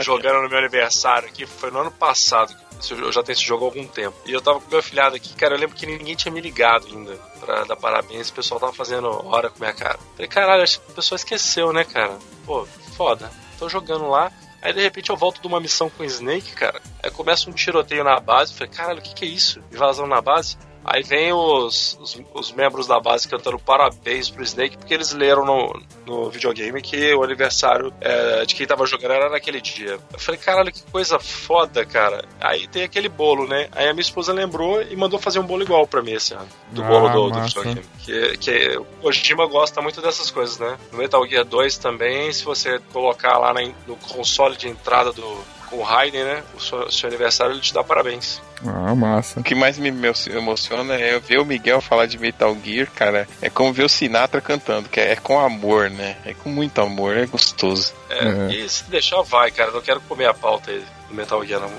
jogando 0.04 0.42
no 0.42 0.48
meu 0.48 0.58
aniversário 0.58 1.28
aqui, 1.28 1.46
foi 1.46 1.70
no 1.70 1.80
ano 1.80 1.90
passado 1.90 2.54
eu 2.90 3.12
já 3.12 3.22
tenho 3.22 3.34
esse 3.34 3.44
jogo 3.44 3.64
há 3.64 3.68
algum 3.68 3.86
tempo. 3.86 4.16
E 4.24 4.32
eu 4.32 4.40
tava 4.40 4.60
com 4.60 4.70
meu 4.70 4.78
afilhado 4.78 5.16
aqui, 5.16 5.34
cara, 5.34 5.54
eu 5.54 5.58
lembro 5.58 5.76
que 5.76 5.84
ninguém 5.84 6.14
tinha 6.14 6.32
me 6.32 6.40
ligado 6.40 6.86
ainda 6.86 7.14
pra 7.38 7.64
dar 7.64 7.76
parabéns, 7.76 8.30
o 8.30 8.32
pessoal 8.32 8.58
tava 8.58 8.72
fazendo 8.72 9.06
hora 9.26 9.50
com 9.50 9.58
minha 9.58 9.72
cara. 9.72 9.98
Falei, 10.14 10.28
caralho, 10.28 10.62
acho 10.62 10.80
que 10.80 10.90
o 10.90 10.94
pessoal 10.94 11.16
esqueceu, 11.16 11.72
né, 11.72 11.84
cara? 11.84 12.18
Pô, 12.46 12.66
foda. 12.96 13.30
Tô 13.58 13.68
jogando 13.68 14.08
lá, 14.08 14.32
Aí 14.62 14.74
de 14.74 14.80
repente 14.82 15.08
eu 15.08 15.16
volto 15.16 15.40
de 15.40 15.46
uma 15.46 15.58
missão 15.58 15.88
com 15.88 16.02
o 16.02 16.06
Snake, 16.06 16.52
cara. 16.52 16.82
Aí 17.02 17.10
começa 17.10 17.48
um 17.48 17.52
tiroteio 17.52 18.04
na 18.04 18.20
base. 18.20 18.52
Falei, 18.52 18.70
caralho, 18.70 18.98
o 18.98 19.02
que, 19.02 19.14
que 19.14 19.24
é 19.24 19.28
isso? 19.28 19.62
Invasão 19.72 20.06
na 20.06 20.20
base? 20.20 20.58
Aí 20.84 21.02
vem 21.02 21.32
os, 21.32 21.98
os, 22.00 22.20
os, 22.34 22.52
membros 22.52 22.86
da 22.86 22.98
base 22.98 23.28
cantando 23.28 23.58
parabéns 23.58 24.30
pro 24.30 24.42
Snake, 24.42 24.78
porque 24.78 24.94
eles 24.94 25.12
leram 25.12 25.44
no, 25.44 25.82
no 26.06 26.30
videogame 26.30 26.80
que 26.80 27.14
o 27.14 27.22
aniversário 27.22 27.92
é, 28.00 28.44
de 28.46 28.54
quem 28.54 28.66
tava 28.66 28.86
jogando 28.86 29.12
era 29.12 29.30
naquele 29.30 29.60
dia. 29.60 29.98
Eu 30.12 30.18
falei, 30.18 30.40
caralho, 30.40 30.72
que 30.72 30.82
coisa 30.84 31.18
foda, 31.18 31.84
cara. 31.84 32.24
Aí 32.40 32.66
tem 32.66 32.82
aquele 32.82 33.08
bolo, 33.08 33.46
né? 33.46 33.68
Aí 33.72 33.88
a 33.88 33.92
minha 33.92 34.00
esposa 34.00 34.32
lembrou 34.32 34.82
e 34.82 34.96
mandou 34.96 35.18
fazer 35.18 35.38
um 35.38 35.44
bolo 35.44 35.62
igual 35.62 35.86
pra 35.86 36.02
mim 36.02 36.12
esse 36.12 36.34
ano. 36.34 36.48
Do 36.70 36.82
ah, 36.82 36.86
bolo 36.86 37.08
do, 37.08 37.30
do 37.30 37.42
videogame. 37.42 37.82
Que, 37.98 38.38
que 38.38 38.78
o 38.78 38.84
Kojima 39.02 39.46
gosta 39.46 39.82
muito 39.82 40.00
dessas 40.00 40.30
coisas, 40.30 40.58
né? 40.58 40.78
No 40.90 40.98
Metal 40.98 41.26
Gear 41.26 41.44
2 41.44 41.76
também, 41.78 42.32
se 42.32 42.44
você 42.44 42.78
colocar 42.92 43.36
lá 43.38 43.52
na, 43.52 43.60
no 43.86 43.96
console 43.96 44.56
de 44.56 44.68
entrada 44.68 45.12
do, 45.12 45.44
com 45.70 45.76
o 45.76 45.82
Raiden, 45.82 46.24
né? 46.24 46.42
O 46.54 46.60
seu, 46.60 46.90
seu, 46.90 47.08
aniversário, 47.08 47.54
ele 47.54 47.60
te 47.60 47.72
dá 47.72 47.82
parabéns. 47.84 48.42
Ah, 48.66 48.94
massa. 48.94 49.40
O 49.40 49.42
que 49.42 49.54
mais 49.54 49.78
me 49.78 49.88
emociona 49.88 50.94
é 50.94 51.18
ver 51.18 51.38
o 51.38 51.44
Miguel 51.44 51.80
falar 51.80 52.06
de 52.06 52.18
Metal 52.18 52.54
Gear, 52.62 52.88
cara. 52.94 53.26
É 53.40 53.48
como 53.48 53.72
ver 53.72 53.84
o 53.84 53.88
Sinatra 53.88 54.40
cantando, 54.40 54.88
que 54.88 55.00
é, 55.00 55.12
é 55.12 55.16
com 55.16 55.40
amor, 55.40 55.88
né? 55.88 56.16
É 56.24 56.34
com 56.34 56.50
muito 56.50 56.80
amor, 56.80 57.16
é 57.16 57.24
gostoso. 57.24 57.94
É, 58.10 58.26
é. 58.26 58.54
e 58.54 58.68
se 58.68 58.84
deixar, 58.84 59.22
vai, 59.22 59.50
cara. 59.50 59.70
Não 59.70 59.80
quero 59.80 60.00
comer 60.02 60.26
a 60.26 60.34
pauta 60.34 60.70
aí 60.70 60.84
do 61.08 61.14
Metal 61.14 61.44
Gear, 61.44 61.60
não. 61.60 61.70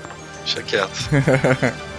Deixa 0.44 0.62
quieto. 0.62 0.92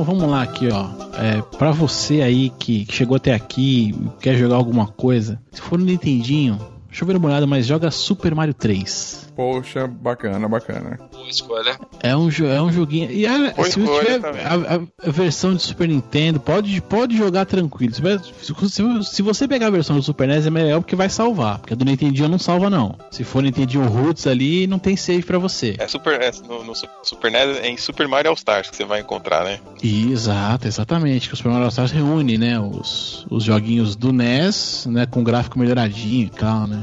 então 0.00 0.16
vamos 0.16 0.30
lá 0.30 0.42
aqui, 0.42 0.66
ó. 0.68 0.88
É, 1.18 1.42
para 1.58 1.72
você 1.72 2.22
aí 2.22 2.48
que 2.58 2.86
chegou 2.90 3.18
até 3.18 3.34
aqui, 3.34 3.94
quer 4.18 4.34
jogar 4.34 4.56
alguma 4.56 4.86
coisa, 4.86 5.38
se 5.52 5.60
for 5.60 5.78
no 5.78 5.84
Nintendinho, 5.84 6.58
deixa 6.90 7.04
eu 7.04 7.08
ver 7.08 7.16
uma 7.16 7.28
olhada, 7.28 7.46
mas 7.46 7.66
joga 7.66 7.90
Super 7.90 8.34
Mario 8.34 8.52
3. 8.52 9.30
Poxa, 9.40 9.86
bacana, 9.86 10.46
bacana. 10.46 10.98
Boa 11.10 11.28
escolha. 11.28 11.78
É 12.02 12.14
um, 12.14 12.28
é 12.28 12.60
um 12.60 12.70
joguinho. 12.70 13.10
E 13.10 13.26
a, 13.26 13.54
se 13.64 13.80
tiver 13.80 14.20
a, 14.44 15.06
a, 15.06 15.10
versão 15.10 15.54
de 15.54 15.62
Super 15.62 15.88
Nintendo, 15.88 16.38
pode, 16.38 16.78
pode 16.82 17.16
jogar 17.16 17.46
tranquilo. 17.46 17.94
Se, 17.94 18.02
se, 18.42 19.04
se, 19.04 19.22
você 19.22 19.48
pegar 19.48 19.68
a 19.68 19.70
versão 19.70 19.96
do 19.96 20.02
Super 20.02 20.28
NES, 20.28 20.46
é 20.46 20.50
melhor 20.50 20.80
porque 20.80 20.94
vai 20.94 21.08
salvar. 21.08 21.58
Porque 21.58 21.72
a 21.72 21.76
do 21.76 21.86
Nintendinho 21.86 22.28
não 22.28 22.38
salva, 22.38 22.68
não. 22.68 22.98
Se 23.10 23.24
for 23.24 23.42
Nintendinho 23.42 23.86
Roots 23.86 24.26
ali, 24.26 24.66
não 24.66 24.78
tem 24.78 24.94
save 24.94 25.22
pra 25.22 25.38
você. 25.38 25.74
É 25.78 25.88
Super, 25.88 26.20
é, 26.20 26.30
no, 26.46 26.62
no, 26.62 26.74
Super 27.02 27.30
NES, 27.30 27.58
é 27.62 27.68
em 27.68 27.78
Super 27.78 28.06
Mario 28.08 28.30
All 28.30 28.36
Stars 28.36 28.68
que 28.68 28.76
você 28.76 28.84
vai 28.84 29.00
encontrar, 29.00 29.44
né? 29.44 29.58
Exato, 29.82 30.66
exatamente. 30.66 31.28
Que 31.28 31.34
o 31.34 31.36
Super 31.38 31.50
Mario 31.50 31.64
All 31.64 31.70
Stars 31.70 31.92
reúne, 31.92 32.36
né? 32.36 32.60
Os, 32.60 33.26
os 33.30 33.44
joguinhos 33.44 33.96
do 33.96 34.12
NES, 34.12 34.86
né? 34.86 35.06
Com 35.06 35.24
gráfico 35.24 35.58
melhoradinho 35.58 36.26
e 36.26 36.30
tal, 36.30 36.66
né? 36.66 36.79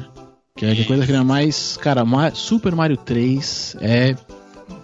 Que 0.57 0.65
é 0.65 0.83
coisa 0.85 1.05
que 1.05 1.13
é 1.13 1.23
mais. 1.23 1.77
Cara, 1.77 2.03
Super 2.33 2.75
Mario 2.75 2.97
3 2.97 3.77
é. 3.79 4.15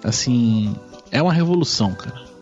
Assim. 0.04 0.76
É 1.12 1.22
uma 1.22 1.34
revolução, 1.34 1.94
cara. 1.94 2.33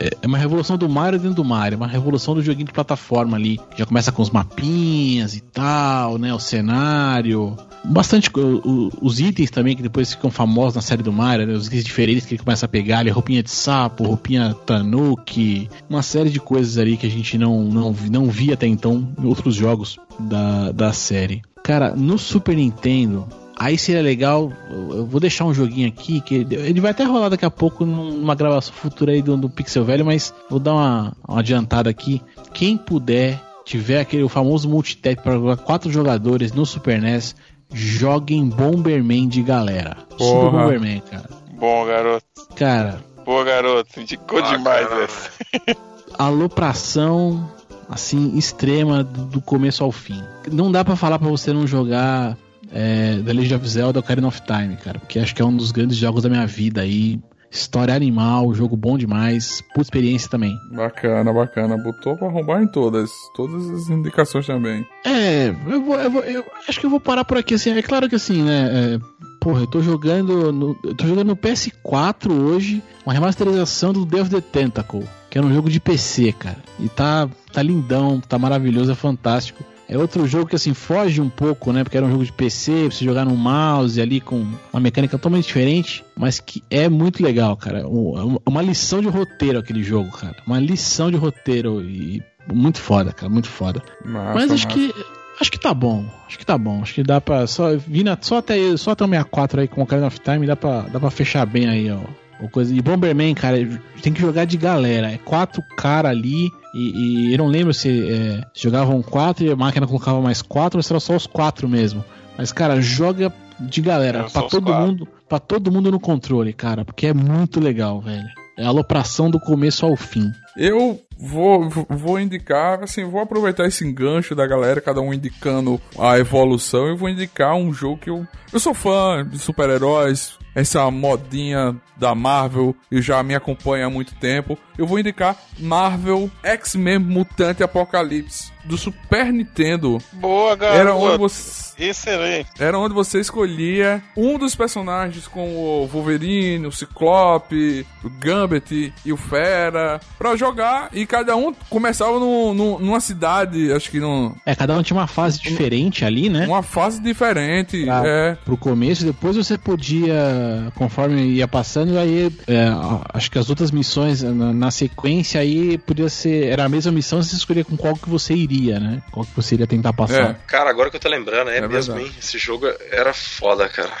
É, 0.00 0.26
uma 0.26 0.38
revolução 0.38 0.76
do 0.76 0.88
Mario 0.88 1.18
dentro 1.18 1.36
do 1.36 1.44
Mario, 1.44 1.74
é 1.74 1.76
uma 1.76 1.86
revolução 1.86 2.34
do 2.34 2.42
joguinho 2.42 2.66
de 2.66 2.72
plataforma 2.72 3.36
ali. 3.36 3.60
Já 3.76 3.84
começa 3.84 4.12
com 4.12 4.22
os 4.22 4.30
mapinhas 4.30 5.34
e 5.34 5.40
tal, 5.40 6.18
né? 6.18 6.32
O 6.32 6.38
cenário. 6.38 7.56
Bastante. 7.84 8.30
O, 8.34 8.90
os 9.00 9.20
itens 9.20 9.50
também, 9.50 9.76
que 9.76 9.82
depois 9.82 10.12
ficam 10.12 10.30
famosos 10.30 10.76
na 10.76 10.82
série 10.82 11.02
do 11.02 11.12
Mario, 11.12 11.46
né? 11.46 11.54
Os 11.54 11.66
itens 11.66 11.84
diferentes 11.84 12.26
que 12.26 12.34
ele 12.34 12.42
começa 12.42 12.66
a 12.66 12.68
pegar 12.68 13.00
ali, 13.00 13.10
roupinha 13.10 13.42
de 13.42 13.50
sapo, 13.50 14.04
roupinha 14.04 14.54
tanuki, 14.66 15.68
uma 15.88 16.02
série 16.02 16.30
de 16.30 16.40
coisas 16.40 16.78
ali 16.78 16.96
que 16.96 17.06
a 17.06 17.10
gente 17.10 17.36
não, 17.36 17.64
não, 17.64 17.94
não 18.10 18.26
via 18.26 18.54
até 18.54 18.66
então 18.66 19.08
em 19.18 19.26
outros 19.26 19.54
jogos 19.54 19.98
da, 20.18 20.72
da 20.72 20.92
série. 20.92 21.42
Cara, 21.62 21.94
no 21.94 22.18
Super 22.18 22.56
Nintendo, 22.56 23.26
aí 23.58 23.76
seria 23.76 24.00
legal. 24.00 24.52
Eu 24.70 25.06
vou 25.06 25.20
deixar 25.20 25.44
um 25.44 25.52
joguinho 25.52 25.88
aqui 25.88 26.20
que 26.20 26.34
ele 26.34 26.80
vai 26.80 26.92
até 26.92 27.04
rolar 27.04 27.28
daqui 27.28 27.44
a 27.44 27.50
pouco 27.50 27.84
numa 27.84 28.34
gravação 28.34 28.72
futura 28.72 29.12
aí 29.12 29.20
do, 29.20 29.36
do 29.36 29.50
Pixel 29.50 29.84
Velho, 29.84 30.04
mas 30.04 30.32
vou 30.48 30.60
dar 30.60 30.74
uma, 30.74 31.12
uma 31.26 31.40
adiantada 31.40 31.90
aqui. 31.90 32.22
Quem 32.54 32.76
puder 32.76 33.40
tiver 33.64 34.00
aquele 34.00 34.22
o 34.22 34.28
famoso 34.28 34.68
multitap 34.68 35.22
para 35.22 35.34
jogar 35.34 35.56
quatro 35.58 35.90
jogadores 35.90 36.52
no 36.52 36.64
Super 36.64 37.02
NES, 37.02 37.36
joguem 37.72 38.48
Bomberman 38.48 39.28
de 39.28 39.42
galera. 39.42 39.96
Porra. 40.16 40.30
Super 40.30 40.50
Bomberman, 40.50 41.00
cara. 41.00 41.28
Bom, 41.52 41.84
garoto. 41.84 42.24
Cara. 42.54 43.00
Boa, 43.26 43.44
garoto. 43.44 44.00
Indicou 44.00 44.38
ah, 44.38 44.56
demais 44.56 44.88
essa. 44.90 45.76
Alopração 46.18 47.46
assim, 47.88 48.36
extrema 48.36 49.02
do 49.02 49.40
começo 49.40 49.82
ao 49.82 49.90
fim. 49.90 50.22
Não 50.50 50.70
dá 50.70 50.84
para 50.84 50.96
falar 50.96 51.18
para 51.18 51.28
você 51.28 51.52
não 51.52 51.66
jogar 51.66 52.36
é, 52.72 53.20
The 53.24 53.32
Legend 53.32 53.54
of 53.54 53.68
Zelda 53.68 54.00
Ocarina 54.00 54.28
of 54.28 54.42
Time, 54.42 54.76
cara, 54.76 54.98
porque 54.98 55.18
acho 55.18 55.34
que 55.34 55.42
é 55.42 55.44
um 55.44 55.56
dos 55.56 55.72
grandes 55.72 55.96
jogos 55.96 56.22
da 56.22 56.28
minha 56.28 56.46
vida 56.46 56.80
aí. 56.80 57.20
História 57.50 57.94
animal, 57.94 58.52
jogo 58.52 58.76
bom 58.76 58.98
demais, 58.98 59.62
puta 59.68 59.80
experiência 59.80 60.28
também. 60.28 60.54
Bacana, 60.70 61.32
bacana. 61.32 61.78
Botou 61.78 62.14
pra 62.14 62.28
arrombar 62.28 62.62
em 62.62 62.66
todas. 62.66 63.10
Todas 63.34 63.70
as 63.70 63.88
indicações 63.88 64.46
também. 64.46 64.86
É, 65.06 65.48
eu, 65.48 65.82
vou, 65.82 65.98
eu, 65.98 66.10
vou, 66.10 66.22
eu 66.24 66.44
acho 66.68 66.78
que 66.78 66.84
eu 66.84 66.90
vou 66.90 67.00
parar 67.00 67.24
por 67.24 67.38
aqui, 67.38 67.54
assim. 67.54 67.70
É 67.70 67.80
claro 67.80 68.06
que 68.06 68.16
assim, 68.16 68.42
né? 68.42 68.68
É, 68.70 68.98
porra, 69.40 69.62
eu 69.62 69.66
tô 69.66 69.80
jogando. 69.80 70.52
No, 70.52 70.78
eu 70.84 70.94
tô 70.94 71.06
jogando 71.06 71.28
no 71.28 71.36
PS4 71.36 72.30
hoje 72.30 72.82
uma 73.06 73.14
remasterização 73.14 73.94
do 73.94 74.04
Death 74.04 74.26
of 74.26 74.30
the 74.30 74.40
Tentacle 74.42 75.08
que 75.30 75.38
era 75.38 75.46
um 75.46 75.52
jogo 75.52 75.68
de 75.68 75.80
PC, 75.80 76.32
cara. 76.32 76.58
E 76.78 76.88
tá, 76.88 77.28
tá 77.52 77.62
lindão, 77.62 78.20
tá 78.20 78.38
maravilhoso, 78.38 78.92
é 78.92 78.94
fantástico. 78.94 79.62
É 79.88 79.96
outro 79.96 80.26
jogo 80.26 80.46
que 80.46 80.54
assim 80.54 80.74
foge 80.74 81.20
um 81.20 81.30
pouco, 81.30 81.72
né? 81.72 81.82
Porque 81.82 81.96
era 81.96 82.04
um 82.04 82.10
jogo 82.10 82.24
de 82.24 82.32
PC, 82.32 82.90
você 82.90 83.04
jogar 83.04 83.24
no 83.24 83.34
mouse 83.34 83.98
ali 84.00 84.20
com 84.20 84.46
uma 84.70 84.80
mecânica 84.80 85.16
totalmente 85.16 85.46
diferente, 85.46 86.04
mas 86.14 86.38
que 86.38 86.62
é 86.68 86.90
muito 86.90 87.22
legal, 87.22 87.56
cara. 87.56 87.84
Uma 87.88 88.60
lição 88.60 89.00
de 89.00 89.08
roteiro 89.08 89.58
aquele 89.58 89.82
jogo, 89.82 90.10
cara. 90.10 90.36
Uma 90.46 90.60
lição 90.60 91.10
de 91.10 91.16
roteiro 91.16 91.82
e 91.82 92.22
muito 92.52 92.78
foda, 92.80 93.12
cara, 93.12 93.32
muito 93.32 93.48
foda. 93.48 93.82
Massa, 94.04 94.34
mas 94.34 94.52
acho 94.52 94.66
massa. 94.66 94.78
que 94.78 94.94
acho 95.40 95.50
que 95.50 95.58
tá 95.58 95.72
bom. 95.72 96.04
Acho 96.26 96.38
que 96.38 96.44
tá 96.44 96.58
bom. 96.58 96.82
Acho 96.82 96.94
que 96.94 97.02
dá 97.02 97.18
pra 97.18 97.46
só 97.46 97.74
vindo 97.74 98.10
só 98.20 98.38
até 98.38 98.76
só 98.76 98.90
até 98.90 99.04
o 99.04 99.08
64 99.08 99.62
aí 99.62 99.68
com 99.68 99.80
o 99.80 99.84
Ocarina 99.84 100.08
of 100.08 100.20
Time 100.20 100.46
dá 100.46 100.54
pra, 100.54 100.82
dá 100.82 101.00
pra 101.00 101.10
fechar 101.10 101.46
bem 101.46 101.66
aí, 101.66 101.90
ó 101.90 102.27
ou 102.40 102.48
coisa. 102.48 102.74
E 102.74 102.80
Bomberman, 102.80 103.34
cara, 103.34 103.56
tem 104.02 104.12
que 104.12 104.20
jogar 104.20 104.44
de 104.44 104.56
galera. 104.56 105.10
É 105.10 105.18
quatro 105.18 105.62
caras 105.76 106.10
ali. 106.10 106.50
E, 106.74 107.30
e, 107.30 107.32
eu 107.32 107.38
não 107.38 107.46
lembro 107.46 107.72
se, 107.72 108.10
é, 108.10 108.44
jogavam 108.54 109.02
quatro 109.02 109.44
e 109.44 109.50
a 109.50 109.56
máquina 109.56 109.86
colocava 109.86 110.20
mais 110.20 110.42
quatro 110.42 110.78
ou 110.78 110.82
se 110.82 110.92
era 110.92 111.00
só 111.00 111.16
os 111.16 111.26
quatro 111.26 111.68
mesmo. 111.68 112.04
Mas, 112.36 112.52
cara, 112.52 112.80
joga 112.80 113.32
de 113.58 113.80
galera. 113.80 114.24
para 114.24 114.42
todo 114.42 114.66
quatro. 114.66 114.86
mundo. 114.86 115.08
para 115.28 115.38
todo 115.38 115.72
mundo 115.72 115.90
no 115.90 115.98
controle, 115.98 116.52
cara. 116.52 116.84
Porque 116.84 117.08
é 117.08 117.14
muito 117.14 117.60
legal, 117.60 118.00
velho. 118.00 118.28
É 118.56 118.64
a 118.64 118.68
alopração 118.68 119.30
do 119.30 119.38
começo 119.38 119.86
ao 119.86 119.96
fim. 119.96 120.32
Eu 120.56 121.00
vou, 121.16 121.68
vou 121.88 122.18
indicar, 122.18 122.82
assim, 122.82 123.04
vou 123.04 123.20
aproveitar 123.20 123.66
esse 123.66 123.86
engancho 123.86 124.34
da 124.34 124.44
galera, 124.46 124.80
cada 124.80 125.00
um 125.00 125.14
indicando 125.14 125.80
a 125.96 126.18
evolução, 126.18 126.88
e 126.88 126.96
vou 126.96 127.08
indicar 127.08 127.54
um 127.54 127.72
jogo 127.72 127.98
que 127.98 128.10
eu. 128.10 128.26
Eu 128.52 128.58
sou 128.58 128.74
fã 128.74 129.24
de 129.24 129.38
super-heróis, 129.38 130.36
essa 130.58 130.90
modinha 130.90 131.76
da 131.96 132.16
Marvel 132.16 132.74
e 132.90 133.00
já 133.00 133.22
me 133.22 133.32
acompanha 133.32 133.86
há 133.86 133.90
muito 133.90 134.16
tempo. 134.16 134.58
Eu 134.76 134.88
vou 134.88 134.98
indicar 134.98 135.36
Marvel 135.56 136.28
X-Men 136.42 136.98
Mutante 136.98 137.62
Apocalipse 137.62 138.50
do 138.68 138.76
Super 138.78 139.32
Nintendo. 139.32 139.98
Boa, 140.12 140.54
galera. 140.54 140.80
Era 140.80 140.94
onde 140.94 141.18
você 141.18 141.68
Excelente. 141.78 142.48
era 142.58 142.78
onde 142.78 142.92
você 142.94 143.20
escolhia 143.20 144.02
um 144.16 144.36
dos 144.38 144.54
personagens 144.54 145.26
com 145.28 145.48
o 145.56 145.86
Wolverine, 145.86 146.66
o 146.66 146.72
Ciclope, 146.72 147.86
o 148.04 148.10
Gambit 148.10 148.92
e 149.04 149.12
o 149.12 149.16
Fera 149.16 150.00
pra 150.18 150.34
jogar 150.36 150.88
e 150.92 151.06
cada 151.06 151.36
um 151.36 151.52
começava 151.70 152.18
no, 152.18 152.52
no- 152.54 152.78
numa 152.78 153.00
cidade, 153.00 153.72
acho 153.72 153.90
que 153.90 154.00
num, 154.00 154.34
É, 154.44 154.54
cada 154.54 154.76
um 154.76 154.82
tinha 154.82 154.96
uma 154.96 155.06
fase 155.06 155.40
diferente 155.40 156.04
ali, 156.04 156.28
né? 156.28 156.46
uma 156.46 156.62
fase 156.62 157.00
diferente. 157.00 157.84
Pra- 157.84 158.02
É, 158.04 158.34
Pro 158.44 158.56
começo, 158.56 159.04
depois 159.04 159.36
você 159.36 159.56
podia, 159.56 160.72
conforme 160.74 161.22
ia 161.22 161.46
passando, 161.48 161.96
aí 161.98 162.30
é, 162.46 162.66
acho 163.14 163.30
que 163.30 163.38
as 163.38 163.48
outras 163.50 163.70
missões 163.70 164.22
na, 164.22 164.52
na 164.52 164.70
sequência 164.70 165.40
aí 165.40 165.78
podia 165.78 166.08
ser. 166.08 166.46
Era 166.48 166.64
a 166.64 166.68
mesma 166.68 166.90
missão, 166.92 167.22
você 167.22 167.36
escolhia 167.36 167.64
com 167.64 167.76
qual 167.76 167.94
que 167.94 168.08
você 168.08 168.34
iria, 168.34 168.57
né? 168.80 169.02
Qual 169.10 169.24
que 169.24 169.34
você 169.34 169.54
iria 169.54 169.66
tentar 169.66 169.92
passar. 169.92 170.30
É. 170.30 170.36
Cara, 170.46 170.70
agora 170.70 170.90
que 170.90 170.96
eu 170.96 171.00
tô 171.00 171.08
lembrando, 171.08 171.50
é, 171.50 171.58
É 171.58 171.68
mesmo, 171.68 171.94
verdade. 171.94 172.10
hein? 172.14 172.16
Esse 172.18 172.38
jogo 172.38 172.66
era 172.90 173.12
foda, 173.14 173.68
cara. 173.68 173.96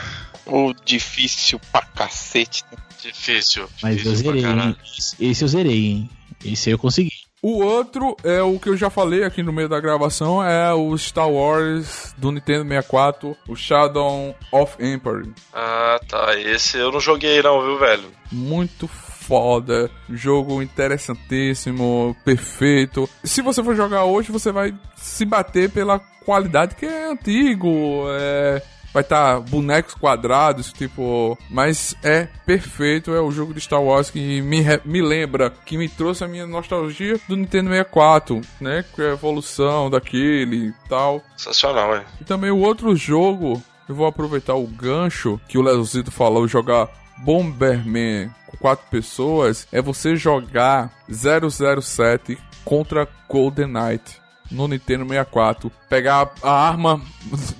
O 0.46 0.72
difícil 0.84 1.60
pra 1.72 1.82
cacete. 1.82 2.64
Difícil. 3.02 3.68
Mas 3.82 3.96
eu 4.04 4.12
difícil 4.12 4.24
pra 4.32 4.40
zerei, 4.40 4.60
hein? 4.66 4.76
Esse 5.20 5.44
eu 5.44 5.48
zerei, 5.48 5.86
hein? 5.86 6.10
Esse 6.44 6.68
aí 6.68 6.74
eu 6.74 6.78
consegui. 6.78 7.10
O 7.40 7.62
outro 7.62 8.16
é 8.24 8.42
o 8.42 8.58
que 8.58 8.68
eu 8.68 8.76
já 8.76 8.90
falei 8.90 9.22
aqui 9.22 9.44
no 9.44 9.52
meio 9.52 9.68
da 9.68 9.78
gravação, 9.78 10.42
é 10.42 10.74
o 10.74 10.96
Star 10.98 11.30
Wars 11.30 12.12
do 12.18 12.32
Nintendo 12.32 12.64
64, 12.68 13.36
o 13.46 13.54
Shadow 13.54 14.34
of 14.50 14.74
Empire. 14.84 15.32
Ah, 15.52 16.00
tá. 16.08 16.34
Esse 16.36 16.78
eu 16.78 16.90
não 16.90 16.98
joguei 16.98 17.40
não, 17.40 17.62
viu, 17.64 17.78
velho? 17.78 18.10
Muito 18.32 18.88
foda, 19.28 19.90
jogo 20.08 20.62
interessantíssimo, 20.62 22.16
perfeito. 22.24 23.08
Se 23.22 23.42
você 23.42 23.62
for 23.62 23.76
jogar 23.76 24.04
hoje, 24.04 24.32
você 24.32 24.50
vai 24.50 24.74
se 24.96 25.26
bater 25.26 25.70
pela 25.70 26.00
qualidade 26.24 26.74
que 26.74 26.86
é 26.86 27.10
antigo, 27.10 28.06
é... 28.08 28.62
Vai 28.90 29.02
estar 29.02 29.40
bonecos 29.40 29.92
quadrados, 29.92 30.72
tipo. 30.72 31.36
Mas 31.50 31.94
é 32.02 32.26
perfeito. 32.46 33.12
É 33.12 33.20
o 33.20 33.30
jogo 33.30 33.52
de 33.52 33.60
Star 33.60 33.82
Wars 33.82 34.10
que 34.10 34.40
me, 34.40 34.64
me 34.82 35.02
lembra, 35.02 35.50
que 35.50 35.76
me 35.76 35.90
trouxe 35.90 36.24
a 36.24 36.26
minha 36.26 36.46
nostalgia 36.46 37.20
do 37.28 37.36
Nintendo 37.36 37.68
64, 37.68 38.40
né? 38.58 38.82
Que 38.94 39.02
é 39.02 39.10
a 39.10 39.12
evolução 39.12 39.90
daquele 39.90 40.68
e 40.68 40.74
tal. 40.88 41.22
Sensacional, 41.36 41.96
é. 41.96 42.04
E 42.18 42.24
também 42.24 42.50
o 42.50 42.60
outro 42.60 42.96
jogo, 42.96 43.62
eu 43.86 43.94
vou 43.94 44.06
aproveitar 44.06 44.54
o 44.54 44.66
gancho 44.66 45.38
que 45.46 45.58
o 45.58 45.62
Leozito 45.62 46.10
falou, 46.10 46.48
jogar 46.48 46.88
Bomberman 47.18 48.30
com 48.46 48.56
quatro 48.56 48.86
pessoas, 48.90 49.66
é 49.72 49.80
você 49.80 50.16
jogar 50.16 50.90
007 51.10 52.38
contra 52.64 53.08
Golden 53.28 53.66
Knight 53.66 54.20
no 54.50 54.66
Nintendo 54.66 55.06
64. 55.06 55.70
Pegar 55.88 56.30
a 56.42 56.50
arma 56.50 57.00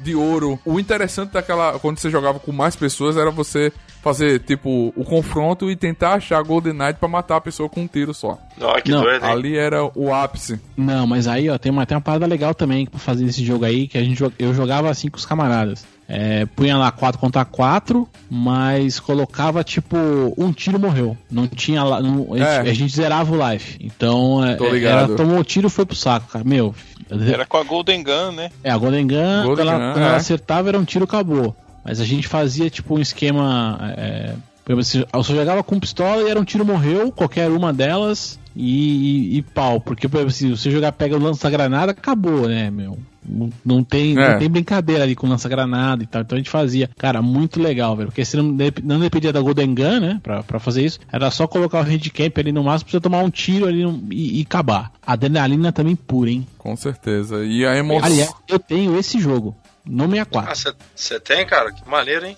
de 0.02 0.14
ouro. 0.14 0.58
O 0.64 0.80
interessante 0.80 1.32
daquela. 1.32 1.78
Quando 1.78 1.98
você 1.98 2.10
jogava 2.10 2.38
com 2.38 2.52
mais 2.52 2.74
pessoas 2.74 3.16
era 3.16 3.30
você 3.30 3.72
fazer, 4.02 4.40
tipo, 4.40 4.92
o 4.96 5.04
confronto 5.04 5.70
e 5.70 5.76
tentar 5.76 6.14
achar 6.14 6.42
Golden 6.42 6.72
Knight 6.72 6.98
pra 6.98 7.08
matar 7.08 7.36
a 7.36 7.40
pessoa 7.40 7.68
com 7.68 7.82
um 7.82 7.86
tiro 7.86 8.14
só. 8.14 8.38
Que 8.82 8.90
Não, 8.90 9.02
doido, 9.02 9.24
hein? 9.24 9.30
Ali 9.30 9.56
era 9.56 9.84
o 9.84 10.14
ápice. 10.14 10.60
Não, 10.76 11.06
mas 11.06 11.26
aí, 11.26 11.50
ó, 11.50 11.58
tem 11.58 11.70
uma, 11.70 11.84
tem 11.84 11.96
uma 11.96 12.02
parada 12.02 12.26
legal 12.26 12.54
também 12.54 12.86
pra 12.86 12.98
fazer 12.98 13.24
esse 13.24 13.44
jogo 13.44 13.64
aí, 13.64 13.88
que 13.88 13.98
a 13.98 14.02
gente, 14.02 14.22
eu 14.38 14.54
jogava 14.54 14.88
assim 14.88 15.08
com 15.08 15.16
os 15.16 15.26
camaradas. 15.26 15.84
É, 16.08 16.46
punha 16.46 16.76
lá 16.78 16.90
4 16.90 17.20
contra 17.20 17.44
4, 17.44 18.08
mas 18.30 18.98
colocava 18.98 19.62
tipo, 19.62 19.96
um 20.38 20.50
tiro 20.52 20.78
morreu. 20.80 21.16
Não 21.30 21.46
tinha 21.46 21.82
lá. 21.84 22.00
não- 22.00 22.32
a, 22.32 22.38
gente, 22.38 22.48
É. 22.48 22.70
a 22.70 22.74
gente 22.74 22.96
zerava 22.96 23.34
o 23.34 23.50
life. 23.52 23.76
Então, 23.78 24.42
é, 24.42 24.56
ligado. 24.70 25.10
era, 25.10 25.16
tomou 25.16 25.38
o 25.38 25.44
tiro 25.44 25.68
foi 25.68 25.84
pro 25.84 25.94
saco, 25.94 26.26
cara. 26.32 26.44
Meu. 26.44 26.74
Era 27.10 27.44
com 27.44 27.58
a 27.58 27.62
Golden 27.62 28.02
Gun, 28.02 28.32
né? 28.32 28.50
É, 28.64 28.70
a 28.70 28.78
Golden 28.78 29.06
Gun, 29.06 29.14
Golden 29.44 29.44
quando, 29.56 29.60
ela, 29.60 29.72
Gun, 29.72 29.92
quando 29.92 30.04
é. 30.04 30.08
ela 30.08 30.16
acertava, 30.16 30.68
era 30.68 30.78
um 30.78 30.84
tiro, 30.84 31.04
acabou. 31.04 31.54
Mas 31.84 32.00
a 32.00 32.04
gente 32.04 32.26
fazia 32.26 32.68
tipo 32.70 32.96
um 32.96 33.00
esquema. 33.00 33.78
É, 33.96 34.32
você- 34.76 35.06
eu 35.12 35.22
só 35.22 35.34
jogava 35.34 35.62
com 35.62 35.78
pistola 35.80 36.22
e 36.22 36.30
era 36.30 36.38
um 36.40 36.44
tiro 36.44 36.64
morreu, 36.64 37.10
qualquer 37.12 37.48
uma 37.50 37.72
delas, 37.72 38.38
e, 38.54 39.34
e- 39.34 39.38
e 39.38 39.42
pau. 39.42 39.80
Porque, 39.80 40.08
por 40.08 40.16
exemplo, 40.18 40.32
se 40.34 40.50
você 40.50 40.70
jogar 40.70 40.92
pega 40.92 41.16
o 41.16 41.20
lança-granada, 41.22 41.92
acabou, 41.92 42.48
né, 42.48 42.70
meu? 42.70 42.98
Não, 43.30 43.50
não 43.62 43.84
tem, 43.84 44.18
É. 44.18 44.32
não 44.32 44.38
tem 44.38 44.48
brincadeira 44.48 45.02
ali 45.04 45.14
com 45.14 45.26
lança-granada 45.28 46.02
e 46.02 46.06
tal. 46.06 46.22
Então 46.22 46.36
a 46.36 46.38
gente 46.38 46.48
fazia. 46.48 46.88
Cara, 46.96 47.20
muito 47.20 47.60
legal, 47.60 47.94
velho. 47.94 48.08
Porque 48.08 48.24
se 48.24 48.36
não, 48.38 48.44
não 48.82 48.98
dependia 49.00 49.32
da 49.32 49.40
Golden 49.42 49.74
Gun, 49.74 50.00
né? 50.00 50.20
Pra, 50.22 50.42
pra 50.42 50.58
fazer 50.58 50.82
isso, 50.84 50.98
era 51.12 51.30
só 51.30 51.46
colocar 51.46 51.80
o 51.80 51.82
handicap 51.86 52.40
ali 52.40 52.52
no 52.52 52.64
máximo 52.64 52.86
pra 52.90 52.98
você 52.98 53.02
tomar 53.02 53.22
um 53.22 53.28
tiro 53.28 53.66
ali 53.66 53.82
no- 53.82 54.02
e, 54.10 54.38
e 54.40 54.42
acabar. 54.42 54.90
A 55.06 55.12
adrenalina 55.12 55.70
também 55.72 55.94
pura, 55.94 56.30
hein? 56.30 56.46
Com 56.56 56.74
certeza. 56.74 57.44
E 57.44 57.66
a 57.66 57.76
emoção. 57.76 58.06
Aliás, 58.06 58.32
eu 58.48 58.58
tenho 58.58 58.98
esse 58.98 59.20
jogo 59.20 59.54
no 59.84 60.04
64. 60.08 60.50
Ah, 60.70 60.74
você 60.96 61.20
tem, 61.20 61.46
cara? 61.46 61.70
Que 61.70 61.86
maneiro, 61.86 62.24
hein? 62.24 62.36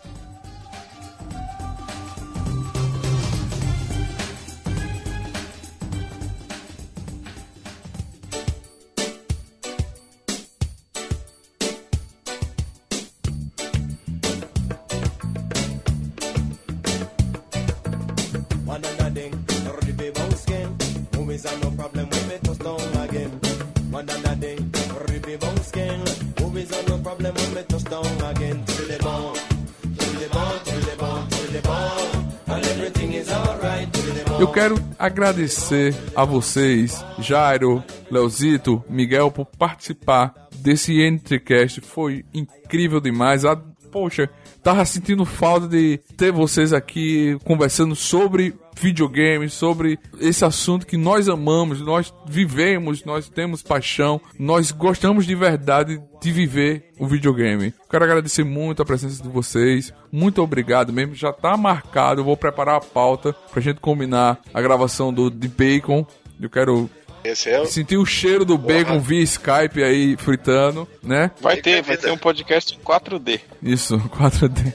Eu 34.41 34.49
quero 34.49 34.75
agradecer 34.99 35.95
a 36.17 36.25
vocês, 36.25 37.05
Jairo, 37.19 37.85
Leozito, 38.11 38.83
Miguel, 38.89 39.31
por 39.31 39.45
participar 39.45 40.49
desse 40.57 40.99
NTCast. 40.99 41.83
Foi 41.83 42.25
incrível 42.33 43.03
demais. 43.03 43.45
Poxa, 43.91 44.31
tava 44.63 44.85
sentindo 44.85 45.25
falta 45.25 45.67
de 45.67 45.99
ter 46.17 46.31
vocês 46.31 46.73
aqui 46.73 47.37
conversando 47.45 47.97
sobre 47.97 48.55
videogames, 48.81 49.53
sobre 49.53 49.99
esse 50.21 50.45
assunto 50.45 50.87
que 50.87 50.97
nós 50.97 51.29
amamos, 51.29 51.81
nós 51.81 52.15
vivemos, 52.27 53.05
nós 53.05 53.29
temos 53.29 53.63
paixão, 53.63 54.21
nós 54.39 54.71
gostamos 54.71 55.27
de 55.27 55.35
verdade 55.35 56.01
de 56.21 56.33
viver 56.33 56.91
o 56.99 57.07
videogame. 57.07 57.75
Quero 57.91 58.05
agradecer 58.05 58.45
muito 58.45 58.83
a 58.83 58.85
presença 58.85 59.23
de 59.23 59.29
vocês. 59.29 59.93
Muito 60.13 60.43
obrigado 60.43 60.93
mesmo. 60.93 61.15
Já 61.15 61.33
tá 61.33 61.57
marcado. 61.57 62.21
Eu 62.21 62.25
vou 62.25 62.37
preparar 62.37 62.77
a 62.77 62.81
pauta 62.81 63.33
pra 63.51 63.61
gente 63.61 63.81
combinar 63.81 64.41
a 64.53 64.61
gravação 64.61 65.13
do 65.13 65.31
de 65.31 65.49
Bacon. 65.49 66.07
Eu 66.41 66.49
quero 66.49 66.89
Esse 67.23 67.51
é 67.51 67.61
o. 67.61 67.67
sentir 67.67 67.97
o 67.97 68.07
cheiro 68.07 68.45
do 68.45 68.57
bacon 68.57 68.99
via 69.01 69.23
Skype 69.23 69.83
aí 69.83 70.17
fritando, 70.17 70.89
né? 71.03 71.31
Vai 71.41 71.57
ter, 71.59 71.83
vai 71.83 71.97
ter 71.97 72.11
um 72.11 72.19
podcast 72.19 72.75
em 72.75 72.79
4D. 72.79 73.41
Isso, 73.63 73.99
4D. 74.11 74.73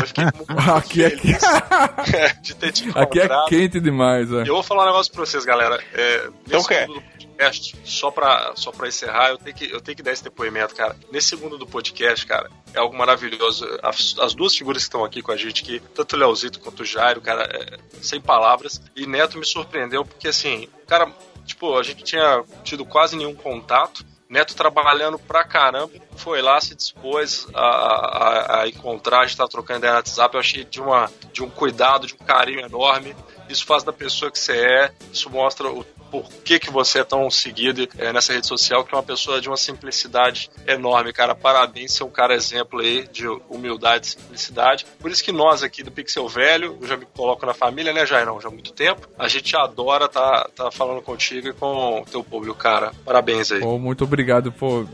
Eu 0.00 0.06
fiquei 0.06 0.24
muito 0.36 0.70
Aqui 0.70 1.04
é- 1.04 1.10
feliz 1.10 1.38
de 2.42 2.54
ter 2.54 2.72
te 2.72 2.88
Aqui 2.90 3.18
é 3.20 3.24
encontrado. 3.24 3.48
quente 3.48 3.80
demais, 3.80 4.32
é. 4.32 4.42
Eu 4.42 4.54
vou 4.54 4.62
falar 4.62 4.84
um 4.84 4.86
negócio 4.86 5.12
pra 5.12 5.24
vocês, 5.26 5.44
galera. 5.44 5.82
É, 5.94 6.24
Então 6.46 6.58
nesse 6.58 6.68
quer? 6.68 6.80
segundo 6.86 7.00
do 7.00 7.02
podcast, 7.10 7.76
só 7.84 8.10
pra, 8.10 8.52
só 8.54 8.70
pra 8.72 8.88
encerrar, 8.88 9.30
eu 9.30 9.38
tenho, 9.38 9.56
que, 9.56 9.70
eu 9.70 9.80
tenho 9.80 9.96
que 9.96 10.02
dar 10.02 10.12
esse 10.12 10.22
depoimento, 10.24 10.74
cara. 10.74 10.94
Nesse 11.12 11.28
segundo 11.28 11.56
do 11.58 11.66
podcast, 11.66 12.24
cara, 12.26 12.50
é 12.74 12.78
algo 12.78 12.96
maravilhoso. 12.96 13.66
As, 13.82 14.14
as 14.18 14.34
duas 14.34 14.54
figuras 14.54 14.82
que 14.82 14.88
estão 14.88 15.04
aqui 15.04 15.22
com 15.22 15.32
a 15.32 15.36
gente 15.36 15.62
aqui, 15.62 15.80
tanto 15.94 16.14
o 16.16 16.18
Leozito 16.18 16.60
quanto 16.60 16.80
o 16.80 16.84
Jairo, 16.86 17.20
cara, 17.20 17.44
é, 17.44 17.78
sem 18.02 18.20
palavras. 18.20 18.80
E 18.94 19.06
Neto 19.06 19.38
me 19.38 19.44
surpreendeu, 19.46 20.04
porque 20.04 20.28
assim, 20.28 20.68
cara, 20.86 21.10
tipo, 21.46 21.76
a 21.78 21.82
gente 21.82 22.04
tinha 22.04 22.44
tido 22.62 22.84
quase 22.84 23.16
nenhum 23.16 23.34
contato. 23.34 24.04
Neto 24.30 24.54
trabalhando 24.54 25.18
pra 25.18 25.42
caramba, 25.42 25.90
foi 26.14 26.40
lá, 26.40 26.60
se 26.60 26.76
dispôs 26.76 27.48
a, 27.52 27.60
a, 27.60 28.62
a 28.62 28.68
encontrar, 28.68 29.22
a 29.22 29.26
gente 29.26 29.36
tá 29.36 29.48
trocando 29.48 29.80
ideia 29.80 29.94
no 29.94 29.98
WhatsApp, 29.98 30.34
eu 30.34 30.40
achei 30.40 30.64
de, 30.64 30.80
uma, 30.80 31.10
de 31.32 31.42
um 31.42 31.50
cuidado, 31.50 32.06
de 32.06 32.14
um 32.14 32.18
carinho 32.18 32.60
enorme. 32.60 33.16
Isso 33.50 33.64
faz 33.66 33.82
da 33.82 33.92
pessoa 33.92 34.30
que 34.30 34.38
você 34.38 34.52
é, 34.52 34.92
isso 35.12 35.28
mostra 35.30 35.68
o 35.70 35.84
por 36.10 36.28
que, 36.44 36.58
que 36.58 36.70
você 36.72 36.98
é 36.98 37.04
tão 37.04 37.30
seguido 37.30 37.88
é, 37.96 38.12
nessa 38.12 38.32
rede 38.32 38.44
social, 38.46 38.84
que 38.84 38.92
é 38.92 38.96
uma 38.98 39.02
pessoa 39.02 39.40
de 39.40 39.48
uma 39.48 39.56
simplicidade 39.56 40.50
enorme, 40.66 41.12
cara. 41.12 41.36
Parabéns, 41.36 41.92
ser 41.92 42.02
um 42.02 42.10
cara 42.10 42.34
exemplo 42.34 42.80
aí 42.80 43.06
de 43.12 43.28
humildade 43.48 44.06
e 44.06 44.10
simplicidade. 44.10 44.84
Por 44.98 45.10
isso 45.10 45.22
que 45.22 45.30
nós 45.30 45.62
aqui 45.62 45.82
do 45.84 45.90
Pixel 45.92 46.28
Velho, 46.28 46.76
eu 46.80 46.86
já 46.88 46.96
me 46.96 47.06
coloco 47.06 47.46
na 47.46 47.54
família, 47.54 47.92
né, 47.92 48.04
Jairão? 48.04 48.40
Já 48.40 48.48
há 48.48 48.50
muito 48.50 48.72
tempo. 48.72 49.08
A 49.16 49.28
gente 49.28 49.56
adora 49.56 50.08
tá, 50.08 50.48
tá 50.54 50.70
falando 50.72 51.00
contigo 51.00 51.48
e 51.48 51.52
com 51.52 52.00
o 52.00 52.04
teu 52.04 52.24
público, 52.24 52.56
cara. 52.58 52.92
Parabéns 53.04 53.52
aí. 53.52 53.60
Pô, 53.60 53.78
muito 53.78 54.02
obrigado, 54.02 54.50
pô. 54.50 54.84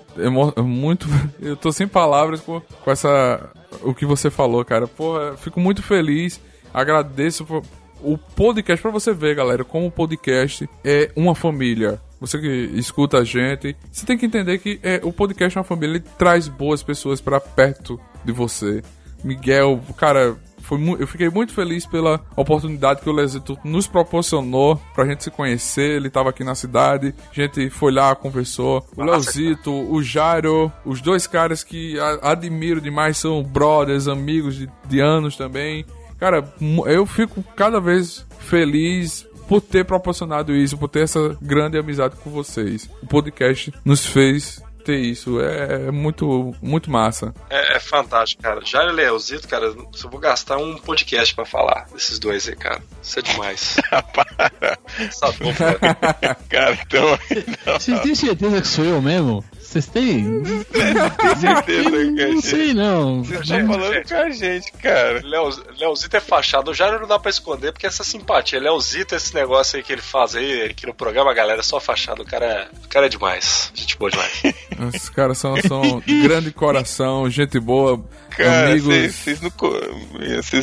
muito. 0.62 1.06
Eu 1.40 1.56
tô 1.56 1.72
sem 1.72 1.88
palavras 1.88 2.40
com, 2.40 2.60
com 2.60 2.90
essa. 2.90 3.50
O 3.82 3.94
que 3.94 4.04
você 4.04 4.30
falou, 4.30 4.64
cara. 4.64 4.86
Pô, 4.86 5.18
eu 5.20 5.36
fico 5.38 5.60
muito 5.60 5.82
feliz. 5.82 6.40
Agradeço 6.72 7.44
por- 7.44 7.62
o 8.02 8.16
podcast 8.18 8.81
pra 8.81 8.90
você 8.90 9.12
ver, 9.12 9.35
galera, 9.35 9.64
como 9.64 9.86
o 9.86 9.90
podcast 9.90 10.68
é 10.85 11.10
uma 11.16 11.35
família. 11.35 12.01
Você 12.20 12.39
que 12.39 12.70
escuta 12.74 13.18
a 13.18 13.24
gente, 13.24 13.77
você 13.93 14.06
tem 14.06 14.16
que 14.16 14.27
entender 14.27 14.59
que 14.59 14.81
é, 14.82 15.01
o 15.02 15.12
podcast 15.12 15.56
é 15.56 15.60
uma 15.60 15.64
família, 15.64 15.97
ele 15.97 16.05
traz 16.18 16.48
boas 16.48 16.82
pessoas 16.82 17.20
pra 17.20 17.39
perto 17.39 18.01
de 18.24 18.32
você. 18.32 18.82
Miguel, 19.23 19.81
cara, 19.97 20.36
foi 20.66 20.78
eu 20.98 21.06
fiquei 21.06 21.31
muito 21.31 21.52
feliz 21.52 21.86
pela 21.86 22.20
oportunidade 22.35 23.01
que 23.01 23.09
o 23.09 23.12
Lesito 23.12 23.56
nos 23.62 23.86
proporcionou 23.86 24.81
pra 24.94 25.06
gente 25.06 25.23
se 25.23 25.31
conhecer. 25.31 25.93
Ele 25.93 26.10
tava 26.10 26.31
aqui 26.31 26.43
na 26.43 26.56
cidade, 26.56 27.14
a 27.31 27.35
gente 27.35 27.70
foi 27.70 27.93
lá, 27.93 28.14
conversou. 28.16 28.85
O 28.97 29.02
Leozito, 29.05 29.70
o 29.70 30.02
Jairo, 30.02 30.73
os 30.85 31.01
dois 31.01 31.27
caras 31.27 31.62
que 31.62 31.97
admiro 32.20 32.81
demais, 32.81 33.16
são 33.16 33.43
brothers, 33.44 34.09
amigos 34.09 34.56
de, 34.56 34.68
de 34.89 35.01
anos 35.01 35.36
também. 35.36 35.86
Cara, 36.18 36.44
eu 36.86 37.06
fico 37.06 37.43
cada 37.55 37.80
vez 37.80 38.26
feliz 38.38 39.26
por 39.48 39.60
ter 39.60 39.84
proporcionado 39.84 40.55
isso, 40.55 40.76
por 40.76 40.88
ter 40.88 41.05
essa 41.05 41.36
grande 41.40 41.78
amizade 41.78 42.16
com 42.16 42.30
vocês. 42.30 42.88
O 43.02 43.06
podcast 43.06 43.72
nos 43.84 44.05
fez 44.05 44.62
ter 44.86 44.98
isso. 44.98 45.40
É, 45.40 45.88
é 45.88 45.90
muito, 45.90 46.55
muito 46.62 46.90
massa. 46.90 47.34
É, 47.51 47.76
é 47.76 47.80
fantástico, 47.80 48.40
cara. 48.43 48.60
E 48.64 48.93
Leozito, 48.93 49.48
cara, 49.48 49.66
eu 49.66 49.90
vou 50.09 50.20
gastar 50.20 50.59
um 50.59 50.76
podcast 50.78 51.34
pra 51.34 51.44
falar 51.44 51.86
desses 51.93 52.20
dois 52.20 52.48
aí, 52.48 52.55
cara. 52.55 52.80
Isso 53.02 53.18
é 53.18 53.22
demais. 53.22 53.76
Para. 54.14 54.78
Essa 54.98 55.32
dupla. 55.32 55.76
Cara, 56.48 56.78
então. 56.80 57.18
Não, 57.66 57.74
Vocês 57.74 58.01
têm 58.01 58.14
certeza 58.14 58.60
que 58.60 58.68
sou 58.68 58.84
eu 58.84 59.02
mesmo? 59.02 59.44
Vocês 59.77 59.86
têm? 59.89 60.43
tem 60.73 61.36
certeza 61.36 61.90
que 61.90 62.23
a 62.23 62.28
Não 62.28 62.40
sei, 62.40 62.73
não. 62.74 63.23
Você 63.23 63.36
tá 63.36 63.66
falando 63.66 64.09
com 64.09 64.15
a 64.15 64.31
gente, 64.31 64.73
cara. 64.73 65.20
Leoz- 65.23 65.61
Leozito 65.78 66.16
é 66.16 66.20
fachado. 66.20 66.70
O 66.70 66.74
Jairo 66.74 67.01
não 67.01 67.07
dá 67.07 67.19
pra 67.19 67.31
esconder 67.31 67.73
porque 67.73 67.86
essa 67.86 68.03
simpatia. 68.03 68.59
Leozito, 68.59 69.15
esse 69.15 69.35
negócio 69.35 69.77
aí 69.77 69.82
que 69.82 69.93
ele 69.93 70.01
faz 70.01 70.35
aí 70.35 70.62
aqui 70.65 70.86
no 70.86 70.94
programa, 70.94 71.35
galera, 71.35 71.61
é 71.61 71.62
só 71.62 71.78
fachado. 71.78 72.23
O 72.23 72.27
cara 72.27 72.47
é, 72.47 72.69
o 72.85 72.89
cara 72.89 73.05
é 73.07 73.09
demais. 73.11 73.70
Gente 73.74 73.98
boa 73.98 74.11
demais. 74.11 74.43
Os 74.94 75.09
caras 75.11 75.39
são, 75.39 75.57
são 75.62 76.03
grande 76.07 76.51
coração, 76.53 77.28
gente 77.31 77.59
boa, 77.59 78.03
Cara, 78.31 78.70
amigos. 78.73 79.15
vocês 79.15 79.40
não, 79.40 79.51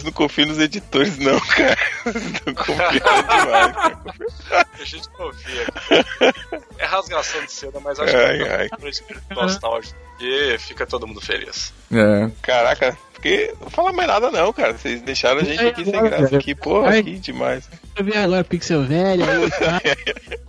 não 0.04 0.12
confiam 0.12 0.48
nos 0.48 0.60
editores, 0.60 1.18
não, 1.18 1.40
cara. 1.40 1.78
Vocês 2.04 2.26
estão 2.26 2.54
confiando 2.54 2.92
demais. 2.92 3.74
cara. 3.74 4.68
A 4.80 4.86
gente 4.86 5.08
confia. 5.10 5.66
É 6.78 6.86
rasgação 6.86 7.44
de 7.46 7.52
seda, 7.52 7.80
mas 7.80 8.00
acho 8.00 8.16
Ai, 8.16 8.38
que 8.38 8.50
ai. 8.50 8.70
Nostálgico. 9.30 9.98
E 10.20 10.58
fica 10.58 10.86
todo 10.86 11.08
mundo 11.08 11.20
feliz. 11.20 11.74
É. 11.92 12.30
Caraca, 12.42 12.98
porque 13.24 13.54
não 13.54 13.60
vou 13.62 13.70
falar 13.70 13.94
mais 13.94 14.10
nada, 14.10 14.30
não, 14.30 14.52
cara. 14.52 14.78
Vocês 14.78 15.02
deixaram 15.02 15.40
a 15.40 15.44
gente 15.46 15.64
aqui 15.64 15.86
sem 15.86 16.04
graça. 16.04 16.36
Aqui, 16.36 16.54
porra, 16.54 16.98
aqui 16.98 17.18
demais. 17.18 17.70
Quero 17.96 18.12
ver 18.12 18.18
agora 18.18 18.44
Pixel 18.44 18.84
Velho, 18.84 19.24
aí, 19.24 19.50
tá? 19.50 19.82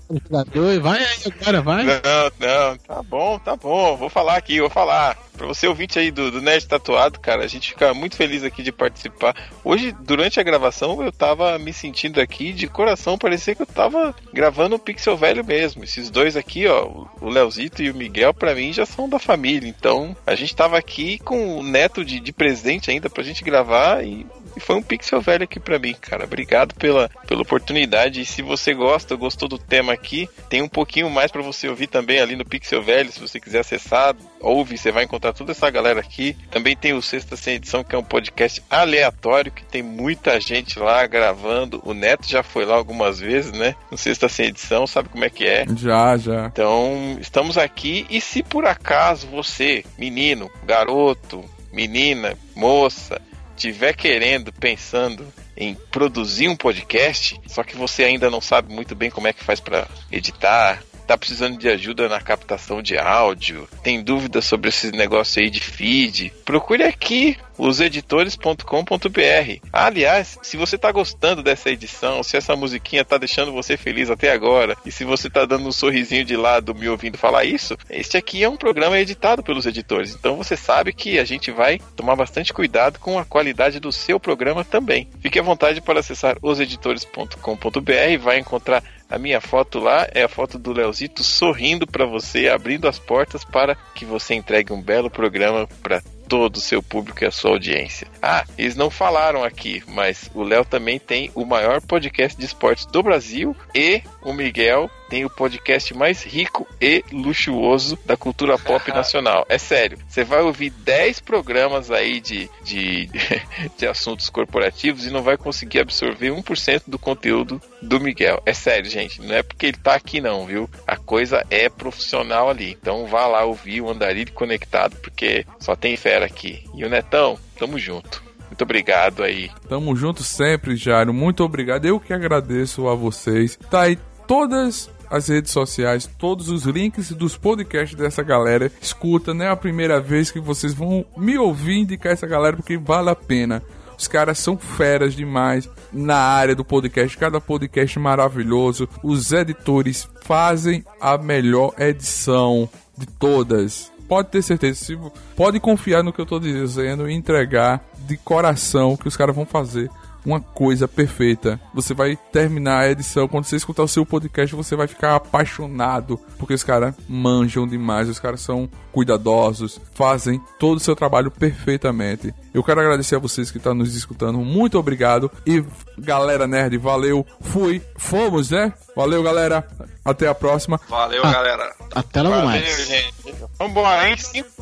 Vai 0.81 0.99
aí 0.99 1.33
agora, 1.41 1.63
vai. 1.63 1.85
Não, 1.85 1.95
não, 2.39 2.77
tá 2.77 3.03
bom, 3.03 3.39
tá 3.39 3.57
bom. 3.57 3.97
Vou 3.97 4.11
falar 4.11 4.37
aqui, 4.37 4.61
vou 4.61 4.71
falar. 4.71 5.17
Pra 5.35 5.49
você 5.49 5.67
ouvinte 5.67 5.99
aí 5.99 6.13
do, 6.13 6.31
do 6.31 6.41
Nerd 6.41 6.65
Tatuado, 6.67 7.19
cara, 7.19 7.43
a 7.43 7.49
gente 7.49 7.71
fica 7.71 7.93
muito 7.93 8.15
feliz 8.15 8.45
aqui 8.45 8.63
de 8.63 8.71
participar. 8.71 9.35
Hoje, 9.65 9.93
durante 10.03 10.39
a 10.39 10.45
gravação, 10.45 11.03
eu 11.03 11.11
tava 11.11 11.59
me 11.59 11.73
sentindo 11.73 12.21
aqui 12.21 12.53
de 12.53 12.69
coração, 12.69 13.19
parecia 13.19 13.53
que 13.53 13.63
eu 13.63 13.67
tava 13.67 14.15
gravando 14.33 14.77
o 14.77 14.79
Pixel 14.79 15.17
Velho 15.17 15.45
mesmo. 15.45 15.83
Esses 15.83 16.09
dois 16.09 16.37
aqui, 16.37 16.69
ó, 16.69 17.07
o 17.21 17.29
Leozito 17.29 17.83
e 17.83 17.91
o 17.91 17.95
Miguel, 17.95 18.33
pra 18.33 18.55
mim 18.55 18.73
já 18.73 18.87
são 18.87 19.09
da 19.09 19.19
família. 19.19 19.69
Então, 19.69 20.17
a 20.25 20.37
gente 20.37 20.55
tava 20.55 20.79
aqui 20.79 21.19
com 21.19 21.59
o 21.59 21.65
neto 21.65 22.05
de, 22.05 22.21
de 22.21 22.33
presente 22.33 22.64
ainda 22.91 23.11
pra 23.11 23.23
gente 23.23 23.45
gravar 23.45 24.05
e 24.05 24.27
e 24.57 24.61
foi 24.61 24.77
um 24.77 24.83
pixel 24.83 25.21
velho 25.21 25.45
aqui 25.45 25.59
pra 25.59 25.79
mim, 25.79 25.95
cara. 26.01 26.25
Obrigado 26.25 26.75
pela, 26.75 27.11
pela 27.27 27.43
oportunidade. 27.43 28.21
E 28.21 28.27
se 28.27 28.43
você 28.43 28.73
gosta, 28.73 29.17
gostou 29.17 29.49
do 29.49 29.59
tema 29.59 29.93
aqui, 29.93 30.29
tem 30.49 30.63
um 30.63 30.69
pouquinho 30.69 31.11
mais 31.11 31.31
pra 31.31 31.43
você 31.43 31.69
ouvir 31.69 31.89
também 31.89 32.21
ali 32.21 32.37
no 32.37 32.45
Pixel 32.45 32.83
Velho. 32.83 33.11
Se 33.11 33.21
você 33.21 33.41
quiser 33.41 33.61
acessar, 33.61 34.15
ouve, 34.41 34.79
você 34.79 34.93
vai 34.93 35.05
encontrar 35.05 35.33
toda 35.33 35.53
essa 35.53 35.69
galera 35.71 36.01
aqui. 36.01 36.37
Também 36.51 36.77
tem 36.77 36.93
o 36.93 37.03
Sexta 37.03 37.37
Sem 37.37 37.55
Edição, 37.55 37.83
que 37.83 37.95
é 37.95 37.99
um 37.99 38.05
podcast 38.05 38.63
aleatório, 38.71 39.51
que 39.51 39.65
tem 39.65 39.83
muita 39.83 40.41
gente 40.41 40.79
lá 40.79 41.05
gravando. 41.07 41.83
O 41.85 41.93
Neto 41.93 42.29
já 42.29 42.43
foi 42.43 42.65
lá 42.65 42.77
algumas 42.77 43.19
vezes, 43.19 43.53
né? 43.53 43.75
No 43.91 43.99
Sexta 43.99 44.29
Sem 44.29 44.47
Edição, 44.47 44.87
sabe 44.87 45.09
como 45.09 45.25
é 45.25 45.31
que 45.31 45.45
é. 45.45 45.65
Já, 45.77 46.17
já. 46.17 46.47
Então, 46.47 47.17
estamos 47.21 47.59
aqui 47.59 48.07
e 48.09 48.21
se 48.21 48.43
por 48.43 48.67
acaso 48.67 49.27
você, 49.27 49.85
menino, 49.99 50.51
garoto, 50.65 51.45
menina, 51.75 52.39
moça, 52.55 53.21
tiver 53.57 53.93
querendo, 53.95 54.53
pensando 54.53 55.27
em 55.57 55.75
produzir 55.75 56.49
um 56.49 56.57
podcast, 56.57 57.41
só 57.47 57.63
que 57.63 57.77
você 57.77 58.05
ainda 58.05 58.31
não 58.31 58.41
sabe 58.41 58.73
muito 58.73 58.95
bem 58.95 59.11
como 59.11 59.27
é 59.27 59.33
que 59.33 59.45
faz 59.45 59.61
para 59.61 59.87
editar, 60.11 60.83
tá 61.07 61.17
precisando 61.17 61.59
de 61.59 61.69
ajuda 61.69 62.09
na 62.09 62.21
captação 62.21 62.83
de 62.83 62.99
áudio, 62.99 63.69
tem 63.83 64.03
dúvidas 64.03 64.45
sobre 64.45 64.69
esses 64.69 64.93
negócios 64.93 65.39
aí 65.39 65.51
de 65.51 65.61
feed, 65.61 66.33
procure 66.45 66.83
aqui 66.83 67.37
oseditores.com.br. 67.57 69.61
aliás, 69.73 70.39
se 70.43 70.57
você 70.57 70.77
tá 70.77 70.91
gostando 70.91 71.43
dessa 71.43 71.71
edição, 71.71 72.23
se 72.23 72.37
essa 72.37 72.57
musiquinha 72.57 73.05
tá 73.05 73.17
deixando 73.17 73.53
você 73.53 73.77
feliz 73.77 74.11
até 74.11 74.33
agora, 74.33 74.77
e 74.85 74.91
se 74.91 75.05
você 75.05 75.31
tá 75.31 75.45
dando 75.45 75.69
um 75.69 75.73
sorrisinho 75.73 76.25
de 76.25 76.37
lado 76.37 76.75
me 76.75 76.89
ouvindo 76.89 77.19
falar 77.19 77.45
isso, 77.45 77.77
este 77.89 78.17
aqui 78.17 78.43
é 78.43 78.49
um 78.49 78.57
programa 78.57 78.99
editado 78.99 79.43
pelos 79.43 79.67
editores. 79.67 80.15
Então 80.15 80.37
você 80.37 80.57
sabe 80.57 80.93
que 80.93 81.19
a 81.19 81.25
gente 81.25 81.51
vai 81.51 81.81
tomar 81.97 82.17
bastante 82.17 82.53
cuidado 82.53 82.99
com 82.99 83.19
a 83.19 83.25
qualidade 83.25 83.79
do 83.79 83.93
seu 83.93 84.19
programa 84.19 84.65
também. 84.65 85.09
Fique 85.21 85.39
à 85.39 85.43
vontade 85.43 85.81
para 85.81 86.01
acessar 86.01 86.37
oseditores.com.br 86.43 88.11
e 88.11 88.17
vai 88.17 88.39
encontrar 88.39 88.83
a 89.15 89.19
minha 89.19 89.41
foto 89.41 89.79
lá 89.79 90.09
é 90.13 90.25
a 90.25 90.29
foto 90.29 90.59
do 90.59 90.73
Leozito 90.73 91.23
sorrindo 91.23 91.87
para 91.87 92.05
você, 92.05 92.49
abrindo 92.49 92.89
as 92.89 92.99
portas 92.99 93.45
para 93.45 93.77
que 93.95 94.05
você 94.05 94.35
entregue 94.35 94.73
um 94.73 94.83
belo 94.83 95.09
programa 95.09 95.69
para 95.83 96.03
todo 96.29 96.57
o 96.57 96.61
seu 96.61 96.83
público 96.83 97.23
e 97.23 97.27
a 97.27 97.31
sua 97.31 97.53
audiência. 97.53 98.09
Ah, 98.21 98.45
eles 98.59 98.75
não 98.75 98.91
falaram 98.91 99.45
aqui, 99.45 99.85
mas 99.87 100.29
o 100.35 100.43
Léo 100.43 100.65
também 100.65 100.99
tem 100.99 101.31
o 101.33 101.45
maior 101.45 101.81
podcast 101.81 102.37
de 102.37 102.45
esportes 102.45 102.87
do 102.87 103.05
Brasil 103.05 103.55
e 103.73 104.03
o 104.21 104.33
Miguel 104.33 104.91
tem 105.15 105.25
o 105.25 105.31
podcast 105.31 105.95
mais 105.95 106.25
rico 106.25 106.67
e 106.81 107.05
luxuoso 107.13 107.97
da 108.05 108.17
cultura 108.17 108.59
pop 108.59 108.91
nacional. 108.91 109.47
É 109.49 109.59
sério, 109.59 109.97
você 110.09 110.25
vai 110.25 110.43
ouvir 110.43 110.71
10 110.71 111.21
programas 111.21 111.89
aí 111.89 112.19
de, 112.19 112.51
de, 112.65 113.09
de 113.79 113.87
assuntos 113.87 114.29
corporativos 114.29 115.07
e 115.07 115.13
não 115.13 115.23
vai 115.23 115.37
conseguir 115.37 115.79
absorver 115.79 116.33
1% 116.33 116.83
do 116.89 116.99
conteúdo 116.99 117.63
do 117.81 118.01
Miguel. 118.01 118.43
É 118.45 118.53
sério, 118.53 118.91
gente, 118.91 119.23
não 119.23 119.37
é 119.37 119.45
porque 119.45 119.67
ele 119.67 119.77
tá 119.77 119.95
aqui 119.95 120.21
não, 120.21 120.47
viu? 120.47 120.69
A 120.85 120.97
coisa 120.97 121.47
é 121.49 121.69
profissional 121.69 122.51
ali. 122.51 122.77
Então 122.81 123.07
vá 123.07 123.29
lá 123.29 123.45
ouvir 123.45 123.83
o 123.83 123.91
Andarilho 123.91 124.33
Conectado, 124.33 124.97
porque 124.97 125.47
só 125.61 125.77
tem 125.77 125.97
fera 125.97 126.27
aqui. 126.27 126.65
E 126.75 126.85
o 126.85 126.91
Netão, 126.91 127.39
tamo 127.57 127.79
junto. 127.79 128.21
Muito 128.49 128.63
obrigado 128.63 129.23
aí. 129.23 129.49
Tamo 129.69 129.95
junto 129.95 130.25
sempre, 130.25 130.75
Jairo. 130.75 131.15
Muito 131.15 131.45
obrigado. 131.45 131.85
Eu 131.85 132.01
que 132.01 132.13
agradeço 132.13 132.89
a 132.89 132.97
vocês. 132.97 133.57
Tá 133.71 133.83
aí 133.83 133.97
todas 134.27 134.91
as 135.15 135.29
redes 135.29 135.53
sociais, 135.53 136.11
todos 136.19 136.49
os 136.49 136.65
links 136.65 137.13
dos 137.13 137.37
podcasts 137.37 137.97
dessa 137.97 138.21
galera. 138.21 138.71
Escuta, 138.83 139.33
não 139.33 139.45
é 139.45 139.49
a 139.49 139.55
primeira 139.55 140.01
vez 140.01 140.33
que 140.33 140.41
vocês 140.41 140.75
vão 140.75 141.07
me 141.17 141.39
ouvir 141.39 141.79
indicar 141.79 142.13
essa 142.13 142.27
galera 142.27 142.57
porque 142.57 142.77
vale 142.77 143.11
a 143.11 143.15
pena. 143.15 143.63
Os 143.97 144.09
caras 144.09 144.41
são 144.41 144.59
feras 144.59 145.15
demais 145.15 145.71
na 145.93 146.17
área 146.17 146.57
do 146.57 146.65
podcast, 146.65 147.17
cada 147.17 147.41
podcast 147.41 147.97
maravilhoso. 147.97 148.89
Os 149.05 149.31
editores 149.31 150.09
fazem 150.23 150.85
a 151.01 151.17
melhor 151.17 151.73
edição 151.79 152.69
de 152.99 153.07
todas. 153.07 153.93
Pode 154.09 154.31
ter 154.31 154.43
certeza, 154.43 154.85
se, 154.85 154.99
pode 155.37 155.61
confiar 155.61 156.03
no 156.03 156.13
que 156.13 156.21
eu 156.21 156.27
tô 156.27 156.41
dizendo 156.41 157.09
e 157.09 157.15
entregar 157.15 157.85
de 158.01 158.17
coração 158.17 158.97
que 158.97 159.07
os 159.07 159.17
caras 159.17 159.37
vão 159.37 159.47
fazer 159.47 159.89
uma 160.25 160.41
coisa 160.41 160.89
perfeita. 160.89 161.61
Você 161.75 161.95
vai 161.95 162.17
terminar 162.33 162.81
a 162.81 162.91
edição, 162.91 163.29
quando 163.29 163.45
você 163.45 163.57
escutar 163.57 163.83
o 163.83 163.89
seu 163.89 164.07
podcast, 164.07 164.55
você 164.55 164.75
vai 164.75 164.87
ficar 164.87 165.17
apaixonado, 165.17 166.19
porque 166.39 166.55
os 166.55 166.65
caras 166.65 166.95
manjam 167.09 167.67
demais, 167.67 168.09
os 168.09 168.19
caras 168.19 168.41
são 168.41 168.69
cuidadosos, 168.93 169.81
fazem 169.93 170.41
todo 170.59 170.79
o 170.79 170.81
seu 170.81 170.97
trabalho 170.97 171.31
perfeitamente. 171.31 172.35
Eu 172.53 172.63
quero 172.63 172.81
agradecer 172.81 173.17
a 173.17 173.21
vocês 173.21 173.51
que 173.51 173.59
estão 173.59 173.75
nos 173.75 173.95
escutando, 173.95 174.39
muito 174.39 174.79
obrigado. 174.79 175.31
E 175.47 175.65
galera 175.99 176.47
nerd, 176.47 176.79
valeu, 176.79 177.27
fui, 177.41 177.83
fomos, 177.97 178.51
né? 178.51 178.73
Valeu, 178.97 179.23
galera. 179.23 179.67
Até 180.05 180.29
a 180.29 180.35
próxima. 180.35 180.81
Valeu, 180.89 181.23
galera. 181.23 181.75
Até 181.95 182.21
logo 182.23 182.35
Valeu, 182.35 182.49
mais. 182.51 182.87
gente. 182.87 183.15
Vambora, 183.59 184.09
hein? 184.09 184.17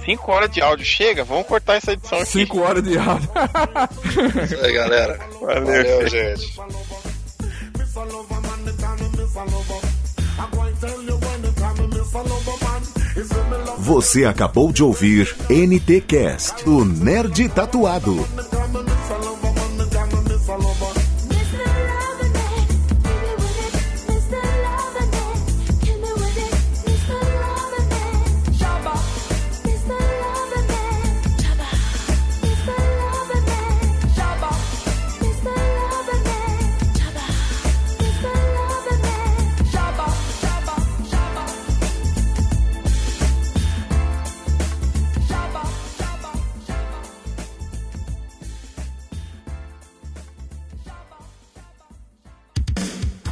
5 0.04 0.32
horas 0.32 0.50
de 0.50 0.60
áudio. 0.60 0.84
Chega, 0.84 1.24
vamos 1.24 1.46
cortar 1.46 1.74
essa 1.76 1.92
edição 1.92 2.18
aqui. 2.18 2.30
5 2.30 2.60
horas 2.60 2.82
de 2.82 2.96
áudio. 2.96 3.28
Isso 4.44 4.64
aí, 4.64 4.72
galera. 4.72 5.18
Valeu, 5.40 5.66
Valeu 5.66 6.08
gente. 6.08 6.60
Miss 7.78 7.96
a 7.96 8.04
lover 8.04 8.40
man, 8.40 8.64
the 8.64 8.72
time 8.72 9.00
me 9.00 9.08
miss 9.22 9.36